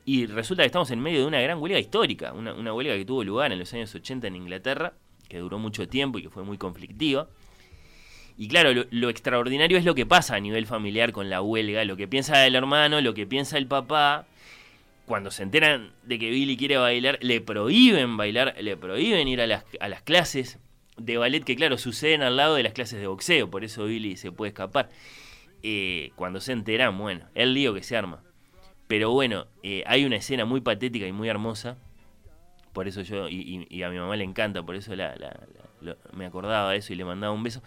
Y 0.06 0.28
resulta 0.28 0.62
que 0.62 0.68
estamos 0.68 0.92
en 0.92 1.00
medio 1.00 1.22
de 1.22 1.26
una 1.26 1.42
gran 1.42 1.58
huelga 1.60 1.80
histórica, 1.80 2.34
una, 2.34 2.54
una 2.54 2.76
huelga 2.76 2.94
que 2.96 3.04
tuvo 3.06 3.24
lugar 3.24 3.52
en 3.52 3.58
los 3.58 3.74
años 3.74 3.96
80 3.96 4.28
en 4.28 4.36
Inglaterra, 4.36 4.94
que 5.28 5.40
duró 5.40 5.58
mucho 5.58 5.88
tiempo 5.88 6.20
y 6.20 6.22
que 6.22 6.30
fue 6.30 6.44
muy 6.44 6.60
conflictiva. 6.60 7.30
Y 8.42 8.48
claro, 8.48 8.74
lo, 8.74 8.86
lo 8.90 9.12
extraordinario 9.12 9.78
es 9.78 9.86
lo 9.86 9.94
que 9.94 10.08
pasa 10.08 10.34
a 10.34 10.40
nivel 10.40 10.66
familiar 10.66 11.12
con 11.12 11.30
la 11.30 11.44
huelga, 11.44 11.86
lo 11.86 11.96
que 11.96 12.08
piensa 12.08 12.48
el 12.48 12.56
hermano, 12.56 13.00
lo 13.00 13.14
que 13.14 13.28
piensa 13.28 13.56
el 13.56 13.68
papá. 13.68 14.26
cuando 15.06 15.30
se 15.30 15.44
enteran 15.44 15.92
de 16.02 16.18
que 16.18 16.32
Billy 16.32 16.58
quiere 16.58 16.78
bailar, 16.78 17.20
le 17.22 17.40
prohíben 17.40 18.18
bailar, 18.18 18.56
le 18.60 18.76
prohíben 18.78 19.28
ir 19.28 19.42
a 19.42 19.46
las, 19.46 19.64
a 19.80 19.88
las 19.90 20.02
clases 20.02 20.58
de 20.98 21.18
ballet 21.18 21.44
que, 21.44 21.56
claro, 21.56 21.78
suceden 21.78 22.24
al 22.24 22.36
lado 22.36 22.56
de 22.56 22.64
las 22.64 22.74
clases 22.74 23.00
de 23.00 23.06
boxeo, 23.06 23.52
por 23.52 23.64
eso 23.64 23.86
Billy 23.86 24.18
se 24.18 24.32
puede 24.32 24.50
escapar. 24.50 24.90
Eh, 25.62 26.10
cuando 26.16 26.42
se 26.42 26.54
enteran, 26.54 26.98
bueno, 26.98 27.28
el 27.36 27.54
lío 27.54 27.76
que 27.76 27.84
se 27.84 27.96
arma. 27.96 28.24
Pero 28.88 29.12
bueno, 29.12 29.46
eh, 29.62 29.84
hay 29.86 30.04
una 30.04 30.16
escena 30.16 30.46
muy 30.46 30.62
patética 30.62 31.06
y 31.06 31.12
muy 31.12 31.30
hermosa, 31.30 31.78
por 32.74 32.88
eso 32.88 33.02
yo, 33.02 33.30
y, 33.30 33.84
a 33.84 33.90
mi 33.92 34.00
mamá 34.00 34.16
le 34.16 34.24
encanta, 34.24 34.64
por 34.64 34.74
eso 34.74 34.96
la, 34.96 35.14
me 36.12 36.26
acordaba 36.26 36.72
de 36.72 36.78
eso 36.78 36.92
y 36.92 36.96
le 36.96 37.06
mandaba 37.06 37.34
un 37.34 37.44
beso, 37.44 37.62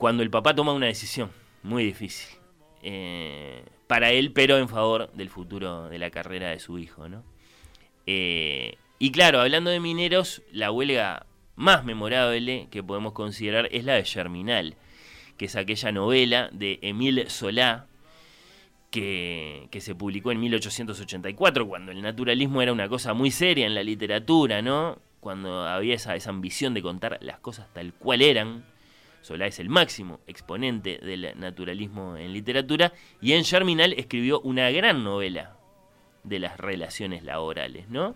cuando 0.00 0.22
el 0.22 0.30
papá 0.30 0.54
toma 0.54 0.72
una 0.72 0.86
decisión 0.86 1.30
muy 1.62 1.84
difícil. 1.84 2.34
Eh, 2.82 3.62
para 3.86 4.12
él, 4.12 4.32
pero 4.32 4.56
en 4.56 4.66
favor 4.66 5.12
del 5.12 5.28
futuro 5.28 5.90
de 5.90 5.98
la 5.98 6.10
carrera 6.10 6.48
de 6.48 6.58
su 6.58 6.78
hijo, 6.78 7.10
¿no? 7.10 7.22
Eh, 8.06 8.76
y 8.98 9.12
claro, 9.12 9.42
hablando 9.42 9.68
de 9.68 9.78
mineros, 9.78 10.40
la 10.52 10.72
huelga 10.72 11.26
más 11.54 11.84
memorable 11.84 12.68
que 12.70 12.82
podemos 12.82 13.12
considerar 13.12 13.68
es 13.72 13.84
la 13.84 13.92
de 13.92 14.06
Germinal, 14.06 14.74
que 15.36 15.44
es 15.44 15.54
aquella 15.54 15.92
novela 15.92 16.48
de 16.50 16.78
Emile 16.80 17.28
Solá, 17.28 17.86
que, 18.90 19.68
que, 19.70 19.82
se 19.82 19.94
publicó 19.94 20.32
en 20.32 20.40
1884, 20.40 21.68
cuando 21.68 21.92
el 21.92 22.00
naturalismo 22.00 22.62
era 22.62 22.72
una 22.72 22.88
cosa 22.88 23.12
muy 23.12 23.30
seria 23.30 23.66
en 23.66 23.74
la 23.74 23.82
literatura, 23.82 24.62
¿no? 24.62 24.98
Cuando 25.20 25.66
había 25.66 25.94
esa, 25.94 26.16
esa 26.16 26.30
ambición 26.30 26.72
de 26.72 26.80
contar 26.80 27.18
las 27.20 27.38
cosas 27.40 27.68
tal 27.74 27.92
cual 27.92 28.22
eran. 28.22 28.64
Solá 29.22 29.46
es 29.46 29.58
el 29.58 29.68
máximo 29.68 30.20
exponente 30.26 30.98
del 30.98 31.38
naturalismo 31.38 32.16
en 32.16 32.32
literatura 32.32 32.92
y 33.20 33.32
en 33.32 33.44
Germinal 33.44 33.92
escribió 33.92 34.40
una 34.40 34.70
gran 34.70 35.04
novela 35.04 35.56
de 36.24 36.38
las 36.38 36.58
relaciones 36.58 37.22
laborales, 37.22 37.88
¿no? 37.88 38.14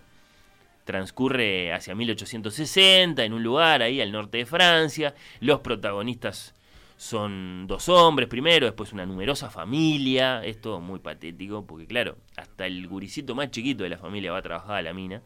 Transcurre 0.85 1.73
hacia 1.73 1.95
1860 1.95 3.25
en 3.25 3.33
un 3.33 3.43
lugar 3.43 3.83
ahí 3.83 4.01
al 4.01 4.13
norte 4.13 4.39
de 4.39 4.47
Francia, 4.47 5.15
los 5.41 5.61
protagonistas 5.61 6.55
son 6.97 7.67
dos 7.67 7.89
hombres 7.89 8.29
primero, 8.29 8.67
después 8.67 8.93
una 8.93 9.05
numerosa 9.05 9.51
familia, 9.51 10.45
esto 10.45 10.81
muy 10.81 11.01
patético 11.01 11.67
porque 11.67 11.87
claro, 11.87 12.17
hasta 12.37 12.67
el 12.67 12.87
guricito 12.87 13.35
más 13.35 13.51
chiquito 13.51 13.83
de 13.83 13.91
la 13.91 13.99
familia 13.99 14.33
va 14.33 14.39
a 14.39 14.43
trabajar 14.43 14.77
a 14.77 14.83
la 14.83 14.95
mina. 14.95 15.23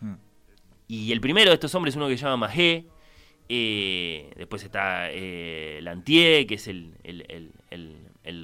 Hmm. 0.00 0.14
Y 0.88 1.12
el 1.12 1.20
primero 1.20 1.50
de 1.50 1.54
estos 1.54 1.74
hombres 1.74 1.94
es 1.94 1.96
uno 1.96 2.08
que 2.08 2.16
se 2.16 2.24
llama 2.24 2.48
Magé, 2.48 2.86
eh, 3.48 4.32
después 4.36 4.64
está 4.64 5.10
eh, 5.10 5.78
Lantier, 5.82 6.46
que 6.46 6.54
es 6.54 6.68
el, 6.68 6.92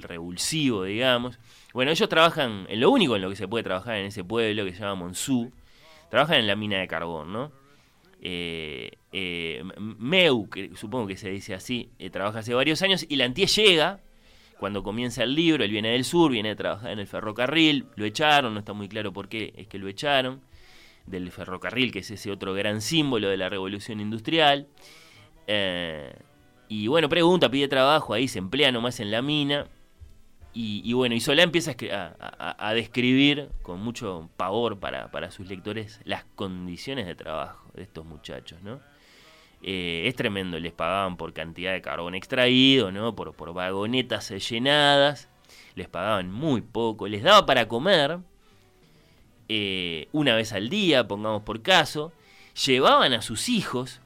revulsivo, 0.01 0.83
digamos. 0.83 1.39
Bueno, 1.73 1.91
ellos 1.91 2.07
trabajan 2.07 2.65
en 2.69 2.79
lo 2.79 2.89
único 2.89 3.15
en 3.15 3.21
lo 3.21 3.29
que 3.29 3.35
se 3.35 3.47
puede 3.47 3.63
trabajar 3.63 3.97
en 3.97 4.05
ese 4.05 4.23
pueblo 4.23 4.65
que 4.65 4.73
se 4.73 4.79
llama 4.79 4.95
Monzú. 4.95 5.51
Trabajan 6.09 6.37
en 6.37 6.47
la 6.47 6.55
mina 6.55 6.79
de 6.79 6.87
carbón, 6.87 7.33
¿no? 7.33 7.51
Eh, 8.21 8.91
Meu, 9.99 10.49
que 10.49 10.71
supongo 10.75 11.07
que 11.07 11.17
se 11.17 11.29
dice 11.29 11.53
así, 11.53 11.89
trabaja 12.11 12.39
hace 12.39 12.53
varios 12.53 12.81
años 12.81 13.05
y 13.07 13.17
Lantier 13.17 13.49
llega 13.49 13.99
cuando 14.59 14.83
comienza 14.83 15.23
el 15.23 15.35
libro. 15.35 15.63
Él 15.63 15.71
viene 15.71 15.89
del 15.89 16.05
sur, 16.05 16.31
viene 16.31 16.51
a 16.51 16.55
trabajar 16.55 16.91
en 16.91 16.99
el 16.99 17.07
ferrocarril. 17.07 17.87
Lo 17.95 18.05
echaron, 18.05 18.53
no 18.53 18.59
está 18.59 18.73
muy 18.73 18.87
claro 18.87 19.11
por 19.11 19.27
qué 19.27 19.53
es 19.57 19.67
que 19.67 19.79
lo 19.79 19.87
echaron 19.89 20.41
del 21.05 21.31
ferrocarril, 21.31 21.91
que 21.91 21.99
es 21.99 22.11
ese 22.11 22.31
otro 22.31 22.53
gran 22.53 22.81
símbolo 22.81 23.29
de 23.29 23.37
la 23.37 23.49
revolución 23.49 23.99
industrial. 23.99 24.67
Eh, 25.47 26.13
y 26.67 26.87
bueno, 26.87 27.09
pregunta, 27.09 27.49
pide 27.49 27.67
trabajo, 27.67 28.13
ahí 28.13 28.27
se 28.27 28.39
emplea 28.39 28.71
nomás 28.71 28.99
en 28.99 29.11
la 29.11 29.21
mina. 29.21 29.67
Y, 30.55 30.93
bueno, 30.93 31.15
y 31.15 31.19
Solá 31.19 31.41
empieza 31.41 31.71
a, 31.71 32.73
describir 32.75 33.49
con 33.63 33.79
mucho 33.79 34.29
pavor 34.37 34.79
para, 34.79 35.31
sus 35.31 35.47
lectores 35.47 35.99
las 36.03 36.25
condiciones 36.35 37.07
de 37.07 37.15
trabajo 37.15 37.71
de 37.73 37.81
estos 37.81 38.05
muchachos, 38.05 38.61
¿no? 38.61 38.79
Eh, 39.63 40.03
es 40.05 40.15
tremendo, 40.15 40.59
les 40.59 40.73
pagaban 40.73 41.17
por 41.17 41.33
cantidad 41.33 41.73
de 41.73 41.81
carbón 41.81 42.13
extraído, 42.13 42.91
¿no? 42.91 43.15
Por, 43.15 43.33
por 43.33 43.53
vagonetas 43.53 44.29
llenadas, 44.47 45.27
les 45.73 45.87
pagaban 45.87 46.31
muy 46.31 46.61
poco, 46.61 47.07
les 47.07 47.23
daba 47.23 47.47
para 47.47 47.67
comer, 47.67 48.19
eh, 49.49 50.07
una 50.11 50.35
vez 50.35 50.53
al 50.53 50.69
día, 50.69 51.07
pongamos 51.07 51.43
por 51.43 51.61
caso, 51.61 52.11
llevaban 52.65 53.13
a 53.13 53.21
sus 53.21 53.49
hijos 53.49 53.99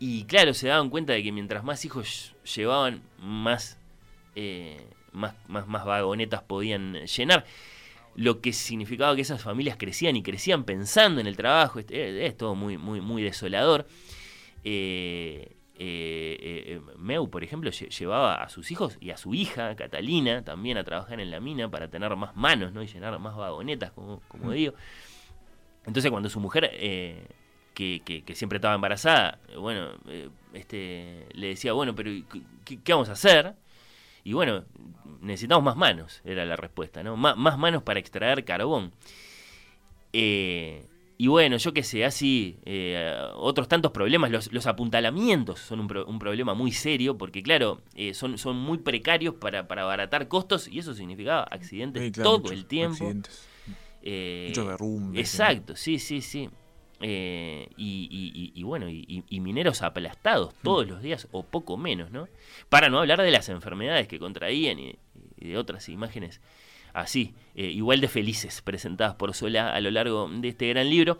y 0.00 0.24
claro, 0.24 0.54
se 0.54 0.68
daban 0.68 0.90
cuenta 0.90 1.12
de 1.12 1.22
que 1.22 1.32
mientras 1.32 1.64
más 1.64 1.84
hijos 1.84 2.34
llevaban, 2.54 3.02
más, 3.18 3.78
eh, 4.36 4.86
más, 5.12 5.34
más, 5.48 5.84
vagonetas 5.84 6.42
podían 6.42 6.94
llenar 7.06 7.44
lo 8.14 8.40
que 8.40 8.52
significaba 8.52 9.14
que 9.14 9.22
esas 9.22 9.42
familias 9.42 9.76
crecían 9.76 10.16
y 10.16 10.22
crecían 10.22 10.64
pensando 10.64 11.20
en 11.20 11.26
el 11.26 11.36
trabajo, 11.36 11.80
es, 11.80 12.36
todo 12.36 12.54
muy, 12.54 12.76
muy, 12.76 13.00
muy 13.00 13.22
desolador. 13.22 13.86
Eh, 14.64 15.57
eh, 15.80 16.64
eh, 16.66 16.80
Meu, 16.98 17.30
por 17.30 17.44
ejemplo, 17.44 17.70
llevaba 17.70 18.42
a 18.42 18.48
sus 18.48 18.70
hijos 18.72 18.98
y 19.00 19.10
a 19.10 19.16
su 19.16 19.34
hija, 19.34 19.76
Catalina, 19.76 20.42
también 20.42 20.76
a 20.76 20.84
trabajar 20.84 21.20
en 21.20 21.30
la 21.30 21.38
mina 21.38 21.70
para 21.70 21.88
tener 21.88 22.14
más 22.16 22.34
manos 22.34 22.72
¿no? 22.72 22.82
y 22.82 22.88
llenar 22.88 23.18
más 23.20 23.36
vagonetas, 23.36 23.92
como, 23.92 24.20
como 24.26 24.46
mm. 24.46 24.52
digo. 24.52 24.74
Entonces, 25.86 26.10
cuando 26.10 26.28
su 26.28 26.40
mujer, 26.40 26.68
eh, 26.72 27.28
que, 27.74 28.02
que, 28.04 28.34
siempre 28.34 28.56
estaba 28.56 28.74
embarazada, 28.74 29.38
bueno, 29.56 29.92
este, 30.52 31.26
le 31.32 31.48
decía, 31.48 31.72
bueno, 31.72 31.94
pero 31.94 32.10
¿qué, 32.64 32.92
vamos 32.92 33.08
a 33.08 33.12
hacer? 33.12 33.54
Y 34.24 34.32
bueno, 34.32 34.64
necesitamos 35.20 35.64
más 35.64 35.76
manos, 35.76 36.20
era 36.24 36.44
la 36.44 36.56
respuesta, 36.56 37.04
¿no? 37.04 37.16
más 37.16 37.56
manos 37.56 37.84
para 37.84 38.00
extraer 38.00 38.44
carbón. 38.44 38.92
Eh, 40.12 40.86
y 41.20 41.26
bueno, 41.26 41.56
yo 41.56 41.74
qué 41.74 41.82
sé, 41.82 42.04
así, 42.04 42.60
eh, 42.64 43.12
otros 43.34 43.66
tantos 43.66 43.90
problemas, 43.90 44.30
los, 44.30 44.66
apuntalamientos 44.68 45.58
son 45.58 45.80
un, 45.80 46.18
problema 46.20 46.54
muy 46.54 46.70
serio 46.70 47.18
porque 47.18 47.42
claro, 47.42 47.82
eh, 47.96 48.14
son, 48.14 48.38
son 48.38 48.56
muy 48.56 48.78
precarios 48.78 49.34
para, 49.34 49.66
para 49.66 49.82
abaratar 49.82 50.28
costos 50.28 50.68
y 50.68 50.78
eso 50.78 50.94
significaba 50.94 51.42
accidentes 51.42 52.12
todo 52.12 52.52
el 52.52 52.66
tiempo. 52.66 52.94
Accidentes. 52.94 53.48
Eh, 54.00 54.52
derrumbes. 54.54 55.18
Exacto, 55.18 55.74
sí, 55.74 55.98
sí, 55.98 56.20
sí. 56.20 56.48
Eh, 57.00 57.68
y, 57.76 58.52
y, 58.54 58.62
bueno, 58.62 58.88
y, 58.88 59.40
mineros 59.40 59.82
aplastados 59.82 60.54
mm. 60.54 60.62
todos 60.62 60.86
los 60.86 61.02
días 61.02 61.26
o 61.32 61.42
poco 61.42 61.76
menos, 61.76 62.12
¿no? 62.12 62.28
Para 62.68 62.90
no 62.90 63.00
hablar 63.00 63.22
de 63.22 63.32
las 63.32 63.48
enfermedades 63.48 64.06
que 64.06 64.20
contraían 64.20 64.78
y 64.78 64.96
de 65.36 65.56
otras 65.58 65.88
imágenes 65.88 66.40
así, 66.92 67.34
eh, 67.54 67.66
igual 67.66 68.00
de 68.00 68.08
felices, 68.08 68.62
presentadas 68.62 69.14
por 69.14 69.34
Sola 69.34 69.74
a 69.74 69.80
lo 69.80 69.90
largo 69.90 70.28
de 70.28 70.48
este 70.48 70.68
gran 70.68 70.88
libro. 70.88 71.18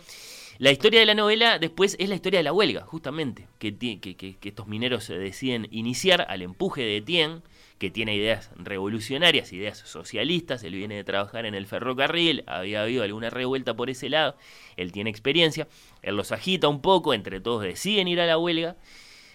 La 0.58 0.72
historia 0.72 0.98
de 0.98 1.06
la 1.06 1.14
novela 1.14 1.60
después 1.60 1.94
es 2.00 2.08
la 2.08 2.16
historia 2.16 2.40
de 2.40 2.44
la 2.44 2.52
huelga, 2.52 2.82
justamente, 2.82 3.46
que, 3.60 3.76
que, 3.76 4.36
estos 4.42 4.66
mineros 4.66 5.04
se 5.04 5.16
deciden 5.16 5.68
iniciar 5.70 6.26
al 6.28 6.42
empuje 6.42 6.82
de 6.82 6.96
Etienne, 6.96 7.42
que 7.78 7.90
tiene 7.90 8.16
ideas 8.16 8.50
revolucionarias, 8.56 9.52
ideas 9.52 9.78
socialistas, 9.78 10.64
él 10.64 10.74
viene 10.74 10.96
de 10.96 11.04
trabajar 11.04 11.46
en 11.46 11.54
el 11.54 11.68
ferrocarril, 11.68 12.42
había 12.48 12.82
habido 12.82 13.04
alguna 13.04 13.30
revuelta 13.30 13.76
por 13.76 13.88
ese 13.88 14.08
lado, 14.08 14.34
él 14.76 14.90
tiene 14.90 15.10
experiencia, 15.10 15.68
él 16.02 16.16
los 16.16 16.32
agita 16.32 16.66
un 16.66 16.80
poco, 16.82 17.14
entre 17.14 17.40
todos 17.40 17.62
deciden 17.62 18.08
ir 18.08 18.20
a 18.20 18.26
la 18.26 18.36
huelga, 18.36 18.74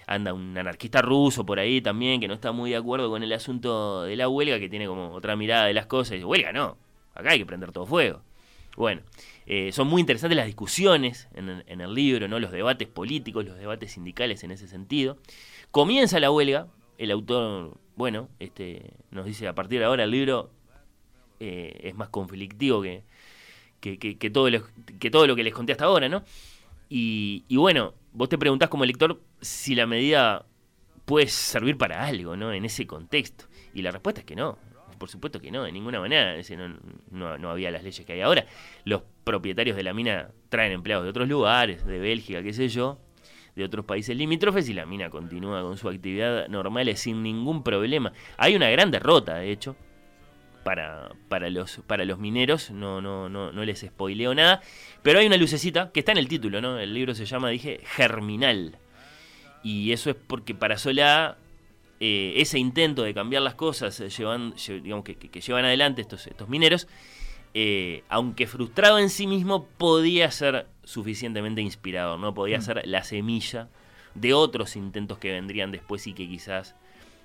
anda 0.08 0.34
un 0.34 0.58
anarquista 0.58 1.02
ruso 1.02 1.46
por 1.46 1.60
ahí 1.60 1.82
también 1.82 2.20
que 2.20 2.28
no 2.28 2.34
está 2.34 2.52
muy 2.52 2.72
de 2.72 2.78
acuerdo 2.78 3.10
con 3.10 3.24
el 3.24 3.32
asunto 3.34 4.04
de 4.04 4.16
la 4.16 4.30
huelga, 4.30 4.60
que 4.60 4.70
tiene 4.70 4.88
como 4.88 5.12
otra 5.12 5.36
mirada 5.36 5.66
de 5.66 5.74
las 5.74 5.86
cosas. 5.86 6.14
Y 6.14 6.16
dice, 6.16 6.26
huelga 6.26 6.52
no, 6.52 6.78
acá 7.16 7.32
hay 7.32 7.40
que 7.40 7.46
prender 7.46 7.72
todo 7.72 7.86
fuego. 7.86 8.22
Bueno, 8.76 9.02
eh, 9.46 9.72
son 9.72 9.88
muy 9.88 10.00
interesantes 10.00 10.36
las 10.36 10.48
discusiones 10.48 11.28
en 11.36 11.82
el, 11.82 11.94
libro, 11.94 12.28
¿no? 12.28 12.40
los 12.40 12.52
debates 12.52 12.88
políticos, 12.88 13.46
los 13.46 13.58
debates 13.58 13.92
sindicales 13.92 14.44
en 14.44 14.52
ese 14.52 14.68
sentido. 14.68 15.18
Comienza 15.70 16.20
la 16.20 16.32
huelga, 16.32 16.68
el 16.98 17.12
autor, 17.12 17.78
bueno, 17.96 18.30
este, 18.40 18.94
nos 19.12 19.26
dice 19.26 19.48
a 19.48 19.54
partir 19.54 19.80
de 19.80 19.86
ahora 19.86 20.06
el 20.06 20.12
libro 20.12 20.50
eh, 21.40 21.82
es 21.84 21.96
más 21.96 22.10
conflictivo 22.10 22.82
que, 22.82 23.04
que, 23.80 24.30
todo 24.32 24.50
lo, 24.50 24.64
que 25.00 25.12
todo 25.12 25.28
lo 25.28 25.36
que 25.36 25.44
les 25.44 25.54
conté 25.54 25.74
hasta 25.74 25.86
ahora, 25.86 26.10
¿no? 26.10 26.24
Y 26.90 27.44
bueno, 27.56 27.96
vos 28.14 28.30
te 28.30 28.38
preguntás 28.38 28.70
como 28.70 28.86
lector 28.86 29.20
si 29.42 29.76
la 29.76 29.86
medida 29.86 30.46
puede 31.06 31.28
servir 31.28 31.78
para 31.78 32.06
algo, 32.06 32.38
¿no? 32.38 32.54
En 32.54 32.66
ese 32.66 32.88
contexto. 32.88 33.46
Y 33.74 33.82
la 33.82 33.92
respuesta 33.92 34.22
es 34.22 34.26
que 34.26 34.36
no. 34.36 34.58
Por 34.98 35.10
supuesto 35.10 35.42
que 35.42 35.52
no, 35.52 35.64
de 35.64 35.72
ninguna 35.72 36.00
manera. 36.00 36.36
No, 37.12 37.38
no, 37.38 37.50
había 37.50 37.72
las 37.72 37.84
leyes 37.84 38.06
que 38.06 38.14
hay 38.14 38.22
ahora. 38.22 38.46
Los 38.86 39.02
propietarios 39.24 39.76
de 39.76 39.84
la 39.84 39.94
mina 39.94 40.30
traen 40.50 40.72
empleados 40.72 41.04
de 41.04 41.10
otros 41.10 41.28
lugares, 41.28 41.86
de 41.86 42.00
Bélgica, 42.00 42.42
qué 42.42 42.54
sé 42.54 42.70
yo, 42.70 43.00
de 43.56 43.66
otros 43.66 43.86
países 43.86 44.16
limítrofes, 44.16 44.70
y 44.70 44.74
la 44.74 44.86
mina 44.86 45.10
continúa 45.10 45.62
con 45.62 45.78
su 45.78 45.90
actividad 45.90 46.48
normal 46.48 46.96
sin 46.96 47.22
ningún 47.22 47.64
problema. 47.64 48.14
Hay 48.38 48.56
una 48.56 48.70
gran 48.70 48.92
derrota, 48.92 49.36
de 49.36 49.52
hecho, 49.52 49.76
para, 50.64 51.12
para, 51.30 51.50
los, 51.50 51.82
para 51.88 52.06
los 52.06 52.20
mineros, 52.20 52.72
no, 52.72 53.02
no, 53.02 53.30
no, 53.30 53.52
no 53.52 53.66
les 53.66 53.82
spoileo 53.82 54.34
nada, 54.34 54.62
pero 55.02 55.20
hay 55.20 55.28
una 55.28 55.38
lucecita 55.38 55.92
que 55.92 56.00
está 56.00 56.12
en 56.12 56.18
el 56.18 56.28
título, 56.28 56.62
¿no? 56.62 56.80
El 56.80 56.94
libro 56.94 57.14
se 57.16 57.26
llama, 57.26 57.50
dije, 57.50 57.82
Germinal. 57.84 58.78
Y 59.64 59.92
eso 59.92 60.10
es 60.10 60.16
porque 60.16 60.56
para 60.56 60.78
Solá 60.78 61.38
eh, 62.00 62.34
ese 62.38 62.60
intento 62.60 63.04
de 63.04 63.14
cambiar 63.14 63.42
las 63.44 63.56
cosas 63.56 64.00
eh, 64.00 64.10
llevan, 64.10 64.54
digamos, 64.68 65.06
que, 65.06 65.16
llevan 65.42 65.66
adelante 65.66 66.02
estos, 66.02 66.28
estos 66.28 66.50
mineros 66.50 66.88
eh, 67.54 68.04
aunque 68.10 68.48
frustrado 68.48 68.98
en 68.98 69.10
sí 69.10 69.28
mismo, 69.28 69.68
podía 69.78 70.32
ser 70.32 70.68
suficientemente 70.84 71.62
inspirador, 71.62 72.20
¿no? 72.20 72.34
Podía 72.34 72.58
Mm. 72.58 72.62
ser 72.62 72.82
la 72.88 73.04
semilla 73.04 73.70
de 74.16 74.34
otros 74.34 74.76
intentos 74.76 75.20
que 75.20 75.32
vendrían 75.32 75.72
después 75.72 76.08
y 76.08 76.14
que 76.14 76.28
quizás 76.28 76.76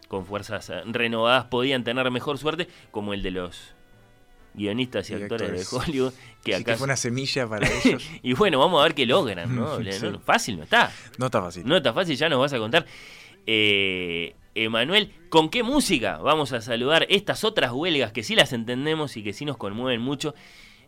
con 0.09 0.27
fuerzas 0.27 0.71
eh, 0.71 0.83
renovadas 0.87 1.45
podían 1.45 1.85
tener 1.85 2.11
mejor 2.11 2.39
suerte, 2.39 2.69
como 2.91 3.15
el 3.15 3.23
de 3.23 3.31
los 3.31 3.75
guionistas 4.55 5.09
y, 5.11 5.15
actores, 5.15 5.43
actores. 5.49 5.71
de 5.71 5.77
Hollywood, 5.77 6.13
que 6.43 6.55
acá... 6.55 6.77
fue 6.77 6.87
una 6.87 6.97
semilla 6.97 7.47
para 7.47 7.69
ellos. 7.85 8.05
y 8.23 8.33
bueno, 8.33 8.59
vamos 8.59 8.81
a 8.81 8.85
ver 8.85 8.95
qué 8.95 9.07
logran, 9.07 9.55
¿no? 9.55 9.79
Sí. 9.83 9.91
No, 10.03 10.19
Fácil 10.19 10.57
no 10.57 10.65
está. 10.65 10.93
No 11.19 11.27
está 11.27 11.41
fácil. 11.41 11.65
No 11.67 11.77
está 11.77 11.93
fácil, 11.93 12.17
ya 12.17 12.29
nos 12.29 12.41
vas 12.41 12.53
a 12.53 12.59
contar. 12.59 12.87
Eh, 13.47 14.35
Emanuel, 14.55 15.13
¿con 15.29 15.51
qué 15.51 15.63
música 15.63 16.19
vamos 16.19 16.53
a 16.53 16.61
saludar 16.61 17.07
estas 17.09 17.45
otras 17.45 17.73
huelgas 17.73 18.13
que 18.13 18.23
sí 18.23 18.35
las 18.35 18.53
entendemos 18.53 19.17
y 19.17 19.23
que 19.23 19.33
sí 19.33 19.45
nos 19.45 19.57
conmueven 19.57 20.01
mucho? 20.01 20.35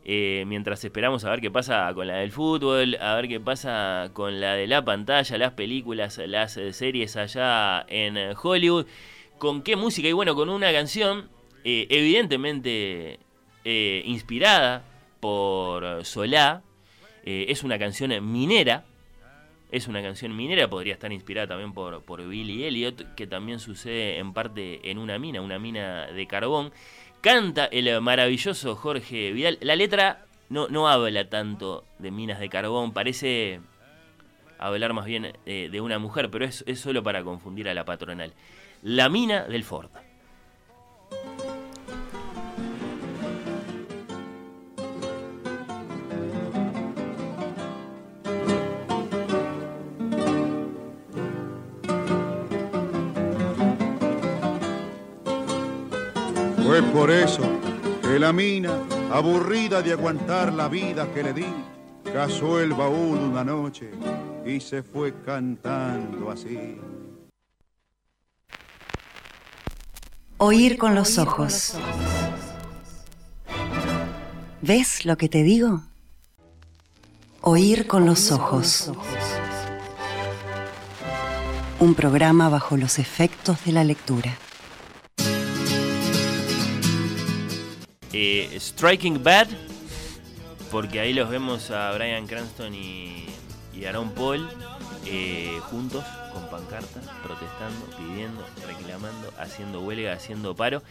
Eh, 0.04 0.44
mientras 0.46 0.84
esperamos 0.84 1.24
a 1.24 1.30
ver 1.30 1.40
qué 1.40 1.50
pasa 1.50 1.92
con 1.94 2.06
la 2.06 2.16
del 2.16 2.32
fútbol, 2.32 2.96
a 3.00 3.14
ver 3.16 3.28
qué 3.28 3.40
pasa 3.40 4.10
con 4.12 4.40
la 4.40 4.54
de 4.54 4.66
la 4.66 4.84
pantalla, 4.84 5.38
las 5.38 5.52
películas, 5.52 6.18
las 6.26 6.56
eh, 6.56 6.72
series 6.72 7.16
allá 7.16 7.84
en 7.88 8.16
Hollywood. 8.40 8.86
¿Con 9.38 9.62
qué 9.62 9.76
música? 9.76 10.08
Y 10.08 10.12
bueno, 10.12 10.34
con 10.34 10.50
una 10.50 10.72
canción 10.72 11.28
eh, 11.64 11.86
evidentemente 11.90 13.18
eh, 13.64 14.02
inspirada 14.06 14.84
por 15.20 16.04
Solá. 16.04 16.62
Eh, 17.24 17.46
es 17.48 17.62
una 17.62 17.78
canción 17.78 18.10
minera, 18.32 18.84
es 19.70 19.86
una 19.88 20.00
canción 20.02 20.34
minera, 20.34 20.68
podría 20.70 20.94
estar 20.94 21.12
inspirada 21.12 21.48
también 21.48 21.74
por, 21.74 22.02
por 22.02 22.26
Billy 22.26 22.64
Elliot, 22.64 23.14
que 23.14 23.26
también 23.26 23.60
sucede 23.60 24.18
en 24.18 24.32
parte 24.32 24.90
en 24.90 24.98
una 24.98 25.18
mina, 25.18 25.42
una 25.42 25.58
mina 25.58 26.06
de 26.06 26.26
carbón. 26.26 26.72
Canta 27.20 27.66
el 27.66 28.00
maravilloso 28.00 28.76
Jorge 28.76 29.32
Vidal. 29.32 29.58
La 29.60 29.76
letra 29.76 30.24
no, 30.48 30.68
no 30.68 30.88
habla 30.88 31.28
tanto 31.28 31.84
de 31.98 32.10
minas 32.10 32.40
de 32.40 32.48
carbón, 32.48 32.92
parece 32.92 33.60
hablar 34.58 34.94
más 34.94 35.04
bien 35.04 35.32
eh, 35.44 35.68
de 35.70 35.80
una 35.82 35.98
mujer, 35.98 36.30
pero 36.30 36.46
es, 36.46 36.64
es 36.66 36.80
solo 36.80 37.02
para 37.02 37.22
confundir 37.22 37.68
a 37.68 37.74
la 37.74 37.84
patronal. 37.84 38.32
La 38.82 39.10
mina 39.10 39.44
del 39.44 39.64
Ford. 39.64 39.90
Fue 56.70 56.84
por 56.84 57.10
eso 57.10 57.42
que 58.00 58.16
la 58.20 58.32
mina, 58.32 58.70
aburrida 59.12 59.82
de 59.82 59.90
aguantar 59.92 60.52
la 60.52 60.68
vida 60.68 61.12
que 61.12 61.24
le 61.24 61.32
di, 61.32 61.52
cazó 62.12 62.60
el 62.60 62.74
baúl 62.74 63.18
una 63.18 63.42
noche 63.42 63.90
y 64.46 64.60
se 64.60 64.84
fue 64.84 65.12
cantando 65.26 66.30
así. 66.30 66.78
Oír 70.38 70.78
con 70.78 70.94
los 70.94 71.18
ojos. 71.18 71.74
¿Ves 74.62 75.04
lo 75.04 75.18
que 75.18 75.28
te 75.28 75.42
digo? 75.42 75.82
Oír 77.40 77.88
con 77.88 78.06
los 78.06 78.30
ojos. 78.30 78.92
Un 81.80 81.96
programa 81.96 82.48
bajo 82.48 82.76
los 82.76 83.00
efectos 83.00 83.64
de 83.64 83.72
la 83.72 83.82
lectura. 83.82 84.38
Eh, 88.12 88.56
Striking 88.58 89.22
Bad, 89.22 89.48
porque 90.70 91.00
ahí 91.00 91.12
los 91.12 91.30
vemos 91.30 91.70
a 91.70 91.92
Brian 91.92 92.26
Cranston 92.26 92.74
y, 92.74 93.26
y 93.74 93.84
Aaron 93.84 94.10
Paul 94.10 94.48
eh, 95.06 95.58
juntos 95.70 96.04
con 96.32 96.48
pancartas, 96.50 97.04
protestando, 97.22 97.86
pidiendo, 97.96 98.44
reclamando, 98.66 99.32
haciendo 99.38 99.80
huelga, 99.80 100.12
haciendo 100.12 100.54
paro. 100.54 100.82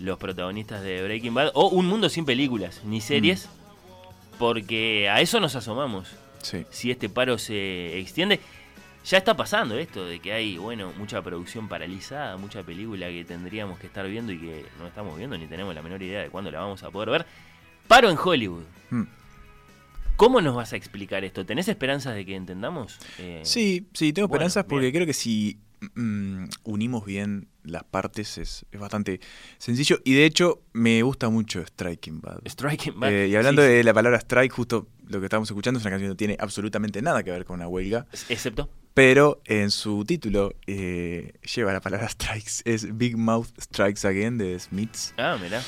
Los 0.00 0.18
protagonistas 0.18 0.82
de 0.82 1.02
Breaking 1.02 1.34
Bad, 1.34 1.52
o 1.54 1.68
Un 1.68 1.86
Mundo 1.86 2.08
sin 2.08 2.24
películas 2.24 2.80
ni 2.84 3.00
series, 3.00 3.48
porque 4.38 5.08
a 5.08 5.20
eso 5.20 5.38
nos 5.38 5.54
asomamos. 5.54 6.08
Sí. 6.42 6.66
Si 6.70 6.90
este 6.90 7.08
paro 7.08 7.38
se 7.38 7.98
extiende, 7.98 8.40
ya 9.04 9.18
está 9.18 9.36
pasando 9.36 9.76
esto 9.78 10.04
de 10.06 10.18
que 10.20 10.32
hay, 10.32 10.56
bueno, 10.58 10.92
mucha 10.96 11.20
producción 11.22 11.68
paralizada, 11.68 12.36
mucha 12.36 12.62
película 12.62 13.08
que 13.08 13.24
tendríamos 13.24 13.78
que 13.78 13.86
estar 13.86 14.06
viendo 14.08 14.32
y 14.32 14.38
que 14.38 14.64
no 14.78 14.86
estamos 14.86 15.16
viendo 15.18 15.36
ni 15.38 15.46
tenemos 15.46 15.74
la 15.74 15.82
menor 15.82 16.02
idea 16.02 16.22
de 16.22 16.30
cuándo 16.30 16.50
la 16.50 16.60
vamos 16.60 16.82
a 16.82 16.90
poder 16.90 17.10
ver. 17.10 17.26
Paro 17.86 18.10
en 18.10 18.16
Hollywood. 18.22 18.64
Mm. 18.90 19.02
¿Cómo 20.16 20.40
nos 20.40 20.54
vas 20.54 20.72
a 20.72 20.76
explicar 20.76 21.24
esto? 21.24 21.44
¿Tenés 21.44 21.68
esperanzas 21.68 22.14
de 22.14 22.24
que 22.24 22.36
entendamos? 22.36 22.98
Eh, 23.18 23.40
Sí, 23.44 23.88
sí, 23.92 24.12
tengo 24.12 24.28
Bueno, 24.28 24.44
esperanzas 24.46 24.64
porque 24.64 24.82
bien. 24.86 24.94
creo 24.94 25.06
que 25.06 25.12
si 25.12 25.58
mm, 25.94 26.44
unimos 26.62 27.04
bien 27.04 27.48
las 27.64 27.82
partes 27.82 28.38
es, 28.38 28.64
es 28.70 28.80
bastante 28.80 29.20
sencillo. 29.58 29.98
Y 30.04 30.14
de 30.14 30.24
hecho, 30.24 30.62
me 30.72 31.02
gusta 31.02 31.28
mucho 31.30 31.64
Striking 31.66 32.20
Bad. 32.20 32.40
Striking 32.46 32.98
Bad. 33.00 33.12
Eh, 33.12 33.28
y 33.28 33.34
hablando 33.36 33.62
Sí, 33.62 33.68
sí. 33.68 33.74
de 33.74 33.84
la 33.84 33.92
palabra 33.92 34.18
strike, 34.18 34.52
justo 34.52 34.86
lo 35.08 35.18
que 35.18 35.26
estamos 35.26 35.50
escuchando 35.50 35.78
es 35.78 35.84
una 35.84 35.90
canción 35.90 36.06
que 36.08 36.12
no 36.12 36.16
tiene 36.16 36.36
absolutamente 36.38 37.02
nada 37.02 37.22
que 37.24 37.30
ver 37.32 37.44
con 37.44 37.56
una 37.56 37.66
huelga. 37.68 38.06
Excepto. 38.28 38.70
Pero 38.94 39.40
en 39.44 39.70
su 39.72 40.04
título 40.04 40.54
eh, 40.68 41.34
lleva 41.54 41.72
la 41.72 41.80
palabra 41.80 42.08
strikes. 42.08 42.62
Es 42.64 42.96
Big 42.96 43.16
Mouth 43.16 43.48
Strikes 43.60 44.06
Again 44.06 44.38
de 44.38 44.58
Smiths. 44.60 45.14
Ah, 45.18 45.36
mirá. 45.40 45.62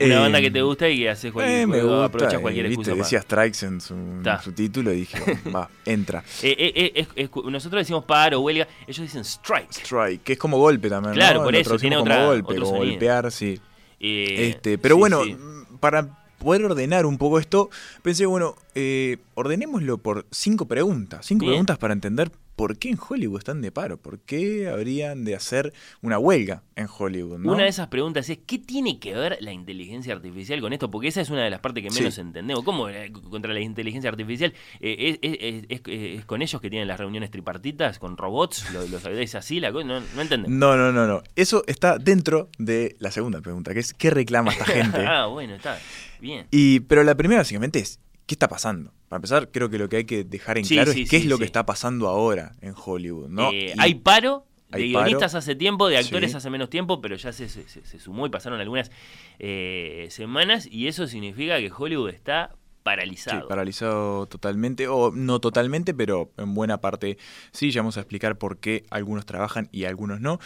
Una 0.00 0.14
Eh, 0.14 0.18
banda 0.18 0.40
que 0.40 0.50
te 0.50 0.60
gusta 0.62 0.88
y 0.88 0.98
que 0.98 1.10
haces 1.10 1.30
cualquier 1.32 1.60
Eh, 1.60 1.66
me 1.66 1.80
gusta, 1.80 2.04
aprovechas 2.06 2.38
eh, 2.38 2.42
cualquier 2.42 2.66
viste, 2.68 2.80
excusa. 2.80 2.90
para- 2.96 3.04
decía 3.04 3.22
strikes 3.22 3.66
en 3.66 3.80
su, 3.80 3.94
en 3.94 4.22
Ta. 4.24 4.42
su 4.42 4.50
título 4.52 4.92
y 4.92 4.96
dije, 5.00 5.18
bueno, 5.20 5.40
va, 5.56 5.70
entra. 5.84 6.24
Eh, 6.42 6.56
eh, 6.58 6.72
eh, 6.74 6.92
es- 6.96 7.08
es- 7.14 7.30
nosotros 7.44 7.80
decimos 7.80 8.04
paro, 8.04 8.40
huelga, 8.40 8.66
ellos 8.86 9.00
dicen 9.00 9.20
strike. 9.24 9.70
Strike, 9.70 10.22
que 10.24 10.32
es 10.32 10.38
como 10.38 10.58
golpe 10.58 10.88
también. 10.90 11.14
Claro, 11.14 11.38
¿no? 11.40 11.44
por 11.44 11.54
eso, 11.54 11.78
tiene 11.78 11.96
como 11.96 12.10
otra- 12.10 12.26
golpe, 12.26 12.54
como 12.56 12.66
sonido. 12.66 12.86
golpear, 12.86 13.30
sí. 13.30 13.60
Eh, 14.00 14.48
Este, 14.50 14.76
pero 14.76 14.96
sí, 14.96 14.98
bueno, 14.98 15.22
sí. 15.24 15.34
mm, 15.34 15.76
para 15.78 16.18
poder 16.38 16.64
ordenar 16.64 17.06
un 17.06 17.16
poco 17.18 17.38
esto, 17.38 17.70
pensé, 18.02 18.26
bueno, 18.26 18.56
eh, 18.74 19.18
ordenémoslo 19.34 19.98
por 19.98 20.26
cinco 20.32 20.66
preguntas. 20.66 21.24
Cinco 21.24 21.42
Bien. 21.44 21.52
preguntas 21.52 21.78
para 21.78 21.92
entender 21.94 22.32
por 22.56 22.78
qué 22.78 22.90
en 22.90 22.98
Hollywood 23.08 23.38
están 23.38 23.60
de 23.62 23.72
paro, 23.72 23.96
por 23.96 24.20
qué 24.20 24.68
habrían 24.68 25.24
de 25.24 25.34
hacer 25.34 25.72
una 26.02 26.18
huelga 26.18 26.62
en 26.76 26.86
Hollywood, 26.96 27.38
¿no? 27.38 27.52
Una 27.52 27.62
de 27.64 27.68
esas 27.68 27.88
preguntas 27.88 28.28
es, 28.28 28.38
¿qué 28.46 28.58
tiene 28.58 28.98
que 29.00 29.14
ver 29.14 29.38
la 29.40 29.52
inteligencia 29.52 30.12
artificial 30.14 30.60
con 30.60 30.72
esto? 30.72 30.90
Porque 30.90 31.08
esa 31.08 31.20
es 31.22 31.30
una 31.30 31.42
de 31.44 31.50
las 31.50 31.60
partes 31.60 31.82
que 31.82 31.90
Sí. 31.90 31.98
menos 32.00 32.18
entendemos. 32.18 32.62
¿Cómo 32.64 32.88
eh, 32.88 33.10
contra 33.30 33.52
la 33.52 33.60
inteligencia 33.60 34.10
artificial? 34.10 34.52
Eh, 34.80 35.18
es, 35.22 35.40
es- 35.40 35.64
es- 35.68 36.18
es 36.18 36.24
con 36.26 36.42
ellos 36.42 36.60
que 36.60 36.68
tienen 36.70 36.88
las 36.88 36.98
reuniones 37.00 37.30
tripartitas, 37.30 37.98
con 37.98 38.16
robots? 38.16 38.70
¿Lo- 38.72 38.86
¿Los 38.86 39.04
ayudáis 39.06 39.34
así? 39.34 39.58
La 39.60 39.72
cosa? 39.72 39.86
No, 39.86 40.00
no 40.00 40.20
entendemos. 40.22 40.50
No, 40.56 40.76
no, 40.76 40.92
no, 40.92 41.06
no. 41.06 41.22
Eso 41.36 41.64
está 41.66 41.98
dentro 41.98 42.48
de 42.58 42.96
la 42.98 43.10
segunda 43.10 43.40
pregunta, 43.40 43.72
que 43.74 43.80
es 43.80 43.94
¿qué 43.94 44.10
reclama 44.10 44.52
esta 44.52 44.64
gente? 44.66 45.04
ah, 45.06 45.26
bueno, 45.26 45.54
está 45.54 45.78
bien. 46.20 46.46
Y, 46.50 46.80
pero 46.80 47.02
la 47.02 47.14
primera 47.14 47.40
básicamente 47.40 47.78
es, 47.80 47.98
¿qué 48.26 48.34
está 48.34 48.48
pasando? 48.48 48.92
Para 49.08 49.18
empezar, 49.18 49.50
creo 49.50 49.68
que 49.68 49.78
lo 49.78 49.88
que 49.88 49.96
hay 49.98 50.04
que 50.04 50.24
dejar 50.24 50.58
en 50.58 50.64
Sí, 50.64 50.74
claro 50.74 50.92
sí, 50.92 51.02
es 51.02 51.10
qué 51.10 51.18
sí, 51.18 51.24
es 51.24 51.28
lo 51.28 51.38
que 51.38 51.44
está 51.44 51.66
pasando 51.66 52.08
ahora 52.08 52.52
en 52.60 52.74
Hollywood, 52.76 53.28
¿no? 53.28 53.50
Eh, 53.50 53.72
Y- 53.76 53.80
hay 53.80 53.94
paro 53.96 54.46
de 54.70 54.84
guionistas 54.86 55.34
hace 55.34 55.54
tiempo, 55.54 55.88
de 55.88 55.98
actores 55.98 56.30
Sí. 56.30 56.36
hace 56.38 56.48
menos 56.48 56.70
tiempo, 56.70 57.00
pero 57.02 57.14
ya 57.16 57.30
se- 57.32 57.48
se 57.48 57.98
sumó 57.98 58.24
y 58.26 58.30
pasaron 58.30 58.58
algunas 58.60 58.90
eh, 59.38 60.06
semanas 60.10 60.66
y 60.70 60.86
eso 60.88 61.06
significa 61.06 61.58
que 61.58 61.70
Hollywood 61.76 62.08
está 62.10 62.54
Sí, 62.82 62.84
paralizado. 62.84 63.48
paralizado 63.48 64.26
totalmente, 64.26 64.88
o 64.88 65.12
no 65.12 65.40
totalmente, 65.40 65.94
pero 65.94 66.32
en 66.36 66.54
buena 66.54 66.80
parte 66.80 67.16
sí, 67.52 67.70
ya 67.70 67.80
vamos 67.80 67.96
a 67.96 68.00
explicar 68.00 68.38
por 68.38 68.58
qué 68.58 68.84
algunos 68.90 69.24
trabajan 69.26 69.68
y 69.72 69.84
algunos 69.84 70.20
no. 70.20 70.38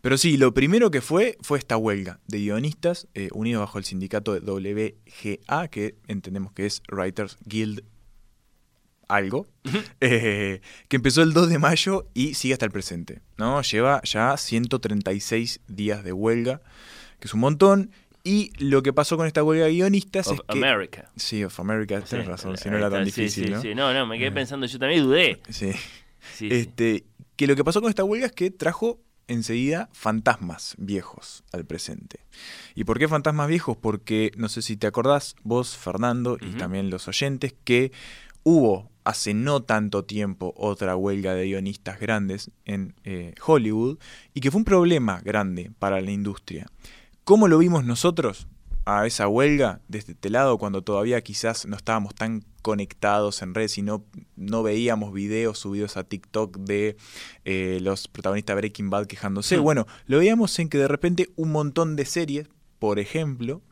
Pero 0.00 0.18
sí, 0.18 0.36
lo 0.36 0.52
primero 0.54 0.90
que 0.90 1.00
fue 1.00 1.38
fue 1.42 1.58
esta 1.58 1.76
huelga 1.76 2.20
de 2.26 2.38
guionistas 2.38 3.08
eh, 3.14 3.28
unidos 3.32 3.60
bajo 3.60 3.78
el 3.78 3.84
sindicato 3.84 4.34
de 4.34 4.40
WGA, 4.40 5.68
que 5.68 5.96
entendemos 6.08 6.52
que 6.52 6.66
es 6.66 6.82
Writers 6.90 7.38
Guild 7.44 7.84
algo, 9.08 9.46
eh, 10.00 10.60
que 10.88 10.96
empezó 10.96 11.22
el 11.22 11.32
2 11.32 11.48
de 11.48 11.58
mayo 11.58 12.08
y 12.14 12.34
sigue 12.34 12.54
hasta 12.54 12.66
el 12.66 12.72
presente. 12.72 13.20
¿no? 13.36 13.62
Lleva 13.62 14.00
ya 14.02 14.36
136 14.36 15.60
días 15.68 16.04
de 16.04 16.12
huelga, 16.12 16.62
que 17.20 17.28
es 17.28 17.34
un 17.34 17.40
montón. 17.40 17.90
Y 18.26 18.52
lo 18.58 18.82
que 18.82 18.92
pasó 18.94 19.16
con 19.18 19.26
esta 19.26 19.42
huelga 19.44 19.66
de 19.66 19.72
guionistas 19.72 20.28
of 20.28 20.40
es 20.40 20.40
que... 20.48 20.52
America. 20.58 21.10
Sí, 21.14 21.44
of 21.44 21.60
America, 21.60 22.00
Sí, 22.00 22.06
tienes 22.08 22.26
razón, 22.26 22.56
si 22.56 22.70
no 22.70 22.78
era 22.78 22.88
tan 22.90 23.00
sí, 23.00 23.04
difícil, 23.20 23.44
sí, 23.46 23.50
¿no? 23.52 23.60
sí. 23.60 23.74
no, 23.74 23.92
no, 23.92 24.06
me 24.06 24.16
quedé 24.18 24.28
Eh. 24.28 24.32
pensando, 24.32 24.66
yo 24.66 24.78
también 24.78 25.04
dudé. 25.04 25.40
Sí. 25.50 25.72
Sí, 25.72 25.78
sí. 26.34 26.48
Este, 26.50 27.04
que 27.36 27.46
lo 27.46 27.54
que 27.54 27.62
pasó 27.64 27.80
con 27.82 27.90
esta 27.90 28.02
huelga 28.02 28.26
es 28.26 28.32
que 28.32 28.50
trajo 28.50 28.98
enseguida 29.28 29.88
fantasmas 29.92 30.74
viejos 30.78 31.44
al 31.52 31.66
presente. 31.66 32.20
¿Y 32.74 32.84
por 32.84 32.98
qué 32.98 33.08
fantasmas 33.08 33.46
viejos? 33.48 33.76
Porque 33.76 34.32
no 34.36 34.48
sé 34.48 34.62
si 34.62 34.76
te 34.78 34.86
acordás, 34.86 35.36
vos, 35.42 35.76
Fernando, 35.76 36.38
y 36.40 36.52
también 36.56 36.88
los 36.90 37.08
oyentes, 37.08 37.54
que 37.64 37.92
hubo 38.42 38.90
hace 39.04 39.34
no 39.34 39.62
tanto 39.62 40.04
tiempo 40.06 40.54
otra 40.56 40.96
huelga 40.96 41.34
de 41.34 41.44
guionistas 41.46 42.00
grandes 42.00 42.50
en 42.64 42.94
eh, 43.04 43.34
Hollywood 43.46 43.98
y 44.32 44.40
que 44.40 44.50
fue 44.50 44.60
un 44.60 44.64
problema 44.64 45.20
grande 45.20 45.70
para 45.78 46.00
la 46.00 46.10
industria. 46.10 46.66
¿Cómo 47.24 47.48
lo 47.48 47.58
vimos 47.58 47.84
nosotros? 47.84 48.46
a 48.86 49.06
esa 49.06 49.28
huelga 49.28 49.80
desde 49.88 50.12
este 50.12 50.28
lado 50.28 50.58
cuando 50.58 50.82
todavía 50.82 51.18
quizás 51.22 51.64
no 51.64 51.74
estábamos 51.74 52.14
tan 52.14 52.44
conectados 52.60 53.40
en 53.40 53.54
redes 53.54 53.78
y 53.78 53.82
no, 53.82 54.04
no 54.36 54.62
veíamos 54.62 55.14
videos 55.14 55.58
subidos 55.58 55.96
a 55.96 56.04
TikTok 56.04 56.58
de 56.58 56.98
eh, 57.46 57.78
los 57.80 58.08
protagonistas 58.08 58.54
Breaking 58.56 58.90
Bad 58.90 59.06
quejándose. 59.06 59.56
Hmm. 59.56 59.62
Bueno, 59.62 59.86
lo 60.04 60.18
veíamos 60.18 60.58
en 60.58 60.68
que 60.68 60.76
de 60.76 60.86
repente 60.86 61.30
un 61.36 61.50
montón 61.50 61.96
de 61.96 62.04
series, 62.04 62.46
por 62.78 62.98
ejemplo, 62.98 63.62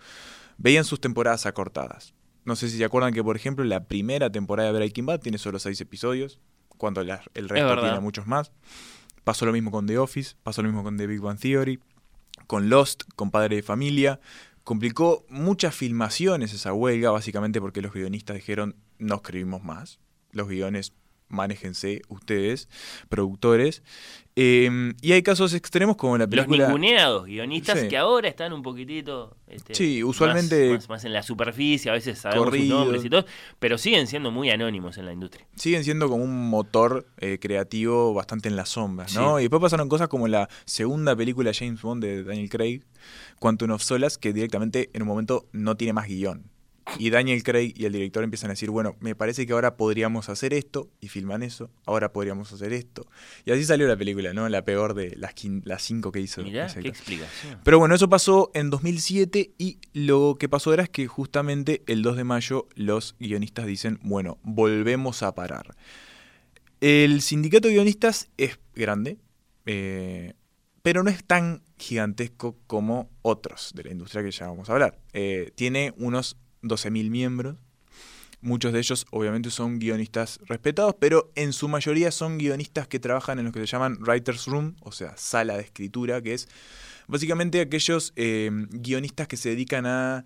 veían 0.57 0.85
sus 0.87 0.99
temporadas 0.99 1.45
acortadas. 1.45 2.15
No 2.47 2.57
sé 2.57 2.70
si 2.70 2.79
se 2.79 2.85
acuerdan 2.87 3.12
que, 3.12 3.23
por 3.23 3.37
ejemplo, 3.37 3.66
la 3.66 3.85
primera 3.85 4.33
temporada 4.33 4.73
de 4.73 4.79
Breaking 4.79 5.05
Bad 5.05 5.20
tiene 5.20 5.37
solo 5.37 5.59
seis 5.59 5.79
episodios, 5.83 6.41
cuando 6.79 7.05
la- 7.05 7.20
el 7.35 7.51
resto 7.51 7.79
tiene 7.83 8.01
muchos 8.01 8.27
más. 8.27 8.51
Pasó 9.24 9.45
lo 9.45 9.53
mismo 9.53 9.70
con 9.70 9.87
The 9.87 9.99
Office, 9.99 10.37
pasó 10.43 10.62
lo 10.62 10.69
mismo 10.69 10.83
con 10.83 10.97
The 10.97 11.07
Big 11.07 11.20
Bang 11.20 11.39
Theory, 11.39 11.81
con 12.53 12.69
Lost, 12.69 13.05
con 13.16 13.31
Padre 13.31 13.57
de 13.57 13.62
Familia. 13.62 14.20
Complicó 14.62 15.24
muchas 15.31 15.74
filmaciones 15.74 16.53
esa 16.53 16.74
huelga, 16.74 17.11
básicamente 17.11 17.62
porque 17.62 17.81
los 17.81 17.95
guionistas 17.95 18.37
dijeron 18.37 18.77
no 18.99 19.15
escribimos 19.15 19.65
más. 19.65 20.01
Los 20.33 20.49
guiones 20.49 20.93
manéjense 21.33 22.03
ustedes, 22.09 22.69
productores. 23.09 23.83
Eh, 24.35 24.95
y 25.03 25.13
hay 25.13 25.23
casos 25.23 25.53
extremos 25.53 25.97
como 25.97 26.17
la 26.17 26.25
Los 26.25 26.31
película... 26.31 26.65
ninguneados 26.67 27.27
guionistas 27.27 27.81
Sí. 27.81 27.89
que 27.89 27.99
ahora 27.99 28.29
están 28.29 28.55
un 28.55 28.63
poquitito. 28.63 29.37
este, 29.47 29.75
Sí, 29.75 30.03
usualmente- 30.03 30.73
Más, 30.73 30.89
más 30.89 31.05
en 31.05 31.13
la 31.13 31.23
superficie, 31.23 31.91
a 31.91 31.95
veces 31.95 32.19
sabemos 32.21 32.49
sus 32.55 32.65
nombres 32.67 33.05
y 33.05 33.11
todo, 33.11 33.27
pero 33.59 33.77
siguen 33.77 34.07
siendo 34.07 34.31
muy 34.31 34.49
anónimos 34.49 34.97
en 34.97 35.05
la 35.05 35.13
industria. 35.13 35.47
siguen 35.57 35.85
siendo 35.85 36.09
como 36.09 36.25
un 36.25 36.49
motor 36.49 37.07
eh, 37.19 37.39
creativo 37.39 38.15
bastante 38.15 38.49
en 38.49 38.57
las 38.57 38.71
sombras, 38.71 39.15
¿no? 39.15 39.37
Sí. 39.37 39.41
Y 39.41 39.45
después 39.45 39.61
pasaron 39.61 39.91
cosas 39.91 40.09
como 40.09 40.27
la 40.29 40.49
segunda 40.65 41.15
película 41.15 41.53
James 41.55 41.83
Bond 41.83 42.03
de 42.03 42.25
Daniel 42.25 42.49
Craig, 42.49 42.81
Quantum 43.39 43.73
of 43.73 43.83
Solace, 43.83 44.17
que 44.19 44.33
directamente 44.33 44.89
en 44.95 45.03
un 45.03 45.09
momento 45.09 45.45
no 45.53 45.77
tiene 45.77 45.93
más 45.93 46.07
guion. 46.09 46.45
Y 46.98 47.10
Daniel 47.10 47.43
Craig 47.43 47.74
y 47.77 47.85
el 47.85 47.93
director 47.93 48.24
empiezan 48.24 48.51
a 48.51 48.52
decir, 48.52 48.70
bueno, 48.70 48.97
me 49.01 49.14
parece 49.14 49.47
que 49.47 49.52
ahora 49.52 49.77
podríamos 49.77 50.28
hacer 50.28 50.55
esto, 50.55 50.90
y 51.01 51.09
filman 51.09 51.43
eso, 51.43 51.70
ahora 51.86 52.12
podríamos 52.12 52.52
hacer 52.52 52.73
esto. 52.73 53.06
Y 53.44 53.52
así 53.52 53.64
salió 53.64 53.86
la 53.86 53.97
película, 53.97 54.32
¿no? 54.32 54.48
La 54.48 54.64
peor 54.64 54.94
de 54.94 55.14
las, 55.16 55.82
cinco 55.82 56.12
que 56.12 56.20
hizo. 56.20 56.43
Mirá, 56.43 56.66
qué 56.66 56.89
explicación. 56.89 57.60
Pero 57.64 57.78
bueno, 57.78 57.94
eso 57.94 58.09
pasó 58.09 58.51
en 58.55 58.70
2007 58.70 59.52
y 59.59 59.78
lo 59.93 60.36
que 60.39 60.48
pasó 60.48 60.73
era 60.73 60.82
es 60.82 60.89
que 60.89 61.06
justamente 61.06 61.82
el 61.86 62.02
2 62.02 62.16
de 62.16 62.24
mayo 62.24 62.69
los 62.74 63.16
guionistas 63.19 63.66
dicen, 63.66 63.98
bueno, 64.02 64.39
volvemos 64.43 65.23
a 65.23 65.35
parar. 65.35 65.74
El 66.81 67.20
sindicato 67.20 67.69
de 67.69 67.74
guionistas 67.74 68.28
es 68.36 68.59
grande, 68.74 69.19
eh, 69.66 70.35
pero 70.82 71.05
no 71.05 71.10
es 71.10 71.24
tan 71.24 71.62
gigantesco 71.78 72.56
como 72.66 73.09
otros 73.23 73.73
de 73.74 73.85
la 73.85 73.93
industria 73.93 74.23
que 74.23 74.32
ya 74.32 74.48
vamos 74.48 74.69
a 74.69 74.73
hablar. 74.73 74.98
Eh, 75.12 75.52
tiene 75.55 75.94
unos 75.97 76.36
12.000 76.62 77.10
miembros. 77.10 77.56
Muchos 78.40 78.72
de 78.72 78.80
ellos 78.80 79.06
obviamente 79.10 79.51
son 79.51 79.78
guionistas 79.78 80.40
respetados, 80.47 80.97
pero 80.98 81.30
en 81.36 81.52
su 81.52 81.68
mayoría 81.68 82.10
son 82.10 82.39
guionistas 82.39 82.89
que 82.89 82.98
trabajan 82.98 83.39
en 83.39 83.44
lo 83.44 83.52
que 83.52 83.60
se 83.60 83.66
llaman 83.66 83.98
Writer's 84.01 84.47
Room, 84.47 84.74
o 84.80 84.90
sea, 84.90 85.16
sala 85.16 85.56
de 85.56 85.62
escritura, 85.62 86.20
que 86.20 86.34
es 86.34 86.48
básicamente 87.06 87.60
aquellos 87.60 88.12
eh, 88.16 88.51
guionistas 88.70 89.28
que 89.28 89.36
se 89.36 89.51
dedican 89.51 89.86
a 89.86 90.24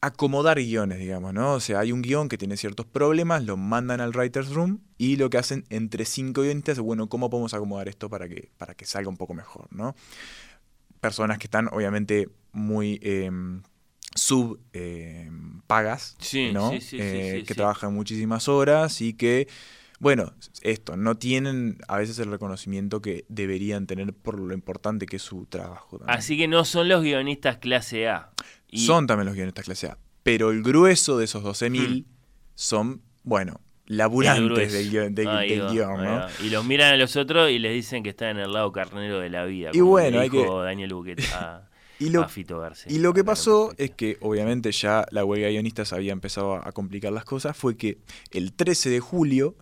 acomodar 0.00 0.58
guiones, 0.58 0.98
digamos, 0.98 1.34
¿no? 1.34 1.54
O 1.54 1.60
sea, 1.60 1.80
hay 1.80 1.92
un 1.92 2.02
guion 2.02 2.28
que 2.28 2.36
tiene 2.36 2.56
ciertos 2.56 2.84
problemas, 2.84 3.44
lo 3.44 3.56
mandan 3.56 4.00
al 4.00 4.10
Writer's 4.10 4.50
Room 4.50 4.80
y 4.98 5.16
lo 5.16 5.30
que 5.30 5.38
hacen 5.38 5.64
entre 5.70 6.04
cinco 6.04 6.42
guionistas 6.42 6.78
es, 6.78 6.80
bueno, 6.82 7.08
¿cómo 7.08 7.30
podemos 7.30 7.54
acomodar 7.54 7.88
esto 7.88 8.10
para 8.10 8.28
que, 8.28 8.50
para 8.58 8.74
que 8.74 8.86
salga 8.86 9.08
un 9.08 9.16
poco 9.16 9.34
mejor, 9.34 9.68
¿no? 9.70 9.94
Personas 11.00 11.38
que 11.38 11.46
están 11.46 11.68
obviamente 11.72 12.28
muy 12.52 12.98
eh, 13.02 13.30
sub 14.26 14.58
eh, 14.72 15.30
pagas, 15.66 16.16
Sí, 16.18 16.50
¿no? 16.52 16.70
sí, 16.72 16.80
sí, 16.80 16.96
Eh, 17.00 17.44
que 17.46 17.54
trabajan 17.54 17.94
muchísimas 17.94 18.48
horas 18.48 19.00
y 19.00 19.14
que, 19.14 19.46
bueno, 20.00 20.32
esto, 20.62 20.96
no 20.96 21.16
tienen 21.16 21.78
a 21.88 21.98
veces 21.98 22.18
el 22.18 22.30
reconocimiento 22.30 23.00
que 23.00 23.24
deberían 23.28 23.86
tener 23.86 24.12
por 24.12 24.38
lo 24.40 24.52
importante 24.54 25.06
que 25.06 25.16
es 25.16 25.22
su 25.22 25.46
trabajo. 25.46 25.98
también. 25.98 26.18
Así 26.18 26.36
que 26.36 26.48
no 26.48 26.64
son 26.64 26.88
los 26.88 27.02
guionistas 27.02 27.58
clase 27.58 28.08
A. 28.08 28.30
Y- 28.68 28.84
Son 28.84 29.06
también 29.06 29.26
los 29.26 29.34
guionistas 29.36 29.64
clase 29.64 29.86
A. 29.88 29.98
Pero 30.22 30.50
el 30.50 30.62
grueso 30.62 31.18
de 31.18 31.24
esos 31.26 31.44
12.000 31.44 32.04
Hmm. 32.04 32.04
son, 32.56 33.02
bueno, 33.22 33.60
laburantes 33.86 34.72
del, 34.72 34.90
guion- 34.90 35.14
del- 35.14 35.28
Ahí 35.28 35.50
del 35.56 35.68
guion, 35.70 36.02
¿no? 36.02 36.26
Y 36.44 36.50
los 36.50 36.64
miran 36.64 36.94
a 36.94 36.96
los 36.96 37.14
otros 37.16 37.50
y 37.50 37.58
les 37.60 37.72
dicen 37.72 38.02
que 38.02 38.10
están 38.10 38.30
en 38.30 38.38
el 38.38 38.52
lado 38.52 38.72
carnero 38.72 39.20
de 39.20 39.30
la 39.30 39.44
vida. 39.44 39.70
Y 39.72 39.78
como 39.78 39.92
bueno, 39.92 40.18
hay 40.20 40.28
que- 40.30 40.44
Daniel 40.44 40.92
Buquet 40.94 41.20
a, 41.32 41.68
Y 41.98 42.10
lo, 42.10 42.22
a 42.22 42.28
Fito 42.28 42.58
García. 42.58 42.92
y 42.92 42.98
lo 42.98 43.14
que 43.14 43.24
pasó 43.24 43.72
es 43.78 43.90
que, 43.90 44.18
obviamente, 44.20 44.70
ya 44.72 45.06
la 45.10 45.24
huelga 45.24 45.46
de 45.46 45.54
guionistas 45.54 45.92
había 45.92 46.12
empezado 46.12 46.54
a, 46.54 46.68
a 46.68 46.72
complicar 46.72 47.12
las 47.12 47.24
cosas. 47.24 47.56
Fue 47.56 47.76
que 47.76 47.98
el 48.32 48.52
13 48.52 48.90
de 48.90 49.00
julio 49.00 49.56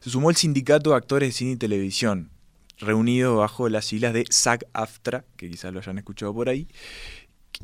se 0.00 0.10
sumó 0.10 0.30
el 0.30 0.36
sindicato 0.36 0.90
de 0.90 0.96
actores 0.96 1.28
de 1.28 1.32
cine 1.32 1.52
y 1.52 1.56
televisión, 1.56 2.30
reunido 2.78 3.36
bajo 3.36 3.68
las 3.68 3.84
siglas 3.84 4.12
de 4.14 4.24
SAG-AFTRA, 4.24 5.24
que 5.36 5.48
quizás 5.50 5.72
lo 5.72 5.80
hayan 5.80 5.98
escuchado 5.98 6.34
por 6.34 6.48
ahí. 6.48 6.68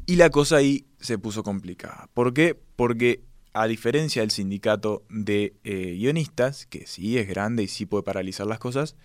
Y 0.06 0.16
la 0.16 0.30
cosa 0.30 0.56
ahí 0.56 0.86
se 1.00 1.18
puso 1.18 1.42
complicada. 1.42 2.08
¿Por 2.14 2.32
qué? 2.32 2.58
Porque 2.76 3.22
a 3.52 3.66
diferencia 3.66 4.22
del 4.22 4.30
sindicato 4.30 5.04
de 5.10 5.54
eh, 5.64 5.94
guionistas, 5.98 6.66
que 6.66 6.86
sí 6.86 7.18
es 7.18 7.28
grande 7.28 7.62
y 7.62 7.68
sí 7.68 7.86
puede 7.86 8.02
paralizar 8.02 8.46
las 8.46 8.58
cosas, 8.58 8.96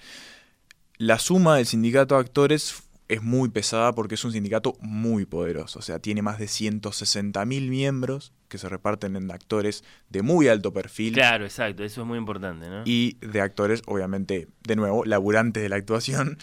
la 0.98 1.20
suma 1.20 1.58
del 1.58 1.66
sindicato 1.66 2.16
de 2.16 2.22
actores 2.22 2.84
es 3.10 3.24
muy 3.24 3.50
pesada 3.50 3.96
porque 3.96 4.16
es 4.16 4.24
un 4.26 4.34
sindicato 4.34 4.76
muy 4.82 5.26
poderoso. 5.26 5.80
O 5.80 5.82
sea, 5.82 6.00
tiene 6.00 6.22
más 6.22 6.40
de 6.40 6.46
160.000 6.46 7.70
miembros 7.70 8.34
que 8.50 8.58
se 8.58 8.68
reparten 8.70 9.16
en 9.16 9.32
actores 9.32 9.84
de 10.10 10.22
muy 10.22 10.48
alto 10.48 10.74
perfil 10.74 11.14
Claro, 11.14 11.46
exacto, 11.46 11.84
eso 11.84 12.02
es 12.02 12.08
muy 12.08 12.18
importante, 12.18 12.70
¿no? 12.70 12.82
y 12.86 13.18
de 13.22 13.42
actores, 13.42 13.82
obviamente, 13.86 14.48
de 14.66 14.76
nuevo, 14.76 15.06
laburantes 15.06 15.64
de 15.64 15.70
la 15.70 15.78
actuación, 15.78 16.38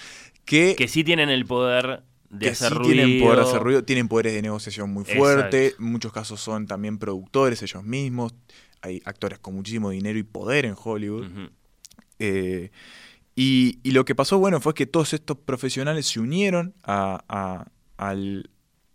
que, 0.44 0.74
que 0.76 0.88
sí 0.88 1.04
tienen 1.04 1.28
el 1.28 1.44
poder 1.46 2.02
de 2.30 2.46
que 2.46 2.50
hacer 2.52 2.70
sí 2.72 2.74
ruido. 2.74 2.92
tienen 2.94 3.20
poder 3.20 3.38
de 3.38 3.44
hacer 3.44 3.60
ruido, 3.62 3.84
tienen 3.84 4.08
poderes 4.08 4.32
de 4.34 4.42
negociación 4.42 4.90
muy 4.90 5.04
fuerte, 5.04 5.66
Exacto. 5.66 5.84
en 5.84 5.90
muchos 5.92 6.12
casos 6.12 6.40
son 6.40 6.66
también 6.66 6.98
productores 6.98 7.62
ellos 7.62 7.84
mismos, 7.84 8.34
hay 8.82 9.00
actores 9.04 9.38
con 9.38 9.54
muchísimo 9.54 9.90
dinero 9.90 10.18
y 10.18 10.22
poder 10.24 10.66
en 10.66 10.74
Hollywood. 10.82 11.26
Eh, 12.18 12.70
y, 13.36 13.78
y 13.82 13.90
lo 13.92 14.04
que 14.04 14.14
pasó, 14.14 14.38
bueno, 14.38 14.60
fue 14.60 14.74
que 14.74 14.86
todos 14.86 15.12
estos 15.12 15.36
profesionales 15.38 16.06
se 16.06 16.20
unieron 16.20 16.74
a- 16.84 17.66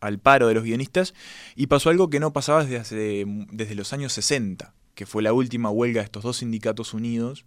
al 0.02 0.20
paro 0.20 0.48
de 0.48 0.54
los 0.54 0.64
guionistas 0.64 1.14
y 1.56 1.68
pasó 1.68 1.90
algo 1.90 2.10
que 2.10 2.20
no 2.20 2.32
pasaba 2.32 2.64
desde, 2.64 2.78
hace, 2.78 3.26
desde 3.52 3.76
los 3.76 3.92
años 3.94 4.14
60, 4.14 4.74
que 4.96 5.06
fue 5.06 5.24
la 5.24 5.34
última 5.34 5.70
huelga 5.70 6.02
de 6.02 6.06
estos 6.06 6.24
dos 6.24 6.38
sindicatos 6.38 6.94
unidos, 6.94 7.46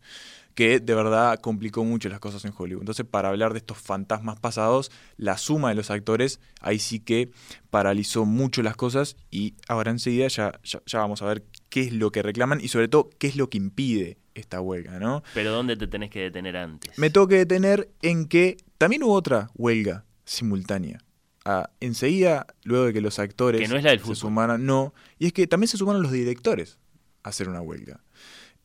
que 0.54 0.80
de 0.80 0.94
verdad 0.94 1.38
complicó 1.40 1.82
mucho 1.84 2.10
las 2.10 2.20
cosas 2.20 2.44
en 2.44 2.52
Hollywood. 2.56 2.82
Entonces, 2.82 3.06
para 3.06 3.30
hablar 3.30 3.52
de 3.52 3.58
estos 3.58 3.78
fantasmas 3.78 4.38
pasados, 4.38 4.90
la 5.16 5.38
suma 5.38 5.70
de 5.70 5.74
los 5.76 5.90
actores 5.90 6.40
ahí 6.60 6.78
sí 6.78 7.00
que 7.00 7.30
paralizó 7.70 8.26
mucho 8.26 8.62
las 8.62 8.76
cosas 8.76 9.16
y 9.30 9.54
ahora 9.68 9.90
enseguida 9.92 10.28
ya, 10.28 10.60
ya, 10.62 10.82
ya 10.84 10.98
vamos 10.98 11.22
a 11.22 11.26
ver 11.26 11.44
qué 11.72 11.80
es 11.80 11.92
lo 11.94 12.12
que 12.12 12.20
reclaman 12.20 12.60
y 12.60 12.68
sobre 12.68 12.86
todo 12.88 13.08
qué 13.18 13.28
es 13.28 13.36
lo 13.36 13.48
que 13.48 13.56
impide 13.56 14.18
esta 14.34 14.60
huelga, 14.60 14.98
¿no? 15.00 15.22
Pero 15.32 15.52
¿dónde 15.52 15.74
te 15.74 15.86
tenés 15.86 16.10
que 16.10 16.20
detener 16.20 16.54
antes? 16.58 16.98
Me 16.98 17.08
tengo 17.08 17.26
que 17.28 17.36
detener 17.38 17.88
en 18.02 18.26
que 18.28 18.58
también 18.76 19.02
hubo 19.04 19.14
otra 19.14 19.48
huelga 19.54 20.04
simultánea. 20.26 20.98
Ah, 21.46 21.70
enseguida, 21.80 22.46
luego 22.62 22.84
de 22.84 22.92
que 22.92 23.00
los 23.00 23.18
actores 23.18 23.58
Que 23.62 23.68
no 23.68 23.76
es 23.76 23.84
la 23.84 23.90
del 23.92 24.00
se 24.04 24.14
sumaran, 24.14 24.66
no, 24.66 24.92
y 25.18 25.26
es 25.28 25.32
que 25.32 25.46
también 25.46 25.68
se 25.68 25.78
sumaron 25.78 26.02
los 26.02 26.12
directores 26.12 26.78
a 27.22 27.30
hacer 27.30 27.48
una 27.48 27.62
huelga. 27.62 28.00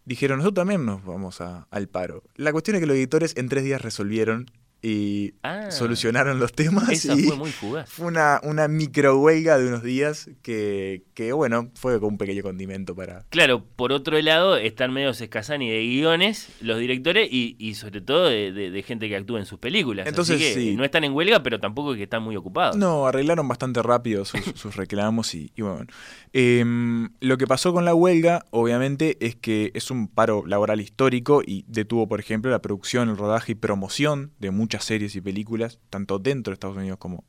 Dijeron, 0.03 0.39
nosotros 0.39 0.61
también 0.63 0.85
nos 0.85 1.05
vamos 1.05 1.39
a- 1.39 1.65
al 1.71 1.87
paro. 1.87 2.23
La 2.35 2.51
cuestión 2.51 2.75
es 2.75 2.81
que 2.81 2.87
los 2.87 2.95
directores 2.95 3.35
en 3.37 3.47
tres 3.47 3.63
días 3.63 3.81
resolvieron 3.81 4.51
y 4.89 5.33
Ah. 5.43 5.69
solucionaron 5.71 6.39
los 6.39 6.53
temas. 6.53 6.89
Esa 6.89 7.13
y 7.15 7.23
fue 7.23 7.35
muy 7.35 7.51
fugaz. 7.51 7.89
fue 7.89 8.07
una, 8.07 8.39
una 8.43 8.67
micro 8.67 9.19
huelga 9.19 9.57
de 9.57 9.67
unos 9.67 9.83
días 9.83 10.29
que, 10.41 11.03
que, 11.13 11.33
bueno, 11.33 11.69
fue 11.75 11.95
como 11.99 12.09
un 12.09 12.17
pequeño 12.17 12.41
condimento 12.43 12.95
para, 12.95 13.25
Claro, 13.29 13.65
por 13.75 13.91
otro 13.91 14.19
lado, 14.21 14.55
están 14.57 14.93
medio 14.93 15.09
escasani 15.09 15.69
de 15.69 15.81
guiones 15.81 16.49
los 16.61 16.79
directores 16.79 17.27
y, 17.31 17.55
y 17.59 17.75
sobre 17.75 18.01
todo 18.01 18.25
de, 18.29 18.51
de- 18.51 18.71
de 18.71 18.83
gente 18.83 19.09
que 19.09 19.15
actúa 19.15 19.39
en 19.39 19.45
sus 19.45 19.59
películas. 19.59 20.07
Entonces, 20.07 20.35
Así 20.37 20.45
que 20.45 20.53
sí. 20.53 20.75
no 20.75 20.83
están 20.85 21.03
en 21.03 21.13
huelga, 21.13 21.43
pero 21.43 21.59
tampoco 21.59 21.91
es 21.93 21.97
que 21.97 22.03
están 22.03 22.23
muy 22.23 22.35
ocupados. 22.35 22.75
No, 22.77 23.07
arreglaron 23.07 23.47
bastante 23.47 23.81
rápido 23.81 24.23
sus, 24.25 24.39
sus 24.55 24.75
reclamos 24.75 25.33
y, 25.35 25.51
y 25.55 25.61
bueno. 25.63 25.87
Em, 26.33 27.09
lo 27.19 27.37
que 27.37 27.47
pasó 27.47 27.73
con 27.73 27.85
la 27.85 27.95
huelga, 27.95 28.45
obviamente, 28.51 29.17
es 29.25 29.35
que 29.35 29.71
es 29.73 29.89
un 29.89 30.07
paro 30.07 30.43
laboral 30.45 30.79
histórico 30.81 31.41
y 31.45 31.65
detuvo, 31.67 32.07
por 32.07 32.19
ejemplo, 32.19 32.51
la 32.51 32.61
producción, 32.61 33.09
el 33.09 33.17
rodaje 33.17 33.53
y 33.53 33.55
promoción 33.55 34.31
de 34.39 34.51
muchas 34.51 34.76
series 34.83 35.15
y 35.15 35.21
películas, 35.21 35.79
tanto 35.89 36.19
dentro 36.19 36.51
de 36.51 36.55
Estados 36.55 36.77
Unidos 36.77 36.97
como, 36.97 37.25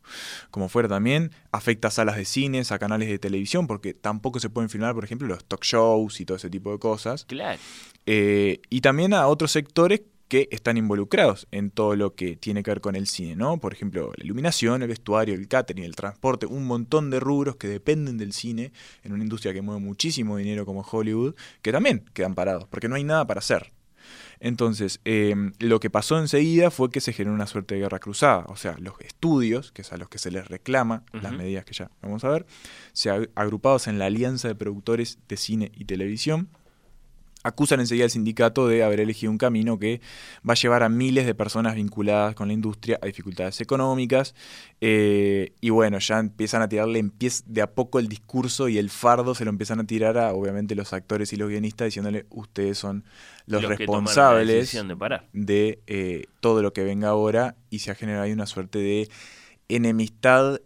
como 0.51 0.69
fuera 0.69 0.89
también. 0.89 1.31
Afecta 1.53 1.89
a 1.89 1.91
salas 1.91 2.17
de 2.17 2.25
cines, 2.25 2.73
a 2.73 2.79
canales 2.79 3.09
de 3.09 3.19
televisión, 3.19 3.67
porque 3.67 3.95
tampoco 3.95 4.41
se 4.41 4.51
pueden 4.51 4.71
filmar, 4.71 4.95
por 4.95 5.05
ejemplo, 5.05 5.29
los 5.29 5.45
talk 5.45 5.65
shows 5.65 6.21
y 6.21 6.25
todo 6.25 6.37
ese 6.37 6.51
tipo 6.51 6.73
de 6.73 6.79
cosas. 6.79 7.25
Claro. 7.25 7.59
Eh, 8.07 8.61
y 8.71 8.81
también 8.81 9.13
a 9.15 9.27
otros 9.27 9.53
sectores 9.53 10.03
que 10.29 10.49
están 10.51 10.77
involucrados 10.77 11.49
en 11.51 11.71
todo 11.71 11.97
lo 11.97 12.15
que 12.15 12.37
tiene 12.37 12.63
que 12.63 12.71
ver 12.71 12.81
con 12.81 12.95
el 12.95 13.07
cine, 13.07 13.35
¿no? 13.35 13.59
Por 13.59 13.73
ejemplo, 13.73 14.13
la 14.17 14.25
iluminación, 14.25 14.83
el 14.83 14.89
vestuario, 14.89 15.35
el 15.35 15.49
catering, 15.49 15.85
el 15.85 15.97
transporte, 15.97 16.47
un 16.47 16.67
montón 16.67 17.11
de 17.11 17.19
rubros 17.19 17.57
que 17.57 17.67
dependen 17.67 18.19
del 18.19 18.33
cine 18.35 18.73
en 19.03 19.13
una 19.13 19.25
industria 19.25 19.55
que 19.55 19.63
mueve 19.63 19.81
muchísimo 19.81 20.37
dinero 20.37 20.67
como 20.67 20.83
Hollywood, 20.83 21.35
que 21.63 21.73
también 21.73 22.05
quedan 22.13 22.35
parados, 22.35 22.69
porque 22.69 22.89
no 22.89 22.97
hay 22.97 23.05
nada 23.05 23.27
para 23.27 23.39
hacer. 23.39 23.73
Entonces, 24.41 25.01
eh, 25.05 25.35
lo 25.59 25.81
que 25.81 25.91
pasó 25.91 26.19
enseguida 26.19 26.71
fue 26.71 26.91
que 26.91 27.01
se 27.01 27.13
generó 27.13 27.35
una 27.35 27.47
suerte 27.47 27.75
de 27.75 27.81
guerra 27.83 27.99
cruzada. 27.99 28.45
O 28.49 28.57
sea, 28.57 28.77
los 28.79 28.95
estudios, 29.01 29.73
que 29.73 29.83
es 29.83 29.93
a 29.93 29.97
los 29.97 30.09
que 30.09 30.19
se 30.19 30.31
les 30.31 30.47
reclama 30.49 31.05
las 31.13 31.33
medidas 31.33 31.65
que 31.65 31.75
ya 31.75 31.91
vamos 32.03 32.25
a 32.25 32.29
ver, 32.31 32.47
se 32.93 33.11
ag- 33.11 33.31
agrupados 33.35 33.87
en 33.89 33.99
la 33.99 34.07
Alianza 34.07 34.49
de 34.49 34.55
Productores 34.55 35.19
de 35.29 35.37
Cine 35.37 35.73
y 35.75 35.85
Televisión, 35.87 36.49
acusan 37.43 37.81
enseguida 37.81 38.05
al 38.05 38.11
sindicato 38.11 38.67
de 38.67 38.83
haber 38.83 39.01
elegido 39.01 39.31
un 39.31 39.39
camino 39.39 39.79
que 39.79 40.01
va 40.49 40.55
a 40.55 40.57
llevar 40.57 40.83
a 40.83 40.89
miles 40.89 41.27
de 41.27 41.35
personas 41.35 41.75
vinculadas 41.77 42.35
con 42.35 42.49
la 42.49 42.55
industria 42.55 42.99
a 43.01 43.07
dificultades 43.07 43.61
económicas 43.61 44.35
eh, 44.81 45.53
y 45.61 45.71
bueno, 45.71 45.99
ya 45.99 46.19
empiezan 46.19 46.63
a 46.63 46.69
tirarle 46.69 47.09
de 47.47 47.63
a 47.63 47.71
poco 47.71 47.99
el 47.99 48.09
discurso 48.09 48.69
y 48.69 48.79
el 48.79 48.91
fardo 48.91 49.35
se 49.35 49.45
lo 49.45 49.51
empiezan 49.51 49.81
a 49.81 49.85
tirar 49.85 50.19
a 50.19 50.33
obviamente 50.33 50.75
los 50.75 50.93
actores 50.93 51.33
y 51.33 51.37
los 51.37 51.49
guionistas 51.49 51.87
diciéndole 51.87 52.27
ustedes 52.31 52.79
son 52.79 53.05
los, 53.47 53.63
la 53.63 53.69
responsables 53.69 54.47
decisión 54.49 54.89
de 54.89 54.97
parar. 54.97 55.27
de 55.33 55.81
eh, 55.87 56.27
todo 56.41 56.63
lo 56.63 56.73
que 56.73 56.83
venga 56.83 57.09
ahora 57.09 57.57
y 57.71 57.81
se 57.81 57.91
ha 57.91 57.95
generado 57.95 58.25
ahí 58.25 58.33
una 58.33 58.47
suerte 58.47 58.79
de 58.79 59.09
enemistad 59.69 60.61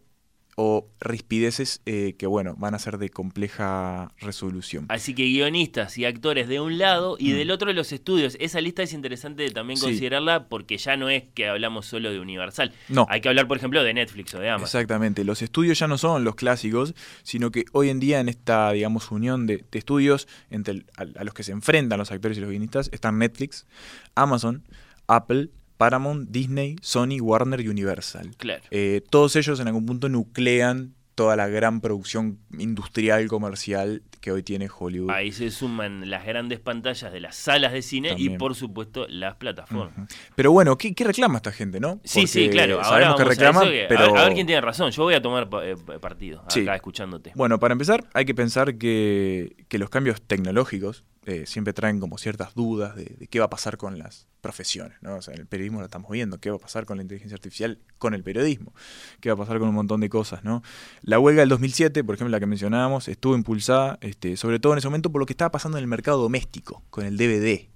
o 0.64 0.88
rispideces 1.00 1.80
eh, 1.86 2.14
que 2.16 2.28
bueno, 2.28 2.54
van 2.56 2.74
a 2.74 2.78
ser 2.78 2.98
de 2.98 3.08
compleja 3.10 4.12
resolución. 4.20 4.86
Así 4.90 5.12
que 5.12 5.24
guionistas 5.24 5.98
y 5.98 6.04
actores 6.04 6.46
de 6.46 6.60
un 6.60 6.78
lado 6.78 7.16
y 7.18 7.32
Mm. 7.32 7.36
del 7.36 7.50
otro 7.50 7.72
los 7.72 7.90
estudios. 7.90 8.36
Esa 8.38 8.60
lista 8.60 8.84
es 8.84 8.92
interesante 8.92 9.50
también 9.50 9.76
Sí. 9.76 9.86
considerarla 9.86 10.46
porque 10.48 10.78
ya 10.78 10.96
no 10.96 11.08
es 11.10 11.24
que 11.34 11.48
hablamos 11.48 11.86
solo 11.86 12.12
de 12.12 12.20
Universal. 12.20 12.72
No. 12.88 13.06
Hay 13.10 13.20
que 13.20 13.28
hablar, 13.28 13.48
por 13.48 13.56
ejemplo, 13.56 13.82
de 13.82 13.92
Netflix 13.92 14.34
o 14.34 14.38
de 14.38 14.50
Amazon. 14.50 14.66
Exactamente, 14.66 15.24
los 15.24 15.42
estudios 15.42 15.78
ya 15.80 15.88
no 15.88 15.98
son 15.98 16.22
los 16.22 16.36
clásicos, 16.36 16.94
sino 17.24 17.50
que 17.50 17.64
hoy 17.72 17.88
en 17.90 17.98
día 17.98 18.20
en 18.20 18.28
esta, 18.28 18.70
digamos, 18.70 19.10
unión 19.10 19.46
de, 19.48 19.64
de 19.68 19.78
estudios 19.80 20.28
entre 20.50 20.74
el- 20.74 20.86
a, 20.96 21.02
a 21.20 21.24
los 21.24 21.34
que 21.34 21.42
se 21.42 21.50
enfrentan 21.50 21.98
los 21.98 22.12
actores 22.12 22.38
y 22.38 22.40
los 22.40 22.50
guionistas 22.50 22.88
están 22.92 23.18
Netflix, 23.18 23.66
Amazon, 24.14 24.62
Apple, 25.08 25.48
Paramount, 25.82 26.28
Disney, 26.30 26.76
Sony, 26.80 27.18
Warner 27.20 27.60
y 27.60 27.68
Universal. 27.68 28.30
Claro. 28.36 28.62
Eh, 28.70 29.02
todos 29.10 29.34
ellos 29.34 29.58
en 29.58 29.66
algún 29.66 29.84
punto 29.84 30.08
nuclean 30.08 30.94
toda 31.14 31.36
la 31.36 31.46
gran 31.46 31.80
producción 31.82 32.38
industrial, 32.58 33.28
comercial 33.28 34.02
que 34.22 34.32
hoy 34.32 34.42
tiene 34.42 34.68
Hollywood. 34.74 35.10
Ahí 35.10 35.30
se 35.32 35.50
suman 35.50 36.08
las 36.08 36.24
grandes 36.24 36.58
pantallas 36.60 37.12
de 37.12 37.20
las 37.20 37.36
salas 37.36 37.72
de 37.72 37.82
cine 37.82 38.14
y, 38.16 38.30
por 38.30 38.54
supuesto, 38.54 39.06
las 39.08 39.34
plataformas. 39.36 40.08
Pero 40.36 40.52
bueno, 40.52 40.78
¿qué, 40.78 40.94
qué 40.94 41.04
reclama 41.04 41.36
esta 41.36 41.52
gente, 41.52 41.80
no? 41.80 42.00
Sí, 42.04 42.26
sí, 42.26 42.48
claro. 42.48 42.76
Ahora 42.76 43.14
Sabemos 43.14 43.16
que 43.16 43.44
a 43.44 43.52
que- 43.62 43.84
pero... 43.88 44.12
ver- 44.12 44.22
a 44.22 44.24
ver 44.24 44.34
quién 44.34 44.46
tiene 44.46 44.60
razón. 44.62 44.90
Yo 44.92 45.02
voy 45.02 45.14
a 45.14 45.20
tomar 45.20 45.48
eh, 45.64 45.76
partido 46.00 46.44
Sí. 46.48 46.60
acá 46.62 46.76
escuchándote. 46.76 47.32
Bueno, 47.34 47.58
para 47.58 47.72
empezar, 47.72 48.04
hay 48.14 48.24
que 48.24 48.34
pensar 48.34 48.78
que, 48.78 49.54
que 49.68 49.78
los 49.78 49.90
cambios 49.90 50.22
tecnológicos 50.22 51.04
eh, 51.24 51.44
siempre 51.46 51.72
traen 51.72 52.00
como 52.00 52.18
ciertas 52.18 52.54
dudas 52.54 52.96
de, 52.96 53.04
de 53.04 53.26
qué 53.28 53.38
va 53.38 53.46
a 53.46 53.50
pasar 53.50 53.76
con 53.76 53.98
las 53.98 54.26
profesiones, 54.42 54.98
¿no? 55.00 55.16
O 55.16 55.22
sea, 55.22 55.34
en 55.34 55.40
el 55.40 55.46
periodismo 55.46 55.78
lo 55.78 55.86
estamos 55.86 56.10
viendo, 56.10 56.38
qué 56.38 56.50
va 56.50 56.56
a 56.56 56.58
pasar 56.58 56.84
con 56.84 56.96
la 56.98 57.02
inteligencia 57.02 57.36
artificial, 57.36 57.78
con 57.96 58.12
el 58.12 58.22
periodismo, 58.24 58.74
qué 59.20 59.30
va 59.30 59.34
a 59.34 59.38
pasar 59.38 59.58
con 59.58 59.68
un 59.68 59.74
montón 59.74 60.00
de 60.00 60.10
cosas, 60.10 60.42
¿no? 60.44 60.62
La 61.02 61.18
huelga 61.18 61.40
del 61.40 61.48
2007, 61.48 62.02
por 62.04 62.16
ejemplo, 62.16 62.32
la 62.32 62.40
que 62.40 62.46
mencionábamos, 62.46 63.08
estuvo 63.08 63.36
impulsada, 63.36 63.98
este, 64.02 64.36
sobre 64.36 64.58
todo 64.58 64.72
en 64.72 64.78
ese 64.78 64.88
momento, 64.88 65.10
por 65.10 65.20
lo 65.20 65.26
que 65.26 65.32
estaba 65.32 65.52
pasando 65.52 65.78
en 65.78 65.82
el 65.82 65.88
mercado 65.88 66.20
doméstico, 66.20 66.82
con 66.90 67.06
el 67.06 67.16
DVD. 67.16 67.68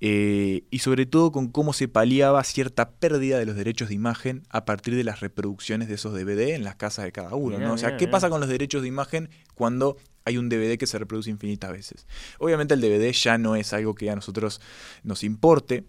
Eh, 0.00 0.64
y 0.70 0.80
sobre 0.80 1.06
todo 1.06 1.32
con 1.32 1.48
cómo 1.48 1.72
se 1.72 1.88
paliaba 1.88 2.44
cierta 2.44 2.90
pérdida 2.90 3.38
de 3.38 3.46
los 3.46 3.56
derechos 3.56 3.88
de 3.88 3.94
imagen 3.94 4.42
a 4.50 4.66
partir 4.66 4.96
de 4.96 5.04
las 5.04 5.20
reproducciones 5.20 5.88
de 5.88 5.94
esos 5.94 6.12
DVD 6.12 6.54
en 6.54 6.64
las 6.64 6.74
casas 6.74 7.06
de 7.06 7.12
cada 7.12 7.34
uno. 7.34 7.58
¿no? 7.58 7.72
O 7.72 7.78
sea, 7.78 7.96
¿qué 7.96 8.06
pasa 8.08 8.28
con 8.28 8.40
los 8.40 8.50
derechos 8.50 8.82
de 8.82 8.88
imagen 8.88 9.30
cuando 9.54 9.96
hay 10.24 10.38
un 10.38 10.48
DVD 10.48 10.78
que 10.78 10.86
se 10.86 10.98
reproduce 10.98 11.30
infinitas 11.30 11.70
veces? 11.70 12.06
Obviamente 12.38 12.74
el 12.74 12.80
DVD 12.80 13.12
ya 13.12 13.38
no 13.38 13.56
es 13.56 13.72
algo 13.72 13.94
que 13.94 14.10
a 14.10 14.14
nosotros 14.14 14.60
nos 15.02 15.24
importe. 15.24 15.84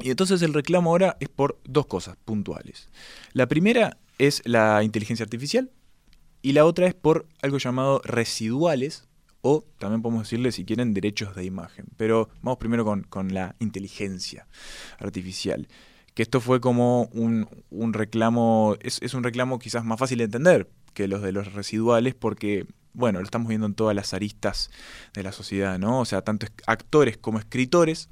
Y 0.00 0.10
entonces 0.10 0.42
el 0.42 0.54
reclamo 0.54 0.90
ahora 0.90 1.16
es 1.20 1.28
por 1.28 1.60
dos 1.64 1.86
cosas 1.86 2.16
puntuales. 2.24 2.88
La 3.32 3.46
primera 3.46 3.98
es 4.18 4.42
la 4.44 4.82
inteligencia 4.82 5.24
artificial 5.24 5.70
y 6.42 6.52
la 6.52 6.64
otra 6.64 6.86
es 6.86 6.94
por 6.94 7.26
algo 7.42 7.58
llamado 7.58 8.00
residuales 8.04 9.08
o 9.46 9.62
también 9.78 10.00
podemos 10.00 10.22
decirle, 10.22 10.52
si 10.52 10.64
quieren, 10.64 10.94
derechos 10.94 11.36
de 11.36 11.44
imagen. 11.44 11.86
Pero 11.98 12.30
vamos 12.40 12.58
primero 12.58 12.84
con, 12.84 13.02
con 13.02 13.34
la 13.34 13.56
inteligencia 13.58 14.48
artificial. 14.98 15.68
Que 16.14 16.22
esto 16.22 16.40
fue 16.40 16.60
como 16.60 17.10
un, 17.12 17.46
un 17.68 17.92
reclamo, 17.92 18.76
es, 18.80 19.02
es 19.02 19.12
un 19.12 19.22
reclamo 19.22 19.58
quizás 19.58 19.84
más 19.84 19.98
fácil 19.98 20.18
de 20.18 20.24
entender 20.24 20.70
que 20.94 21.08
los 21.08 21.20
de 21.20 21.32
los 21.32 21.52
residuales 21.52 22.14
porque, 22.14 22.66
bueno, 22.94 23.18
lo 23.18 23.24
estamos 23.24 23.48
viendo 23.48 23.66
en 23.66 23.74
todas 23.74 23.94
las 23.94 24.14
aristas 24.14 24.70
de 25.12 25.22
la 25.22 25.32
sociedad, 25.32 25.78
¿no? 25.78 26.00
O 26.00 26.04
sea, 26.04 26.22
tanto 26.22 26.46
es- 26.46 26.52
actores 26.66 27.16
como 27.18 27.38
escritores 27.38 28.08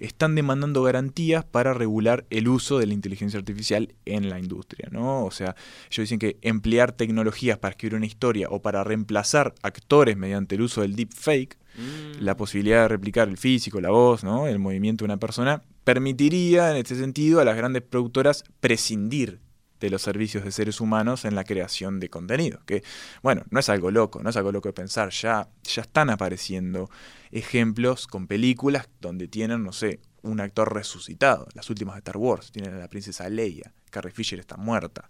están 0.00 0.34
demandando 0.34 0.82
garantías 0.82 1.44
para 1.44 1.72
regular 1.72 2.26
el 2.30 2.48
uso 2.48 2.78
de 2.78 2.86
la 2.86 2.94
inteligencia 2.94 3.38
artificial 3.38 3.94
en 4.04 4.28
la 4.28 4.38
industria, 4.38 4.88
¿no? 4.90 5.24
O 5.24 5.30
sea, 5.30 5.54
ellos 5.90 6.04
dicen 6.04 6.18
que 6.18 6.36
emplear 6.42 6.92
tecnologías 6.92 7.58
para 7.58 7.70
escribir 7.72 7.94
una 7.96 8.06
historia 8.06 8.48
o 8.50 8.60
para 8.60 8.84
reemplazar 8.84 9.54
actores 9.62 10.16
mediante 10.16 10.56
el 10.56 10.62
uso 10.62 10.82
del 10.82 10.94
deepfake, 10.96 11.56
Mm. 11.76 12.22
la 12.22 12.36
posibilidad 12.36 12.82
de 12.82 12.88
replicar 12.88 13.28
el 13.28 13.36
físico, 13.36 13.80
la 13.80 13.90
voz, 13.90 14.22
¿no? 14.22 14.46
el 14.46 14.60
movimiento 14.60 15.02
de 15.04 15.06
una 15.06 15.16
persona, 15.16 15.64
permitiría 15.82 16.70
en 16.70 16.76
este 16.76 16.94
sentido 16.94 17.40
a 17.40 17.44
las 17.44 17.56
grandes 17.56 17.82
productoras 17.82 18.44
prescindir 18.60 19.40
de 19.84 19.90
los 19.90 20.00
servicios 20.00 20.44
de 20.44 20.50
seres 20.50 20.80
humanos 20.80 21.26
en 21.26 21.34
la 21.34 21.44
creación 21.44 22.00
de 22.00 22.08
contenido. 22.08 22.60
Que, 22.64 22.82
bueno, 23.22 23.42
no 23.50 23.60
es 23.60 23.68
algo 23.68 23.90
loco, 23.90 24.22
no 24.22 24.30
es 24.30 24.36
algo 24.36 24.50
loco 24.50 24.70
de 24.70 24.72
pensar, 24.72 25.10
ya, 25.10 25.46
ya 25.62 25.82
están 25.82 26.08
apareciendo 26.08 26.88
ejemplos 27.30 28.06
con 28.06 28.26
películas 28.26 28.88
donde 29.02 29.28
tienen, 29.28 29.62
no 29.62 29.72
sé, 29.72 30.00
un 30.22 30.40
actor 30.40 30.72
resucitado. 30.72 31.48
Las 31.52 31.68
últimas 31.68 31.96
de 31.96 31.98
Star 31.98 32.16
Wars 32.16 32.50
tienen 32.50 32.72
a 32.72 32.78
la 32.78 32.88
princesa 32.88 33.28
Leia, 33.28 33.74
Carrie 33.90 34.10
Fisher 34.10 34.40
está 34.40 34.56
muerta. 34.56 35.04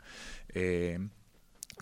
Eh, 0.49 0.99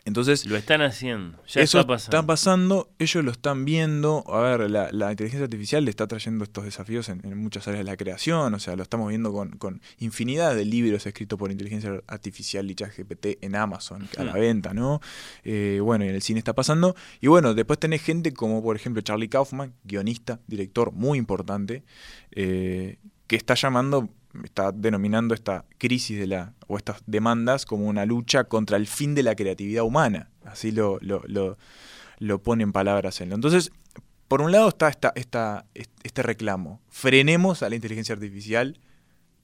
entonces, 0.04 0.46
Lo 0.46 0.56
están 0.56 0.82
haciendo. 0.82 1.38
Ya 1.46 1.62
eso 1.62 1.78
está 1.80 1.86
pasando. 1.86 2.26
pasando, 2.26 2.90
ellos 2.98 3.24
lo 3.24 3.30
están 3.30 3.64
viendo. 3.64 4.24
A 4.26 4.40
ver, 4.40 4.68
la, 4.70 4.88
la 4.90 5.10
inteligencia 5.12 5.44
artificial 5.44 5.84
le 5.84 5.90
está 5.90 6.06
trayendo 6.08 6.42
estos 6.44 6.64
desafíos 6.64 7.08
en, 7.08 7.20
en 7.24 7.38
muchas 7.38 7.68
áreas 7.68 7.84
de 7.84 7.90
la 7.90 7.96
creación. 7.96 8.52
O 8.52 8.58
sea, 8.58 8.74
lo 8.74 8.82
estamos 8.82 9.08
viendo 9.08 9.32
con, 9.32 9.50
con 9.58 9.80
infinidad 9.98 10.56
de 10.56 10.64
libros 10.64 11.06
escritos 11.06 11.38
por 11.38 11.50
inteligencia 11.52 12.02
artificial 12.08 12.68
y 12.70 12.74
ChatGPT 12.74 13.26
en 13.42 13.54
Amazon 13.54 14.08
a 14.18 14.24
la 14.24 14.32
Hmm. 14.32 14.40
venta, 14.40 14.74
¿no? 14.74 15.00
Eh, 15.44 15.78
bueno, 15.82 16.04
y 16.04 16.08
en 16.08 16.14
el 16.16 16.22
cine 16.22 16.38
está 16.38 16.52
pasando. 16.52 16.96
Y 17.20 17.28
bueno, 17.28 17.54
después 17.54 17.78
tenés 17.78 18.02
gente 18.02 18.32
como, 18.32 18.62
por 18.62 18.74
ejemplo, 18.74 19.02
Charlie 19.02 19.28
Kaufman, 19.28 19.72
guionista, 19.84 20.40
director 20.48 20.92
muy 20.92 21.18
importante, 21.18 21.84
eh, 22.32 22.98
que 23.28 23.36
está 23.36 23.54
llamando 23.54 24.08
está 24.44 24.72
denominando 24.72 25.34
esta 25.34 25.64
crisis 25.78 26.18
de 26.18 26.26
la 26.26 26.54
o 26.66 26.76
estas 26.76 27.02
demandas 27.06 27.66
como 27.66 27.86
una 27.86 28.06
lucha 28.06 28.44
contra 28.44 28.76
el 28.76 28.86
fin 28.86 29.14
de 29.14 29.22
la 29.22 29.34
creatividad 29.34 29.84
humana. 29.84 30.30
Así 30.44 30.72
lo, 30.72 30.98
lo, 31.00 31.22
lo, 31.26 31.58
lo 32.18 32.42
pone 32.42 32.62
en 32.62 32.72
palabras 32.72 33.20
él. 33.20 33.32
Entonces, 33.32 33.70
por 34.28 34.40
un 34.40 34.50
lado 34.52 34.68
está 34.68 34.88
esta, 34.88 35.12
esta, 35.14 35.66
este 35.74 36.22
reclamo. 36.22 36.80
Frenemos 36.88 37.62
a 37.62 37.68
la 37.68 37.74
inteligencia 37.74 38.14
artificial 38.14 38.78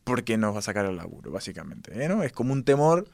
porque 0.05 0.39
nos 0.39 0.55
va 0.55 0.61
a 0.61 0.63
sacar 0.63 0.87
el 0.87 0.97
laburo, 0.97 1.31
básicamente. 1.31 1.93
¿eh? 2.03 2.09
¿no? 2.09 2.23
Es 2.23 2.33
como 2.33 2.53
un 2.55 2.65
temor 2.65 3.09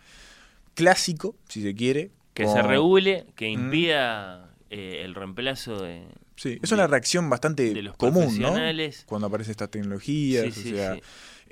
clásico, 0.75 1.37
si 1.49 1.63
se 1.63 1.75
quiere. 1.75 2.11
Que 2.35 2.45
como- 2.45 2.57
se 2.57 2.63
regule, 2.63 3.27
que 3.37 3.49
Mm. 3.49 3.53
impida 3.65 4.51
eh, 4.71 5.03
el 5.05 5.15
reemplazo 5.15 5.83
de, 5.83 6.05
Sí, 6.37 6.59
es 6.61 6.73
una 6.73 6.89
reacción 6.89 7.31
bastante 7.31 7.73
de 7.73 7.83
los 7.83 7.97
común, 7.97 8.41
¿no? 8.41 8.55
Cuando 9.07 9.29
aparecen 9.29 9.53
estas 9.53 9.71
tecnologías, 9.71 10.53
Sí, 10.53 10.63
sí, 10.63 10.73
o 10.73 10.77
sea, 10.77 10.95
sí. 10.97 11.01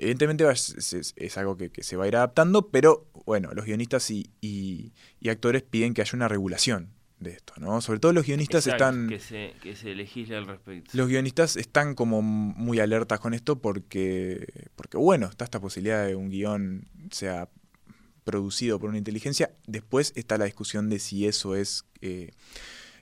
Evidentemente 0.03 0.49
es, 0.49 0.93
es- 0.93 1.13
es 1.15 1.37
algo 1.37 1.57
que, 1.57 1.69
que 1.71 1.83
se 1.83 1.95
va 1.97 2.05
a 2.05 2.07
ir 2.07 2.15
adaptando, 2.15 2.69
pero 2.69 3.07
bueno, 3.25 3.51
los 3.53 3.65
guionistas 3.65 4.09
y, 4.11 4.29
y- 4.41 4.93
y 5.19 5.29
actores 5.29 5.63
piden 5.63 5.93
que 5.93 6.01
haya 6.01 6.11
una 6.15 6.27
regulación 6.27 6.89
de 7.19 7.31
esto, 7.31 7.53
¿no? 7.57 7.79
Sobre 7.81 7.99
todo 7.99 8.11
los 8.11 8.25
guionistas 8.25 8.67
Exacto, 8.67 8.83
están... 8.85 9.07
Que 9.09 9.19
se, 9.19 9.53
que 9.61 9.75
se 9.77 9.95
legisle 9.95 10.35
al 10.35 10.45
respecto. 10.45 10.91
Los 10.93 11.07
guionistas 11.07 11.55
están 11.55 11.95
como 11.95 12.21
muy 12.21 12.79
alertas 12.79 13.19
con 13.21 13.33
esto 13.33 13.59
porque, 13.61 14.45
porque 14.75 14.97
bueno, 14.97 15.27
está 15.27 15.45
esta 15.45 15.61
posibilidad 15.61 16.05
de 16.05 16.15
un 16.15 16.29
guion 16.29 16.87
sea 17.11 17.47
producido 18.25 18.79
por 18.79 18.89
una 18.89 18.97
inteligencia. 18.97 19.51
Después 19.67 20.11
está 20.15 20.37
la 20.37 20.45
discusión 20.45 20.89
de 20.89 20.99
si 20.99 21.25
eso 21.27 21.55
es 21.55 21.85
eh, 22.01 22.31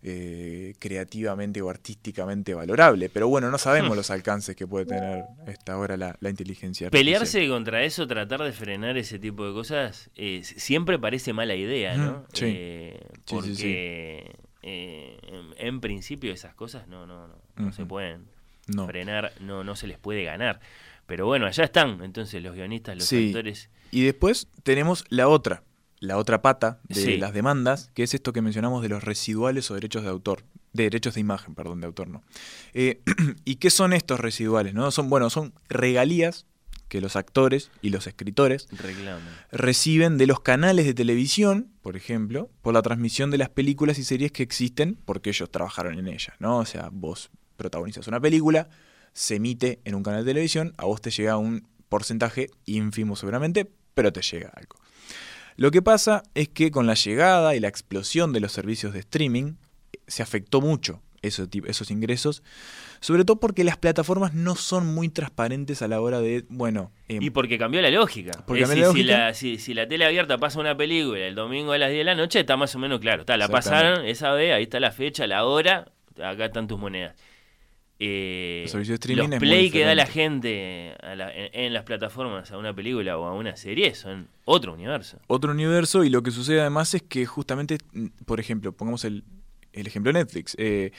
eh, 0.03 0.73
creativamente 0.79 1.61
o 1.61 1.69
artísticamente 1.69 2.53
valorable. 2.53 3.09
Pero 3.09 3.27
bueno, 3.27 3.51
no 3.51 3.57
sabemos 3.57 3.91
Hmm. 3.93 3.97
los 3.97 4.09
alcances 4.11 4.55
que 4.55 4.65
puede 4.67 4.85
tener 4.85 5.25
esta 5.47 5.73
ahora 5.73 5.97
la, 5.97 6.15
la 6.19 6.29
inteligencia 6.29 6.87
artificial. 6.87 7.05
Pelearse 7.19 7.47
contra 7.47 7.83
eso, 7.83 8.07
tratar 8.07 8.41
de 8.43 8.51
frenar 8.51 8.97
ese 8.97 9.19
tipo 9.19 9.45
de 9.47 9.53
cosas, 9.53 10.09
eh, 10.15 10.41
siempre 10.43 10.97
parece 10.99 11.33
mala 11.33 11.55
idea, 11.55 11.95
¿no? 11.97 12.11
Ujú, 12.21 12.27
sí. 12.33 12.45
Eh, 12.47 12.99
Sí, 13.01 13.11
sí, 13.15 13.33
porque 13.35 13.53
sí. 13.55 13.75
eh, 14.63 15.17
en, 15.27 15.67
en 15.67 15.81
principio 15.81 16.33
esas 16.33 16.53
cosas 16.55 16.87
no, 16.87 17.05
no, 17.05 17.27
no, 17.27 17.35
no 17.55 17.71
se 17.71 17.85
pueden 17.85 18.25
No. 18.67 18.85
frenar, 18.87 19.31
no, 19.39 19.63
no 19.63 19.75
se 19.75 19.87
les 19.87 19.97
puede 19.99 20.23
ganar. 20.23 20.59
Pero 21.05 21.25
bueno, 21.25 21.45
allá 21.45 21.63
están, 21.65 22.03
entonces 22.03 22.41
los 22.41 22.55
guionistas, 22.55 22.95
los 22.97 23.07
Sí. 23.07 23.27
actores. 23.27 23.69
Y 23.91 24.03
después 24.03 24.47
tenemos 24.63 25.03
la 25.09 25.27
otra, 25.27 25.63
la 26.01 26.17
otra 26.17 26.41
pata 26.41 26.81
de 26.89 26.95
Sí. 26.95 27.17
las 27.17 27.31
demandas, 27.33 27.89
que 27.93 28.03
es 28.03 28.13
esto 28.13 28.33
que 28.33 28.41
mencionamos 28.41 28.81
de 28.83 28.89
los 28.89 29.03
residuales 29.03 29.71
o 29.71 29.75
derechos 29.75 30.03
de 30.03 30.09
autor, 30.09 30.43
de 30.73 30.83
derechos 30.83 31.13
de 31.13 31.21
imagen, 31.21 31.55
perdón, 31.55 31.79
de 31.79 31.87
autor 31.87 32.09
no. 32.09 32.23
Eh, 32.73 33.01
¿Y 33.45 33.55
qué 33.55 33.69
son 33.69 33.93
estos 33.93 34.19
residuales? 34.19 34.73
No? 34.73 34.91
Son, 34.91 35.09
bueno, 35.09 35.29
son 35.29 35.53
regalías 35.69 36.45
que 36.89 36.99
los 37.01 37.15
actores 37.15 37.71
y 37.81 37.89
los 37.91 38.05
escritores 38.07 38.67
reciben 39.51 40.17
de 40.17 40.27
los 40.27 40.41
canales 40.41 40.85
de 40.85 40.93
televisión, 40.93 41.69
por 41.81 41.95
ejemplo, 41.95 42.49
por 42.61 42.73
la 42.73 42.81
transmisión 42.81 43.31
de 43.31 43.37
las 43.37 43.49
películas 43.49 43.97
y 43.97 44.03
series 44.03 44.31
que 44.31 44.43
existen 44.43 44.97
porque 45.05 45.29
ellos 45.29 45.49
trabajaron 45.51 45.97
en 45.99 46.07
ellas, 46.07 46.35
¿no? 46.39 46.57
O 46.57 46.65
sea, 46.65 46.89
vos 46.91 47.29
protagonizas 47.55 48.07
una 48.07 48.19
película, 48.19 48.69
se 49.13 49.35
emite 49.35 49.79
en 49.85 49.95
un 49.95 50.03
canal 50.03 50.25
de 50.25 50.31
televisión, 50.31 50.73
a 50.77 50.85
vos 50.85 50.99
te 50.99 51.11
llega 51.11 51.37
un 51.37 51.67
porcentaje 51.89 52.49
ínfimo 52.65 53.15
seguramente, 53.15 53.69
pero 53.93 54.11
te 54.11 54.21
llega 54.21 54.49
algo. 54.55 54.77
Lo 55.57 55.71
que 55.71 55.81
pasa 55.81 56.23
es 56.33 56.49
que 56.49 56.71
con 56.71 56.87
la 56.87 56.93
llegada 56.93 57.55
y 57.55 57.59
la 57.59 57.67
explosión 57.67 58.33
de 58.33 58.39
los 58.39 58.51
servicios 58.51 58.93
de 58.93 58.99
streaming 58.99 59.53
se 60.07 60.23
afectó 60.23 60.61
mucho 60.61 61.01
esos, 61.21 61.47
esos 61.67 61.91
ingresos, 61.91 62.43
sobre 62.99 63.25
todo 63.25 63.39
porque 63.39 63.63
las 63.63 63.77
plataformas 63.77 64.33
no 64.33 64.55
son 64.55 64.87
muy 64.87 65.09
transparentes 65.09 65.81
a 65.81 65.87
la 65.87 66.01
hora 66.01 66.19
de, 66.19 66.45
bueno, 66.49 66.91
em, 67.07 67.21
Y 67.21 67.29
porque 67.29 67.57
cambió 67.57 67.81
la 67.81 67.89
lógica. 67.89 68.31
Porque 68.45 68.63
cambió 68.63 68.81
la 68.81 68.87
decir, 68.87 69.01
Si, 69.01 69.07
lógica. 69.07 69.25
la, 69.25 69.33
si, 69.33 69.57
si 69.57 69.73
la 69.73 69.87
tele 69.87 70.05
abierta 70.05 70.37
pasa 70.37 70.59
una 70.59 70.75
película 70.75 71.19
el 71.19 71.35
domingo 71.35 71.73
a 71.73 71.77
las 71.77 71.89
10 71.89 71.99
de 71.99 72.03
la 72.05 72.15
noche, 72.15 72.39
está 72.39 72.57
más 72.57 72.75
o 72.75 72.79
menos 72.79 72.99
claro. 72.99 73.21
Está, 73.21 73.37
la 73.37 73.47
pasaron, 73.47 74.05
esa 74.05 74.31
vez, 74.33 74.53
ahí 74.53 74.63
está 74.63 74.79
la 74.79 74.91
fecha, 74.91 75.27
la 75.27 75.45
hora, 75.45 75.91
acá 76.23 76.45
están 76.45 76.67
tus 76.67 76.79
monedas. 76.79 77.15
Eh, 78.03 78.63
streaming 78.65 79.29
los 79.29 79.39
play 79.39 79.69
que 79.69 79.85
da 79.85 79.93
la 79.93 80.07
gente 80.07 80.95
a 81.03 81.15
la- 81.15 81.31
en, 81.31 81.49
en 81.53 81.73
las 81.73 81.83
plataformas 81.83 82.51
a 82.51 82.57
una 82.57 82.73
película 82.73 83.15
o 83.17 83.25
a 83.25 83.33
una 83.33 83.55
serie 83.55 83.93
son 83.93 84.27
otro 84.45 84.73
universo. 84.73 85.19
otro 85.27 85.51
universo 85.51 86.03
y 86.03 86.09
lo 86.09 86.23
que 86.23 86.31
sucede 86.31 86.61
además 86.61 86.93
es 86.95 87.03
que 87.03 87.27
justamente, 87.27 87.77
por 88.25 88.39
ejemplo, 88.39 88.71
pongamos 88.71 89.05
el, 89.05 89.23
el 89.73 89.85
ejemplo 89.85 90.11
de 90.11 90.19
Netflix. 90.19 90.55
eh, 90.57 90.91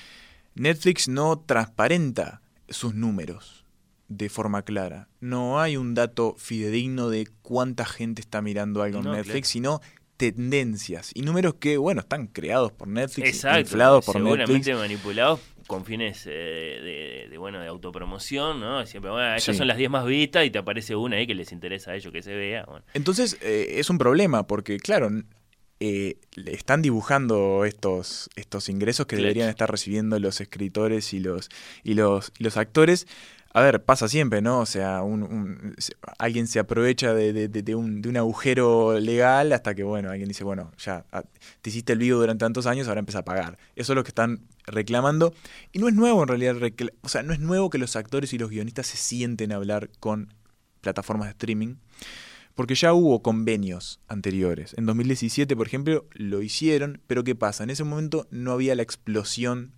Netflix 0.54 1.08
no 1.08 1.40
transparenta 1.40 2.40
sus 2.68 2.94
números 2.94 3.64
de 4.08 4.28
forma 4.28 4.62
clara. 4.62 5.08
No 5.20 5.58
hay 5.60 5.76
un 5.76 5.94
dato 5.94 6.36
fidedigno 6.38 7.08
de 7.08 7.26
cuánta 7.42 7.84
gente 7.84 8.20
está 8.20 8.42
mirando 8.42 8.82
algo 8.82 8.98
en 9.00 9.06
Netflix, 9.10 9.50
claro. 9.50 9.80
sino 9.80 9.80
tendencias 10.18 11.10
y 11.14 11.22
números 11.22 11.54
que, 11.54 11.78
bueno, 11.78 12.00
están 12.02 12.26
creados 12.28 12.70
por 12.72 12.86
Netflix, 12.86 13.28
Exacto, 13.28 13.60
inflados 13.60 14.04
por 14.04 14.14
seguramente 14.16 14.52
Netflix. 14.52 14.76
manipulados 14.78 15.40
con 15.66 15.84
fines 15.84 16.26
eh, 16.26 16.30
de, 16.30 17.28
de, 17.30 17.38
bueno 17.38 17.60
de 17.60 17.68
autopromoción, 17.68 18.60
¿no? 18.60 18.84
Siempre, 18.86 19.10
bueno, 19.10 19.34
estas 19.34 19.54
Sí. 19.54 19.58
son 19.58 19.68
las 19.68 19.76
10 19.76 19.90
más 19.90 20.04
vistas 20.06 20.44
y 20.46 20.50
te 20.50 20.58
aparece 20.58 20.96
una 20.96 21.16
ahí 21.16 21.26
que 21.26 21.34
les 21.34 21.52
interesa 21.52 21.92
a 21.92 21.96
ellos 21.96 22.12
que 22.12 22.22
se 22.22 22.34
vea. 22.34 22.64
Bueno. 22.66 22.84
Entonces 22.94 23.36
eh, 23.42 23.74
es 23.78 23.90
un 23.90 23.98
problema 23.98 24.46
porque, 24.46 24.78
claro, 24.78 25.10
eh, 25.80 26.16
le 26.36 26.52
están 26.54 26.80
dibujando 26.82 27.64
estos, 27.64 28.30
estos 28.36 28.68
ingresos 28.68 29.06
que 29.06 29.16
deberían 29.16 29.48
estar 29.48 29.70
recibiendo 29.70 30.18
los 30.20 30.40
escritores 30.40 31.12
y 31.12 31.20
los, 31.20 31.48
y 31.82 31.94
los, 31.94 32.32
y 32.38 32.44
los 32.44 32.56
actores. 32.56 33.06
A 33.54 33.60
ver, 33.60 33.84
pasa 33.84 34.08
siempre, 34.08 34.40
¿no? 34.40 34.60
O 34.60 34.66
sea, 34.66 35.02
un- 35.02 35.74
alguien 36.18 36.46
se 36.46 36.58
aprovecha 36.58 37.12
de, 37.12 37.34
de- 37.34 37.48
de- 37.48 37.62
de 37.62 37.74
un, 37.74 38.00
de 38.00 38.08
un 38.08 38.16
agujero 38.16 38.98
legal 38.98 39.52
hasta 39.52 39.74
que, 39.74 39.82
bueno, 39.82 40.08
alguien 40.10 40.26
dice, 40.28 40.42
bueno, 40.42 40.70
ya 40.78 41.04
ah, 41.12 41.22
te 41.60 41.68
hiciste 41.68 41.92
el 41.92 41.98
vivo 41.98 42.18
durante 42.18 42.44
tantos 42.46 42.64
años, 42.66 42.88
ahora 42.88 43.00
empieza 43.00 43.18
a 43.18 43.24
pagar. 43.26 43.58
Eso 43.76 43.92
es 43.92 43.96
lo 43.96 44.04
que 44.04 44.08
están 44.08 44.40
reclamando. 44.66 45.34
Y 45.72 45.78
no 45.78 45.88
es 45.88 45.94
nuevo 45.94 46.22
en 46.22 46.28
realidad, 46.28 46.56
o 47.02 47.08
sea, 47.08 47.22
no 47.22 47.32
es 47.32 47.40
nuevo 47.40 47.70
que 47.70 47.78
los 47.78 47.96
actores 47.96 48.32
y 48.32 48.38
los 48.38 48.50
guionistas 48.50 48.86
se 48.86 48.96
sienten 48.96 49.52
a 49.52 49.56
hablar 49.56 49.90
con 50.00 50.34
plataformas 50.80 51.28
de 51.28 51.32
streaming. 51.32 51.76
Porque 52.54 52.74
ya 52.74 52.92
hubo 52.92 53.22
convenios 53.22 54.00
anteriores. 54.08 54.74
En 54.76 54.84
2017, 54.84 55.56
por 55.56 55.66
ejemplo, 55.66 56.06
lo 56.12 56.42
hicieron, 56.42 57.00
pero 57.06 57.24
¿qué 57.24 57.34
pasa? 57.34 57.64
En 57.64 57.70
ese 57.70 57.82
momento 57.84 58.26
no 58.30 58.52
había 58.52 58.74
la 58.74 58.82
explosión 58.82 59.72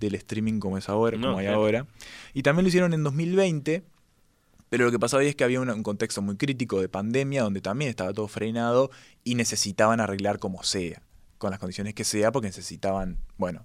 del 0.00 0.14
streaming 0.16 0.58
como 0.58 0.78
es 0.78 0.88
ahora, 0.88 1.16
No, 1.16 1.28
como 1.28 1.38
hay 1.38 1.46
claro. 1.46 1.60
ahora. 1.60 1.86
Y 2.34 2.42
también 2.42 2.64
lo 2.64 2.68
hicieron 2.68 2.92
en 2.92 3.04
2020, 3.04 3.84
pero 4.68 4.84
lo 4.84 4.90
que 4.90 4.98
pasaba 4.98 5.22
ahí 5.22 5.28
es 5.28 5.36
que 5.36 5.44
había 5.44 5.60
un 5.60 5.82
contexto 5.84 6.20
muy 6.20 6.36
crítico 6.36 6.80
de 6.80 6.88
pandemia, 6.88 7.42
donde 7.42 7.60
también 7.60 7.88
estaba 7.88 8.12
todo 8.12 8.26
frenado 8.26 8.90
y 9.22 9.36
necesitaban 9.36 10.00
arreglar 10.00 10.38
como 10.40 10.62
sea, 10.64 11.02
con 11.38 11.50
las 11.50 11.60
condiciones 11.60 11.94
que 11.94 12.02
sea, 12.04 12.32
porque 12.32 12.48
necesitaban, 12.48 13.18
bueno, 13.36 13.64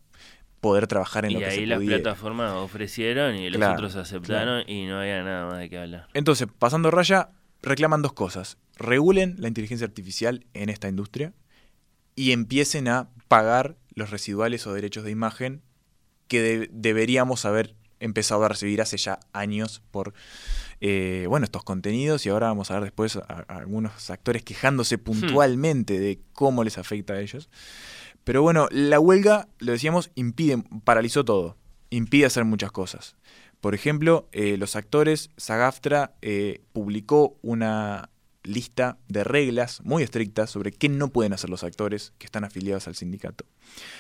poder 0.64 0.88
trabajar 0.88 1.26
en 1.26 1.32
Y 1.32 1.34
lo 1.36 1.40
que 1.42 1.46
ahí 1.48 1.60
se 1.60 1.66
las 1.68 1.78
pudiera. 1.78 1.98
plataformas 2.02 2.54
ofrecieron 2.54 3.36
y 3.36 3.50
los 3.50 3.58
Claro, 3.60 3.74
otros 3.74 3.96
aceptaron 3.98 4.64
y 4.68 4.86
no 4.86 5.00
había 5.00 5.22
nada 5.22 5.46
más 5.48 5.60
de 5.60 5.70
qué 5.70 5.78
hablar. 5.78 6.08
Entonces, 6.16 6.48
pasando 6.58 6.90
raya, 6.90 7.32
reclaman 7.62 8.02
dos 8.02 8.14
cosas. 8.14 8.58
Regulen 8.78 9.36
la 9.40 9.50
inteligencia 9.50 9.86
artificial 9.86 10.46
en 10.54 10.70
esta 10.70 10.88
industria 10.88 11.34
y 12.16 12.32
empiecen 12.32 12.88
a 12.88 13.10
pagar 13.28 13.76
los 13.94 14.10
residuales 14.10 14.66
o 14.66 14.74
derechos 14.74 15.04
de 15.04 15.12
imagen 15.12 15.62
que 16.30 16.42
de- 16.42 16.70
deberíamos 16.72 17.44
haber 17.46 17.76
empezado 18.00 18.44
a 18.46 18.50
recibir 18.50 18.82
hace 18.82 18.98
ya 18.98 19.20
años 19.34 19.82
por 19.92 20.14
eh, 20.82 21.26
bueno, 21.30 21.44
estos 21.46 21.64
contenidos 21.64 22.26
y 22.26 22.30
ahora 22.30 22.48
vamos 22.48 22.72
a 22.72 22.76
ver 22.76 22.84
después 22.84 23.16
a, 23.18 23.46
a 23.48 23.58
algunos 23.58 24.10
actores 24.10 24.44
quejándose 24.44 24.98
puntualmente 24.98 26.00
de 26.00 26.20
cómo 26.34 26.64
les 26.64 26.78
afecta 26.78 27.14
a 27.14 27.20
ellos. 27.22 27.50
Pero 28.24 28.42
bueno, 28.42 28.68
la 28.72 29.00
huelga, 29.00 29.48
lo 29.60 29.72
decíamos, 29.72 30.12
impide, 30.16 30.64
paralizó 30.84 31.26
todo, 31.26 31.58
impide 31.90 32.26
hacer 32.26 32.46
muchas 32.46 32.72
cosas. 32.72 33.16
Por 33.60 33.76
ejemplo, 33.76 34.28
eh, 34.32 34.58
los 34.58 34.76
actores, 34.76 35.30
Sagaftra 35.38 36.16
eh, 36.22 36.62
publicó 36.74 37.38
una 37.42 38.10
lista 38.44 38.98
de 39.08 39.24
reglas 39.24 39.82
muy 39.84 40.04
estrictas 40.04 40.50
sobre 40.50 40.72
qué 40.72 40.90
no 40.90 41.10
pueden 41.10 41.34
hacer 41.34 41.50
los 41.50 41.64
actores 41.64 42.12
que 42.18 42.26
están 42.26 42.44
afiliados 42.44 42.88
al 42.88 42.96
sindicato. 42.96 43.46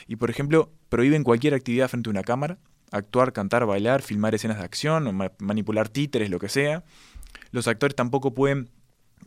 Y 0.08 0.18
por 0.18 0.30
ejemplo, 0.30 0.72
prohíben 0.90 1.24
cualquier 1.24 1.54
actividad 1.54 1.88
frente 1.88 2.10
a 2.10 2.12
una 2.12 2.24
cámara, 2.24 2.58
actuar, 2.92 3.34
cantar, 3.34 3.66
bailar, 3.66 4.02
filmar 4.02 4.36
escenas 4.36 4.58
de 4.58 4.66
acción, 4.66 5.18
manipular 5.40 5.90
títeres, 5.90 6.30
lo 6.30 6.40
que 6.40 6.50
sea. 6.50 6.84
Los 7.52 7.68
actores 7.68 7.96
tampoco 7.96 8.34
pueden 8.34 8.70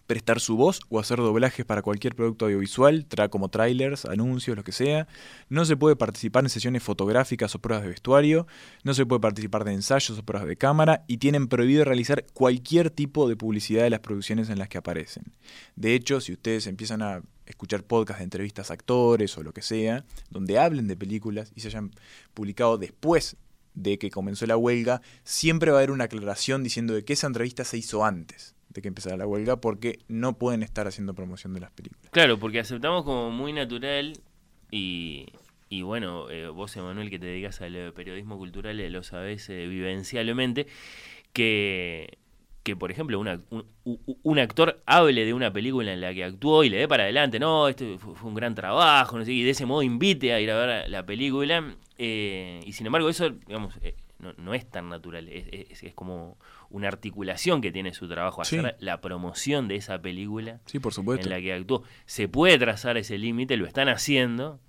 prestar 0.06 0.40
su 0.40 0.56
voz 0.56 0.81
o 0.89 0.98
hacer 0.98 1.18
doblajes 1.18 1.64
para 1.64 1.82
cualquier 1.82 2.14
producto 2.14 2.47
audiovisual, 2.47 3.06
tra 3.06 3.28
como 3.28 3.48
trailers, 3.48 4.05
anuncios, 4.05 4.56
lo 4.56 4.64
que 4.64 4.73
sea. 4.73 5.06
No 5.48 5.64
se 5.64 5.77
puede 5.77 5.97
participar 5.97 6.44
en 6.44 6.51
sesiones 6.51 6.82
fotográficas 6.82 7.55
o 7.55 7.59
pruebas 7.60 7.85
de 7.85 7.90
vestuario. 7.90 8.47
No 8.85 8.94
se 8.94 9.06
puede 9.06 9.20
participar 9.20 9.64
de 9.64 9.73
ensayos 9.73 10.18
o 10.18 10.23
pruebas 10.23 10.48
de 10.48 10.56
cámara. 10.56 11.05
Y 11.06 11.18
tienen 11.18 11.48
prohibido 11.48 11.85
realizar 11.85 12.27
cualquier 12.35 12.90
tipo 12.90 13.28
de 13.28 13.36
publicidad 13.36 13.82
de 13.82 13.90
las 13.90 14.01
producciones 14.01 14.48
en 14.51 14.59
las 14.59 14.68
que 14.68 14.78
aparecen. 14.78 15.32
De 15.77 15.94
hecho, 15.94 16.20
si 16.20 16.32
ustedes 16.32 16.66
empiezan 16.66 17.02
a 17.02 17.23
escuchar 17.47 17.85
podcasts 17.85 18.18
de 18.18 18.24
entrevistas 18.24 18.70
a 18.70 18.74
actores 18.74 19.36
o 19.39 19.43
lo 19.43 19.52
que 19.52 19.62
sea, 19.62 20.05
donde 20.31 20.59
hablen 20.59 20.89
de 20.89 20.97
películas 20.97 21.52
y 21.55 21.60
se 21.60 21.68
hayan 21.68 21.93
publicado 22.35 22.77
después 22.77 23.36
de 23.74 23.98
que 23.98 24.10
comenzó 24.10 24.47
la 24.47 24.56
huelga, 24.56 25.01
siempre 25.23 25.70
va 25.70 25.77
a 25.78 25.81
haber 25.81 25.90
una 25.93 26.05
aclaración 26.05 26.64
diciendo 26.64 26.94
de 26.94 27.05
que 27.05 27.12
esa 27.12 27.27
entrevista 27.27 27.64
se 27.64 27.78
hizo 27.78 28.05
antes 28.05 28.55
de 28.77 28.82
que 28.82 28.89
empezara 28.89 29.16
la 29.16 29.27
huelga 29.27 29.57
porque 29.61 29.98
no 30.09 30.39
pueden 30.39 30.62
estar 30.62 30.86
haciendo 30.86 31.15
promoción 31.15 31.53
de 31.55 31.61
las 31.61 31.70
películas. 31.73 32.09
Claro, 32.12 32.39
porque 32.39 32.61
aceptamos 32.61 33.03
como 33.05 33.31
muy 33.31 33.53
natural 33.53 34.12
y, 34.70 35.27
y 35.69 35.82
bueno, 35.82 36.31
eh, 36.31 36.48
vos, 36.48 36.77
Emanuel, 36.77 37.11
que 37.11 37.19
te 37.19 37.27
dedicas 37.27 37.61
al 37.61 37.74
eh, 37.74 37.93
periodismo 37.93 38.36
cultural, 38.39 38.78
eh, 38.78 38.89
lo 38.90 39.03
sabés 39.03 39.48
vivencialmente, 39.48 40.66
que, 41.32 42.19
que 42.62 42.77
por 42.77 42.90
ejemplo, 42.90 43.19
un, 43.20 43.65
un 44.23 44.39
actor 44.39 44.82
hable 44.86 45.24
de 45.24 45.35
una 45.35 45.53
película 45.53 45.93
en 45.93 46.01
la 46.01 46.12
que 46.15 46.24
actuó 46.24 46.65
y 46.65 46.69
le 46.70 46.78
dé 46.78 46.89
para 46.89 47.05
adelante, 47.05 47.39
no, 47.39 47.69
esto 47.69 47.98
fue, 47.98 48.28
un 48.28 48.35
gran 48.35 48.55
trabajo, 48.55 49.19
no 49.19 49.24
sé, 49.24 49.32
y 49.32 49.43
de 49.43 49.51
ese 49.51 49.66
modo 49.66 49.82
invite 49.82 50.32
a 50.32 50.40
ir 50.40 50.51
a 50.51 50.57
ver 50.66 50.89
la 50.89 51.05
película, 51.07 51.74
y 51.98 52.73
sin 52.73 52.86
embargo 52.86 53.09
eso, 53.09 53.31
digamos, 53.31 53.74
no, 54.19 54.32
no 54.39 54.55
es 54.55 54.65
tan 54.69 54.89
natural, 54.89 55.28
es, 55.28 55.47
es- 55.70 55.82
es 55.82 55.94
como 55.94 56.39
una 56.70 56.88
articulación 56.88 57.60
que 57.60 57.70
tiene 57.72 57.94
su 57.94 58.09
trabajo, 58.09 58.44
Sí. 58.44 58.59
hacer 58.59 58.76
la 58.80 59.01
promoción 59.01 59.68
de 59.68 59.76
esa 59.76 60.01
película 60.01 60.60
Sí, 60.66 60.78
por 60.78 60.93
supuesto. 60.93 61.26
en 61.26 61.30
la 61.30 61.40
que 61.40 61.52
actuó. 61.52 61.82
Se 62.06 62.28
puede 62.28 62.59
trazar 62.59 62.97
ese 62.97 63.18
límite, 63.18 63.56
lo 63.56 63.66
están 63.66 63.88
haciendo 63.88 64.60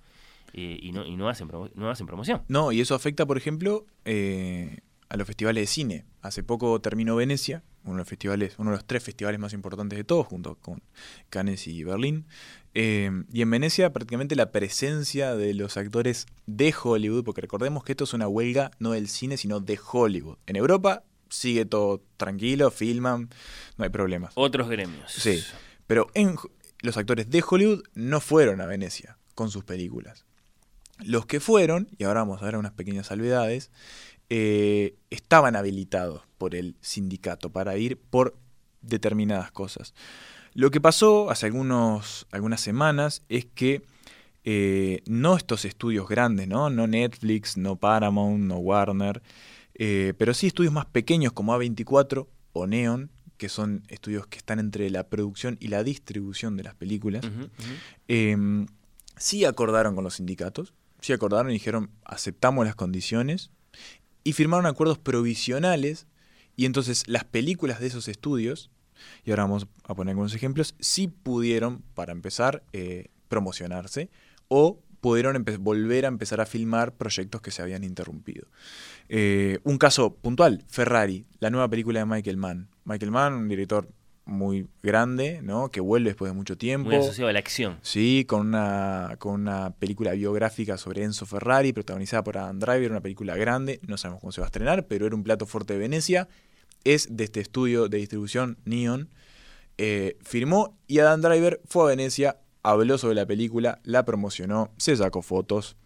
eh, 0.53 0.77
y, 0.81 0.91
no, 0.91 1.05
y 1.05 1.15
no, 1.17 1.27
hacen 1.29 1.47
promo- 1.49 1.71
no 1.75 1.89
hacen 1.89 2.07
promoción. 2.07 2.41
No, 2.47 2.71
y 2.71 2.79
eso 2.81 2.95
afecta, 2.95 3.25
por 3.25 3.37
ejemplo, 3.37 3.85
eh, 4.05 4.77
a 5.09 5.17
los 5.17 5.27
festivales 5.27 5.61
de 5.63 5.67
cine. 5.67 6.05
Hace 6.21 6.43
poco 6.43 6.79
terminó 6.81 7.15
Venecia, 7.15 7.63
uno 7.83 7.93
de 7.95 7.99
los 7.99 8.07
festivales, 8.09 8.55
uno 8.57 8.71
de 8.71 8.77
los 8.77 8.85
tres 8.85 9.03
festivales 9.03 9.39
más 9.39 9.53
importantes 9.53 9.97
de 9.97 10.03
todos, 10.03 10.25
junto 10.27 10.55
con 10.55 10.81
Cannes 11.29 11.67
y 11.67 11.83
Berlín. 11.83 12.25
Eh, 12.73 13.09
y 13.31 13.41
en 13.41 13.49
Venecia 13.49 13.91
prácticamente 13.93 14.35
la 14.35 14.51
presencia 14.51 15.35
de 15.35 15.53
los 15.53 15.77
actores 15.77 16.27
de 16.45 16.73
Hollywood, 16.83 17.23
porque 17.23 17.41
recordemos 17.41 17.83
que 17.83 17.93
esto 17.93 18.03
es 18.03 18.13
una 18.13 18.27
huelga 18.27 18.71
no 18.79 18.91
del 18.91 19.07
cine, 19.07 19.37
sino 19.37 19.59
de 19.59 19.79
Hollywood. 19.91 20.37
En 20.47 20.55
Europa 20.57 21.03
sigue 21.29 21.65
todo 21.65 22.03
tranquilo, 22.17 22.71
filman, 22.71 23.29
no 23.77 23.83
hay 23.83 23.89
problemas. 23.89 24.33
Otros 24.35 24.69
gremios. 24.69 25.11
Sí, 25.11 25.43
pero 25.87 26.09
en, 26.13 26.35
los 26.81 26.97
actores 26.97 27.29
de 27.29 27.43
Hollywood 27.47 27.83
no 27.93 28.19
fueron 28.21 28.61
a 28.61 28.65
Venecia 28.65 29.17
con 29.35 29.51
sus 29.51 29.63
películas. 29.63 30.25
Los 30.99 31.25
que 31.25 31.39
fueron, 31.39 31.89
y 31.97 32.05
ahora 32.05 32.21
vamos 32.21 32.41
a 32.41 32.45
ver 32.45 32.57
unas 32.57 32.71
pequeñas 32.71 33.07
salvedades, 33.07 33.71
eh, 34.29 34.95
estaban 35.09 35.55
habilitados 35.55 36.23
por 36.37 36.55
el 36.55 36.75
sindicato 36.81 37.51
para 37.51 37.77
ir 37.77 37.97
por 37.97 38.35
determinadas 38.81 39.51
cosas. 39.51 39.93
Lo 40.53 40.71
que 40.71 40.81
pasó 40.81 41.29
hace 41.29 41.45
algunos, 41.45 42.27
algunas 42.31 42.61
semanas 42.61 43.23
es 43.29 43.45
que 43.45 43.83
eh, 44.43 45.01
no 45.05 45.37
estos 45.37 45.65
estudios 45.65 46.07
grandes, 46.07 46.47
¿no? 46.47 46.69
no 46.69 46.87
Netflix, 46.87 47.57
no 47.57 47.75
Paramount, 47.75 48.39
no 48.39 48.57
Warner, 48.57 49.21
eh, 49.77 50.13
pero 50.17 50.33
sí 50.33 50.47
estudios 50.47 50.73
más 50.73 50.85
pequeños 50.85 51.33
como 51.33 51.55
A24 51.55 52.27
o 52.53 52.67
Neon, 52.67 53.11
que 53.37 53.49
son 53.49 53.83
estudios 53.87 54.27
que 54.27 54.37
están 54.37 54.59
entre 54.59 54.89
la 54.89 55.07
producción 55.07 55.57
y 55.59 55.67
la 55.67 55.83
distribución 55.83 56.57
de 56.57 56.63
las 56.63 56.73
películas, 56.73 57.23
eh, 58.07 58.35
sí 59.15 59.45
acordaron 59.45 59.95
con 59.95 60.03
los 60.03 60.15
sindicatos, 60.15 60.73
sí 60.99 61.13
acordaron 61.13 61.51
y 61.51 61.53
dijeron 61.53 61.91
aceptamos 62.03 62.65
las 62.65 62.75
condiciones 62.75 63.51
y 64.23 64.33
firmaron 64.33 64.65
acuerdos 64.65 64.97
provisionales 64.97 66.07
y 66.55 66.65
entonces 66.65 67.07
las 67.07 67.23
películas 67.23 67.79
de 67.79 67.87
esos 67.87 68.07
estudios, 68.07 68.71
y 69.23 69.29
ahora 69.29 69.43
vamos 69.43 69.67
a 69.83 69.93
poner 69.93 70.11
algunos 70.11 70.33
ejemplos, 70.33 70.75
sí 70.79 71.07
pudieron, 71.07 71.83
para 71.93 72.11
empezar, 72.11 72.63
eh, 72.73 73.09
promocionarse 73.29 74.09
o 74.47 74.81
pudieron 74.99 75.45
volver 75.59 76.05
a 76.05 76.07
empezar 76.07 76.41
a 76.41 76.47
filmar 76.47 76.95
proyectos 76.95 77.41
que 77.41 77.51
se 77.51 77.61
habían 77.61 77.83
interrumpido. 77.83 78.47
Eh, 79.09 79.59
un 79.63 79.77
caso 79.77 80.15
puntual, 80.15 80.63
Ferrari, 80.67 81.25
la 81.39 81.49
nueva 81.49 81.69
película 81.69 81.99
de 81.99 82.05
Michael 82.05 82.37
Mann. 82.37 82.69
Michael 82.83 83.11
Mann, 83.11 83.33
un 83.33 83.47
director 83.47 83.87
muy 84.27 84.67
grande, 84.83 85.39
¿no? 85.41 85.71
Que 85.71 85.79
vuelve 85.79 86.09
después 86.09 86.31
de 86.31 86.35
mucho 86.35 86.57
tiempo. 86.57 86.89
Muy 86.89 86.97
asociado 86.97 87.29
a 87.29 87.33
la 87.33 87.39
acción. 87.39 87.77
Sí, 87.81 88.25
con 88.27 88.47
una, 88.47 89.15
con 89.19 89.33
una 89.33 89.71
película 89.71 90.11
biográfica 90.11 90.77
sobre 90.77 91.03
Enzo 91.03 91.25
Ferrari, 91.25 91.73
protagonizada 91.73 92.23
por 92.23 92.37
Adam 92.37 92.59
Driver, 92.59 92.91
una 92.91 93.01
película 93.01 93.35
grande, 93.35 93.79
no 93.87 93.97
sabemos 93.97 94.21
cómo 94.21 94.31
se 94.31 94.41
va 94.41 94.47
a 94.47 94.49
estrenar, 94.49 94.85
pero 94.87 95.05
era 95.07 95.15
un 95.15 95.23
plato 95.23 95.45
fuerte 95.45 95.73
de 95.73 95.79
Venecia, 95.79 96.27
es 96.83 97.15
de 97.15 97.23
este 97.23 97.39
estudio 97.39 97.87
de 97.87 97.97
distribución 97.97 98.57
Neon, 98.65 99.09
eh, 99.77 100.17
firmó 100.21 100.77
y 100.87 100.99
Adam 100.99 101.21
Driver 101.21 101.61
fue 101.65 101.83
a 101.83 101.87
Venecia, 101.87 102.37
habló 102.63 102.97
sobre 102.97 103.15
la 103.15 103.25
película, 103.25 103.79
la 103.83 104.03
promocionó, 104.03 104.71
se 104.77 104.95
sacó 104.97 105.21
fotos 105.21 105.77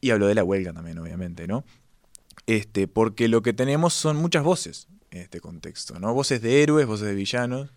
y 0.00 0.10
habló 0.10 0.28
de 0.28 0.34
la 0.34 0.44
huelga 0.44 0.72
también, 0.72 0.98
obviamente, 0.98 1.48
¿no? 1.48 1.64
Este, 2.46 2.88
porque 2.88 3.28
lo 3.28 3.42
que 3.42 3.52
tenemos 3.52 3.92
son 3.94 4.16
muchas 4.16 4.42
voces 4.44 4.88
en 5.10 5.22
este 5.22 5.40
contexto, 5.40 5.98
¿no? 5.98 6.12
Voces 6.14 6.40
de 6.42 6.62
héroes, 6.62 6.86
voces 6.86 7.06
de 7.08 7.14
villanos. 7.14 7.70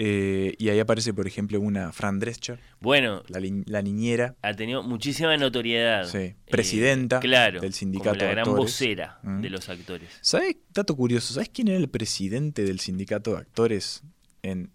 eh, 0.00 0.54
y 0.58 0.68
ahí 0.68 0.78
aparece, 0.78 1.12
por 1.12 1.26
ejemplo, 1.26 1.60
una 1.60 1.90
Fran 1.92 2.20
Drescher, 2.20 2.60
Bueno, 2.80 3.24
la, 3.26 3.82
niñera, 3.82 4.36
ha 4.42 4.54
tenido 4.54 4.84
muchísima 4.84 5.36
notoriedad. 5.36 6.06
Sí, 6.08 6.18
Eh, 6.18 6.36
presidenta 6.48 7.18
claro, 7.18 7.60
del 7.60 7.74
sindicato 7.74 8.10
como 8.10 8.22
la 8.22 8.28
de 8.28 8.30
gran 8.34 8.48
actores. 8.48 8.64
vocera 8.72 9.18
Mm. 9.24 9.40
de 9.40 9.50
los 9.50 9.68
actores. 9.68 10.08
¿Sabes? 10.20 10.56
Dato 10.72 10.94
curioso, 10.94 11.34
¿sabes 11.34 11.48
quién 11.48 11.66
era 11.66 11.78
el 11.78 11.88
presidente 11.88 12.62
del 12.62 12.78
sindicato 12.78 13.32
de 13.32 13.38
actores 13.38 14.02
en 14.42 14.70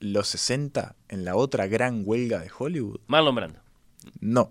los 0.00 0.28
60, 0.28 0.96
en 1.10 1.24
la 1.26 1.36
otra 1.36 1.66
gran 1.66 2.02
huelga 2.06 2.38
de 2.40 2.50
Hollywood? 2.58 3.00
Marlon 3.08 3.34
Brando. 3.34 3.60
No. 4.20 4.50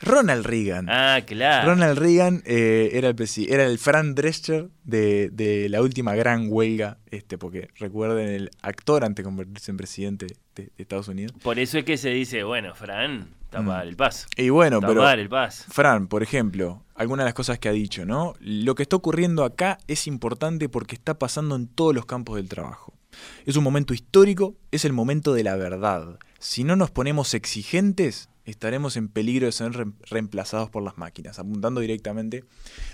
Ronald 0.00 0.44
Reagan. 0.44 0.88
Ah, 0.88 1.20
claro. 1.24 1.70
Ronald 1.70 1.98
Reagan 1.98 2.42
eh, 2.44 2.90
era, 2.94 3.08
el 3.08 3.16
era 3.48 3.64
el 3.66 3.78
Fran 3.78 4.14
Drescher 4.14 4.68
de, 4.82 5.30
de 5.30 5.68
la 5.68 5.80
última 5.80 6.14
gran 6.16 6.46
huelga, 6.50 6.98
este, 7.10 7.38
porque 7.38 7.68
recuerden, 7.78 8.28
el 8.28 8.50
actor 8.62 9.04
antes 9.04 9.22
de 9.22 9.28
convertirse 9.28 9.70
en 9.70 9.76
presidente 9.76 10.26
de, 10.56 10.64
de 10.64 10.72
Estados 10.76 11.08
Unidos. 11.08 11.32
Por 11.42 11.58
eso 11.58 11.78
es 11.78 11.84
que 11.84 11.96
se 11.96 12.10
dice, 12.10 12.42
bueno, 12.42 12.74
Fran, 12.74 13.28
está 13.44 13.62
Mm. 13.62 13.70
el 13.82 13.96
paso. 13.96 14.26
Y 14.36 14.48
bueno, 14.48 14.76
Está 14.78 14.88
pero 14.88 15.08
el 15.08 15.28
paso. 15.28 15.64
Fran, 15.68 16.08
por 16.08 16.22
ejemplo, 16.22 16.82
algunas 16.96 17.24
de 17.24 17.28
las 17.28 17.34
cosas 17.34 17.58
que 17.60 17.68
ha 17.68 17.72
dicho, 17.72 18.04
¿no? 18.04 18.34
Lo 18.40 18.74
que 18.74 18.82
está 18.82 18.96
ocurriendo 18.96 19.44
acá 19.44 19.78
es 19.86 20.06
importante 20.08 20.68
porque 20.68 20.96
está 20.96 21.18
pasando 21.18 21.54
en 21.54 21.68
todos 21.68 21.94
los 21.94 22.06
campos 22.06 22.36
del 22.36 22.48
trabajo. 22.48 22.92
Es 23.44 23.56
un 23.56 23.62
momento 23.64 23.94
histórico, 23.94 24.56
es 24.70 24.84
el 24.84 24.92
momento 24.92 25.34
de 25.34 25.44
la 25.44 25.54
verdad. 25.56 26.18
Si 26.38 26.64
no 26.64 26.76
nos 26.76 26.90
ponemos 26.90 27.34
exigentes, 27.34 28.30
estaremos 28.44 28.96
en 28.96 29.08
peligro 29.08 29.46
de 29.46 29.52
ser 29.52 29.72
re- 29.72 29.92
reemplazados 30.10 30.68
por 30.70 30.82
las 30.82 30.98
máquinas, 30.98 31.38
apuntando 31.38 31.80
directamente 31.80 32.44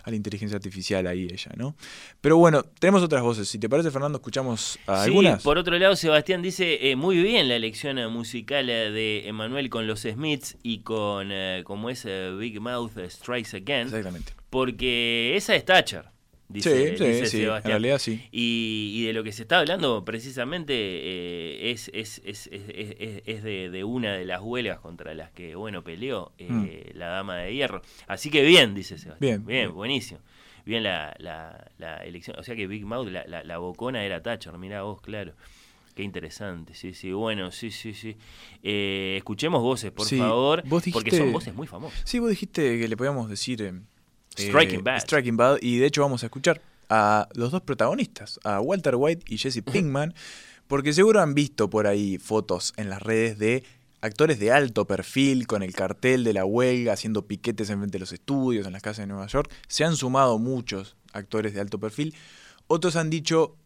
a 0.05 0.11
la 0.11 0.17
inteligencia 0.17 0.57
artificial 0.57 1.07
ahí 1.07 1.29
ella, 1.31 1.53
¿no? 1.57 1.75
Pero 2.21 2.37
bueno, 2.37 2.63
tenemos 2.63 3.03
otras 3.03 3.23
voces. 3.23 3.49
Si 3.49 3.59
te 3.59 3.69
parece, 3.69 3.91
Fernando, 3.91 4.19
escuchamos 4.19 4.79
a 4.87 5.05
Sí, 5.05 5.11
algunas. 5.11 5.43
por 5.43 5.57
otro 5.59 5.79
lado, 5.79 5.97
Sebastián 5.97 6.43
dice 6.43 6.91
eh, 6.91 6.97
muy 6.97 7.23
bien 7.23 7.49
la 7.49 7.57
elección 7.57 7.99
eh, 7.99 8.09
musical 8.09 8.69
eh, 8.69 8.91
de 8.91 9.29
Emanuel 9.29 9.71
con 9.71 9.87
los 9.87 10.01
Smiths 10.03 10.57
y 10.63 10.81
con, 10.81 11.29
eh, 11.33 11.63
como 11.65 11.91
es 11.91 12.07
Big 12.39 12.61
Mouth 12.61 12.93
Strikes 13.09 13.57
Again, 13.57 13.87
Exactamente. 13.89 14.33
porque 14.51 15.35
esa 15.37 15.55
es 15.55 15.65
Thatcher, 15.65 16.05
dice, 16.49 16.91
sí, 16.91 16.97
sí, 16.99 17.05
dice 17.05 17.27
sí, 17.27 17.37
en 17.39 17.43
Sebastián. 17.45 17.71
realidad 17.73 17.99
sí. 17.99 18.23
Y, 18.33 18.93
y 18.97 19.05
de 19.07 19.13
lo 19.13 19.23
que 19.25 19.33
se 19.33 19.43
está 19.43 19.59
hablando 19.61 20.05
precisamente 20.05 20.75
eh, 20.75 21.71
es, 21.71 21.91
es, 21.95 22.21
es, 22.25 22.47
es- 22.49 22.63
es- 22.69 23.23
es 23.27 23.43
de, 23.43 23.71
de 23.71 23.85
una 23.85 24.15
de 24.15 24.25
las 24.25 24.41
huelgas 24.43 24.79
contra 24.81 25.15
las 25.15 25.31
que 25.33 25.55
bueno 25.55 25.83
peleó 25.85 26.33
eh, 26.39 26.91
la 26.95 27.09
dama 27.09 27.37
de 27.39 27.55
hierro. 27.55 27.83
Así 28.07 28.31
que 28.31 28.43
bien, 28.43 28.75
dice 28.75 28.99
Sebastián. 28.99 29.43
Mm. 29.43 29.47
Bien, 29.47 29.47
Bien, 29.47 29.67
bien. 29.69 29.75
buenísimo. 29.75 30.21
Bien 30.65 30.83
la, 30.83 31.15
la, 31.19 31.71
la 31.79 31.97
elección. 32.05 32.39
O 32.39 32.43
sea 32.43 32.55
que 32.55 32.67
Big 32.67 32.85
Mouth, 32.85 33.09
la, 33.09 33.25
la, 33.27 33.43
la 33.45 33.59
bocona 33.59 34.05
era 34.05 34.23
Thatcher, 34.23 34.57
mirá 34.59 34.83
vos, 34.83 35.01
claro. 35.01 35.33
Qué 35.95 36.05
interesante, 36.05 36.75
sí, 36.75 36.95
sí, 36.95 37.11
bueno, 37.11 37.51
sí, 37.51 37.73
sí, 37.73 37.93
sí. 37.93 38.17
Eh, 38.63 39.15
escuchemos 39.17 39.61
voces, 39.63 39.91
por 39.91 40.07
Sí, 40.07 40.17
favor, 40.19 40.63
vos 40.67 40.85
porque 40.93 41.11
dijiste- 41.11 41.17
son 41.19 41.33
voces 41.33 41.55
muy 41.55 41.67
famosas. 41.67 42.01
Sí, 42.05 42.21
vos 42.21 42.31
dijiste 42.31 42.79
que 42.79 42.87
le 42.87 42.97
podíamos 42.97 43.29
decir 43.29 43.63
eh, 43.63 43.73
Striking 44.43 44.81
eh, 44.81 44.83
Bad. 44.83 45.01
Striking 45.01 45.37
Bad, 45.37 45.59
y 45.61 45.79
de 45.79 45.87
hecho 45.87 46.03
vamos 46.03 46.23
a 46.23 46.27
escuchar 46.27 46.61
a 46.89 47.29
los 47.35 47.51
dos 47.51 47.63
protagonistas, 47.63 48.41
a 48.45 48.61
Walter 48.61 48.95
White 48.97 49.25
y 49.29 49.39
Jesse 49.39 49.63
Pinkman, 49.63 50.15
porque 50.67 50.93
seguro 50.93 51.21
han 51.21 51.35
visto 51.35 51.69
por 51.71 51.87
ahí 51.87 52.19
fotos 52.19 52.73
en 52.77 52.91
las 52.91 53.03
redes 53.03 53.39
de 53.39 53.65
actores 54.01 54.39
de 54.39 54.53
alto 54.53 54.87
perfil 54.87 55.47
con 55.47 55.63
el 55.63 55.75
cartel 55.75 56.25
de 56.25 56.33
la 56.33 56.45
huelga, 56.45 56.93
haciendo 56.93 57.27
piquetes 57.27 57.71
en 57.71 57.79
frente 57.79 57.97
de 57.97 58.01
los 58.01 58.13
estudios, 58.13 58.67
en 58.67 58.73
las 58.73 58.83
casas 58.83 59.05
de 59.05 59.07
Nueva 59.09 59.27
York. 59.27 59.51
Se 59.67 59.85
han 59.85 59.97
sumado 59.97 60.39
muchos 60.39 60.97
actores 61.13 61.55
de 61.55 61.61
alto 61.61 61.79
perfil. 61.79 62.15
Otros 62.67 62.97
han 62.97 63.11
dicho 63.11 63.57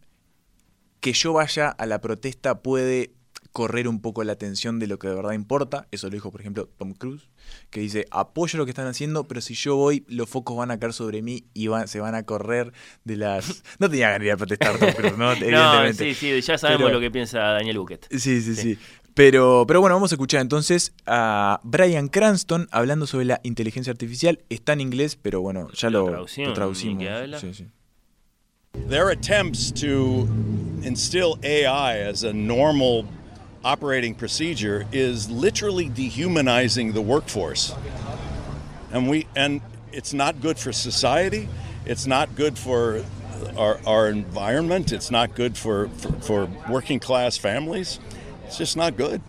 que 1.01 1.13
yo 1.13 1.33
vaya 1.33 1.69
a 1.69 1.87
la 1.87 2.01
protesta 2.01 2.63
puede 2.63 3.13
correr 3.51 3.89
un 3.89 4.01
poco 4.01 4.23
la 4.25 4.33
atención 4.33 4.79
de 4.79 4.87
lo 4.87 4.99
que 4.99 5.09
de 5.09 5.15
verdad 5.15 5.33
importa. 5.33 5.87
Eso 5.91 6.07
lo 6.07 6.13
dijo, 6.15 6.31
por 6.31 6.41
ejemplo, 6.41 6.69
Tom 6.79 6.95
Cruise, 6.95 7.29
que 7.71 7.81
dice, 7.81 8.07
apoyo 8.11 8.59
lo 8.59 8.65
que 8.65 8.71
están 8.71 8.87
haciendo, 8.87 9.25
pero 9.29 9.41
si 9.41 9.55
yo 9.55 9.77
voy, 9.77 10.05
los 10.09 10.29
focos 10.29 10.57
van 10.57 10.71
a 10.71 10.79
caer 10.79 10.93
sobre 10.93 11.21
mí 11.23 11.45
y 11.53 11.67
van- 11.67 11.89
se 11.89 12.01
van 12.01 12.15
a 12.15 12.23
correr 12.23 12.73
de 13.05 13.17
las... 13.17 13.63
No 13.79 13.91
tenía 13.91 14.07
ganas 14.09 14.21
de 14.21 14.27
ir 14.27 14.33
a 14.33 14.37
protestar 14.37 14.79
Tom 14.79 14.93
Cruise, 14.93 15.19
¿no? 15.19 15.27
No, 15.35 15.35
Evidentemente. 15.35 16.15
sí, 16.15 16.15
sí, 16.15 16.41
ya 16.41 16.57
sabemos 16.57 16.85
Pero- 16.85 16.95
lo 16.95 17.01
que 17.01 17.11
piensa 17.11 17.39
Daniel 17.41 17.79
Buquet. 17.79 18.07
Sí, 18.11 18.41
sí, 18.41 18.55
sí. 18.55 18.79
Pero, 19.15 19.65
pero 19.69 19.83
bueno, 19.83 19.95
vamos 19.97 20.11
a 20.13 20.15
escuchar 20.15 20.41
entonces 20.41 20.95
a 21.05 21.61
Brian 21.65 22.09
Cranston 22.09 22.67
hablando 22.71 23.07
sobre 23.07 23.27
la 23.27 23.41
inteligencia 23.43 23.91
artificial. 23.91 24.41
Está 24.49 24.73
en 24.73 24.81
inglés, 24.81 25.17
pero 25.21 25.43
bueno, 25.43 25.69
ya 25.75 25.91
Lo 25.91 26.07
lo, 26.09 26.25
traducimos. 26.55 27.39
Sí, 27.39 27.53
sí. 27.53 27.67
Their 28.89 29.11
attempts 29.11 29.71
to 29.75 30.27
instill 30.83 31.35
AI 31.45 32.09
as 32.09 32.25
a 32.25 32.33
normal 32.33 33.05
operating 33.65 34.15
procedure 34.15 34.87
is 34.93 35.31
literally 35.31 35.89
dehumanizing 35.89 36.93
the 36.93 37.01
workforce. 37.03 37.75
And 38.93 39.09
we 39.09 39.27
and 39.37 39.61
it's 39.93 40.13
not 40.13 40.41
good 40.41 40.59
for 40.59 40.73
society, 40.73 41.49
it's 41.87 42.07
not 42.07 42.35
good 42.37 42.59
for 42.59 43.03
our, 43.57 43.79
our 43.87 44.09
environment, 44.09 44.93
it's 44.93 45.11
not 45.11 45.35
good 45.35 45.57
for, 45.57 45.89
for, 45.99 46.13
for 46.21 46.49
working 46.71 46.99
class 47.01 47.37
families. 47.39 47.99
It's 48.47 48.59
just 48.59 48.77
not 48.77 48.97
good. 48.97 49.21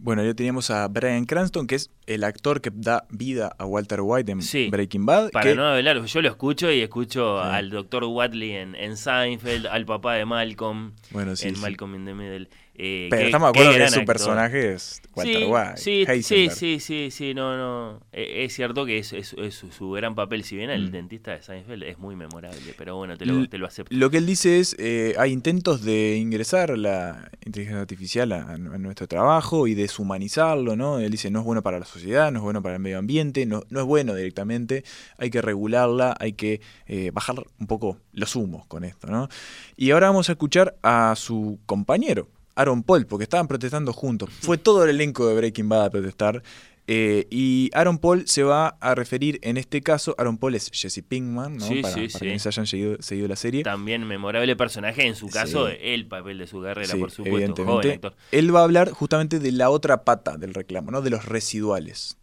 Bueno, 0.00 0.22
ya 0.24 0.32
teníamos 0.32 0.70
a 0.70 0.86
Brian 0.86 1.24
Cranston, 1.26 1.66
que 1.66 1.74
es 1.74 1.90
el 2.06 2.22
actor 2.22 2.60
que 2.60 2.70
da 2.72 3.04
vida 3.10 3.50
a 3.58 3.66
Walter 3.66 4.00
White 4.02 4.30
en 4.30 4.42
Sí. 4.42 4.68
Breaking 4.70 5.04
Bad. 5.04 5.32
Para 5.32 5.44
que- 5.44 5.56
no 5.56 5.66
hablar, 5.66 6.04
yo 6.04 6.22
lo 6.22 6.28
escucho 6.28 6.70
y 6.70 6.82
escucho 6.82 7.42
Sí. 7.42 7.48
al 7.50 7.70
doctor 7.70 8.04
Watley 8.04 8.52
en, 8.52 8.76
en 8.76 8.96
Seinfeld, 8.96 9.66
al 9.66 9.84
papá 9.86 10.14
de 10.14 10.24
Malcolm 10.24 10.92
Bueno, 11.10 11.34
sí, 11.34 11.48
en 11.48 11.56
sí. 11.56 11.60
Malcolm 11.60 11.96
in 11.96 12.04
the 12.04 12.14
Middle. 12.14 12.48
Eh, 12.80 13.08
Pero 13.10 13.20
qué- 13.22 13.26
estamos 13.26 13.46
de 13.46 13.50
acuerdo 13.60 13.72
que 13.72 13.88
su 13.88 13.94
actor. 14.00 14.04
personaje 14.06 14.72
es 14.74 15.02
Walter 15.14 15.36
sí, 15.36 15.44
White. 15.44 15.76
Sí, 15.76 15.82
sí, 15.82 16.10
Heisenberg. 16.12 16.52
sí, 16.56 16.80
sí, 16.80 17.10
sí, 17.10 17.34
no, 17.34 17.56
no. 17.56 18.00
Eh, 18.12 18.44
Es 18.44 18.54
cierto 18.54 18.86
que 18.86 18.98
es, 18.98 19.12
es- 19.12 19.32
es 19.34 19.54
su, 19.56 19.72
su 19.72 19.90
gran 19.90 20.14
papel, 20.14 20.44
si 20.44 20.56
bien 20.56 20.70
el 20.70 20.88
Mm. 20.88 20.92
dentista 20.92 21.32
de 21.32 21.42
Seinfeld 21.42 21.82
es 21.82 21.98
muy 21.98 22.14
memorable, 22.14 22.74
pero 22.78 22.94
bueno, 22.96 23.16
te 23.16 23.26
lo, 23.26 23.38
L- 23.38 23.48
te 23.48 23.58
lo 23.58 23.66
acepto. 23.66 23.94
Lo 23.94 24.10
que 24.10 24.18
él 24.18 24.26
dice 24.26 24.60
es, 24.60 24.76
eh, 24.78 25.14
hay 25.18 25.32
intentos 25.32 25.82
de 25.82 26.16
ingresar 26.16 26.78
la 26.78 27.30
inteligencia 27.44 27.80
artificial 27.80 28.30
a, 28.32 28.52
a 28.52 28.56
nuestro 28.58 29.08
trabajo 29.08 29.66
y 29.66 29.74
deshumanizarlo, 29.74 30.76
¿no? 30.76 31.00
Él 31.00 31.10
dice, 31.10 31.30
no 31.30 31.40
es 31.40 31.44
bueno 31.44 31.62
para 31.62 31.78
la 31.80 31.84
sociedad, 31.86 32.30
no 32.30 32.38
es 32.38 32.42
bueno 32.44 32.62
para 32.62 32.76
el 32.76 32.80
medio 32.80 32.98
ambiente, 32.98 33.44
no, 33.44 33.64
no 33.70 33.80
es 33.80 33.86
bueno 33.86 34.14
directamente, 34.14 34.84
hay 35.16 35.30
que 35.30 35.42
regularla, 35.42 36.14
hay 36.20 36.34
que 36.34 36.60
eh, 36.86 37.10
bajar 37.12 37.36
un 37.58 37.66
poco 37.66 37.98
los 38.12 38.36
humos 38.36 38.66
con 38.66 38.84
esto, 38.84 39.08
¿no? 39.08 39.28
Y 39.76 39.90
ahora 39.90 40.08
vamos 40.08 40.28
a 40.28 40.32
escuchar 40.32 40.76
a 40.82 41.14
su 41.16 41.58
compañero, 41.66 42.28
Aaron 42.58 42.82
Paul, 42.82 43.06
porque 43.06 43.22
estaban 43.24 43.46
protestando 43.48 43.92
juntos. 43.92 44.28
Fue 44.40 44.58
todo 44.58 44.84
el 44.84 44.90
elenco 44.90 45.26
de 45.28 45.34
Breaking 45.36 45.68
Bad 45.68 45.84
a 45.86 45.90
protestar. 45.90 46.42
Eh, 46.90 47.26
y 47.30 47.68
Aaron 47.74 47.98
Paul 47.98 48.26
se 48.26 48.42
va 48.42 48.68
a 48.80 48.94
referir 48.94 49.38
en 49.42 49.58
este 49.58 49.82
caso, 49.82 50.14
Aaron 50.16 50.38
Paul 50.38 50.54
es 50.54 50.70
Jesse 50.72 51.02
Pinkman, 51.06 51.58
¿no? 51.58 51.66
Sí, 51.66 51.82
para, 51.82 51.92
sí, 51.94 52.00
para 52.00 52.08
sí. 52.10 52.18
quienes 52.20 52.46
hayan 52.46 52.66
seguido, 52.66 52.96
seguido 53.00 53.28
la 53.28 53.36
serie. 53.36 53.62
También 53.62 54.06
memorable 54.06 54.56
personaje, 54.56 55.06
en 55.06 55.14
su 55.14 55.28
caso, 55.28 55.68
Sí. 55.68 55.76
el 55.82 56.06
papel 56.08 56.38
de 56.38 56.46
su 56.46 56.62
carrera, 56.62 56.88
Sí, 56.94 56.98
por 56.98 57.10
supuesto, 57.10 57.22
joven 57.22 57.50
evidentemente. 57.50 57.92
actor. 57.92 58.14
Él 58.32 58.54
va 58.56 58.60
a 58.60 58.64
hablar 58.64 58.90
justamente 58.92 59.38
de 59.38 59.52
la 59.52 59.68
otra 59.68 60.02
pata 60.04 60.38
del 60.38 60.54
reclamo, 60.54 60.90
¿no? 60.90 61.02
De 61.02 61.10
los 61.10 61.26
residuales. 61.26 62.16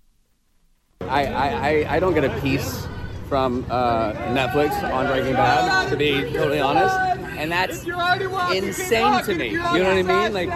I, 1.01 1.25
I, 1.27 1.83
I- 1.85 1.97
I 1.97 1.99
don't 1.99 2.15
get 2.15 2.25
a 2.25 2.35
piece 2.41 2.87
from 3.29 3.59
uh, 3.69 4.13
Netflix 4.33 4.71
on 4.91 5.07
Breaking 5.07 5.33
Bad, 5.35 5.89
to 5.91 5.95
be 5.97 6.23
totally 6.33 6.59
honest, 6.59 6.95
and 7.37 7.51
that's 7.51 7.83
insane 7.83 9.23
to 9.23 9.35
me. 9.35 9.49
You 9.49 9.57
know 9.57 9.95
what 9.95 9.97
I 9.97 10.29
mean? 10.29 10.33
Like, 10.33 10.49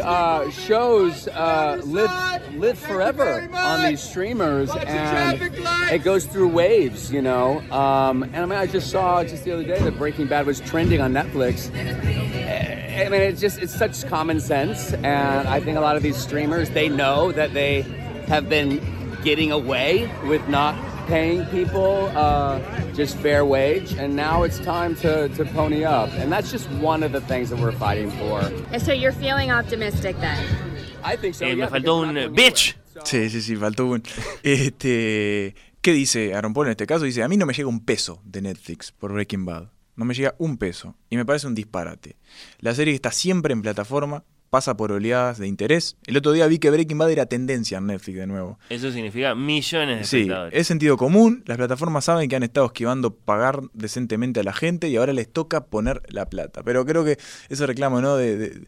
uh, 0.00 0.50
shows 0.50 1.28
uh, 1.28 1.80
live 1.84 2.54
live 2.56 2.78
forever 2.78 3.48
on 3.54 3.88
these 3.88 4.02
streamers, 4.02 4.70
and 4.70 5.40
it 5.90 6.02
goes 6.02 6.26
through 6.26 6.48
waves. 6.48 7.12
You 7.12 7.22
know, 7.22 7.60
um, 7.70 8.22
and 8.22 8.36
I 8.36 8.46
mean, 8.46 8.58
I 8.58 8.66
just 8.66 8.90
saw 8.90 9.22
just 9.24 9.44
the 9.44 9.52
other 9.52 9.64
day 9.64 9.78
that 9.78 9.98
Breaking 9.98 10.26
Bad 10.26 10.46
was 10.46 10.60
trending 10.60 11.00
on 11.00 11.12
Netflix. 11.12 11.70
I 11.74 13.08
mean, 13.08 13.20
it's 13.20 13.40
just 13.40 13.58
it's 13.58 13.74
such 13.74 14.06
common 14.06 14.40
sense, 14.40 14.92
and 14.92 15.48
I 15.48 15.60
think 15.60 15.76
a 15.76 15.80
lot 15.80 15.96
of 15.96 16.02
these 16.02 16.16
streamers 16.16 16.70
they 16.70 16.88
know 16.88 17.32
that 17.32 17.52
they 17.52 17.82
have 18.28 18.48
been 18.48 18.80
getting 19.22 19.52
away 19.52 20.10
with 20.24 20.46
not 20.48 20.74
paying 21.06 21.44
people 21.46 22.10
uh, 22.14 22.60
just 22.94 23.16
fair 23.18 23.44
wage, 23.44 23.92
and 23.94 24.14
now 24.14 24.42
it's 24.42 24.58
time 24.58 24.94
to, 24.96 25.28
to 25.30 25.44
pony 25.46 25.84
up, 25.84 26.10
and 26.18 26.30
that's 26.30 26.50
just 26.50 26.70
one 26.80 27.02
of 27.02 27.12
the 27.12 27.20
things 27.20 27.50
that 27.50 27.58
we're 27.58 27.72
fighting 27.72 28.10
for. 28.10 28.42
So 28.78 28.92
you're 28.92 29.12
feeling 29.12 29.50
optimistic 29.50 30.18
then? 30.20 30.44
I 31.02 31.16
think 31.16 31.34
so. 31.34 31.44
Eh, 31.44 31.54
yeah, 31.54 31.66
me 31.66 31.70
faltó 31.70 32.02
un 32.02 32.16
eh, 32.16 32.28
bitch. 32.28 32.76
Sí, 33.04 33.30
sí, 33.30 33.40
sí, 33.40 33.56
faltó 33.56 33.86
un. 33.86 34.02
Este, 34.42 35.54
¿Qué 35.80 35.92
dice 35.92 36.34
Aaron 36.34 36.52
Paul 36.52 36.66
en 36.66 36.70
este 36.72 36.86
caso? 36.86 37.04
Dice: 37.04 37.22
A 37.22 37.28
mí 37.28 37.36
no 37.36 37.46
me 37.46 37.52
llega 37.52 37.68
un 37.68 37.80
peso 37.84 38.20
de 38.24 38.42
Netflix 38.42 38.90
por 38.92 39.12
Breaking 39.12 39.44
Bad. 39.44 39.70
No 39.94 40.04
me 40.04 40.14
llega 40.14 40.34
un 40.38 40.58
peso. 40.58 40.96
Y 41.08 41.16
me 41.16 41.24
parece 41.24 41.46
un 41.46 41.54
disparate. 41.54 42.16
La 42.58 42.74
serie 42.74 42.94
está 42.94 43.12
siempre 43.12 43.52
en 43.52 43.62
plataforma, 43.62 44.24
pasa 44.56 44.74
por 44.74 44.90
oleadas 44.90 45.36
de 45.38 45.46
interés. 45.46 45.98
El 46.06 46.16
otro 46.16 46.32
día 46.32 46.46
vi 46.46 46.58
que 46.58 46.70
Breaking 46.70 46.96
Bad 46.96 47.10
era 47.10 47.26
tendencia 47.26 47.76
en 47.76 47.88
Netflix 47.88 48.16
de 48.16 48.26
nuevo. 48.26 48.58
Eso 48.70 48.90
significa 48.90 49.34
millones 49.34 49.98
de 49.98 50.04
Sí, 50.04 50.16
espectadores. 50.20 50.58
es 50.58 50.66
sentido 50.66 50.96
común. 50.96 51.42
Las 51.44 51.58
plataformas 51.58 52.06
saben 52.06 52.26
que 52.30 52.36
han 52.36 52.42
estado 52.42 52.64
esquivando 52.64 53.14
pagar 53.14 53.60
decentemente 53.74 54.40
a 54.40 54.44
la 54.44 54.54
gente 54.54 54.88
y 54.88 54.96
ahora 54.96 55.12
les 55.12 55.30
toca 55.30 55.66
poner 55.66 56.00
la 56.08 56.24
plata. 56.30 56.62
Pero 56.62 56.86
creo 56.86 57.04
que 57.04 57.18
ese 57.50 57.66
reclamo, 57.66 58.00
¿no? 58.00 58.16
De, 58.16 58.36
de- 58.38 58.66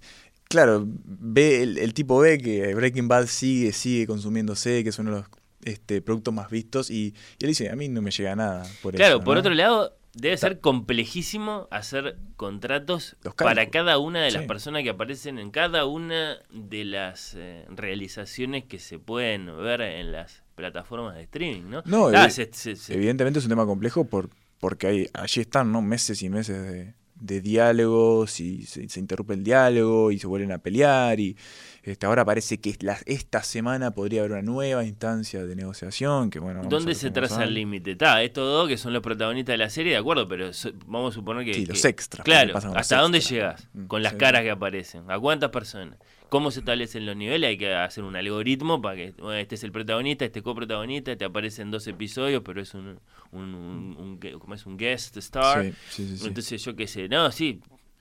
claro, 0.51 0.85
ve 0.87 1.63
el, 1.63 1.79
el 1.79 1.95
tipo 1.95 2.19
ve 2.19 2.37
que 2.37 2.75
Breaking 2.75 3.09
Bad 3.09 3.27
sigue, 3.29 3.73
sigue 3.73 4.07
consumiéndose, 4.07 4.83
que 4.83 4.91
es 4.91 4.99
uno 4.99 5.11
de 5.13 5.17
los 5.21 5.27
este, 5.65 6.03
productos 6.03 6.35
más 6.35 6.51
vistos 6.51 6.91
y, 6.91 7.15
y 7.39 7.45
él 7.45 7.49
dice, 7.49 7.71
a 7.71 7.77
mí 7.77 7.89
no 7.89 8.03
me 8.03 8.11
llega 8.11 8.37
nada 8.37 8.65
por 8.83 8.95
Claro, 8.95 9.17
eso. 9.17 9.25
por 9.25 9.35
¿no? 9.37 9.41
otro 9.41 9.55
lado, 9.55 9.95
debe 10.15 10.37
ser 10.37 10.61
complejísimo 10.61 11.69
hacer 11.71 12.17
contratos 12.37 13.17
para 13.37 13.69
cada 13.71 13.99
una 13.99 14.21
de 14.23 14.31
las 14.33 14.43
Sí. 14.43 14.49
personas 14.49 14.83
que 14.83 14.91
aparecen 14.91 15.39
en 15.39 15.51
cada 15.51 15.85
una 15.87 16.39
de 16.51 16.85
las 16.85 17.35
eh, 17.37 17.65
realizaciones 17.69 18.65
que 18.65 18.79
se 18.79 18.99
pueden 18.99 19.47
ver 19.59 19.81
en 19.83 20.13
las 20.13 20.43
plataformas 20.55 21.15
de 21.15 21.23
streaming, 21.23 21.71
¿no? 21.71 21.83
No, 21.87 22.09
Ah, 22.09 22.27
evi- 22.27 22.31
se- 22.31 22.51
se- 22.53 22.77
se- 22.77 22.95
evidentemente 22.95 23.39
es 23.39 23.45
un 23.45 23.51
tema 23.51 23.67
complejo 23.67 24.05
por, 24.07 24.31
porque 24.59 24.87
hay, 24.89 25.11
allí 25.15 25.41
están 25.41 25.71
¿no? 25.71 25.83
meses 25.83 26.21
y 26.23 26.29
meses 26.31 26.63
de, 26.63 26.95
de 27.21 27.41
diálogos 27.41 28.41
y 28.41 28.63
se, 28.67 28.89
se 28.89 29.01
interrumpe 29.01 29.35
el 29.35 29.43
diálogo 29.45 30.11
y 30.13 30.19
se 30.19 30.27
vuelven 30.27 30.53
a 30.53 30.59
pelear 30.59 31.19
y 31.21 31.37
este, 31.83 32.07
ahora 32.07 32.25
parece 32.25 32.59
que 32.59 32.75
la- 32.81 32.99
esta 33.07 33.43
semana 33.43 33.93
podría 33.93 34.21
haber 34.21 34.33
una 34.33 34.43
nueva 34.43 34.85
instancia 34.85 35.45
de 35.47 35.57
negociación 35.57 36.31
que 36.31 36.39
bueno 36.39 36.63
¿Dónde 36.69 36.95
se 36.95 37.11
traza 37.11 37.45
el 37.45 37.55
límite? 37.55 37.93
Está, 37.93 38.23
estos 38.23 38.45
dos 38.47 38.69
que 38.69 38.77
son 38.77 38.93
los 38.93 39.03
protagonistas 39.03 39.55
de 39.55 39.59
la 39.59 39.71
serie, 39.71 39.93
de 39.93 39.99
acuerdo, 39.99 40.29
pero 40.29 40.53
so- 40.53 40.71
vamos 40.87 41.13
a 41.13 41.15
suponer 41.15 41.45
que. 41.45 41.55
Sí, 41.55 41.63
que- 41.65 41.73
los 41.73 41.85
extras, 41.85 42.25
Claro, 42.25 42.53
los 42.53 42.65
¿hasta 42.65 42.99
dónde 42.99 43.19
extras. 43.19 43.33
llegas? 43.33 43.69
Mm, 43.73 43.87
Con 43.87 44.03
las 44.03 44.13
sí. 44.13 44.19
caras 44.19 44.43
que 44.43 44.51
aparecen. 44.51 45.11
¿A 45.11 45.19
cuántas 45.19 45.51
personas? 45.51 45.99
¿Cómo 46.29 46.51
se 46.51 46.61
establecen 46.61 47.07
los 47.07 47.17
niveles? 47.17 47.49
Hay 47.49 47.59
que 47.59 47.75
hacer 47.75 48.05
un 48.05 48.15
algoritmo 48.17 48.81
para 48.83 48.97
que 48.97 49.13
bueno, 49.19 49.35
este 49.35 49.55
es 49.55 49.65
el 49.65 49.73
protagonista, 49.73 50.25
este 50.25 50.43
coprotagonista, 50.43 51.17
te 51.17 51.25
aparecen 51.25 51.71
dos 51.71 51.87
episodios, 51.87 52.43
pero 52.45 52.61
es 52.61 52.75
un, 52.75 52.99
un, 53.33 53.55
un- 53.55 53.97
un 53.99 54.21
gue- 54.21 54.39
¿cómo 54.39 54.55
es? 54.55 54.67
un 54.67 54.77
guest 54.77 55.17
star. 55.17 55.65
Sí, 55.65 55.73
sí, 55.91 56.07
sí, 56.09 56.19
sí. 56.19 56.27
Entonces 56.27 56.63
yo 56.65 56.77
qué 56.77 56.87
sé, 56.87 57.09
no, 57.09 57.31
sí, 57.33 57.61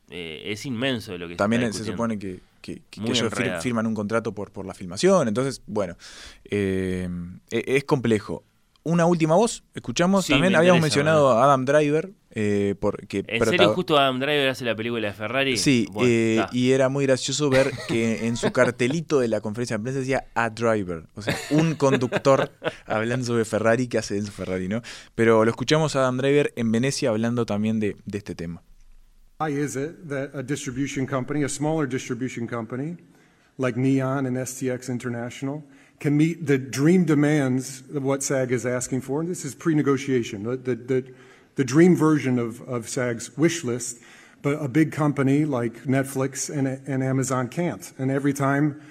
eh, 0.09 0.43
es 0.45 0.65
inmenso 0.65 1.17
lo 1.17 1.27
que 1.27 1.35
También 1.35 1.71
se 1.73 1.83
se 1.83 1.91
supone 1.91 2.17
que, 2.19 2.39
que- 2.61 2.81
que- 2.89 3.01
ellos 3.01 3.31
fir- 3.33 3.61
firman 3.61 3.87
un 3.87 3.93
contrato 3.93 4.33
por, 4.33 4.51
por 4.51 4.65
la 4.65 4.73
filmación 4.73 5.27
entonces 5.27 5.61
bueno 5.67 5.95
eh, 6.45 7.09
e- 7.51 7.63
es 7.67 7.83
complejo 7.83 8.43
una 8.87 9.05
última 9.05 9.35
voz 9.35 9.63
escuchamos 9.73 10.25
Sí, 10.25 10.33
también 10.33 10.53
me 10.53 10.57
habíamos 10.57 10.77
interesa, 10.79 10.97
mencionado 10.97 11.31
a 11.31 11.43
Adam 11.43 11.65
Driver 11.65 12.11
eh, 12.39 12.75
porque 12.79 13.23
¿En 13.27 13.43
serio 13.45 13.73
justo 13.73 13.97
Adam 13.97 14.19
Driver 14.19 14.49
hace 14.49 14.63
la 14.63 14.75
película 14.75 15.07
de 15.07 15.13
Ferrari? 15.13 15.57
Sí, 15.57 15.87
Bueno, 15.91 16.07
eh, 16.11 16.45
y 16.51 16.71
era 16.71 16.87
muy 16.87 17.05
gracioso 17.05 17.49
ver 17.49 17.71
que 17.87 18.27
en 18.27 18.37
su 18.37 18.51
cartelito 18.51 19.19
de 19.19 19.27
la 19.27 19.41
conferencia 19.41 19.77
de 19.77 19.83
prensa 19.83 19.99
decía 20.01 20.27
a 20.35 20.51
driver, 20.51 21.07
o 21.15 21.21
sea, 21.23 21.35
un 21.49 21.73
conductor 21.73 22.51
hablando 22.85 23.25
sobre 23.25 23.43
Ferrari 23.43 23.87
que 23.87 23.97
hace 23.97 24.17
en 24.17 24.25
su 24.27 24.31
Ferrari, 24.31 24.67
¿no? 24.67 24.83
Pero 25.15 25.45
lo 25.45 25.49
escuchamos 25.49 25.95
a 25.95 26.01
Adam 26.01 26.17
Driver 26.17 26.53
en 26.55 26.71
Venecia 26.71 27.09
hablando 27.09 27.45
también 27.45 27.79
de, 27.79 27.97
de 28.05 28.17
este 28.19 28.35
tema. 28.35 28.61
Why 29.39 29.53
is 29.53 29.75
it 29.75 30.07
that 30.09 30.35
a 30.35 30.43
distribution 30.43 31.07
company, 31.07 31.43
a 31.43 31.49
smaller 31.49 31.89
distribution 31.89 32.47
company 32.47 32.97
like 33.57 33.79
Neon 33.79 34.27
and 34.27 34.37
STX 34.37 34.89
International, 34.89 35.63
can 35.99 36.15
meet 36.15 36.45
the 36.45 36.57
dream 36.57 37.05
demands 37.05 37.81
of 37.93 38.03
what 38.03 38.23
SAG 38.23 38.51
is 38.51 38.65
asking 38.65 39.01
for? 39.01 39.21
And 39.21 39.29
this 39.29 39.43
is 39.43 39.55
pre 39.55 39.73
negotiation, 39.73 40.43
the, 40.43 40.57
the, 40.57 40.75
the, 40.75 41.13
the 41.55 41.63
dream 41.63 41.95
version 41.95 42.37
of, 42.37 42.61
of 42.61 42.87
SAG's 42.87 43.35
wish 43.37 43.63
list, 43.63 43.99
but 44.41 44.61
a 44.61 44.67
big 44.67 44.91
company 44.91 45.45
like 45.45 45.83
Netflix 45.83 46.55
and, 46.55 46.67
and 46.67 47.03
Amazon 47.03 47.47
can't. 47.47 47.91
And 47.97 48.11
every 48.11 48.33
time 48.33 48.81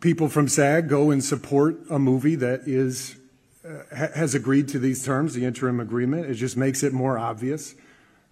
people 0.00 0.28
from 0.28 0.48
SAG 0.48 0.88
go 0.88 1.10
and 1.10 1.22
support 1.22 1.78
a 1.90 1.98
movie 1.98 2.36
that 2.36 2.60
is 2.66 3.16
uh, 3.64 3.82
ha- 3.94 4.08
has 4.14 4.34
agreed 4.34 4.68
to 4.68 4.78
these 4.78 5.04
terms, 5.04 5.34
the 5.34 5.44
interim 5.44 5.80
agreement, 5.80 6.26
it 6.26 6.34
just 6.34 6.56
makes 6.56 6.82
it 6.82 6.92
more 6.92 7.18
obvious 7.18 7.74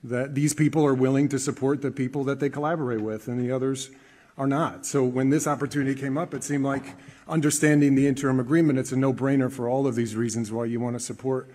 that 0.02 0.34
these 0.34 0.54
people 0.54 0.86
are 0.86 0.94
willing 0.94 1.28
to 1.28 1.38
support 1.38 1.82
the 1.82 1.90
people 1.90 2.24
that 2.24 2.40
they 2.40 2.48
collaborate 2.48 3.00
with, 3.00 3.28
and 3.28 3.40
the 3.40 3.50
others 3.50 3.90
are 4.38 4.46
not. 4.46 4.86
So 4.86 5.04
when 5.04 5.30
this 5.30 5.46
opportunity 5.46 5.98
came 5.98 6.16
up, 6.16 6.32
it 6.32 6.44
seemed 6.44 6.64
like 6.64 6.94
understanding 7.28 7.94
the 7.94 8.06
interim 8.06 8.40
agreement, 8.40 8.78
it's 8.78 8.92
a 8.92 8.96
no-brainer 8.96 9.50
for 9.50 9.68
all 9.68 9.86
of 9.86 9.94
these 9.94 10.14
reasons 10.14 10.50
why 10.50 10.64
you 10.64 10.80
want 10.80 10.96
to 10.96 11.00
support 11.00 11.50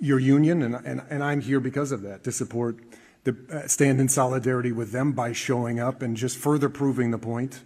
your 0.00 0.18
union, 0.18 0.62
and, 0.62 0.74
and, 0.84 1.02
and 1.10 1.22
I'm 1.22 1.40
here 1.40 1.60
because 1.60 1.92
of 1.92 2.02
that, 2.02 2.24
to 2.24 2.32
support 2.32 2.76
the 3.24 3.36
uh, 3.50 3.66
stand 3.66 4.00
in 4.00 4.08
solidarity 4.08 4.72
with 4.72 4.92
them 4.92 5.12
by 5.12 5.32
showing 5.32 5.80
up 5.80 6.02
and 6.02 6.16
just 6.16 6.36
further 6.36 6.68
proving 6.68 7.10
the 7.10 7.18
point 7.18 7.62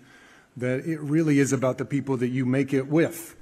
that 0.57 0.87
it 0.87 1.01
really 1.01 1.39
is 1.39 1.53
about 1.53 1.79
the 1.79 1.85
people 1.85 2.17
that 2.17 2.29
you 2.29 2.45
make 2.45 2.73
it 2.73 2.89
with. 2.89 3.35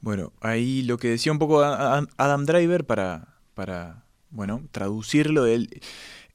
Bueno, 0.00 0.32
ahí 0.42 0.82
lo 0.82 0.98
que 0.98 1.08
decía 1.08 1.32
un 1.32 1.38
poco 1.38 1.62
Adam 1.62 2.44
Driver 2.44 2.84
para, 2.84 3.38
para 3.54 4.04
bueno, 4.30 4.62
traducirlo, 4.70 5.46
él, 5.46 5.80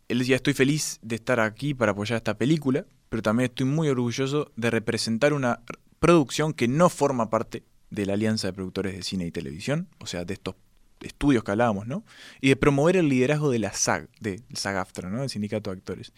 él 0.07 0.19
decía, 0.19 0.37
estoy 0.37 0.53
feliz 0.53 0.97
de 1.03 1.15
estar 1.15 1.39
aquí 1.39 1.75
para 1.75 1.91
apoyar 1.91 2.17
esta 2.17 2.35
película, 2.35 2.87
pero 3.09 3.21
también 3.21 3.49
estoy 3.51 3.67
muy 3.67 3.89
orgulloso 3.89 4.51
de 4.55 4.71
representar 4.71 5.33
una 5.33 5.59
producción 5.99 6.53
que 6.53 6.67
no 6.67 6.89
forma 6.89 7.29
parte 7.29 7.63
de 7.89 8.05
la 8.05 8.13
Alianza 8.13 8.47
de 8.47 8.53
Productores 8.53 8.95
de 8.95 9.03
Cine 9.03 9.25
y 9.25 9.31
Televisión, 9.31 9.87
o 9.99 10.05
sea, 10.05 10.25
de 10.25 10.33
estos 10.33 10.55
estudios 11.01 11.43
que 11.43 11.51
hablábamos, 11.51 11.87
¿no? 11.87 12.03
Y 12.41 12.49
de 12.49 12.55
promover 12.55 12.97
el 12.97 13.09
liderazgo 13.09 13.49
de 13.51 13.59
la 13.59 13.73
SAG, 13.73 14.09
del 14.19 14.43
SAG-AFTRA, 14.53 15.09
¿no? 15.09 15.23
El 15.23 15.29
Sindicato 15.29 15.71
de 15.71 15.77
Actores. 15.77 16.13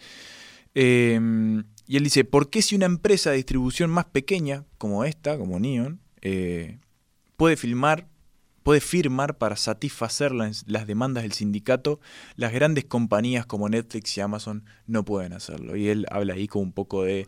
Eh, 0.74 1.20
y 1.86 1.96
él 1.96 2.04
dice, 2.04 2.24
¿por 2.24 2.50
qué 2.50 2.62
si 2.62 2.74
una 2.74 2.86
empresa 2.86 3.30
de 3.30 3.36
distribución 3.36 3.90
más 3.90 4.06
pequeña, 4.06 4.64
como 4.78 5.04
esta, 5.04 5.36
como 5.36 5.58
Neon, 5.58 6.00
eh, 6.22 6.78
puede 7.36 7.56
filmar, 7.56 8.06
puede 8.62 8.80
firmar 8.80 9.36
para 9.36 9.56
satisfacer 9.56 10.32
las, 10.32 10.64
demandas 10.86 11.24
del 11.24 11.32
sindicato, 11.32 12.00
las 12.36 12.52
grandes 12.52 12.84
compañías 12.84 13.46
como 13.46 13.68
Netflix 13.68 14.16
y 14.16 14.20
Amazon 14.20 14.64
no 14.86 15.04
pueden 15.04 15.32
hacerlo? 15.32 15.76
Y 15.76 15.88
él 15.88 16.06
habla 16.10 16.34
ahí 16.34 16.46
con 16.46 16.62
un 16.62 16.72
poco 16.72 17.02
de 17.02 17.26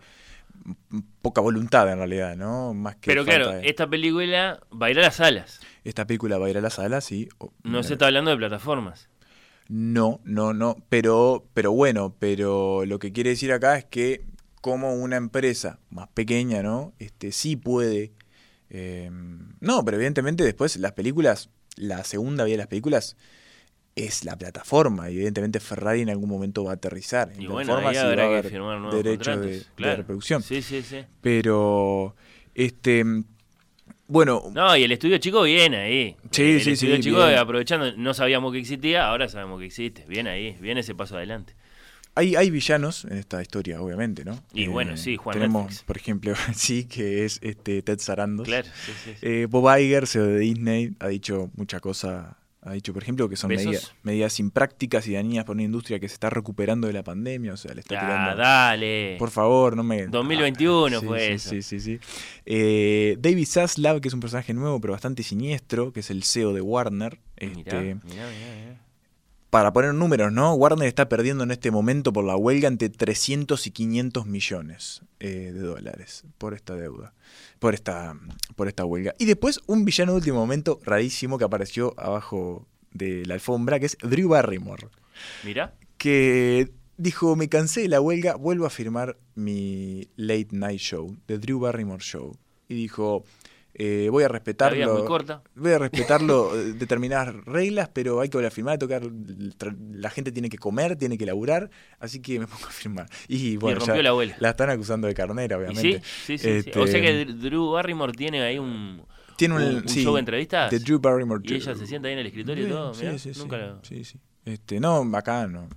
poca 1.22 1.40
voluntad 1.40 1.90
en 1.90 1.98
realidad, 1.98 2.36
¿no? 2.36 2.74
Más 2.74 2.96
que 2.96 3.10
Pero 3.10 3.24
claro, 3.24 3.50
de- 3.52 3.68
esta 3.68 3.88
película 3.88 4.60
va 4.80 4.86
a 4.86 4.90
ir 4.90 4.98
a 4.98 5.02
las 5.02 5.16
salas. 5.16 5.60
esta 5.84 6.06
película 6.06 6.38
va 6.38 6.46
a 6.46 6.50
ir 6.50 6.58
a 6.58 6.60
las 6.60 6.74
salas, 6.74 7.04
sí. 7.04 7.28
o- 7.38 7.52
No 7.62 7.82
se 7.82 7.94
está 7.94 8.06
hablando 8.06 8.30
de 8.30 8.36
plataformas. 8.36 9.08
No, 9.68 10.20
no, 10.24 10.52
no, 10.52 10.76
pero, 10.88 11.46
pero 11.54 11.72
bueno, 11.72 12.14
pero 12.18 12.84
lo 12.84 12.98
que 12.98 13.12
quiere 13.12 13.30
decir 13.30 13.50
acá 13.52 13.78
es 13.78 13.84
que 13.86 14.24
como 14.60 14.94
una 14.94 15.16
empresa 15.16 15.78
más 15.90 16.08
pequeña, 16.08 16.62
¿no? 16.62 16.92
Este 16.98 17.32
sí 17.32 17.56
puede. 17.56 18.12
eh, 18.70 19.10
no, 19.60 19.84
pero 19.84 19.96
evidentemente 19.96 20.42
después 20.44 20.76
las 20.78 20.92
películas, 20.92 21.50
la 21.76 22.02
segunda 22.04 22.44
vía 22.44 22.54
de 22.54 22.58
las 22.58 22.66
películas 22.66 23.16
es 23.96 24.24
la 24.24 24.36
plataforma. 24.36 25.10
y 25.10 25.14
Evidentemente 25.16 25.60
Ferrari 25.60 26.00
en 26.02 26.10
algún 26.10 26.28
momento 26.28 26.64
va 26.64 26.72
a 26.72 26.74
aterrizar. 26.74 27.30
En 27.32 27.42
Y 27.42 27.46
bueno, 27.46 27.76
ahí 27.76 27.96
habrá 27.96 28.42
que 28.42 28.48
firmar 28.48 28.78
nuevos 28.80 29.02
derechos 29.02 29.40
de, 29.40 29.96
reproducción. 29.96 30.42
Sí, 30.42 30.62
sí, 30.62 30.82
sí. 30.82 31.04
Pero 31.20 32.14
este 32.54 33.04
Bueno, 34.06 34.50
No, 34.52 34.76
y 34.76 34.82
el 34.84 34.92
estudio 34.92 35.18
chico 35.18 35.42
viene 35.42 35.76
ahí. 35.78 36.16
Sí, 36.30 36.42
el 36.42 36.60
sí, 36.60 36.70
estudio 36.72 36.96
sí, 36.96 37.02
chico 37.02 37.24
bien. 37.26 37.38
aprovechando, 37.38 37.96
no 37.96 38.14
sabíamos 38.14 38.52
que 38.52 38.58
existía, 38.58 39.08
ahora 39.08 39.28
sabemos 39.28 39.60
que 39.60 39.66
existe. 39.66 40.04
Bien 40.08 40.26
ahí, 40.26 40.56
viene 40.60 40.80
ese 40.80 40.94
paso 40.94 41.16
adelante. 41.16 41.54
hay, 42.16 42.36
hay 42.36 42.50
villanos 42.50 43.04
en 43.06 43.16
esta 43.18 43.40
historia, 43.42 43.80
obviamente, 43.80 44.24
¿no? 44.24 44.40
Y 44.52 44.66
bueno, 44.68 44.96
sí, 44.96 45.16
Juan 45.16 45.34
Tenemos, 45.34 45.62
Netflix. 45.64 45.82
por 45.84 45.96
ejemplo, 45.96 46.34
sí, 46.54 46.84
que 46.84 47.24
es 47.24 47.38
este 47.42 47.82
Ted 47.82 47.98
Sarandos. 47.98 48.46
Claro, 48.46 48.68
sí, 48.74 48.92
sí, 49.04 49.10
sí. 49.14 49.16
Eh, 49.22 49.46
Bob 49.48 49.68
Iger, 49.78 50.06
CEO 50.06 50.24
de 50.26 50.38
Disney, 50.40 50.94
ha 51.00 51.08
dicho 51.08 51.50
mucha 51.56 51.80
cosa. 51.80 52.36
Ha 52.66 52.72
dicho, 52.72 52.94
por 52.94 53.02
ejemplo, 53.02 53.28
que 53.28 53.36
son 53.36 53.48
medidas, 53.48 53.94
medidas 54.02 54.40
imprácticas 54.40 55.06
y 55.06 55.12
dañinas 55.12 55.44
para 55.44 55.52
una 55.54 55.64
industria 55.64 56.00
que 56.00 56.08
se 56.08 56.14
está 56.14 56.30
recuperando 56.30 56.86
de 56.86 56.94
la 56.94 57.02
pandemia. 57.02 57.52
O 57.52 57.56
sea, 57.58 57.74
le 57.74 57.80
está 57.80 57.94
Ah, 57.96 58.00
tirando. 58.00 58.36
dale. 58.42 59.16
Por 59.18 59.30
favor, 59.30 59.76
no 59.76 59.82
me. 59.82 60.06
2021 60.06 61.00
sí, 61.00 61.06
fue 61.06 61.18
sí, 61.26 61.32
eso. 61.34 61.50
Sí, 61.50 61.62
sí, 61.62 61.80
sí. 61.80 61.98
Eh, 62.46 63.16
David 63.18 63.46
Zaslav, 63.46 64.00
que 64.00 64.08
es 64.08 64.14
un 64.14 64.20
personaje 64.20 64.54
nuevo 64.54 64.80
pero 64.80 64.92
bastante 64.92 65.22
siniestro, 65.22 65.92
que 65.92 66.00
es 66.00 66.10
el 66.10 66.22
CEO 66.24 66.52
de 66.54 66.60
Warner. 66.62 67.18
Mirá, 67.40 67.52
Este, 67.58 67.76
mirá, 67.82 67.96
mirá, 68.04 68.26
mirá. 68.30 68.83
Para 69.54 69.72
poner 69.72 69.94
números, 69.94 70.32
¿no? 70.32 70.52
Warner 70.54 70.88
está 70.88 71.08
perdiendo 71.08 71.44
en 71.44 71.52
este 71.52 71.70
momento 71.70 72.12
por 72.12 72.24
la 72.24 72.34
huelga 72.34 72.66
entre 72.66 72.88
300 72.88 73.68
y 73.68 73.70
500 73.70 74.26
millones 74.26 75.02
eh, 75.20 75.52
de 75.54 75.60
dólares 75.60 76.24
por 76.38 76.54
esta 76.54 76.74
deuda, 76.74 77.14
por 77.60 77.72
esta, 77.72 78.18
por 78.56 78.66
esta 78.66 78.84
huelga. 78.84 79.14
Y 79.16 79.26
después 79.26 79.60
un 79.66 79.84
villano 79.84 80.10
de 80.10 80.16
último 80.16 80.40
momento 80.40 80.80
rarísimo 80.82 81.38
que 81.38 81.44
apareció 81.44 81.94
abajo 81.96 82.66
de 82.90 83.24
la 83.26 83.34
alfombra, 83.34 83.78
que 83.78 83.86
es 83.86 83.96
Drew 84.02 84.30
Barrymore, 84.30 84.88
Mirá. 85.44 85.72
que 85.98 86.72
dijo, 86.96 87.36
me 87.36 87.48
cansé 87.48 87.82
de 87.82 87.88
la 87.90 88.00
huelga, 88.00 88.34
vuelvo 88.34 88.66
a 88.66 88.70
firmar 88.70 89.16
mi 89.36 90.08
late 90.16 90.48
night 90.50 90.80
show, 90.80 91.16
The 91.26 91.38
Drew 91.38 91.60
Barrymore 91.60 92.02
Show. 92.02 92.36
Y 92.68 92.74
dijo, 92.74 93.22
eh, 93.74 94.08
voy 94.10 94.24
a 94.24 94.28
corta. 95.04 95.42
Voy 95.54 95.72
a 95.72 95.78
respetarlo, 95.78 96.54
eh, 96.58 96.72
determinadas 96.74 97.34
reglas, 97.44 97.88
pero 97.92 98.20
hay 98.20 98.28
que 98.28 98.36
volver 98.36 98.48
a 98.48 98.50
firmar, 98.50 98.78
tocar, 98.78 99.02
la 99.92 100.10
gente 100.10 100.32
tiene 100.32 100.48
que 100.48 100.58
comer, 100.58 100.96
tiene 100.96 101.18
que 101.18 101.26
laburar, 101.26 101.70
así 101.98 102.20
que 102.20 102.38
me 102.38 102.46
pongo 102.46 102.66
a 102.66 102.70
firmar. 102.70 103.08
Y 103.28 103.56
bueno, 103.56 103.80
rompió 103.80 103.96
ya 103.96 104.02
la 104.02 104.10
abuela. 104.10 104.36
la 104.38 104.50
están 104.50 104.70
acusando 104.70 105.06
de 105.08 105.14
carnera, 105.14 105.56
¿Y 105.56 105.58
obviamente. 105.58 106.00
sí? 106.00 106.38
Sí, 106.38 106.38
sí. 106.38 106.48
Este, 106.48 106.78
O 106.78 106.86
sea 106.86 107.00
que 107.00 107.24
Drew 107.24 107.72
Barrymore 107.72 108.12
tiene 108.12 108.42
ahí 108.42 108.58
un, 108.58 109.02
tiene 109.36 109.56
un, 109.56 109.62
un, 109.62 109.88
sí, 109.88 110.02
show 110.04 110.14
de 110.14 110.20
entrevistas. 110.20 110.70
The 110.70 110.78
Drew 110.78 111.00
Barrymore 111.00 111.42
Y 111.44 111.54
ella 111.54 111.74
se 111.74 111.86
sienta 111.86 112.08
ahí 112.08 112.14
en 112.14 112.20
el 112.20 112.26
escritorio 112.26 112.66
y 112.66 112.70
todo. 112.70 112.94
mirá, 112.94 113.16
nunca 113.36 113.56
lo- 113.58 113.84
sí, 113.84 114.04
sí. 114.04 114.18
Este, 114.44 114.78
no, 114.78 115.10
acá 115.16 115.46
no, 115.46 115.68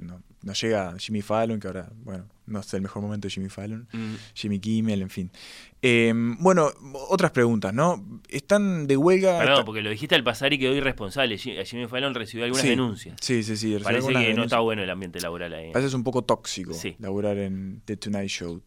no, 0.00 0.22
no 0.42 0.52
llega 0.52 0.94
Jimmy 0.98 1.22
Fallon, 1.22 1.58
que 1.60 1.66
ahora, 1.68 1.90
bueno, 2.04 2.26
no 2.46 2.60
es 2.60 2.74
el 2.74 2.82
mejor 2.82 3.02
momento 3.02 3.26
de 3.28 3.32
Jimmy 3.32 3.48
Fallon, 3.48 3.88
Mm. 3.92 4.14
Jimmy 4.34 4.58
Kimmel, 4.60 5.02
en 5.02 5.10
fin. 5.10 5.30
Eh, 5.80 6.12
bueno, 6.14 6.70
otras 7.08 7.30
preguntas, 7.30 7.72
¿no? 7.72 8.20
Están 8.28 8.86
de 8.86 8.96
huelga. 8.96 9.38
Perdón, 9.38 9.52
está- 9.54 9.64
porque 9.64 9.82
lo 9.82 9.90
dijiste 9.90 10.14
al 10.14 10.24
pasar 10.24 10.52
y 10.52 10.58
quedó 10.58 10.74
irresponsable. 10.74 11.36
Ji- 11.38 11.56
Jimmy 11.64 11.86
Fallon 11.86 12.14
recibió 12.14 12.44
algunas 12.44 12.62
Sí, 12.62 12.68
denuncias. 12.70 13.16
Sí, 13.20 13.42
sí, 13.42 13.56
sí. 13.56 13.76
Parece 13.82 14.12
que 14.12 14.34
no 14.34 14.44
está 14.44 14.58
bueno 14.60 14.82
el 14.82 14.90
ambiente 14.90 15.20
laboral 15.20 15.52
ahí. 15.54 15.72
Es 15.74 15.94
un 15.94 16.04
poco 16.04 16.22
tóxico 16.22 16.72
Sí. 16.74 16.96
laburar 16.98 17.38
en 17.38 17.82
The 17.84 17.96
Tonight 17.96 18.28
Show. 18.28 18.62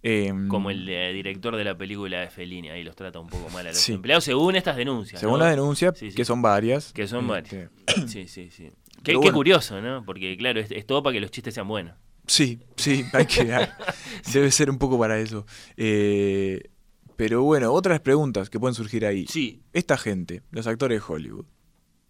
Eh, 0.00 0.32
Como 0.48 0.70
el 0.70 0.88
eh, 0.88 1.12
director 1.12 1.56
de 1.56 1.64
la 1.64 1.76
película 1.76 2.20
de 2.20 2.30
Fellini, 2.30 2.68
ahí 2.70 2.84
los 2.84 2.94
trata 2.94 3.18
un 3.18 3.26
poco 3.26 3.50
mal 3.50 3.66
a 3.66 3.70
los 3.70 3.78
Sí. 3.78 3.94
empleados, 3.94 4.22
según 4.22 4.54
estas 4.54 4.76
denuncias. 4.76 5.20
Según 5.20 5.40
¿no? 5.40 5.44
las 5.44 5.50
denuncias, 5.56 5.98
Sí, 5.98 6.10
sí. 6.12 6.16
que 6.16 6.24
son 6.24 6.40
varias. 6.40 6.92
Que 6.92 7.08
son 7.08 7.28
este, 7.36 7.68
varias. 7.68 7.70
Sí, 8.12 8.28
sí, 8.28 8.48
sí. 8.50 8.70
Qué, 8.98 9.12
Pero 9.12 9.20
qué 9.20 9.26
bueno. 9.26 9.36
curioso, 9.36 9.80
¿no? 9.80 10.04
Porque, 10.04 10.36
claro, 10.36 10.60
es, 10.60 10.70
es 10.70 10.86
todo 10.86 11.02
para 11.02 11.14
que 11.14 11.20
los 11.20 11.30
chistes 11.30 11.54
sean 11.54 11.68
buenos. 11.68 11.94
Sí, 12.26 12.60
sí, 12.76 13.04
hay 13.12 13.26
que. 13.26 13.44
Debe 14.32 14.50
ser 14.50 14.70
un 14.70 14.78
poco 14.78 14.98
para 14.98 15.18
eso. 15.18 15.46
Eh, 15.76 16.62
pero 17.16 17.42
bueno, 17.42 17.72
otras 17.72 18.00
preguntas 18.00 18.50
que 18.50 18.60
pueden 18.60 18.74
surgir 18.74 19.04
ahí. 19.06 19.26
Sí. 19.28 19.62
Esta 19.72 19.96
gente, 19.96 20.42
los 20.50 20.66
actores 20.66 21.00
de 21.00 21.04
Hollywood, 21.12 21.46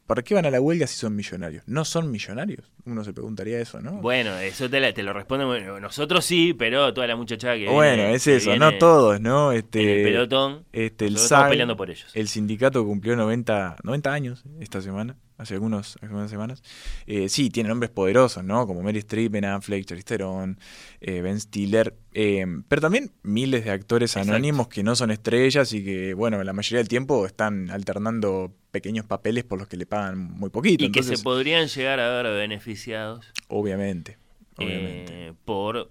¿para 0.06 0.22
qué 0.22 0.34
van 0.34 0.44
a 0.46 0.50
la 0.50 0.60
huelga 0.60 0.86
si 0.86 0.96
son 0.96 1.14
millonarios? 1.14 1.62
¿No 1.66 1.84
son 1.84 2.10
millonarios? 2.10 2.70
Uno 2.84 3.04
se 3.04 3.12
preguntaría 3.12 3.60
eso, 3.60 3.80
¿no? 3.80 3.92
Bueno, 4.02 4.36
eso 4.38 4.68
te, 4.68 4.80
la- 4.80 4.92
te 4.92 5.02
lo 5.02 5.12
responde. 5.12 5.44
bueno, 5.44 5.78
nosotros 5.80 6.24
sí, 6.24 6.52
pero 6.54 6.92
toda 6.92 7.06
la 7.06 7.16
muchachada 7.16 7.54
que. 7.56 7.68
Bueno, 7.68 8.02
viene- 8.02 8.14
es 8.14 8.24
que 8.24 8.36
eso, 8.36 8.50
viene 8.50 8.64
no 8.72 8.78
todos, 8.78 9.20
¿no? 9.20 9.52
Este, 9.52 9.80
en 9.82 9.88
el 9.98 10.04
pelotón. 10.04 10.64
Este, 10.72 11.06
el 11.06 11.16
SAG, 11.18 11.50
peleando 11.50 11.76
por 11.76 11.90
ellos. 11.90 12.10
El 12.14 12.28
sindicato 12.28 12.84
cumplió 12.84 13.14
90, 13.16 13.76
90 13.84 14.12
años 14.12 14.44
esta 14.60 14.80
semana, 14.82 15.16
hace 15.38 15.54
algunos, 15.54 15.96
algunas 16.02 16.30
semanas. 16.30 16.62
Eh, 17.06 17.28
sí, 17.28 17.48
tiene 17.48 17.68
nombres 17.70 17.90
poderosos, 17.90 18.44
¿no? 18.44 18.66
Como 18.66 18.82
Mary 18.82 18.98
Streep, 18.98 19.32
Ben 19.32 19.44
Affleck, 19.46 19.86
Charlize 19.86 20.04
Theron, 20.04 20.58
eh, 21.00 21.20
Ben 21.22 21.40
Stiller. 21.40 21.94
eh, 22.12 22.44
pero 22.68 22.82
también 22.82 23.12
miles 23.22 23.64
de 23.64 23.70
actores 23.70 24.10
Exacto. 24.12 24.32
anónimos 24.32 24.68
que 24.68 24.82
no 24.82 24.94
son 24.96 25.10
estrellas 25.12 25.72
y 25.72 25.84
que, 25.84 26.12
bueno, 26.14 26.42
la 26.44 26.52
mayoría 26.52 26.78
del 26.78 26.88
tiempo 26.88 27.24
están 27.24 27.70
alternando 27.70 28.52
pequeños 28.72 29.06
papeles 29.06 29.44
por 29.44 29.58
los 29.58 29.68
que 29.68 29.76
le 29.78 29.86
pagan 29.86 30.18
muy 30.18 30.50
poquito. 30.50 30.84
Y 30.84 30.90
que 30.92 31.02
se 31.02 31.16
podrían 31.18 31.68
llegar 31.68 32.00
a 32.00 32.20
ver 32.22 32.34
beneficiados 32.34 33.32
obviamente, 33.48 34.18
obviamente. 34.56 35.28
eh, 35.28 35.32
por 35.44 35.90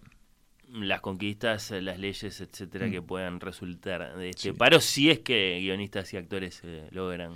las 0.70 1.00
conquistas, 1.02 1.72
las 1.72 1.98
leyes, 1.98 2.42
etcétera, 2.42 2.92
que 2.92 3.02
puedan 3.02 3.40
resultar 3.40 4.18
de 4.18 4.30
este 4.32 4.50
Mm. 4.50 4.54
Sí. 4.54 4.58
paro, 4.60 4.82
si 4.82 5.10
es 5.10 5.20
que 5.20 5.58
guionistas 5.62 6.14
y 6.14 6.18
actores 6.18 6.62
eh, 6.66 6.88
logran 6.92 7.32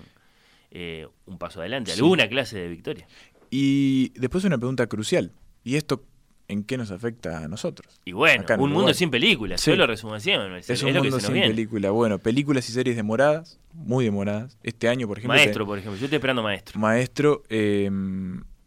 eh, 0.72 1.08
un 1.26 1.38
paso 1.38 1.60
adelante, 1.60 1.92
Sí. 1.92 2.00
alguna 2.00 2.28
clase 2.28 2.58
de 2.60 2.68
victoria. 2.70 3.08
Y 3.50 4.10
después 4.20 4.44
una 4.46 4.58
pregunta 4.58 4.88
crucial. 4.88 5.34
¿Y 5.64 5.76
esto 5.76 6.04
en 6.48 6.64
qué 6.64 6.78
nos 6.78 6.92
afecta 6.92 7.44
a 7.44 7.48
nosotros? 7.48 8.00
Y 8.06 8.14
bueno, 8.14 8.44
un 8.52 8.58
mundo 8.60 8.76
Uruguay. 8.78 8.94
sin 8.94 9.12
películas, 9.12 9.62
Sí. 9.62 9.72
yo 9.72 9.76
lo 9.78 9.86
resumo 9.88 10.14
así, 10.16 10.32
Manuel, 10.32 10.60
Es, 10.62 10.70
es, 10.70 10.84
un 10.84 10.94
mundo 10.94 11.20
sin 11.20 11.34
viene. 11.34 11.50
película. 11.50 11.92
Bueno, 11.92 12.18
películas 12.20 12.68
y 12.70 12.72
series 12.74 12.96
demoradas, 12.96 13.60
muy 13.74 14.06
demoradas. 14.06 14.58
Este 14.64 14.88
año, 14.90 15.08
por 15.08 15.18
ejemplo. 15.20 15.38
Maestro, 15.38 15.66
por 15.66 15.78
ejemplo, 15.78 16.00
yo 16.00 16.06
estoy 16.06 16.16
esperando 16.18 16.42
Maestro. 16.44 16.80
Maestro. 16.80 17.44
eh, 17.50 17.90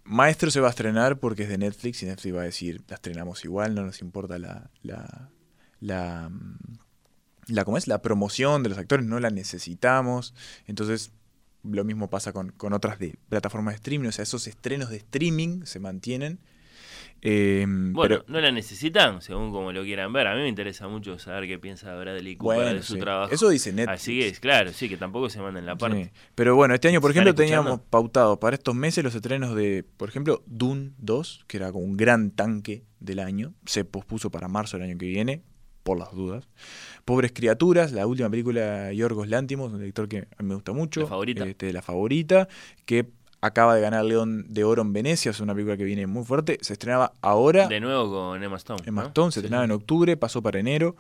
Maestro 0.07 0.51
se 0.51 0.61
va 0.61 0.67
a 0.67 0.71
estrenar 0.71 1.19
porque 1.19 1.45
es 1.45 1.49
de 1.49 1.57
Netflix 1.57 2.03
y 2.03 2.07
Netflix 2.07 2.35
va 2.37 2.43
a 2.43 2.45
decir, 2.45 2.83
la 2.89 2.97
estrenamos 2.97 3.43
igual, 3.47 3.75
no 3.75 3.85
nos 3.87 4.03
importa 4.03 4.39
la. 4.39 4.71
la, 4.83 5.31
la 5.81 6.29
mm, 6.31 6.59
la, 7.49 7.65
¿cómo 7.65 7.77
es? 7.79 7.87
la 7.89 8.01
promoción 8.03 8.63
de 8.63 8.69
los 8.71 8.79
actores, 8.79 9.05
no 9.07 9.19
la 9.21 9.31
necesitamos. 9.31 10.35
Entonces, 10.67 11.11
lo 11.65 11.85
mismo 11.85 12.09
pasa 12.11 12.33
con, 12.33 12.51
con 12.53 12.73
otras 12.73 12.99
de 12.99 13.15
plataformas 13.29 13.75
de 13.75 13.77
streaming. 13.77 14.09
O 14.09 14.13
sea, 14.13 14.23
esos 14.23 14.47
estrenos 14.47 14.91
de 14.91 14.97
streaming 14.99 15.63
se 15.65 15.81
mantienen. 15.81 16.39
Eh, 17.27 17.65
Bueno, 17.67 18.17
pero, 18.21 18.25
no 18.29 18.39
la 18.41 18.53
necesitan, 18.53 19.23
según 19.23 19.51
como 19.51 19.73
lo 19.73 19.83
quieran 19.83 20.13
ver. 20.13 20.27
A 20.27 20.35
mí 20.35 20.43
me 20.43 20.49
interesa 20.49 20.89
mucho 20.89 21.19
saber 21.19 21.47
qué 21.49 21.59
piensa 21.59 21.95
Bradley 21.97 22.37
Cooper 22.37 22.57
Bueno, 22.59 22.75
de 22.75 22.83
su 22.83 22.95
sí. 22.95 22.99
trabajo. 23.01 23.33
Eso 23.33 23.49
dice 23.49 23.73
Netflix. 23.73 24.01
Así 24.03 24.19
que, 24.21 24.33
claro, 24.41 24.73
sí, 24.75 24.89
que 24.91 24.99
tampoco 24.99 25.31
se 25.31 25.41
manden 25.41 25.65
la 25.65 25.77
parte. 25.77 26.05
Sí. 26.05 26.11
Pero 26.35 26.55
bueno, 26.55 26.75
este 26.75 26.89
año, 26.89 27.01
por 27.01 27.13
¿Se 27.13 27.19
están 27.19 27.29
ejemplo, 27.29 27.43
escuchando? 27.45 27.63
teníamos 27.71 27.89
pautado 27.89 28.39
para 28.39 28.57
estos 28.57 28.75
meses 28.75 29.03
los 29.03 29.15
estrenos 29.15 29.55
de, 29.57 29.85
por 29.97 30.11
ejemplo, 30.11 30.43
Dune 30.47 30.91
2, 30.99 31.45
que 31.47 31.57
era 31.57 31.73
como 31.73 31.85
un 31.85 31.97
gran 31.97 32.31
tanque 32.31 32.85
del 33.01 33.21
año. 33.21 33.55
Se 33.65 33.87
pospuso 33.87 34.31
para 34.31 34.49
marzo 34.49 34.77
del 34.77 34.91
año 34.91 34.99
que 34.99 35.07
viene, 35.07 35.43
por 35.85 35.99
las 35.99 36.13
dudas. 36.13 36.49
Pobres 37.05 37.31
Criaturas, 37.33 37.93
la 37.93 38.07
última 38.07 38.29
película 38.31 38.61
de 38.87 38.97
Yorgos 38.97 39.29
Lántimos, 39.29 39.71
un 39.73 39.79
director 39.79 40.09
que 40.09 40.27
a 40.37 40.43
mí 40.43 40.49
me 40.49 40.55
gusta 40.57 40.73
mucho. 40.73 41.03
La 41.03 41.07
favorita. 41.07 41.47
Este, 41.47 41.73
la 41.73 41.83
favorita, 41.83 42.49
que 42.87 43.07
acaba 43.43 43.75
de 43.75 43.83
ganar 43.83 44.05
León 44.07 44.47
de 44.49 44.65
Oro 44.65 44.81
en 44.83 44.93
Venecia, 44.95 45.31
es 45.31 45.39
una 45.41 45.53
película 45.53 45.77
que 45.77 45.85
viene 45.85 46.07
muy 46.07 46.25
fuerte. 46.25 46.59
Se 46.63 46.73
estrenaba 46.73 47.13
ahora. 47.21 47.69
De 47.69 47.79
nuevo 47.79 48.11
con 48.11 48.43
Emma 48.43 48.57
Stone. 48.57 48.83
Emma 48.87 49.03
¿no? 49.03 49.09
Stone 49.09 49.31
se 49.31 49.35
Sí, 49.35 49.41
estrenaba 49.41 49.65
en 49.67 49.71
octubre, 49.73 50.17
pasó 50.17 50.43
para 50.43 50.59
enero. 50.59 50.97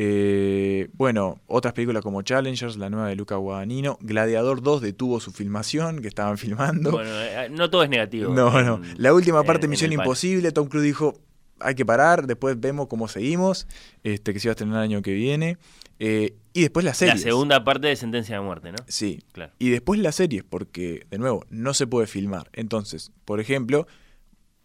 Eh, 0.00 0.88
bueno, 0.92 1.40
otras 1.46 1.72
películas 1.74 2.02
como 2.02 2.22
Challengers, 2.22 2.76
la 2.76 2.88
nueva 2.90 3.08
de 3.08 3.16
Luca 3.16 3.36
Guadagnino, 3.36 3.98
Gladiador 4.00 4.62
2 4.62 4.80
detuvo 4.80 5.18
su 5.18 5.32
filmación, 5.32 6.00
que 6.02 6.08
estaban 6.08 6.38
filmando. 6.38 6.90
Bueno, 6.92 7.10
eh, 7.12 7.48
no 7.50 7.68
todo 7.70 7.82
es 7.82 7.90
negativo. 7.90 8.32
no, 8.32 8.58
en- 8.60 8.66
no. 8.66 8.80
La 8.96 9.12
última 9.14 9.42
parte, 9.42 9.66
en- 9.66 9.70
Misión. 9.70 9.92
Imposible, 9.92 10.52
Tom 10.52 10.68
Cruise 10.68 10.84
dijo, 10.84 11.14
hay 11.60 11.74
que 11.74 11.84
parar, 11.86 12.26
después 12.26 12.58
vemos 12.60 12.86
cómo 12.88 13.08
seguimos, 13.08 13.66
este, 14.02 14.32
que 14.32 14.40
se 14.40 14.48
va 14.48 14.52
a 14.52 14.54
estrenar 14.54 14.78
el 14.78 14.82
año 14.84 15.02
que 15.02 15.12
viene. 15.12 15.56
Eh, 16.00 16.34
y 16.52 16.60
después 16.62 16.84
las 16.84 17.00
La 17.00 17.08
series. 17.08 17.22
segunda 17.22 17.64
parte 17.64 17.88
de 17.88 17.96
Sentencia 17.96 18.36
de 18.36 18.42
Muerte, 18.42 18.70
¿no? 18.72 18.78
Sí. 18.86 19.22
Claro. 19.32 19.52
Y 19.58 19.70
después 19.70 19.98
las 20.00 20.14
series, 20.14 20.44
porque, 20.44 21.06
de 21.10 21.18
nuevo, 21.18 21.44
no 21.50 21.74
se 21.74 21.86
puede 21.86 22.06
filmar. 22.06 22.48
Entonces, 22.52 23.10
por 23.24 23.40
ejemplo, 23.40 23.86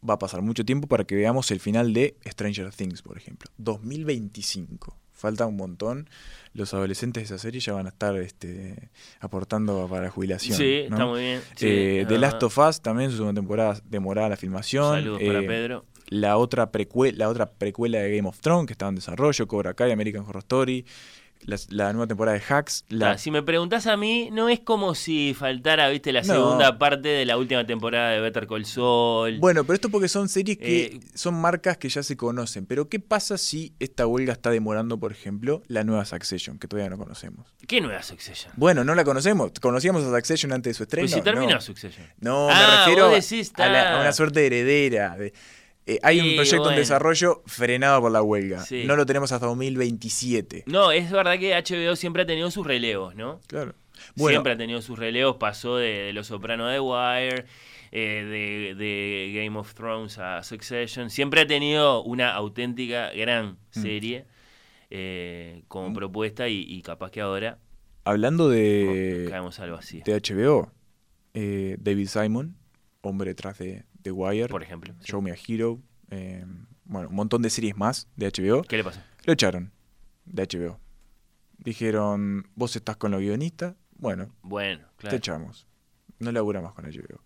va 0.08 0.16
a 0.16 0.20
pasar 0.20 0.42
mucho 0.42 0.64
tiempo 0.66 0.88
para 0.88 1.06
que 1.06 1.16
veamos 1.16 1.50
el 1.52 1.60
final 1.60 1.94
de 1.94 2.16
Stranger 2.28 2.72
Things, 2.74 3.02
por 3.02 3.18
ejemplo. 3.18 3.50
2025. 3.58 4.98
Falta 5.12 5.46
un 5.46 5.56
montón. 5.56 6.10
Los 6.54 6.74
adolescentes 6.74 7.22
de 7.30 7.36
esa 7.36 7.42
serie 7.42 7.62
ya 7.62 7.74
van 7.74 7.86
a 7.86 7.90
estar 7.90 8.16
este, 8.18 8.90
aportando 9.22 9.88
para 9.88 10.04
la 10.04 10.10
jubilación. 10.10 10.58
Sí, 10.58 10.86
¿no? 10.90 10.96
está 10.96 11.06
muy 11.06 11.22
bien. 11.22 11.42
Sí, 11.56 11.66
Eh, 11.68 12.06
The. 12.08 12.18
Last 12.18 12.44
of 12.44 12.58
Us 12.58 12.82
también 12.82 13.10
su 13.10 13.18
segunda 13.18 13.40
temporada 13.40 13.80
demorada 13.86 14.30
la 14.30 14.38
filmación. 14.38 14.96
Saludos 14.96 15.22
para 15.26 15.40
Eh, 15.40 15.48
Pedro. 15.48 15.86
La 16.14 16.38
otra, 16.38 16.72
precuela, 16.72 17.18
la 17.18 17.30
otra 17.30 17.50
precuela 17.52 17.98
de 18.00 18.16
Game 18.18 18.30
of 18.30 18.40
Thrones 18.40 18.68
que 18.68 18.74
estaba 18.74 18.90
en 18.90 18.96
desarrollo, 18.96 19.48
Cobra 19.48 19.74
Kai, 19.74 19.92
American 19.92 20.22
Horror 20.28 20.44
Story. 20.44 20.86
la, 21.46 21.58
la 21.72 21.92
nueva 21.92 22.08
temporada 22.08 22.38
de 22.38 22.44
Hacks. 22.48 22.86
La, 22.88 23.12
Ah, 23.12 23.18
si 23.18 23.30
me 23.30 23.44
preguntás 23.44 23.86
a 23.88 23.98
mí, 23.98 24.30
no 24.32 24.48
es 24.48 24.62
como 24.62 24.96
si 24.96 25.34
faltara, 25.34 25.90
viste, 25.90 26.14
la 26.14 26.22
No. 26.22 26.34
segunda 26.36 26.80
parte 26.80 27.10
de 27.10 27.26
la 27.26 27.36
última 27.38 27.66
temporada 27.66 28.12
de 28.12 28.22
Better 28.22 28.48
Call 28.48 28.64
Saul. 28.66 29.40
Bueno, 29.40 29.66
pero 29.66 29.74
esto 29.76 29.90
porque 29.90 30.08
son 30.08 30.30
series 30.30 30.58
que 30.58 30.84
Eh, 30.86 31.00
son 31.16 31.34
marcas 31.34 31.76
que 31.78 31.90
ya 31.90 32.02
se 32.02 32.16
conocen. 32.16 32.66
Pero 32.66 32.88
¿qué 32.88 33.00
pasa 33.02 33.38
si 33.38 33.74
esta 33.80 34.08
huelga 34.08 34.32
está 34.32 34.52
demorando, 34.52 34.98
por 35.02 35.12
ejemplo, 35.12 35.62
la 35.68 35.84
nueva 35.84 36.06
Succession, 36.06 36.58
que 36.60 36.70
todavía 36.70 36.90
no 36.92 36.98
conocemos? 36.98 37.46
¿Qué 37.68 37.82
nueva 37.82 38.04
Succession? 38.04 38.54
Bueno, 38.56 38.86
no 38.86 38.96
la 38.96 39.04
conocemos. 39.04 39.52
¿Conocíamos 39.60 40.04
a 40.06 40.16
Succession 40.16 40.54
antes 40.54 40.70
de 40.70 40.74
su 40.76 40.84
estreno? 40.84 41.04
Pues 41.04 41.12
si 41.14 41.22
terminó 41.22 41.56
no. 41.56 41.60
Succession. 41.60 42.08
No, 42.22 42.48
Ah, 42.50 42.54
me 42.56 42.78
refiero 42.86 43.10
vos 43.10 43.30
decís, 43.30 43.52
a, 43.58 43.68
la- 43.68 43.98
a 43.98 44.02
una 44.02 44.14
suerte 44.14 44.40
de 44.40 44.46
heredera. 44.46 45.18
de- 45.18 45.34
eh, 45.86 46.00
hay 46.04 46.20
un 46.22 46.36
proyecto 46.36 46.70
en 46.70 46.76
desarrollo 46.78 47.42
frenado 47.46 48.02
por 48.02 48.12
la 48.12 48.22
huelga. 48.22 48.62
Sí. 48.64 48.84
No 48.86 48.96
lo 48.96 49.06
tenemos 49.06 49.32
hasta 49.32 49.46
2027. 49.48 50.64
No, 50.68 50.92
es 50.92 51.12
verdad 51.12 51.38
que 51.40 51.54
HBO 51.54 51.96
siempre 51.96 52.24
ha 52.24 52.26
tenido 52.26 52.50
sus 52.52 52.66
relevos, 52.66 53.16
¿no? 53.16 53.40
Claro. 53.48 53.74
Bueno, 54.16 54.32
Siempre 54.36 54.54
ha 54.54 54.58
tenido 54.58 54.82
sus 54.82 54.98
relevos, 55.00 55.38
pasó 55.38 55.78
de, 55.78 55.88
de 55.88 56.14
Los 56.14 56.28
Sopranos 56.28 56.72
de 56.72 56.80
Wire, 56.80 57.46
eh, 57.92 58.74
de, 58.76 58.76
de 58.76 59.32
Game 59.36 59.58
of 59.58 59.74
Thrones 59.76 60.18
a 60.18 60.42
Succession. 60.44 61.10
Siempre 61.10 61.42
ha 61.42 61.48
tenido 61.48 62.04
una 62.04 62.34
auténtica 62.34 63.12
gran 63.14 63.58
Mm. 63.76 63.82
serie 63.82 64.26
eh, 64.90 65.64
como 65.68 65.94
propuesta 65.94 66.48
y, 66.48 66.62
y 66.68 66.82
capaz 66.82 67.10
que 67.12 67.22
ahora 67.22 67.58
hablando 68.04 68.50
de, 68.50 69.28
caemos 69.30 69.60
algo 69.60 69.78
así. 69.78 70.02
de 70.06 70.14
HBO, 70.22 70.72
David 71.34 72.08
Simon, 72.08 72.56
hombre 73.02 73.32
detrás 73.32 73.58
de 73.58 73.84
The 74.04 74.12
Wire, 74.12 74.48
Por 74.50 74.62
ejemplo. 74.64 74.94
sí. 75.00 75.08
Show 75.12 75.22
Me 75.22 75.32
a 75.32 75.36
Hero, 75.48 75.80
eh, 76.12 76.46
bueno, 76.86 77.10
un 77.10 77.16
montón 77.16 77.42
de 77.42 77.50
series 77.50 77.76
más 77.76 78.08
de 78.16 78.28
HBO. 78.32 78.62
¿Qué 78.64 78.78
le 78.78 78.84
pasó? 78.84 79.00
Lo 79.26 79.34
echaron 79.34 79.72
de 80.26 80.44
HBO. 80.48 80.80
Dijeron, 81.58 82.48
vos 82.56 82.76
estás 82.76 82.98
con 82.98 83.12
los 83.12 83.22
guionistas, 83.22 83.76
bueno, 83.96 84.30
Bueno, 84.42 84.86
te 84.98 85.16
echamos. 85.16 85.66
No 86.20 86.32
labura 86.32 86.62
más 86.62 86.74
con 86.74 86.86
HBO. 86.86 87.22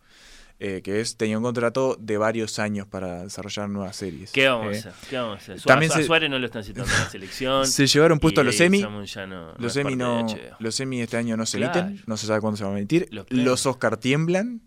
Eh, 0.60 0.82
que 0.84 1.02
es, 1.02 1.18
tenía 1.18 1.38
un 1.38 1.44
contrato 1.44 1.96
de 2.00 2.18
varios 2.18 2.58
años 2.58 2.88
para 2.88 3.24
desarrollar 3.24 3.70
nuevas 3.70 3.96
series. 3.96 4.32
¿Qué 4.32 4.48
vamos 4.48 4.74
Eh, 4.74 4.76
a 4.76 4.80
hacer? 4.80 4.94
¿Qué 5.10 5.16
vamos 5.18 5.34
a 5.36 5.38
hacer? 5.54 5.62
También 5.62 5.92
a 5.92 6.02
Suárez 6.02 6.30
no 6.32 6.40
lo 6.40 6.46
están 6.48 6.64
citando 6.64 6.92
en 6.92 7.00
la 7.00 7.10
selección. 7.10 7.68
Se 7.68 7.86
llevaron 7.86 8.20
puesto 8.20 8.42
a 8.42 8.44
los 8.44 8.58
semi. 8.58 8.82
No- 8.82 8.90
los 9.00 9.74
semi 9.74 9.96
no, 9.96 10.26
los 10.60 10.76
semi 10.76 11.02
este 11.02 11.18
año 11.18 11.38
no 11.38 11.46
se 11.46 11.58
Claro. 11.60 11.80
emiten, 11.80 12.04
no 12.08 12.18
se 12.18 12.26
sabe 12.28 12.42
cuándo 12.42 12.58
se 12.58 12.64
van 12.64 12.74
a 12.74 12.78
emitir. 12.80 13.08
Los. 13.12 13.66
Oscar 13.68 13.98
tiemblan, 13.98 14.62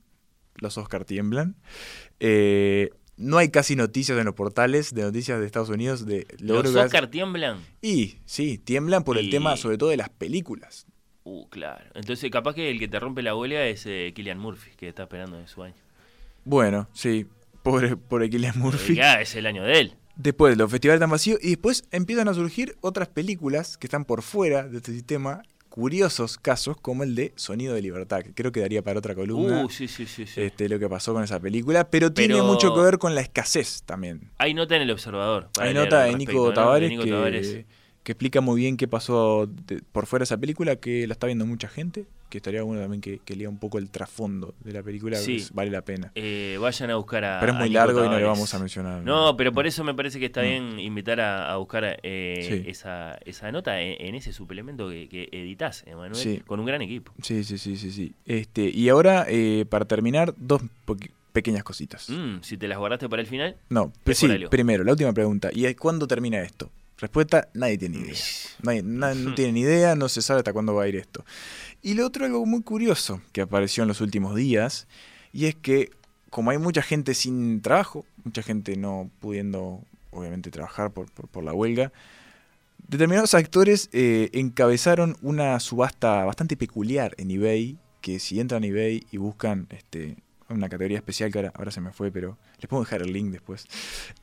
los 0.56 0.78
Oscar 0.78 1.04
tiemblan. 1.04 1.56
Eh, 2.18 2.90
no 3.16 3.36
hay 3.36 3.50
casi 3.50 3.76
noticias 3.76 4.18
en 4.18 4.24
los 4.24 4.34
portales 4.34 4.94
de 4.94 5.02
noticias 5.02 5.38
de 5.38 5.46
Estados 5.46 5.68
Unidos 5.68 6.06
de 6.06 6.26
lo 6.38 6.62
¿Los 6.62 6.74
Oscar 6.74 7.08
tiemblan? 7.08 7.58
Y 7.82 8.16
sí, 8.24 8.58
tiemblan 8.58 9.04
por 9.04 9.18
el 9.18 9.30
tema 9.30 9.56
sobre 9.56 9.76
todo 9.76 9.90
de 9.90 9.98
las 9.98 10.08
películas. 10.08 10.86
Uh, 11.24 11.46
claro. 11.48 11.84
Entonces, 11.94 12.30
capaz 12.30 12.54
que 12.54 12.70
el 12.70 12.78
que 12.78 12.88
te 12.88 12.98
rompe 12.98 13.22
la 13.22 13.36
huelga 13.36 13.66
es 13.66 13.84
eh, 13.86 14.12
Killian 14.14 14.38
Murphy, 14.38 14.70
que 14.76 14.88
está 14.88 15.02
esperando 15.02 15.36
de 15.36 15.46
su 15.48 15.62
año. 15.62 15.74
Bueno, 16.44 16.88
sí, 16.94 17.26
por, 17.62 17.98
por 17.98 18.28
Killian 18.28 18.58
Murphy. 18.58 18.94
Ya, 18.94 19.20
es 19.20 19.34
el 19.36 19.46
año 19.46 19.64
de 19.64 19.80
él. 19.80 19.94
Después 20.16 20.56
los 20.56 20.70
festivales 20.70 20.98
están 20.98 21.10
vacíos 21.10 21.38
y 21.42 21.50
después 21.50 21.84
empiezan 21.90 22.28
a 22.28 22.34
surgir 22.34 22.76
otras 22.80 23.08
películas 23.08 23.76
que 23.78 23.86
están 23.86 24.04
por 24.04 24.22
fuera 24.22 24.66
de 24.66 24.78
este 24.78 24.92
sistema. 24.92 25.42
Curiosos 25.70 26.36
casos 26.36 26.76
como 26.76 27.04
el 27.04 27.14
de 27.14 27.32
Sonido 27.36 27.74
de 27.74 27.80
Libertad, 27.80 28.22
que 28.22 28.34
creo 28.34 28.52
que 28.52 28.60
daría 28.60 28.82
para 28.82 28.98
otra 28.98 29.14
columna. 29.14 29.64
Uh, 29.64 29.70
sí, 29.70 29.88
sí, 29.88 30.04
sí. 30.04 30.26
sí. 30.26 30.42
este, 30.42 30.68
lo 30.68 30.78
que 30.78 30.88
pasó 30.88 31.14
con 31.14 31.22
esa 31.22 31.40
película, 31.40 31.88
pero, 31.88 32.12
tiene 32.12 32.42
mucho 32.42 32.74
que 32.74 32.80
ver 32.80 32.98
con 32.98 33.14
la 33.14 33.20
escasez 33.20 33.82
también. 33.84 34.30
Hay 34.38 34.52
nota 34.52 34.76
en 34.76 34.82
el 34.82 34.90
observador. 34.90 35.48
Hay 35.58 35.72
nota 35.72 36.02
De 36.02 36.16
Nico 36.16 36.48
que, 36.48 36.54
Tavares. 36.54 37.64
Que 38.10 38.12
explica 38.14 38.40
muy 38.40 38.60
bien 38.60 38.76
qué 38.76 38.88
pasó 38.88 39.46
de- 39.46 39.82
por 39.92 40.06
fuera 40.06 40.22
de 40.22 40.24
esa 40.24 40.36
película, 40.36 40.74
que 40.74 41.06
la 41.06 41.12
está 41.12 41.28
viendo 41.28 41.46
mucha 41.46 41.68
gente, 41.68 42.06
que 42.28 42.38
estaría 42.38 42.62
bueno 42.64 42.80
también 42.82 43.00
que, 43.00 43.20
que 43.24 43.36
lea 43.36 43.48
un 43.48 43.58
poco 43.58 43.78
el 43.78 43.88
trasfondo 43.88 44.52
de 44.64 44.72
la 44.72 44.82
película, 44.82 45.16
Sí. 45.16 45.36
que 45.36 45.42
es- 45.42 45.52
vale 45.54 45.70
la 45.70 45.82
pena. 45.82 46.10
Eh, 46.16 46.58
vayan 46.60 46.90
a 46.90 46.96
buscar 46.96 47.24
a. 47.24 47.38
Pero 47.38 47.52
es 47.52 47.58
muy 47.58 47.68
largo 47.68 47.92
y 48.00 48.02
no 48.02 48.02
le 48.02 48.08
Tavares. 48.08 48.26
vamos 48.28 48.52
a 48.54 48.58
mencionar. 48.58 49.02
No, 49.04 49.36
pero 49.36 49.52
por 49.52 49.68
eso 49.68 49.84
me 49.84 49.94
parece 49.94 50.18
que 50.18 50.26
está 50.26 50.40
Mm. 50.40 50.44
bien 50.44 50.80
invitar 50.80 51.20
a, 51.20 51.52
a 51.52 51.56
buscar 51.58 52.00
eh, 52.02 52.46
Sí. 52.64 52.68
esa, 52.68 53.14
esa 53.24 53.52
nota 53.52 53.80
en, 53.80 54.04
en 54.04 54.16
ese 54.16 54.32
suplemento 54.32 54.88
que, 54.90 55.08
que 55.08 55.28
editas, 55.30 55.84
Emanuel, 55.86 56.16
Sí. 56.16 56.42
con 56.44 56.58
un 56.58 56.66
gran 56.66 56.82
equipo. 56.82 57.12
Sí, 57.22 57.44
sí, 57.44 57.58
sí, 57.58 57.76
sí, 57.76 57.92
sí. 57.92 58.12
Este, 58.26 58.68
y 58.68 58.88
ahora, 58.88 59.26
eh, 59.28 59.66
para 59.70 59.84
terminar, 59.84 60.34
dos 60.36 60.62
pequeñas 61.32 61.62
cositas. 61.62 62.10
Mm, 62.10 62.40
si 62.42 62.56
te 62.56 62.66
las 62.66 62.76
guardaste 62.78 63.08
para 63.08 63.22
el 63.22 63.28
final, 63.28 63.56
No, 63.68 63.92
sí, 64.12 64.26
primero, 64.50 64.82
la 64.82 64.90
última 64.90 65.12
pregunta. 65.12 65.50
¿Y 65.52 65.72
cuándo 65.76 66.08
termina 66.08 66.40
esto? 66.42 66.70
Respuesta, 67.00 67.48
nadie 67.54 67.78
tiene 67.78 67.98
idea. 67.98 68.14
Nadie, 68.62 68.82
na- 68.82 69.14
no 69.14 69.34
tiene 69.34 69.52
ni 69.52 69.60
idea, 69.60 69.94
no 69.94 70.08
se 70.08 70.22
sabe 70.22 70.38
hasta 70.40 70.52
cuándo 70.52 70.74
va 70.74 70.84
a 70.84 70.88
ir 70.88 70.96
esto. 70.96 71.24
Y 71.82 71.94
lo 71.94 72.06
otro, 72.06 72.26
algo 72.26 72.44
muy 72.46 72.62
curioso 72.62 73.22
que 73.32 73.40
apareció 73.40 73.82
en 73.82 73.88
los 73.88 74.00
últimos 74.00 74.34
días, 74.36 74.86
y 75.32 75.46
es 75.46 75.54
que 75.54 75.90
como 76.28 76.50
hay 76.50 76.58
mucha 76.58 76.82
gente 76.82 77.14
sin 77.14 77.60
trabajo, 77.62 78.04
mucha 78.24 78.42
gente 78.42 78.76
no 78.76 79.10
pudiendo, 79.20 79.82
obviamente, 80.10 80.50
trabajar 80.50 80.92
por, 80.92 81.10
por, 81.10 81.26
por 81.28 81.42
la 81.42 81.52
huelga, 81.52 81.92
determinados 82.86 83.34
actores 83.34 83.88
eh, 83.92 84.30
encabezaron 84.32 85.16
una 85.22 85.58
subasta 85.60 86.24
bastante 86.24 86.56
peculiar 86.56 87.14
en 87.18 87.30
eBay, 87.30 87.78
que 88.00 88.18
si 88.18 88.40
entran 88.40 88.62
a 88.62 88.66
eBay 88.66 89.06
y 89.10 89.16
buscan 89.16 89.66
este, 89.70 90.16
una 90.54 90.68
categoría 90.68 90.98
especial 90.98 91.30
que 91.30 91.38
ahora, 91.38 91.52
ahora 91.54 91.70
se 91.70 91.80
me 91.80 91.92
fue, 91.92 92.10
pero 92.10 92.36
les 92.58 92.66
puedo 92.68 92.82
dejar 92.82 93.02
el 93.02 93.12
link 93.12 93.30
después. 93.30 93.66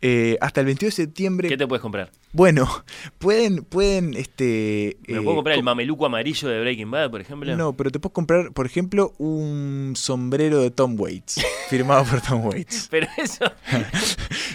Eh, 0.02 0.38
hasta 0.42 0.60
el 0.62 0.66
22 0.66 0.96
de 0.96 1.04
septiembre. 1.04 1.48
¿qué 1.50 1.58
te 1.58 1.68
puedes 1.68 1.82
comprar? 1.82 2.12
Bueno, 2.34 2.68
pueden, 3.18 3.64
pueden, 3.64 4.14
este. 4.16 4.98
¿Me 5.08 5.18
eh, 5.18 5.22
puedo 5.22 5.36
comprar 5.36 5.56
el 5.56 5.62
co- 5.62 5.66
mameluco 5.66 6.06
amarillo 6.06 6.48
de 6.50 6.60
Breaking 6.62 6.92
Bad, 6.92 7.10
por 7.12 7.22
ejemplo? 7.22 7.56
No, 7.56 7.74
pero 7.74 7.92
te 7.92 8.00
puedes 8.00 8.14
comprar, 8.14 8.52
por 8.52 8.66
ejemplo, 8.66 9.14
un 9.18 9.94
sombrero 9.96 10.60
de 10.62 10.72
Tom 10.72 10.96
Waits, 11.00 11.42
firmado 11.70 12.04
por 12.06 12.22
Tom 12.22 12.46
Waits. 12.46 12.88
Pero 12.92 13.08
eso. 13.18 13.46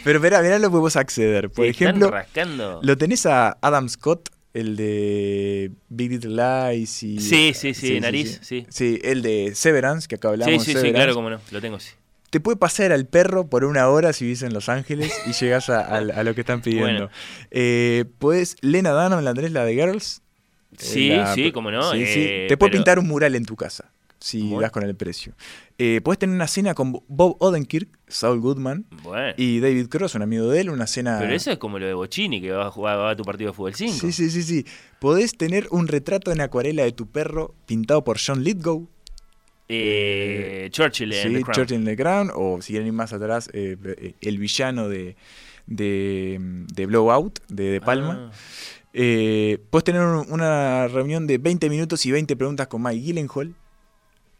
Pero 0.04 0.20
mirá, 0.20 0.40
mirá 0.42 0.58
lo 0.58 0.70
que 0.70 0.76
vos 0.76 0.96
acceder. 0.96 1.50
Por 1.50 1.64
te 1.64 1.70
están 1.70 1.88
ejemplo, 1.88 2.10
rascando. 2.10 2.80
lo 2.82 2.96
tenés 2.98 3.26
a 3.26 3.56
Adam 3.60 3.88
Scott, 3.88 4.30
el 4.54 4.76
de 4.76 5.70
Big 5.88 6.10
Little 6.12 6.30
Lies 6.74 7.02
y. 7.02 7.18
Sí, 7.20 7.52
sí, 7.54 7.74
sí, 7.74 8.00
nariz, 8.00 8.38
sí. 8.42 8.66
Sí, 8.68 8.98
el 9.02 9.22
de 9.22 9.52
Severance, 9.54 10.06
que 10.08 10.16
acá 10.16 10.28
hablamos. 10.28 10.52
Sí, 10.52 10.58
de 10.58 10.64
sí, 10.64 10.70
sí, 10.70 10.72
Severance. 10.72 10.94
claro, 10.94 11.14
cómo 11.14 11.30
no. 11.30 11.40
Lo 11.50 11.60
tengo, 11.60 11.80
sí. 11.80 11.90
Te 12.30 12.40
puede 12.40 12.56
pasar 12.56 12.92
al 12.92 13.06
perro 13.06 13.46
por 13.48 13.64
una 13.64 13.88
hora 13.88 14.12
si 14.14 14.24
vivís 14.24 14.42
en 14.42 14.54
Los 14.54 14.68
Ángeles 14.70 15.12
y 15.26 15.32
llegas 15.32 15.68
a, 15.68 15.80
a- 15.80 15.98
a 15.98 16.22
lo 16.24 16.34
que 16.34 16.40
están 16.40 16.62
pidiendo. 16.62 16.86
Bueno. 16.86 17.10
Eh, 17.50 18.06
puedes, 18.18 18.56
Lena 18.62 18.90
Dunham, 18.90 19.22
la 19.22 19.34
tenés, 19.34 19.52
la 19.52 19.64
de 19.66 19.74
Girls. 19.74 20.22
Eh, 20.72 20.76
Sí, 20.78 21.08
la- 21.10 21.34
sí, 21.34 21.52
cómo 21.52 21.70
no, 21.70 21.92
eh, 21.92 22.46
Te 22.48 22.56
puede 22.56 22.70
pero- 22.70 22.80
pintar 22.80 22.98
un 22.98 23.06
mural 23.06 23.34
en 23.34 23.44
tu 23.44 23.56
casa 23.56 23.91
si 24.22 24.42
Bueno. 24.42 24.60
das 24.60 24.70
con 24.70 24.84
el 24.84 24.94
precio. 24.94 25.34
Eh, 25.78 26.00
puedes 26.04 26.18
tener 26.18 26.34
una 26.36 26.46
cena 26.46 26.74
con 26.74 26.92
Bob 27.08 27.36
Odenkirk, 27.40 27.88
Saul 28.06 28.38
Goodman 28.40 28.86
Bueno. 29.02 29.34
y 29.36 29.58
David 29.58 29.88
Cross, 29.88 30.14
un 30.14 30.22
amigo 30.22 30.46
de 30.48 30.60
él, 30.60 30.70
una 30.70 30.86
cena... 30.86 31.18
Pero 31.18 31.34
eso 31.34 31.50
es 31.50 31.58
como 31.58 31.78
lo 31.80 31.86
de 31.86 31.94
Bocini, 31.94 32.40
que 32.40 32.52
va 32.52 32.66
a 32.66 32.70
jugar 32.70 32.98
va 32.98 33.10
a 33.10 33.16
tu 33.16 33.24
partido 33.24 33.50
de 33.50 33.56
fútbol 33.56 33.74
5. 33.74 33.92
Sí, 33.98 34.12
sí, 34.12 34.30
sí, 34.30 34.42
sí. 34.44 34.64
Podés 35.00 35.36
tener 35.36 35.66
un 35.72 35.88
retrato 35.88 36.30
en 36.30 36.40
acuarela 36.40 36.84
de 36.84 36.92
tu 36.92 37.06
perro 37.10 37.54
pintado 37.66 38.04
por 38.04 38.18
John 38.24 38.44
Lithgow. 38.44 38.88
Eh, 39.68 40.68
Churchill 40.70 41.12
en 41.12 41.22
Sí, 41.28 41.34
The 41.34 41.40
Crown. 41.42 41.54
Churchill 41.54 41.76
in 41.78 41.84
the 41.84 41.96
Crown, 41.96 42.30
o 42.34 42.60
si 42.60 42.72
quieren 42.72 42.86
ir 42.88 42.92
más 42.92 43.12
atrás, 43.12 43.48
eh, 43.52 43.76
eh, 43.84 44.14
el 44.20 44.38
villano 44.38 44.88
de, 44.88 45.16
de, 45.66 46.38
de 46.72 46.86
Blowout, 46.86 47.40
de 47.48 47.70
De 47.70 47.80
Palma. 47.80 48.30
Ah. 48.32 48.36
Eh, 48.94 49.58
puedes 49.70 49.84
tener 49.84 50.02
un- 50.02 50.30
una 50.30 50.86
reunión 50.88 51.26
de 51.26 51.38
20 51.38 51.70
minutos 51.70 52.04
y 52.04 52.12
20 52.12 52.36
preguntas 52.36 52.66
con 52.68 52.82
Mike 52.82 53.00
Gyllenhaal. 53.00 53.54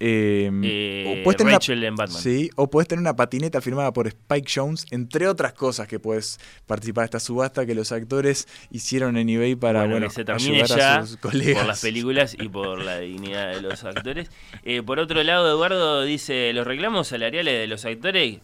Eh, 0.05 0.51
Eh, 0.65 1.21
o 1.21 1.23
puedes 1.23 1.37
tener 1.37 1.51
una- 1.53 1.59
Rachel 1.59 1.85
en 1.85 1.95
Batman. 1.95 2.21
Sí, 2.21 2.51
o 2.57 2.69
puedes 2.69 2.89
tener 2.89 3.01
una 3.01 3.15
patineta 3.15 3.61
firmada 3.61 3.93
por 3.93 4.09
Spike 4.09 4.51
Jones, 4.53 4.85
entre 4.91 5.29
otras 5.29 5.53
cosas 5.53 5.87
que 5.87 6.01
puedes 6.01 6.41
participar 6.67 7.03
de 7.03 7.07
esta 7.07 7.21
subasta 7.21 7.65
que 7.65 7.75
los 7.77 7.93
actores 7.93 8.49
hicieron 8.73 9.17
en 9.17 9.29
eBay 9.29 9.55
para 9.55 9.81
Bueno, 9.81 9.95
bueno, 9.95 10.09
que 10.09 10.15
se 10.15 10.25
termine 10.25 10.63
ayudar 10.63 10.79
ya 10.79 10.99
a 10.99 11.07
sus 11.07 11.17
colegas. 11.19 11.59
por 11.59 11.67
las 11.69 11.81
películas 11.81 12.37
y 12.37 12.49
por 12.49 12.83
la 12.83 12.99
dignidad 12.99 13.55
de 13.55 13.63
los 13.63 13.85
actores. 13.85 14.29
Eh, 14.65 14.83
por 14.83 14.99
otro 14.99 15.23
lado, 15.23 15.49
Eduardo 15.49 16.03
dice, 16.03 16.53
los 16.53 16.67
reclamos 16.67 17.07
salariales 17.07 17.55
de 17.55 17.67
los 17.69 17.85
actores, 17.85 18.41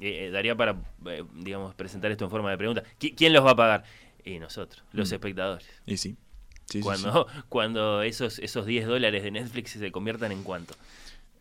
eh, 0.00 0.30
daría 0.32 0.56
para, 0.56 0.74
eh, 1.06 1.22
digamos, 1.36 1.76
presentar 1.76 2.10
esto 2.10 2.24
en 2.24 2.30
forma 2.32 2.50
de 2.50 2.58
pregunta. 2.58 2.82
¿Qui- 3.00 3.14
¿Quién 3.16 3.32
los 3.32 3.46
va 3.46 3.52
a 3.52 3.56
pagar? 3.56 3.84
Y 4.24 4.40
nosotros, 4.40 4.82
los 4.92 5.10
Mm. 5.10 5.14
espectadores. 5.14 5.68
Y 5.86 5.96
sí. 5.96 6.16
Sí, 6.72 6.78
sí, 6.78 6.82
cuando 6.82 7.26
cuando 7.48 8.02
esos, 8.02 8.38
esos 8.38 8.66
10 8.66 8.86
dólares 8.86 9.22
de 9.22 9.30
Netflix 9.30 9.70
se 9.72 9.92
conviertan 9.92 10.32
en 10.32 10.42
cuánto. 10.42 10.74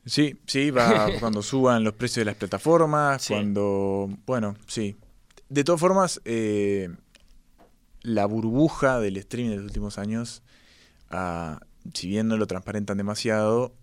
Sí, 0.06 0.38
sí, 0.48 0.72
va 0.72 1.08
cuando 1.20 1.42
suban 1.44 1.84
los 1.84 1.94
precios 1.94 2.22
de 2.22 2.26
las 2.26 2.36
plataformas, 2.36 3.22
Sí. 3.24 3.34
cuando... 3.34 4.10
Bueno, 4.26 4.56
sí. 4.68 4.96
De 5.50 5.64
todas 5.64 5.80
formas, 5.80 6.22
eh, 6.26 6.90
la 8.02 8.26
burbuja 8.26 9.00
del 9.00 9.18
streaming 9.18 9.52
de 9.52 9.56
los 9.58 9.66
últimos 9.66 9.98
años, 9.98 10.42
ah, 11.12 11.60
si 11.94 12.08
bien 12.08 12.28
no 12.28 12.38
lo 12.38 12.48
transparentan 12.48 12.98
demasiado, 12.98 13.74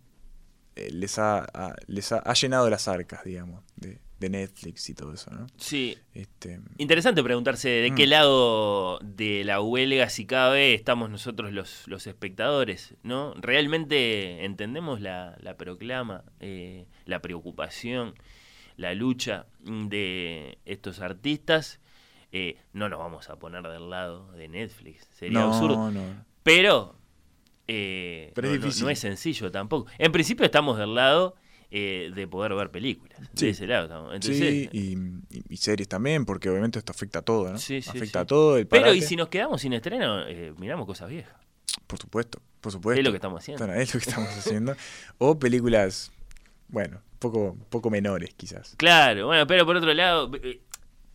eh, 0.76 0.90
les, 0.92 1.18
ha, 1.18 1.38
ha- 1.54 1.74
les 1.86 2.10
ha, 2.12 2.18
ha 2.18 2.32
llenado 2.34 2.68
las 2.70 2.88
arcas, 2.88 3.22
digamos, 3.24 3.62
de, 3.76 4.00
de 4.20 4.30
Netflix 4.30 4.88
y 4.90 4.94
todo 4.94 5.12
eso, 5.14 5.30
¿no? 5.30 5.46
Sí. 5.58 5.96
Este, 6.12 6.60
Interesante 6.78 7.22
preguntarse 7.22 7.68
de 7.68 7.94
qué 7.94 8.06
Mm. 8.06 8.10
lado 8.10 8.98
de 9.00 9.44
la 9.44 9.60
huelga, 9.60 10.08
si 10.08 10.26
cabe, 10.26 10.74
estamos 10.74 11.08
nosotros 11.10 11.52
los, 11.52 11.86
los 11.86 12.06
espectadores, 12.06 12.94
¿no? 13.04 13.34
¿Realmente 13.34 14.44
entendemos 14.44 15.00
la, 15.00 15.36
la 15.40 15.56
proclama, 15.56 16.24
eh, 16.40 16.86
la 17.04 17.20
preocupación, 17.22 18.14
la 18.76 18.92
lucha 18.94 19.46
de 19.60 20.58
estos 20.64 21.00
artistas? 21.00 21.80
Eh, 22.32 22.56
no 22.72 22.88
nos 22.88 22.98
vamos 22.98 23.30
a 23.30 23.36
poner 23.38 23.62
del 23.68 23.88
lado 23.88 24.32
de 24.32 24.48
Netflix, 24.48 25.08
sería 25.14 25.38
No, 25.40 25.46
absurdo. 25.52 25.90
no. 25.92 26.02
Pero, 26.42 26.96
eh, 27.68 28.32
Pero 28.34 28.52
es 28.52 28.60
no- 28.80 28.86
no 28.86 28.90
es 28.90 28.98
sencillo 28.98 29.50
tampoco. 29.50 29.90
En 29.98 30.10
principio 30.12 30.44
estamos 30.44 30.76
del 30.78 30.94
lado 30.94 31.36
eh, 31.70 32.10
de 32.14 32.26
poder 32.26 32.54
ver 32.54 32.70
películas. 32.70 33.18
Sí. 33.34 33.46
De 33.46 33.50
ese 33.50 33.66
lado. 33.66 34.12
Entonces, 34.14 34.38
sí, 34.38 34.68
y, 34.72 34.96
y- 35.52 35.56
series 35.56 35.88
también, 35.88 36.24
porque 36.24 36.48
obviamente 36.48 36.78
esto 36.78 36.92
afecta 36.92 37.18
a 37.20 37.22
todo, 37.22 37.52
¿no? 37.52 37.58
Sí, 37.58 37.82
sí, 37.82 37.90
afecta 37.90 38.20
a 38.20 38.24
todo. 38.24 38.56
El 38.56 38.66
Pero 38.66 38.92
y 38.94 39.02
si 39.02 39.16
nos 39.16 39.28
quedamos 39.28 39.60
sin 39.60 39.72
estreno, 39.72 40.26
eh, 40.26 40.54
miramos 40.58 40.86
cosas 40.86 41.08
viejas. 41.08 41.34
Por 41.86 41.98
supuesto, 41.98 42.40
por 42.60 42.72
supuesto. 42.72 43.00
Es 43.00 43.04
lo 43.04 43.12
que 43.12 43.16
estamos 43.16 43.40
haciendo. 43.40 43.64
Bueno, 43.66 43.80
es 43.80 43.94
lo 43.94 44.00
que 44.00 44.08
estamos 44.10 44.30
haciendo. 44.30 44.76
O 45.18 45.38
películas, 45.38 46.10
bueno, 46.68 47.00
poco, 47.18 47.56
poco 47.70 47.90
menores 47.90 48.34
quizás. 48.34 48.74
Claro, 48.76 49.26
bueno, 49.26 49.46
pero 49.46 49.64
por 49.66 49.76
otro 49.76 49.92
lado, 49.94 50.30
eh, 50.42 50.60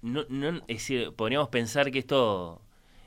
no, 0.02 0.26
no, 0.30 0.58
es 0.68 0.78
decir, 0.80 1.14
podríamos 1.16 1.50
pensar 1.50 1.92
que 1.92 2.00
esto 2.00 2.62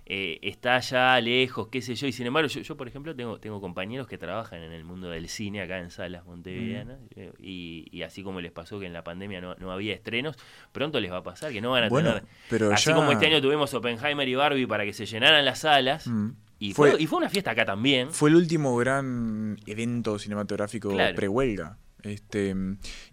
eh, 0.08 0.38
está 0.42 0.76
allá 0.76 1.20
lejos, 1.20 1.66
qué 1.68 1.82
sé 1.82 1.94
yo, 1.96 2.06
y 2.06 2.12
sin 2.12 2.26
embargo, 2.26 2.48
yo, 2.48 2.60
yo, 2.60 2.76
por 2.76 2.86
ejemplo, 2.86 3.14
tengo, 3.16 3.40
tengo 3.40 3.60
compañeros 3.60 4.06
que 4.06 4.18
trabajan 4.18 4.62
en 4.62 4.70
el 4.72 4.84
mundo 4.84 5.10
del 5.10 5.28
cine 5.28 5.60
acá 5.62 5.78
en 5.80 5.90
salas 5.90 6.24
montevideanas, 6.24 7.00
Mm. 7.00 7.06
eh, 7.16 7.32
y, 7.40 7.88
y 7.90 8.02
así 8.02 8.22
como 8.22 8.40
les 8.40 8.52
pasó 8.52 8.78
que 8.78 8.86
en 8.86 8.92
la 8.92 9.02
pandemia 9.02 9.40
no, 9.40 9.54
no 9.56 9.72
había 9.72 9.94
estrenos, 9.94 10.36
pronto 10.72 11.00
les 11.00 11.10
va 11.10 11.18
a 11.18 11.22
pasar 11.24 11.50
que 11.52 11.60
no 11.60 11.72
van 11.72 11.84
a 11.84 11.88
Bueno, 11.88 12.14
tener. 12.14 12.24
pero 12.48 12.72
así 12.72 12.90
ya- 12.90 12.94
como 12.94 13.10
este 13.10 13.26
año 13.26 13.42
tuvimos 13.42 13.74
Oppenheimer 13.74 14.28
y 14.28 14.34
Barbie 14.36 14.66
para 14.66 14.84
que 14.84 14.92
se 14.92 15.06
llenaran 15.06 15.44
las 15.44 15.58
salas, 15.60 16.06
Mm. 16.06 16.30
y, 16.60 16.72
Fue- 16.72 16.92
fue, 16.92 17.02
y 17.02 17.06
fue 17.06 17.18
una 17.18 17.28
fiesta 17.28 17.50
acá 17.50 17.64
también. 17.64 18.10
Fue 18.12 18.30
el 18.30 18.36
último 18.36 18.76
gran 18.76 19.56
evento 19.66 20.18
cinematográfico 20.20 20.90
Claro. 20.90 21.16
prehuelga. 21.16 21.78
Este, 22.04 22.54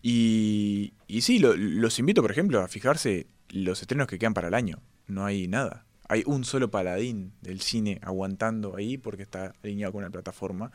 y, 0.04 0.94
y 1.08 1.22
sí, 1.22 1.40
lo- 1.40 1.56
los 1.56 1.98
invito, 2.00 2.22
por 2.22 2.30
ejemplo, 2.32 2.60
a 2.62 2.68
fijarse 2.68 3.28
los 3.50 3.82
estrenos 3.82 4.08
que 4.08 4.20
quedan 4.20 4.34
para 4.34 4.50
el 4.50 4.54
año. 4.54 4.82
No 5.08 5.26
hay 5.26 5.48
nada. 5.48 5.86
Hay 6.10 6.24
un 6.26 6.44
solo 6.44 6.70
paladín 6.70 7.32
del 7.42 7.62
cine 7.62 8.00
aguantando 8.04 8.76
ahí 8.76 8.98
porque 8.98 9.24
está 9.24 9.54
alineado 9.64 9.94
con 9.94 10.04
una 10.04 10.12
plataforma, 10.12 10.72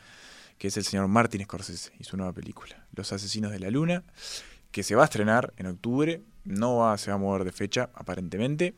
que 0.59 0.69
es 0.69 0.77
el 0.77 0.85
señor 0.85 1.07
Martin 1.09 1.43
Scorsese 1.45 1.93
y 1.99 2.05
su 2.05 2.17
nueva 2.17 2.33
película, 2.33 2.87
Los 2.95 3.13
Asesinos 3.13 3.53
de 3.53 3.61
la 3.61 3.71
Luna, 3.71 4.03
que 4.73 4.83
se 4.83 4.95
va 4.95 5.03
a 5.03 5.05
estrenar 5.05 5.53
en 5.57 5.67
octubre. 5.67 6.23
No 6.45 6.77
va, 6.79 6.97
se 6.99 7.11
va 7.11 7.17
a 7.17 7.19
mover 7.19 7.45
de 7.45 7.53
fecha, 7.53 7.91
aparentemente. 7.95 8.75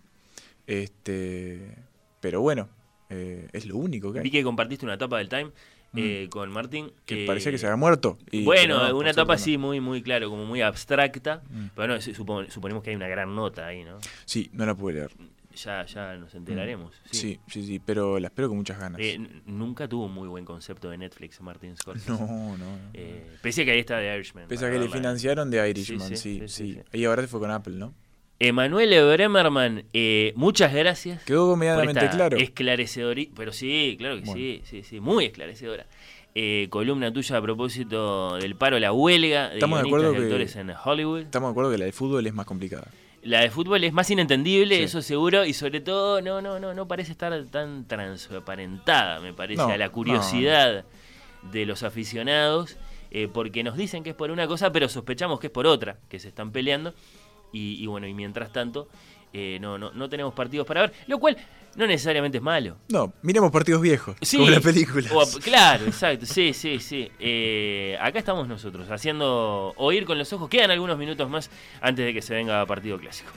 Este, 0.66 1.77
pero 2.20 2.40
bueno, 2.40 2.68
eh, 3.09 3.48
es 3.52 3.66
lo 3.66 3.77
único 3.77 4.12
que 4.12 4.18
hay. 4.20 4.24
Vi 4.24 4.31
que 4.31 4.43
compartiste 4.43 4.85
una 4.85 4.94
etapa 4.94 5.18
del 5.18 5.28
Time 5.28 5.51
Mm. 5.93 5.98
eh, 5.98 6.28
con 6.31 6.51
Martín. 6.52 6.93
Que 7.05 7.24
eh, 7.24 7.27
parecía 7.27 7.51
que 7.51 7.59
se 7.59 7.66
había 7.66 7.77
muerto. 7.77 8.16
y- 8.31 8.44
bueno, 8.44 8.89
no, 8.89 8.97
una 8.97 9.10
etapa 9.10 9.35
así 9.35 9.59
muy, 9.59 9.81
muy 9.81 10.02
claro, 10.02 10.31
como 10.31 10.44
muy 10.47 10.60
abstracta. 10.62 11.43
Mm. 11.51 11.66
Pero 11.74 11.94
no, 11.94 12.01
supo- 12.01 12.48
suponemos 12.48 12.85
que 12.85 12.90
hay 12.90 12.97
una 12.97 13.09
gran 13.09 13.35
nota 13.35 13.66
ahí, 13.66 13.82
¿no? 13.82 13.98
Sí, 14.24 14.48
no 14.52 14.64
la 14.66 14.74
pude 14.77 14.93
leer. 14.94 15.10
Ya, 15.55 15.85
ya 15.85 16.16
nos 16.16 16.35
enteraremos. 16.35 16.93
Mm. 16.94 17.09
Sí, 17.10 17.40
sí, 17.48 17.62
sí, 17.64 17.81
pero 17.85 18.18
la 18.20 18.28
espero 18.28 18.48
con 18.48 18.56
muchas 18.59 18.78
ganas. 18.78 19.01
Eh, 19.01 19.18
nunca 19.47 19.89
tuvo 19.89 20.06
un 20.06 20.14
muy 20.14 20.28
buen 20.28 20.44
concepto 20.44 20.89
de 20.90 20.98
Netflix 20.98 21.40
Martin 21.40 21.77
Scorsese. 21.77 22.10
No, 22.10 22.18
no, 22.27 22.56
no. 22.56 22.64
Eh, 22.94 23.27
pese 23.43 23.62
a 23.62 23.64
que 23.64 23.72
ahí 23.72 23.81
está 23.81 23.98
The 23.98 24.14
Irishman. 24.14 24.47
Pese 24.48 24.66
a 24.66 24.70
que 24.70 24.78
le 24.78 24.89
financiaron 24.89 25.51
de 25.51 25.68
Irishman, 25.68 26.16
Sí, 26.16 26.43
sí, 26.47 26.78
Y 26.93 27.05
ahora 27.05 27.22
se 27.22 27.28
fue 27.28 27.40
con 27.40 27.51
Apple, 27.51 27.74
¿no? 27.74 27.93
Emanuele 28.43 29.05
Bremerman, 29.05 29.85
eh, 29.93 30.32
muchas 30.35 30.72
gracias. 30.72 31.22
Quedó 31.24 31.56
medianamente 31.56 32.09
claro. 32.09 32.39
Esclarecedora. 32.39 33.20
Pero 33.36 33.52
sí, 33.52 33.97
claro 33.98 34.14
que 34.16 34.22
Bueno. 34.22 34.35
sí, 34.35 34.62
sí, 34.64 34.82
sí, 34.82 34.98
muy 34.98 35.27
esclarecedora. 35.27 35.86
Eh, 36.35 36.68
columna 36.70 37.12
tuya 37.12 37.36
a 37.36 37.43
propósito 37.43 38.36
del 38.36 38.55
paro, 38.56 38.78
la 38.78 38.93
huelga 38.93 39.48
de 39.48 39.55
Estamos 39.56 39.82
de 39.82 39.89
acuerdo 39.89 40.12
que- 40.14 40.60
en 40.60 40.72
Hollywood. 40.85 41.20
Estamos 41.22 41.48
de 41.48 41.51
acuerdo 41.51 41.70
que 41.72 41.78
la 41.78 41.85
de 41.85 41.93
fútbol 41.93 42.27
es 42.27 42.32
más 42.32 42.47
complicada. 42.47 42.89
La 43.23 43.41
de 43.41 43.51
fútbol 43.51 43.85
es 43.85 43.93
más 43.93 44.11
inentendible, 44.11 44.77
Sí. 44.79 44.83
eso 44.85 45.03
seguro, 45.03 45.45
y 45.45 45.53
sobre 45.53 45.81
todo 45.81 46.23
no, 46.23 46.41
no, 46.41 46.59
no, 46.59 46.73
no 46.73 46.89
parece 46.89 47.13
estar 47.13 47.33
tan 47.51 47.87
transparentada, 47.87 49.21
me 49.21 49.35
parece, 49.35 49.61
No, 49.63 49.69
a 49.69 49.77
la 49.77 49.91
curiosidad 49.91 50.85
de 51.53 51.67
los 51.67 51.83
aficionados, 51.83 52.77
eh, 53.11 53.29
porque 53.33 53.63
nos 53.63 53.77
dicen 53.77 54.03
que 54.03 54.11
es 54.11 54.17
por 54.17 54.31
una 54.31 54.47
cosa, 54.47 54.73
pero 54.73 54.89
sospechamos 54.89 55.39
que 55.41 55.49
es 55.49 55.53
por 55.53 55.67
otra, 55.67 55.99
que 56.09 56.19
se 56.19 56.29
están 56.29 56.51
peleando, 56.53 56.95
y, 57.53 57.83
y 57.83 57.87
bueno, 57.87 58.07
y 58.07 58.15
mientras 58.15 58.53
tanto, 58.53 58.89
eh, 59.32 59.59
no, 59.61 59.78
no, 59.78 59.90
no 59.93 60.09
tenemos 60.09 60.35
partidos 60.35 60.66
para 60.66 60.82
ver, 60.82 60.93
lo 61.07 61.19
cual 61.19 61.36
no 61.77 61.86
necesariamente 61.86 62.39
es 62.39 62.43
malo. 62.43 62.77
No, 62.89 63.12
miremos 63.23 63.52
partidos 63.52 63.81
viejos, 63.81 64.16
Sí, 64.23 64.36
como 64.39 64.51
las 64.51 64.61
películas. 64.62 65.11
o 65.12 65.20
a- 65.23 65.40
claro, 65.43 65.86
exacto, 65.86 66.27
sí, 66.27 66.52
sí, 66.52 66.81
sí. 66.81 67.11
Eh, 67.20 67.97
acá 68.01 68.19
estamos 68.19 68.48
nosotros, 68.48 68.90
haciendo 68.90 69.73
oír 69.77 70.05
con 70.05 70.19
los 70.19 70.32
ojos. 70.32 70.48
Quedan 70.48 70.70
algunos 70.73 70.98
minutos 70.98 71.31
más 71.31 71.48
antes 71.81 72.05
de 72.05 72.12
que 72.12 72.23
se 72.23 72.35
venga 72.35 72.65
partido 72.66 72.98
clásico. 72.98 73.31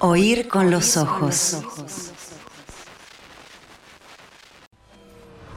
Oír 0.00 0.48
con 0.48 0.70
los 0.70 0.96
ojos. 0.96 1.56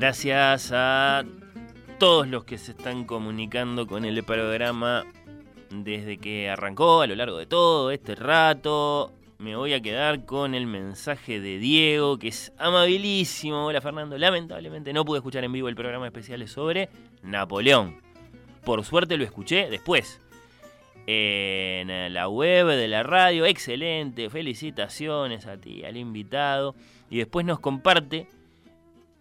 Gracias 0.00 0.70
a 0.72 1.24
todos 1.98 2.28
los 2.28 2.44
que 2.44 2.56
se 2.56 2.70
están 2.70 3.02
comunicando 3.02 3.88
con 3.88 4.04
el 4.04 4.22
programa 4.22 5.04
desde 5.70 6.18
que 6.18 6.48
arrancó 6.48 7.00
a 7.00 7.08
lo 7.08 7.16
largo 7.16 7.36
de 7.36 7.46
todo 7.46 7.90
este 7.90 8.14
rato. 8.14 9.10
Me 9.38 9.56
voy 9.56 9.72
a 9.72 9.82
quedar 9.82 10.24
con 10.24 10.54
el 10.54 10.68
mensaje 10.68 11.40
de 11.40 11.58
Diego, 11.58 12.16
que 12.16 12.28
es 12.28 12.52
amabilísimo. 12.58 13.66
Hola 13.66 13.80
Fernando, 13.80 14.16
lamentablemente 14.16 14.92
no 14.92 15.04
pude 15.04 15.18
escuchar 15.18 15.42
en 15.42 15.50
vivo 15.50 15.68
el 15.68 15.74
programa 15.74 16.06
especial 16.06 16.46
sobre 16.46 16.90
Napoleón. 17.24 18.00
Por 18.64 18.84
suerte 18.84 19.16
lo 19.16 19.24
escuché 19.24 19.68
después. 19.68 20.20
En 21.08 22.14
la 22.14 22.28
web 22.28 22.68
de 22.68 22.86
la 22.86 23.02
radio, 23.02 23.46
excelente, 23.46 24.30
felicitaciones 24.30 25.46
a 25.46 25.56
ti, 25.56 25.84
al 25.84 25.96
invitado. 25.96 26.76
Y 27.10 27.18
después 27.18 27.44
nos 27.44 27.58
comparte 27.58 28.28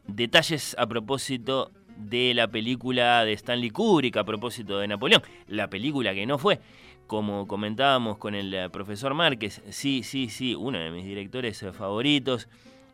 detalles 0.07 0.75
a 0.77 0.87
propósito 0.87 1.71
de 1.97 2.33
la 2.33 2.47
película 2.47 3.25
de 3.25 3.33
Stanley 3.33 3.69
Kubrick, 3.69 4.17
a 4.17 4.23
propósito 4.23 4.79
de 4.79 4.87
Napoleón. 4.87 5.21
La 5.47 5.69
película 5.69 6.13
que 6.13 6.25
no 6.25 6.37
fue, 6.37 6.59
como 7.07 7.47
comentábamos 7.47 8.17
con 8.17 8.35
el 8.35 8.53
eh, 8.53 8.69
profesor 8.69 9.13
Márquez, 9.13 9.61
sí, 9.69 10.03
sí, 10.03 10.29
sí, 10.29 10.55
uno 10.55 10.77
de 10.79 10.91
mis 10.91 11.05
directores 11.05 11.61
eh, 11.63 11.71
favoritos, 11.73 12.47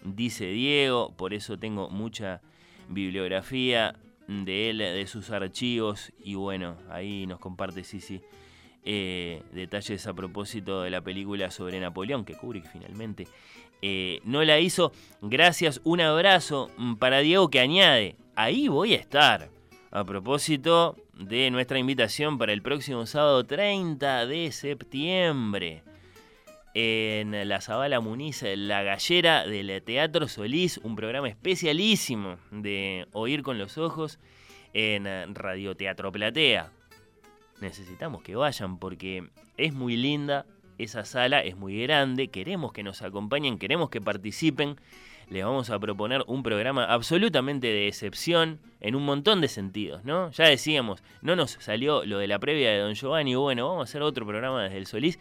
dice 0.03 0.45
Diego, 0.47 1.13
por 1.15 1.33
eso 1.33 1.57
tengo 1.57 1.89
mucha 1.89 2.41
bibliografía 2.89 3.95
de 4.27 4.69
él, 4.69 4.77
de 4.77 5.05
sus 5.07 5.31
archivos, 5.31 6.11
y 6.23 6.35
bueno, 6.35 6.77
ahí 6.89 7.25
nos 7.27 7.39
comparte, 7.39 7.83
sí, 7.83 7.99
sí, 7.99 8.21
eh, 8.85 9.43
detalles 9.53 10.07
a 10.07 10.13
propósito 10.13 10.81
de 10.81 10.89
la 10.89 11.01
película 11.01 11.51
sobre 11.51 11.79
Napoleón, 11.79 12.25
que 12.25 12.35
Kubrick 12.35 12.69
finalmente 12.71 13.27
eh, 13.85 14.21
no 14.23 14.41
la 14.45 14.61
hizo. 14.61 14.93
Gracias, 15.21 15.81
un 15.83 15.99
abrazo 15.99 16.71
mm, 16.77 16.95
para 16.95 17.19
Diego 17.19 17.49
que 17.49 17.59
añade, 17.59 18.15
ahí 18.33 18.69
voy 18.69 18.93
a 18.93 18.97
estar. 18.97 19.49
A 19.91 20.05
propósito 20.05 20.95
de 21.13 21.51
nuestra 21.51 21.79
invitación 21.79 22.37
para 22.37 22.53
el 22.53 22.61
próximo 22.61 23.05
sábado 23.05 23.43
30 23.43 24.25
de 24.25 24.53
septiembre 24.53 25.83
en 26.73 27.47
la 27.49 27.59
Zabala 27.59 27.99
Muniz, 27.99 28.43
La 28.55 28.83
Gallera 28.83 29.45
del 29.45 29.83
Teatro 29.83 30.29
Solís, 30.29 30.77
un 30.77 30.95
programa 30.95 31.27
especialísimo 31.27 32.37
de 32.51 33.07
Oír 33.11 33.43
con 33.43 33.57
los 33.57 33.77
Ojos 33.77 34.17
en 34.73 35.35
Radio 35.35 35.75
Teatro 35.75 36.09
Platea. 36.09 36.71
Necesitamos 37.59 38.23
que 38.23 38.37
vayan 38.37 38.79
porque 38.79 39.27
es 39.57 39.73
muy 39.73 39.97
linda 39.97 40.45
esa 40.77 41.05
sala 41.05 41.41
es 41.41 41.55
muy 41.55 41.81
grande, 41.81 42.27
queremos 42.29 42.73
que 42.73 42.83
nos 42.83 43.01
acompañen, 43.01 43.57
queremos 43.57 43.89
que 43.89 44.01
participen. 44.01 44.77
Les 45.29 45.43
vamos 45.45 45.69
a 45.69 45.79
proponer 45.79 46.23
un 46.27 46.43
programa 46.43 46.85
absolutamente 46.85 47.67
de 47.67 47.87
excepción 47.87 48.59
en 48.81 48.95
un 48.95 49.05
montón 49.05 49.39
de 49.39 49.47
sentidos, 49.47 50.03
¿no? 50.03 50.29
Ya 50.31 50.45
decíamos, 50.45 51.01
no 51.21 51.35
nos 51.35 51.51
salió 51.51 52.05
lo 52.05 52.19
de 52.19 52.27
la 52.27 52.39
previa 52.39 52.71
de 52.71 52.79
Don 52.79 52.93
Giovanni, 52.93 53.33
bueno, 53.35 53.69
vamos 53.69 53.87
a 53.87 53.89
hacer 53.89 54.01
otro 54.01 54.25
programa 54.25 54.63
desde 54.63 54.77
el 54.77 54.85
Solís, 54.85 55.19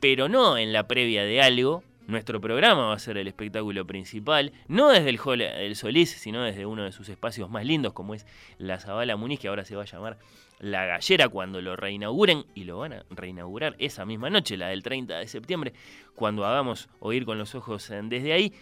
pero 0.00 0.28
no 0.28 0.58
en 0.58 0.72
la 0.72 0.86
previa 0.86 1.24
de 1.24 1.40
algo, 1.40 1.82
nuestro 2.06 2.40
programa 2.40 2.86
va 2.86 2.94
a 2.94 2.98
ser 2.98 3.16
el 3.16 3.26
espectáculo 3.26 3.86
principal, 3.86 4.52
no 4.68 4.90
desde 4.90 5.08
el 5.08 5.18
Hall 5.18 5.38
del 5.38 5.74
Solís, 5.74 6.10
sino 6.10 6.42
desde 6.42 6.66
uno 6.66 6.84
de 6.84 6.92
sus 6.92 7.08
espacios 7.08 7.50
más 7.50 7.64
lindos, 7.64 7.94
como 7.94 8.14
es 8.14 8.26
la 8.58 8.78
Zabala 8.78 9.16
Muniz, 9.16 9.40
que 9.40 9.48
ahora 9.48 9.64
se 9.64 9.74
va 9.74 9.82
a 9.82 9.86
llamar 9.86 10.18
La 10.58 10.86
Gallera, 10.86 11.28
cuando 11.28 11.60
lo 11.60 11.76
reinauguren, 11.76 12.46
y 12.54 12.64
lo 12.64 12.78
van 12.78 12.94
a 12.94 13.04
reinaugurar 13.10 13.76
esa 13.78 14.04
misma 14.06 14.30
noche, 14.30 14.56
la 14.56 14.68
del 14.68 14.82
30 14.82 15.18
de 15.18 15.28
septiembre, 15.28 15.72
cuando 16.14 16.46
hagamos 16.46 16.88
Oír 17.00 17.26
con 17.26 17.38
los 17.38 17.54
Ojos 17.54 17.90
desde 18.04 18.32
ahí. 18.32 18.52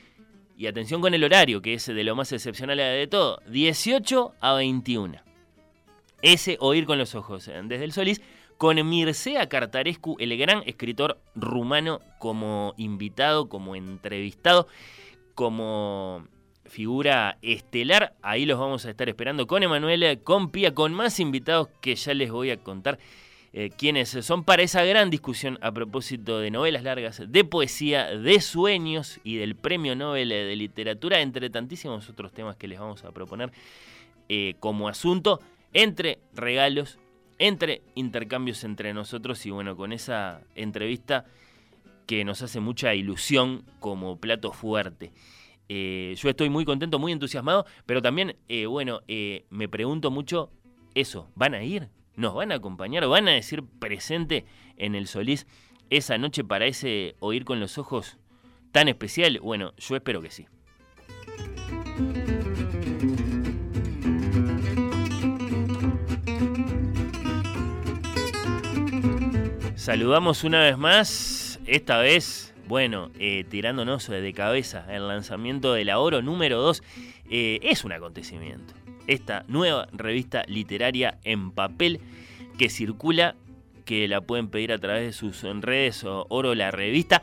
Y 0.56 0.66
atención 0.66 1.00
con 1.00 1.14
el 1.14 1.24
horario, 1.24 1.60
que 1.62 1.74
es 1.74 1.86
de 1.86 2.04
lo 2.04 2.14
más 2.14 2.32
excepcional 2.32 2.78
de 2.78 3.06
todo, 3.08 3.40
18 3.48 4.34
a 4.40 4.54
21. 4.54 5.20
Ese 6.22 6.56
Oír 6.60 6.86
con 6.86 6.98
los 6.98 7.14
Ojos 7.14 7.46
desde 7.46 7.84
el 7.84 7.92
Solís 7.92 8.20
con 8.56 8.88
Mircea 8.88 9.48
Cartarescu, 9.48 10.16
el 10.18 10.36
gran 10.38 10.62
escritor 10.66 11.18
rumano, 11.34 12.00
como 12.18 12.74
invitado, 12.76 13.48
como 13.48 13.74
entrevistado, 13.74 14.68
como 15.34 16.26
figura 16.66 17.38
estelar. 17.42 18.14
Ahí 18.22 18.46
los 18.46 18.58
vamos 18.58 18.86
a 18.86 18.90
estar 18.90 19.08
esperando 19.08 19.46
con 19.46 19.62
Emanuela, 19.62 20.16
con 20.16 20.50
Pía, 20.50 20.74
con 20.74 20.92
más 20.94 21.20
invitados 21.20 21.68
que 21.80 21.94
ya 21.94 22.14
les 22.14 22.30
voy 22.30 22.50
a 22.50 22.56
contar 22.56 22.98
eh, 23.52 23.70
quiénes 23.76 24.08
son 24.08 24.44
para 24.44 24.62
esa 24.62 24.84
gran 24.84 25.10
discusión 25.10 25.58
a 25.62 25.70
propósito 25.72 26.38
de 26.38 26.50
novelas 26.50 26.82
largas, 26.82 27.22
de 27.26 27.44
poesía, 27.44 28.06
de 28.16 28.40
sueños 28.40 29.20
y 29.22 29.36
del 29.36 29.54
Premio 29.54 29.94
Nobel 29.94 30.30
de 30.30 30.56
Literatura, 30.56 31.20
entre 31.20 31.50
tantísimos 31.50 32.08
otros 32.08 32.32
temas 32.32 32.56
que 32.56 32.66
les 32.68 32.80
vamos 32.80 33.04
a 33.04 33.12
proponer 33.12 33.52
eh, 34.28 34.54
como 34.58 34.88
asunto, 34.88 35.40
entre 35.72 36.18
regalos 36.34 36.98
entre 37.38 37.82
intercambios 37.94 38.64
entre 38.64 38.94
nosotros 38.94 39.44
y 39.46 39.50
bueno, 39.50 39.76
con 39.76 39.92
esa 39.92 40.40
entrevista 40.54 41.24
que 42.06 42.24
nos 42.24 42.42
hace 42.42 42.60
mucha 42.60 42.94
ilusión 42.94 43.64
como 43.80 44.16
plato 44.18 44.52
fuerte. 44.52 45.12
Eh, 45.68 46.14
yo 46.16 46.28
estoy 46.28 46.50
muy 46.50 46.64
contento, 46.64 46.98
muy 46.98 47.12
entusiasmado, 47.12 47.66
pero 47.86 48.02
también, 48.02 48.36
eh, 48.48 48.66
bueno, 48.66 49.00
eh, 49.08 49.46
me 49.50 49.68
pregunto 49.68 50.10
mucho 50.10 50.50
eso, 50.94 51.30
¿van 51.34 51.54
a 51.54 51.62
ir? 51.62 51.88
¿Nos 52.16 52.34
van 52.34 52.52
a 52.52 52.56
acompañar? 52.56 53.06
¿Van 53.08 53.28
a 53.28 53.32
decir 53.32 53.64
presente 53.78 54.44
en 54.76 54.94
el 54.94 55.06
Solís 55.06 55.46
esa 55.90 56.18
noche 56.18 56.44
para 56.44 56.66
ese 56.66 57.16
oír 57.18 57.44
con 57.44 57.60
los 57.60 57.78
ojos 57.78 58.18
tan 58.72 58.88
especial? 58.88 59.40
Bueno, 59.40 59.72
yo 59.78 59.96
espero 59.96 60.20
que 60.22 60.30
sí. 60.30 60.46
Saludamos 69.74 70.44
una 70.44 70.62
vez 70.62 70.78
más, 70.78 71.60
esta 71.66 71.98
vez, 71.98 72.53
bueno, 72.66 73.10
eh, 73.18 73.44
tirándonos 73.48 74.08
de 74.08 74.32
cabeza 74.32 74.86
el 74.88 75.06
lanzamiento 75.08 75.74
de 75.74 75.84
la 75.84 75.98
Oro 75.98 76.22
número 76.22 76.60
2. 76.60 76.82
Eh, 77.30 77.60
es 77.62 77.84
un 77.84 77.92
acontecimiento. 77.92 78.74
Esta 79.06 79.44
nueva 79.48 79.88
revista 79.92 80.44
literaria 80.46 81.18
en 81.24 81.50
papel 81.50 82.00
que 82.58 82.70
circula, 82.70 83.36
que 83.84 84.08
la 84.08 84.22
pueden 84.22 84.48
pedir 84.48 84.72
a 84.72 84.78
través 84.78 85.04
de 85.04 85.12
sus 85.12 85.42
redes 85.42 86.04
o 86.04 86.26
Oro 86.30 86.54
la 86.54 86.70
revista. 86.70 87.22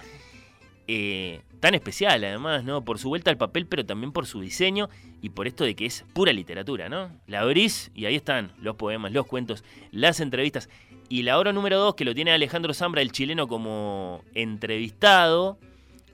Eh, 0.87 1.41
tan 1.59 1.73
especial 1.75 2.23
además, 2.23 2.63
¿no? 2.63 2.83
Por 2.83 2.99
su 2.99 3.07
vuelta 3.07 3.31
al 3.31 3.37
papel, 3.37 3.65
pero 3.65 3.85
también 3.85 4.11
por 4.11 4.25
su 4.25 4.41
diseño 4.41 4.89
y 5.21 5.29
por 5.29 5.47
esto 5.47 5.63
de 5.63 5.75
que 5.75 5.85
es 5.85 6.03
pura 6.13 6.33
literatura, 6.33 6.89
¿no? 6.89 7.11
La 7.27 7.41
abrís 7.41 7.91
y 7.95 8.05
ahí 8.05 8.15
están 8.15 8.51
los 8.59 8.75
poemas, 8.75 9.11
los 9.13 9.25
cuentos, 9.25 9.63
las 9.91 10.19
entrevistas. 10.19 10.69
Y 11.11 11.23
la 11.23 11.37
obra 11.37 11.51
número 11.51 11.77
2, 11.77 11.95
que 11.95 12.05
lo 12.05 12.15
tiene 12.15 12.31
Alejandro 12.31 12.73
Zambra, 12.73 13.01
el 13.01 13.11
chileno, 13.11 13.49
como 13.49 14.23
entrevistado, 14.33 15.59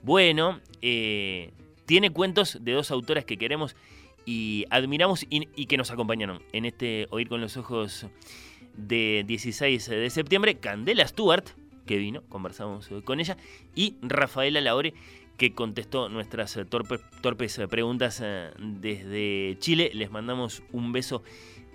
bueno, 0.02 0.58
eh, 0.82 1.52
tiene 1.86 2.10
cuentos 2.10 2.58
de 2.62 2.72
dos 2.72 2.90
autoras 2.90 3.24
que 3.24 3.38
queremos 3.38 3.76
y 4.26 4.64
admiramos 4.70 5.24
y, 5.30 5.66
que 5.66 5.76
nos 5.76 5.92
acompañaron 5.92 6.42
en 6.52 6.64
este 6.64 7.06
Oír 7.10 7.28
con 7.28 7.40
los 7.40 7.56
Ojos 7.56 8.06
de 8.76 9.22
16 9.24 9.88
de 9.88 10.10
septiembre. 10.10 10.56
Candela 10.56 11.06
Stewart, 11.06 11.44
que 11.86 11.96
vino, 11.96 12.22
conversamos 12.28 12.90
con 13.04 13.20
ella, 13.20 13.36
y 13.76 13.94
Rafaela 14.02 14.60
Laure, 14.60 14.94
que 15.36 15.54
contestó 15.54 16.08
nuestras 16.08 16.58
torpes, 16.68 17.02
torpes 17.22 17.60
preguntas 17.70 18.20
eh, 18.20 18.50
desde 18.58 19.56
Chile. 19.60 19.92
Les 19.94 20.10
mandamos 20.10 20.64
un 20.72 20.90
beso 20.90 21.22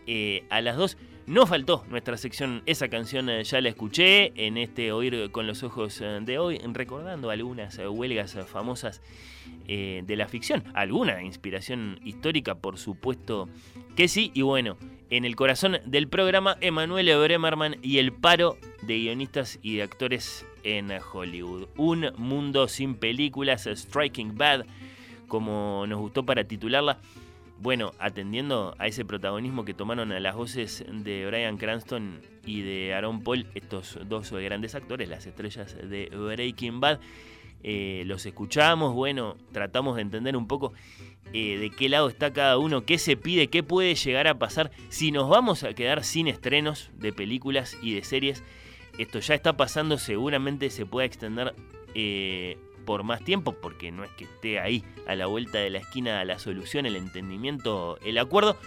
eh, 0.08 0.44
a 0.50 0.60
las 0.60 0.76
dos. 0.76 0.98
No 1.26 1.48
faltó 1.48 1.86
nuestra 1.90 2.18
sección, 2.18 2.64
esa 2.66 2.90
canción 2.90 3.30
eh, 3.30 3.44
ya 3.46 3.62
la 3.62 3.70
escuché 3.70 4.34
en 4.36 4.58
este 4.58 4.92
Oír 4.92 5.32
con 5.32 5.48
los 5.48 5.64
Ojos 5.64 6.02
eh, 6.02 6.20
de 6.22 6.38
hoy, 6.38 6.60
recordando 6.74 7.30
algunas 7.30 7.78
huelgas 7.80 8.38
famosas 8.48 9.02
de 9.66 10.16
la 10.18 10.28
ficción. 10.28 10.64
Alguna 10.74 11.24
inspiración 11.24 12.00
histórica, 12.04 12.56
por 12.56 12.78
supuesto 12.78 13.48
que 13.96 14.10
sí. 14.10 14.32
Y 14.34 14.42
bueno, 14.42 14.78
en 15.10 15.26
el 15.26 15.36
corazón 15.36 15.78
del 15.86 16.08
programa, 16.08 16.58
Emanuel 16.60 17.18
Bremerman 17.18 17.78
y 17.82 18.00
el 18.00 18.12
paro 18.12 18.58
de 18.82 18.98
guionistas 19.00 19.60
y 19.62 19.78
de 19.78 19.84
actores 19.84 20.46
en 20.64 20.92
Hollywood. 20.92 21.68
Un 21.78 22.12
mundo 22.18 22.68
sin 22.68 22.96
películas, 22.96 23.70
Striking 23.72 24.38
Bad, 24.38 24.66
como 25.28 25.86
nos 25.88 26.00
gustó 26.00 26.26
para 26.26 26.44
titularla 26.44 27.00
bueno, 27.64 27.94
atendiendo 27.98 28.76
a 28.78 28.88
ese 28.88 29.06
protagonismo 29.06 29.64
que 29.64 29.74
tomaron 29.74 30.12
a 30.12 30.20
las 30.20 30.36
voces 30.36 30.84
de 30.86 31.26
Brian 31.26 31.58
Cranston 31.58 32.20
y 32.46 32.62
de 32.62 32.94
Aaron 32.94 33.24
Paul, 33.24 33.48
estos 33.56 33.98
dos 34.06 34.32
grandes 34.34 34.76
actores, 34.76 35.08
las 35.08 35.26
estrellas 35.26 35.74
de 35.82 36.12
Breaking 36.14 36.82
Bad, 36.82 37.00
eh, 37.64 38.04
los 38.06 38.26
escuchamos, 38.26 38.94
bueno, 38.94 39.38
tratamos 39.54 39.96
de 39.96 40.02
entender 40.02 40.36
un 40.36 40.46
poco 40.46 40.74
eh, 41.32 41.58
de 41.58 41.70
qué 41.70 41.88
lado 41.88 42.10
está 42.10 42.34
cada 42.34 42.58
uno, 42.58 42.84
qué 42.84 42.98
se 42.98 43.16
pide, 43.16 43.48
qué 43.48 43.64
puede 43.64 43.96
llegar 43.96 44.28
a 44.28 44.38
pasar 44.38 44.70
si 44.90 45.14
nos 45.14 45.30
vamos 45.30 45.64
a 45.64 45.74
quedar 45.74 46.04
sin 46.04 46.28
estrenos 46.28 46.92
de 46.96 47.14
películas 47.14 47.78
y 47.82 47.96
de 47.96 48.04
series. 48.04 48.44
Esto 48.98 49.20
ya 49.20 49.36
está 49.36 49.56
pasando, 49.56 49.98
seguramente 49.98 50.70
se 50.70 50.86
puede 50.86 51.08
extender 51.08 51.56
eh, 51.96 52.58
por 52.86 53.04
más 53.04 53.24
tiempo, 53.24 53.56
porque 53.62 53.92
no 53.92 54.04
es 54.04 54.12
que 54.12 54.26
esté 54.26 54.60
ahí 54.60 54.84
a 55.08 55.16
la 55.16 55.26
vuelta 55.26 55.60
de 55.60 55.70
la 55.70 55.80
esquina 55.80 56.24
la 56.26 56.40
solución, 56.40 56.86
el 56.86 56.96
entendimiento, 56.96 57.98
el 58.04 58.18
acuerdo. 58.18 58.58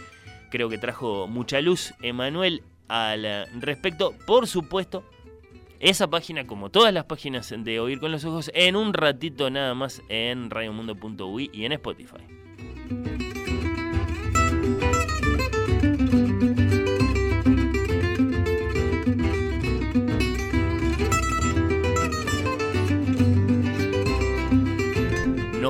Creo 0.51 0.69
que 0.69 0.79
trajo 0.79 1.27
mucha 1.27 1.61
luz 1.61 1.95
Emanuel 2.03 2.63
al 2.89 3.49
respecto. 3.61 4.15
Por 4.27 4.47
supuesto, 4.47 5.05
esa 5.81 6.09
página, 6.09 6.47
como 6.47 6.71
todas 6.71 6.93
las 6.93 7.05
páginas 7.05 7.53
de 7.57 7.81
Oír 7.81 8.01
con 8.01 8.13
los 8.13 8.25
Ojos, 8.25 8.51
en 8.55 8.77
un 8.77 8.95
ratito 8.95 9.51
nada 9.51 9.75
más 9.75 10.03
en 10.09 10.51
radiomundo.ui 10.51 11.51
y 11.53 11.65
en 11.65 11.73
Spotify. 11.73 12.46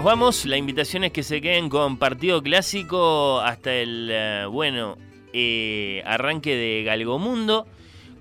Vamos, 0.07 0.47
la 0.47 0.57
invitación 0.57 1.03
es 1.03 1.11
que 1.11 1.25
se 1.25 1.41
queden 1.41 1.69
con 1.69 1.97
partido 1.97 2.41
clásico 2.41 3.41
hasta 3.41 3.75
el, 3.75 4.09
eh, 4.13 4.47
bueno, 4.49 4.97
eh, 5.33 6.01
arranque 6.07 6.55
de 6.55 6.85
Galgomundo 6.85 7.67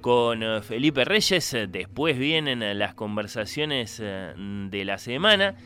con 0.02 0.42
eh, 0.42 0.64
Felipe 0.64 1.06
Reyes. 1.06 1.56
Después 1.70 2.18
vienen 2.18 2.80
las 2.80 2.96
conversaciones 2.96 4.00
de 4.00 4.84
la 4.84 4.98
semana 4.98 5.58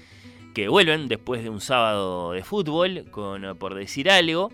que 0.53 0.67
vuelven 0.67 1.07
después 1.07 1.41
de 1.41 1.49
un 1.49 1.61
sábado 1.61 2.33
de 2.33 2.43
fútbol 2.43 3.05
con 3.11 3.57
Por 3.57 3.75
Decir 3.75 4.11
Algo. 4.11 4.51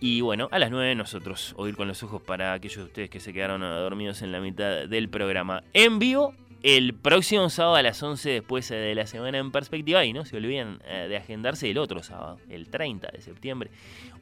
Y 0.00 0.22
bueno, 0.22 0.48
a 0.50 0.58
las 0.58 0.70
9 0.70 0.94
nosotros, 0.94 1.52
oír 1.58 1.76
con 1.76 1.88
los 1.88 2.02
ojos 2.02 2.22
para 2.22 2.54
aquellos 2.54 2.78
de 2.78 2.84
ustedes 2.84 3.10
que 3.10 3.20
se 3.20 3.34
quedaron 3.34 3.60
dormidos 3.60 4.22
en 4.22 4.32
la 4.32 4.40
mitad 4.40 4.88
del 4.88 5.10
programa. 5.10 5.62
En 5.74 5.98
vivo 5.98 6.34
el 6.62 6.94
próximo 6.94 7.50
sábado 7.50 7.76
a 7.76 7.82
las 7.82 8.02
11 8.02 8.30
después 8.30 8.70
eh, 8.70 8.76
de 8.76 8.94
la 8.94 9.06
semana 9.06 9.38
en 9.38 9.50
perspectiva 9.50 10.04
y 10.04 10.12
no 10.12 10.24
se 10.24 10.36
olviden 10.36 10.80
eh, 10.84 11.06
de 11.08 11.16
agendarse 11.16 11.68
el 11.70 11.78
otro 11.78 12.02
sábado, 12.02 12.38
el 12.48 12.68
30 12.68 13.08
de 13.12 13.20
septiembre. 13.20 13.70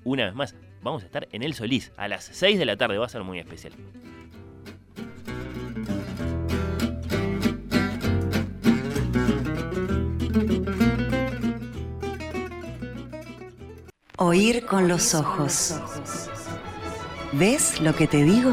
Una 0.04 0.24
vez 0.24 0.34
más, 0.34 0.54
vamos 0.82 1.02
a 1.02 1.06
estar 1.06 1.28
en 1.32 1.42
el 1.42 1.54
Solís 1.54 1.92
a 1.96 2.08
las 2.08 2.24
6 2.24 2.58
de 2.58 2.64
la 2.64 2.76
tarde, 2.76 2.98
va 2.98 3.06
a 3.06 3.08
ser 3.08 3.22
muy 3.24 3.38
especial. 3.38 3.74
Oír 14.16 14.66
con 14.66 14.86
los 14.86 15.14
ojos. 15.14 15.80
¿Ves 17.32 17.80
lo 17.80 17.94
que 17.94 18.06
te 18.06 18.22
digo? 18.22 18.52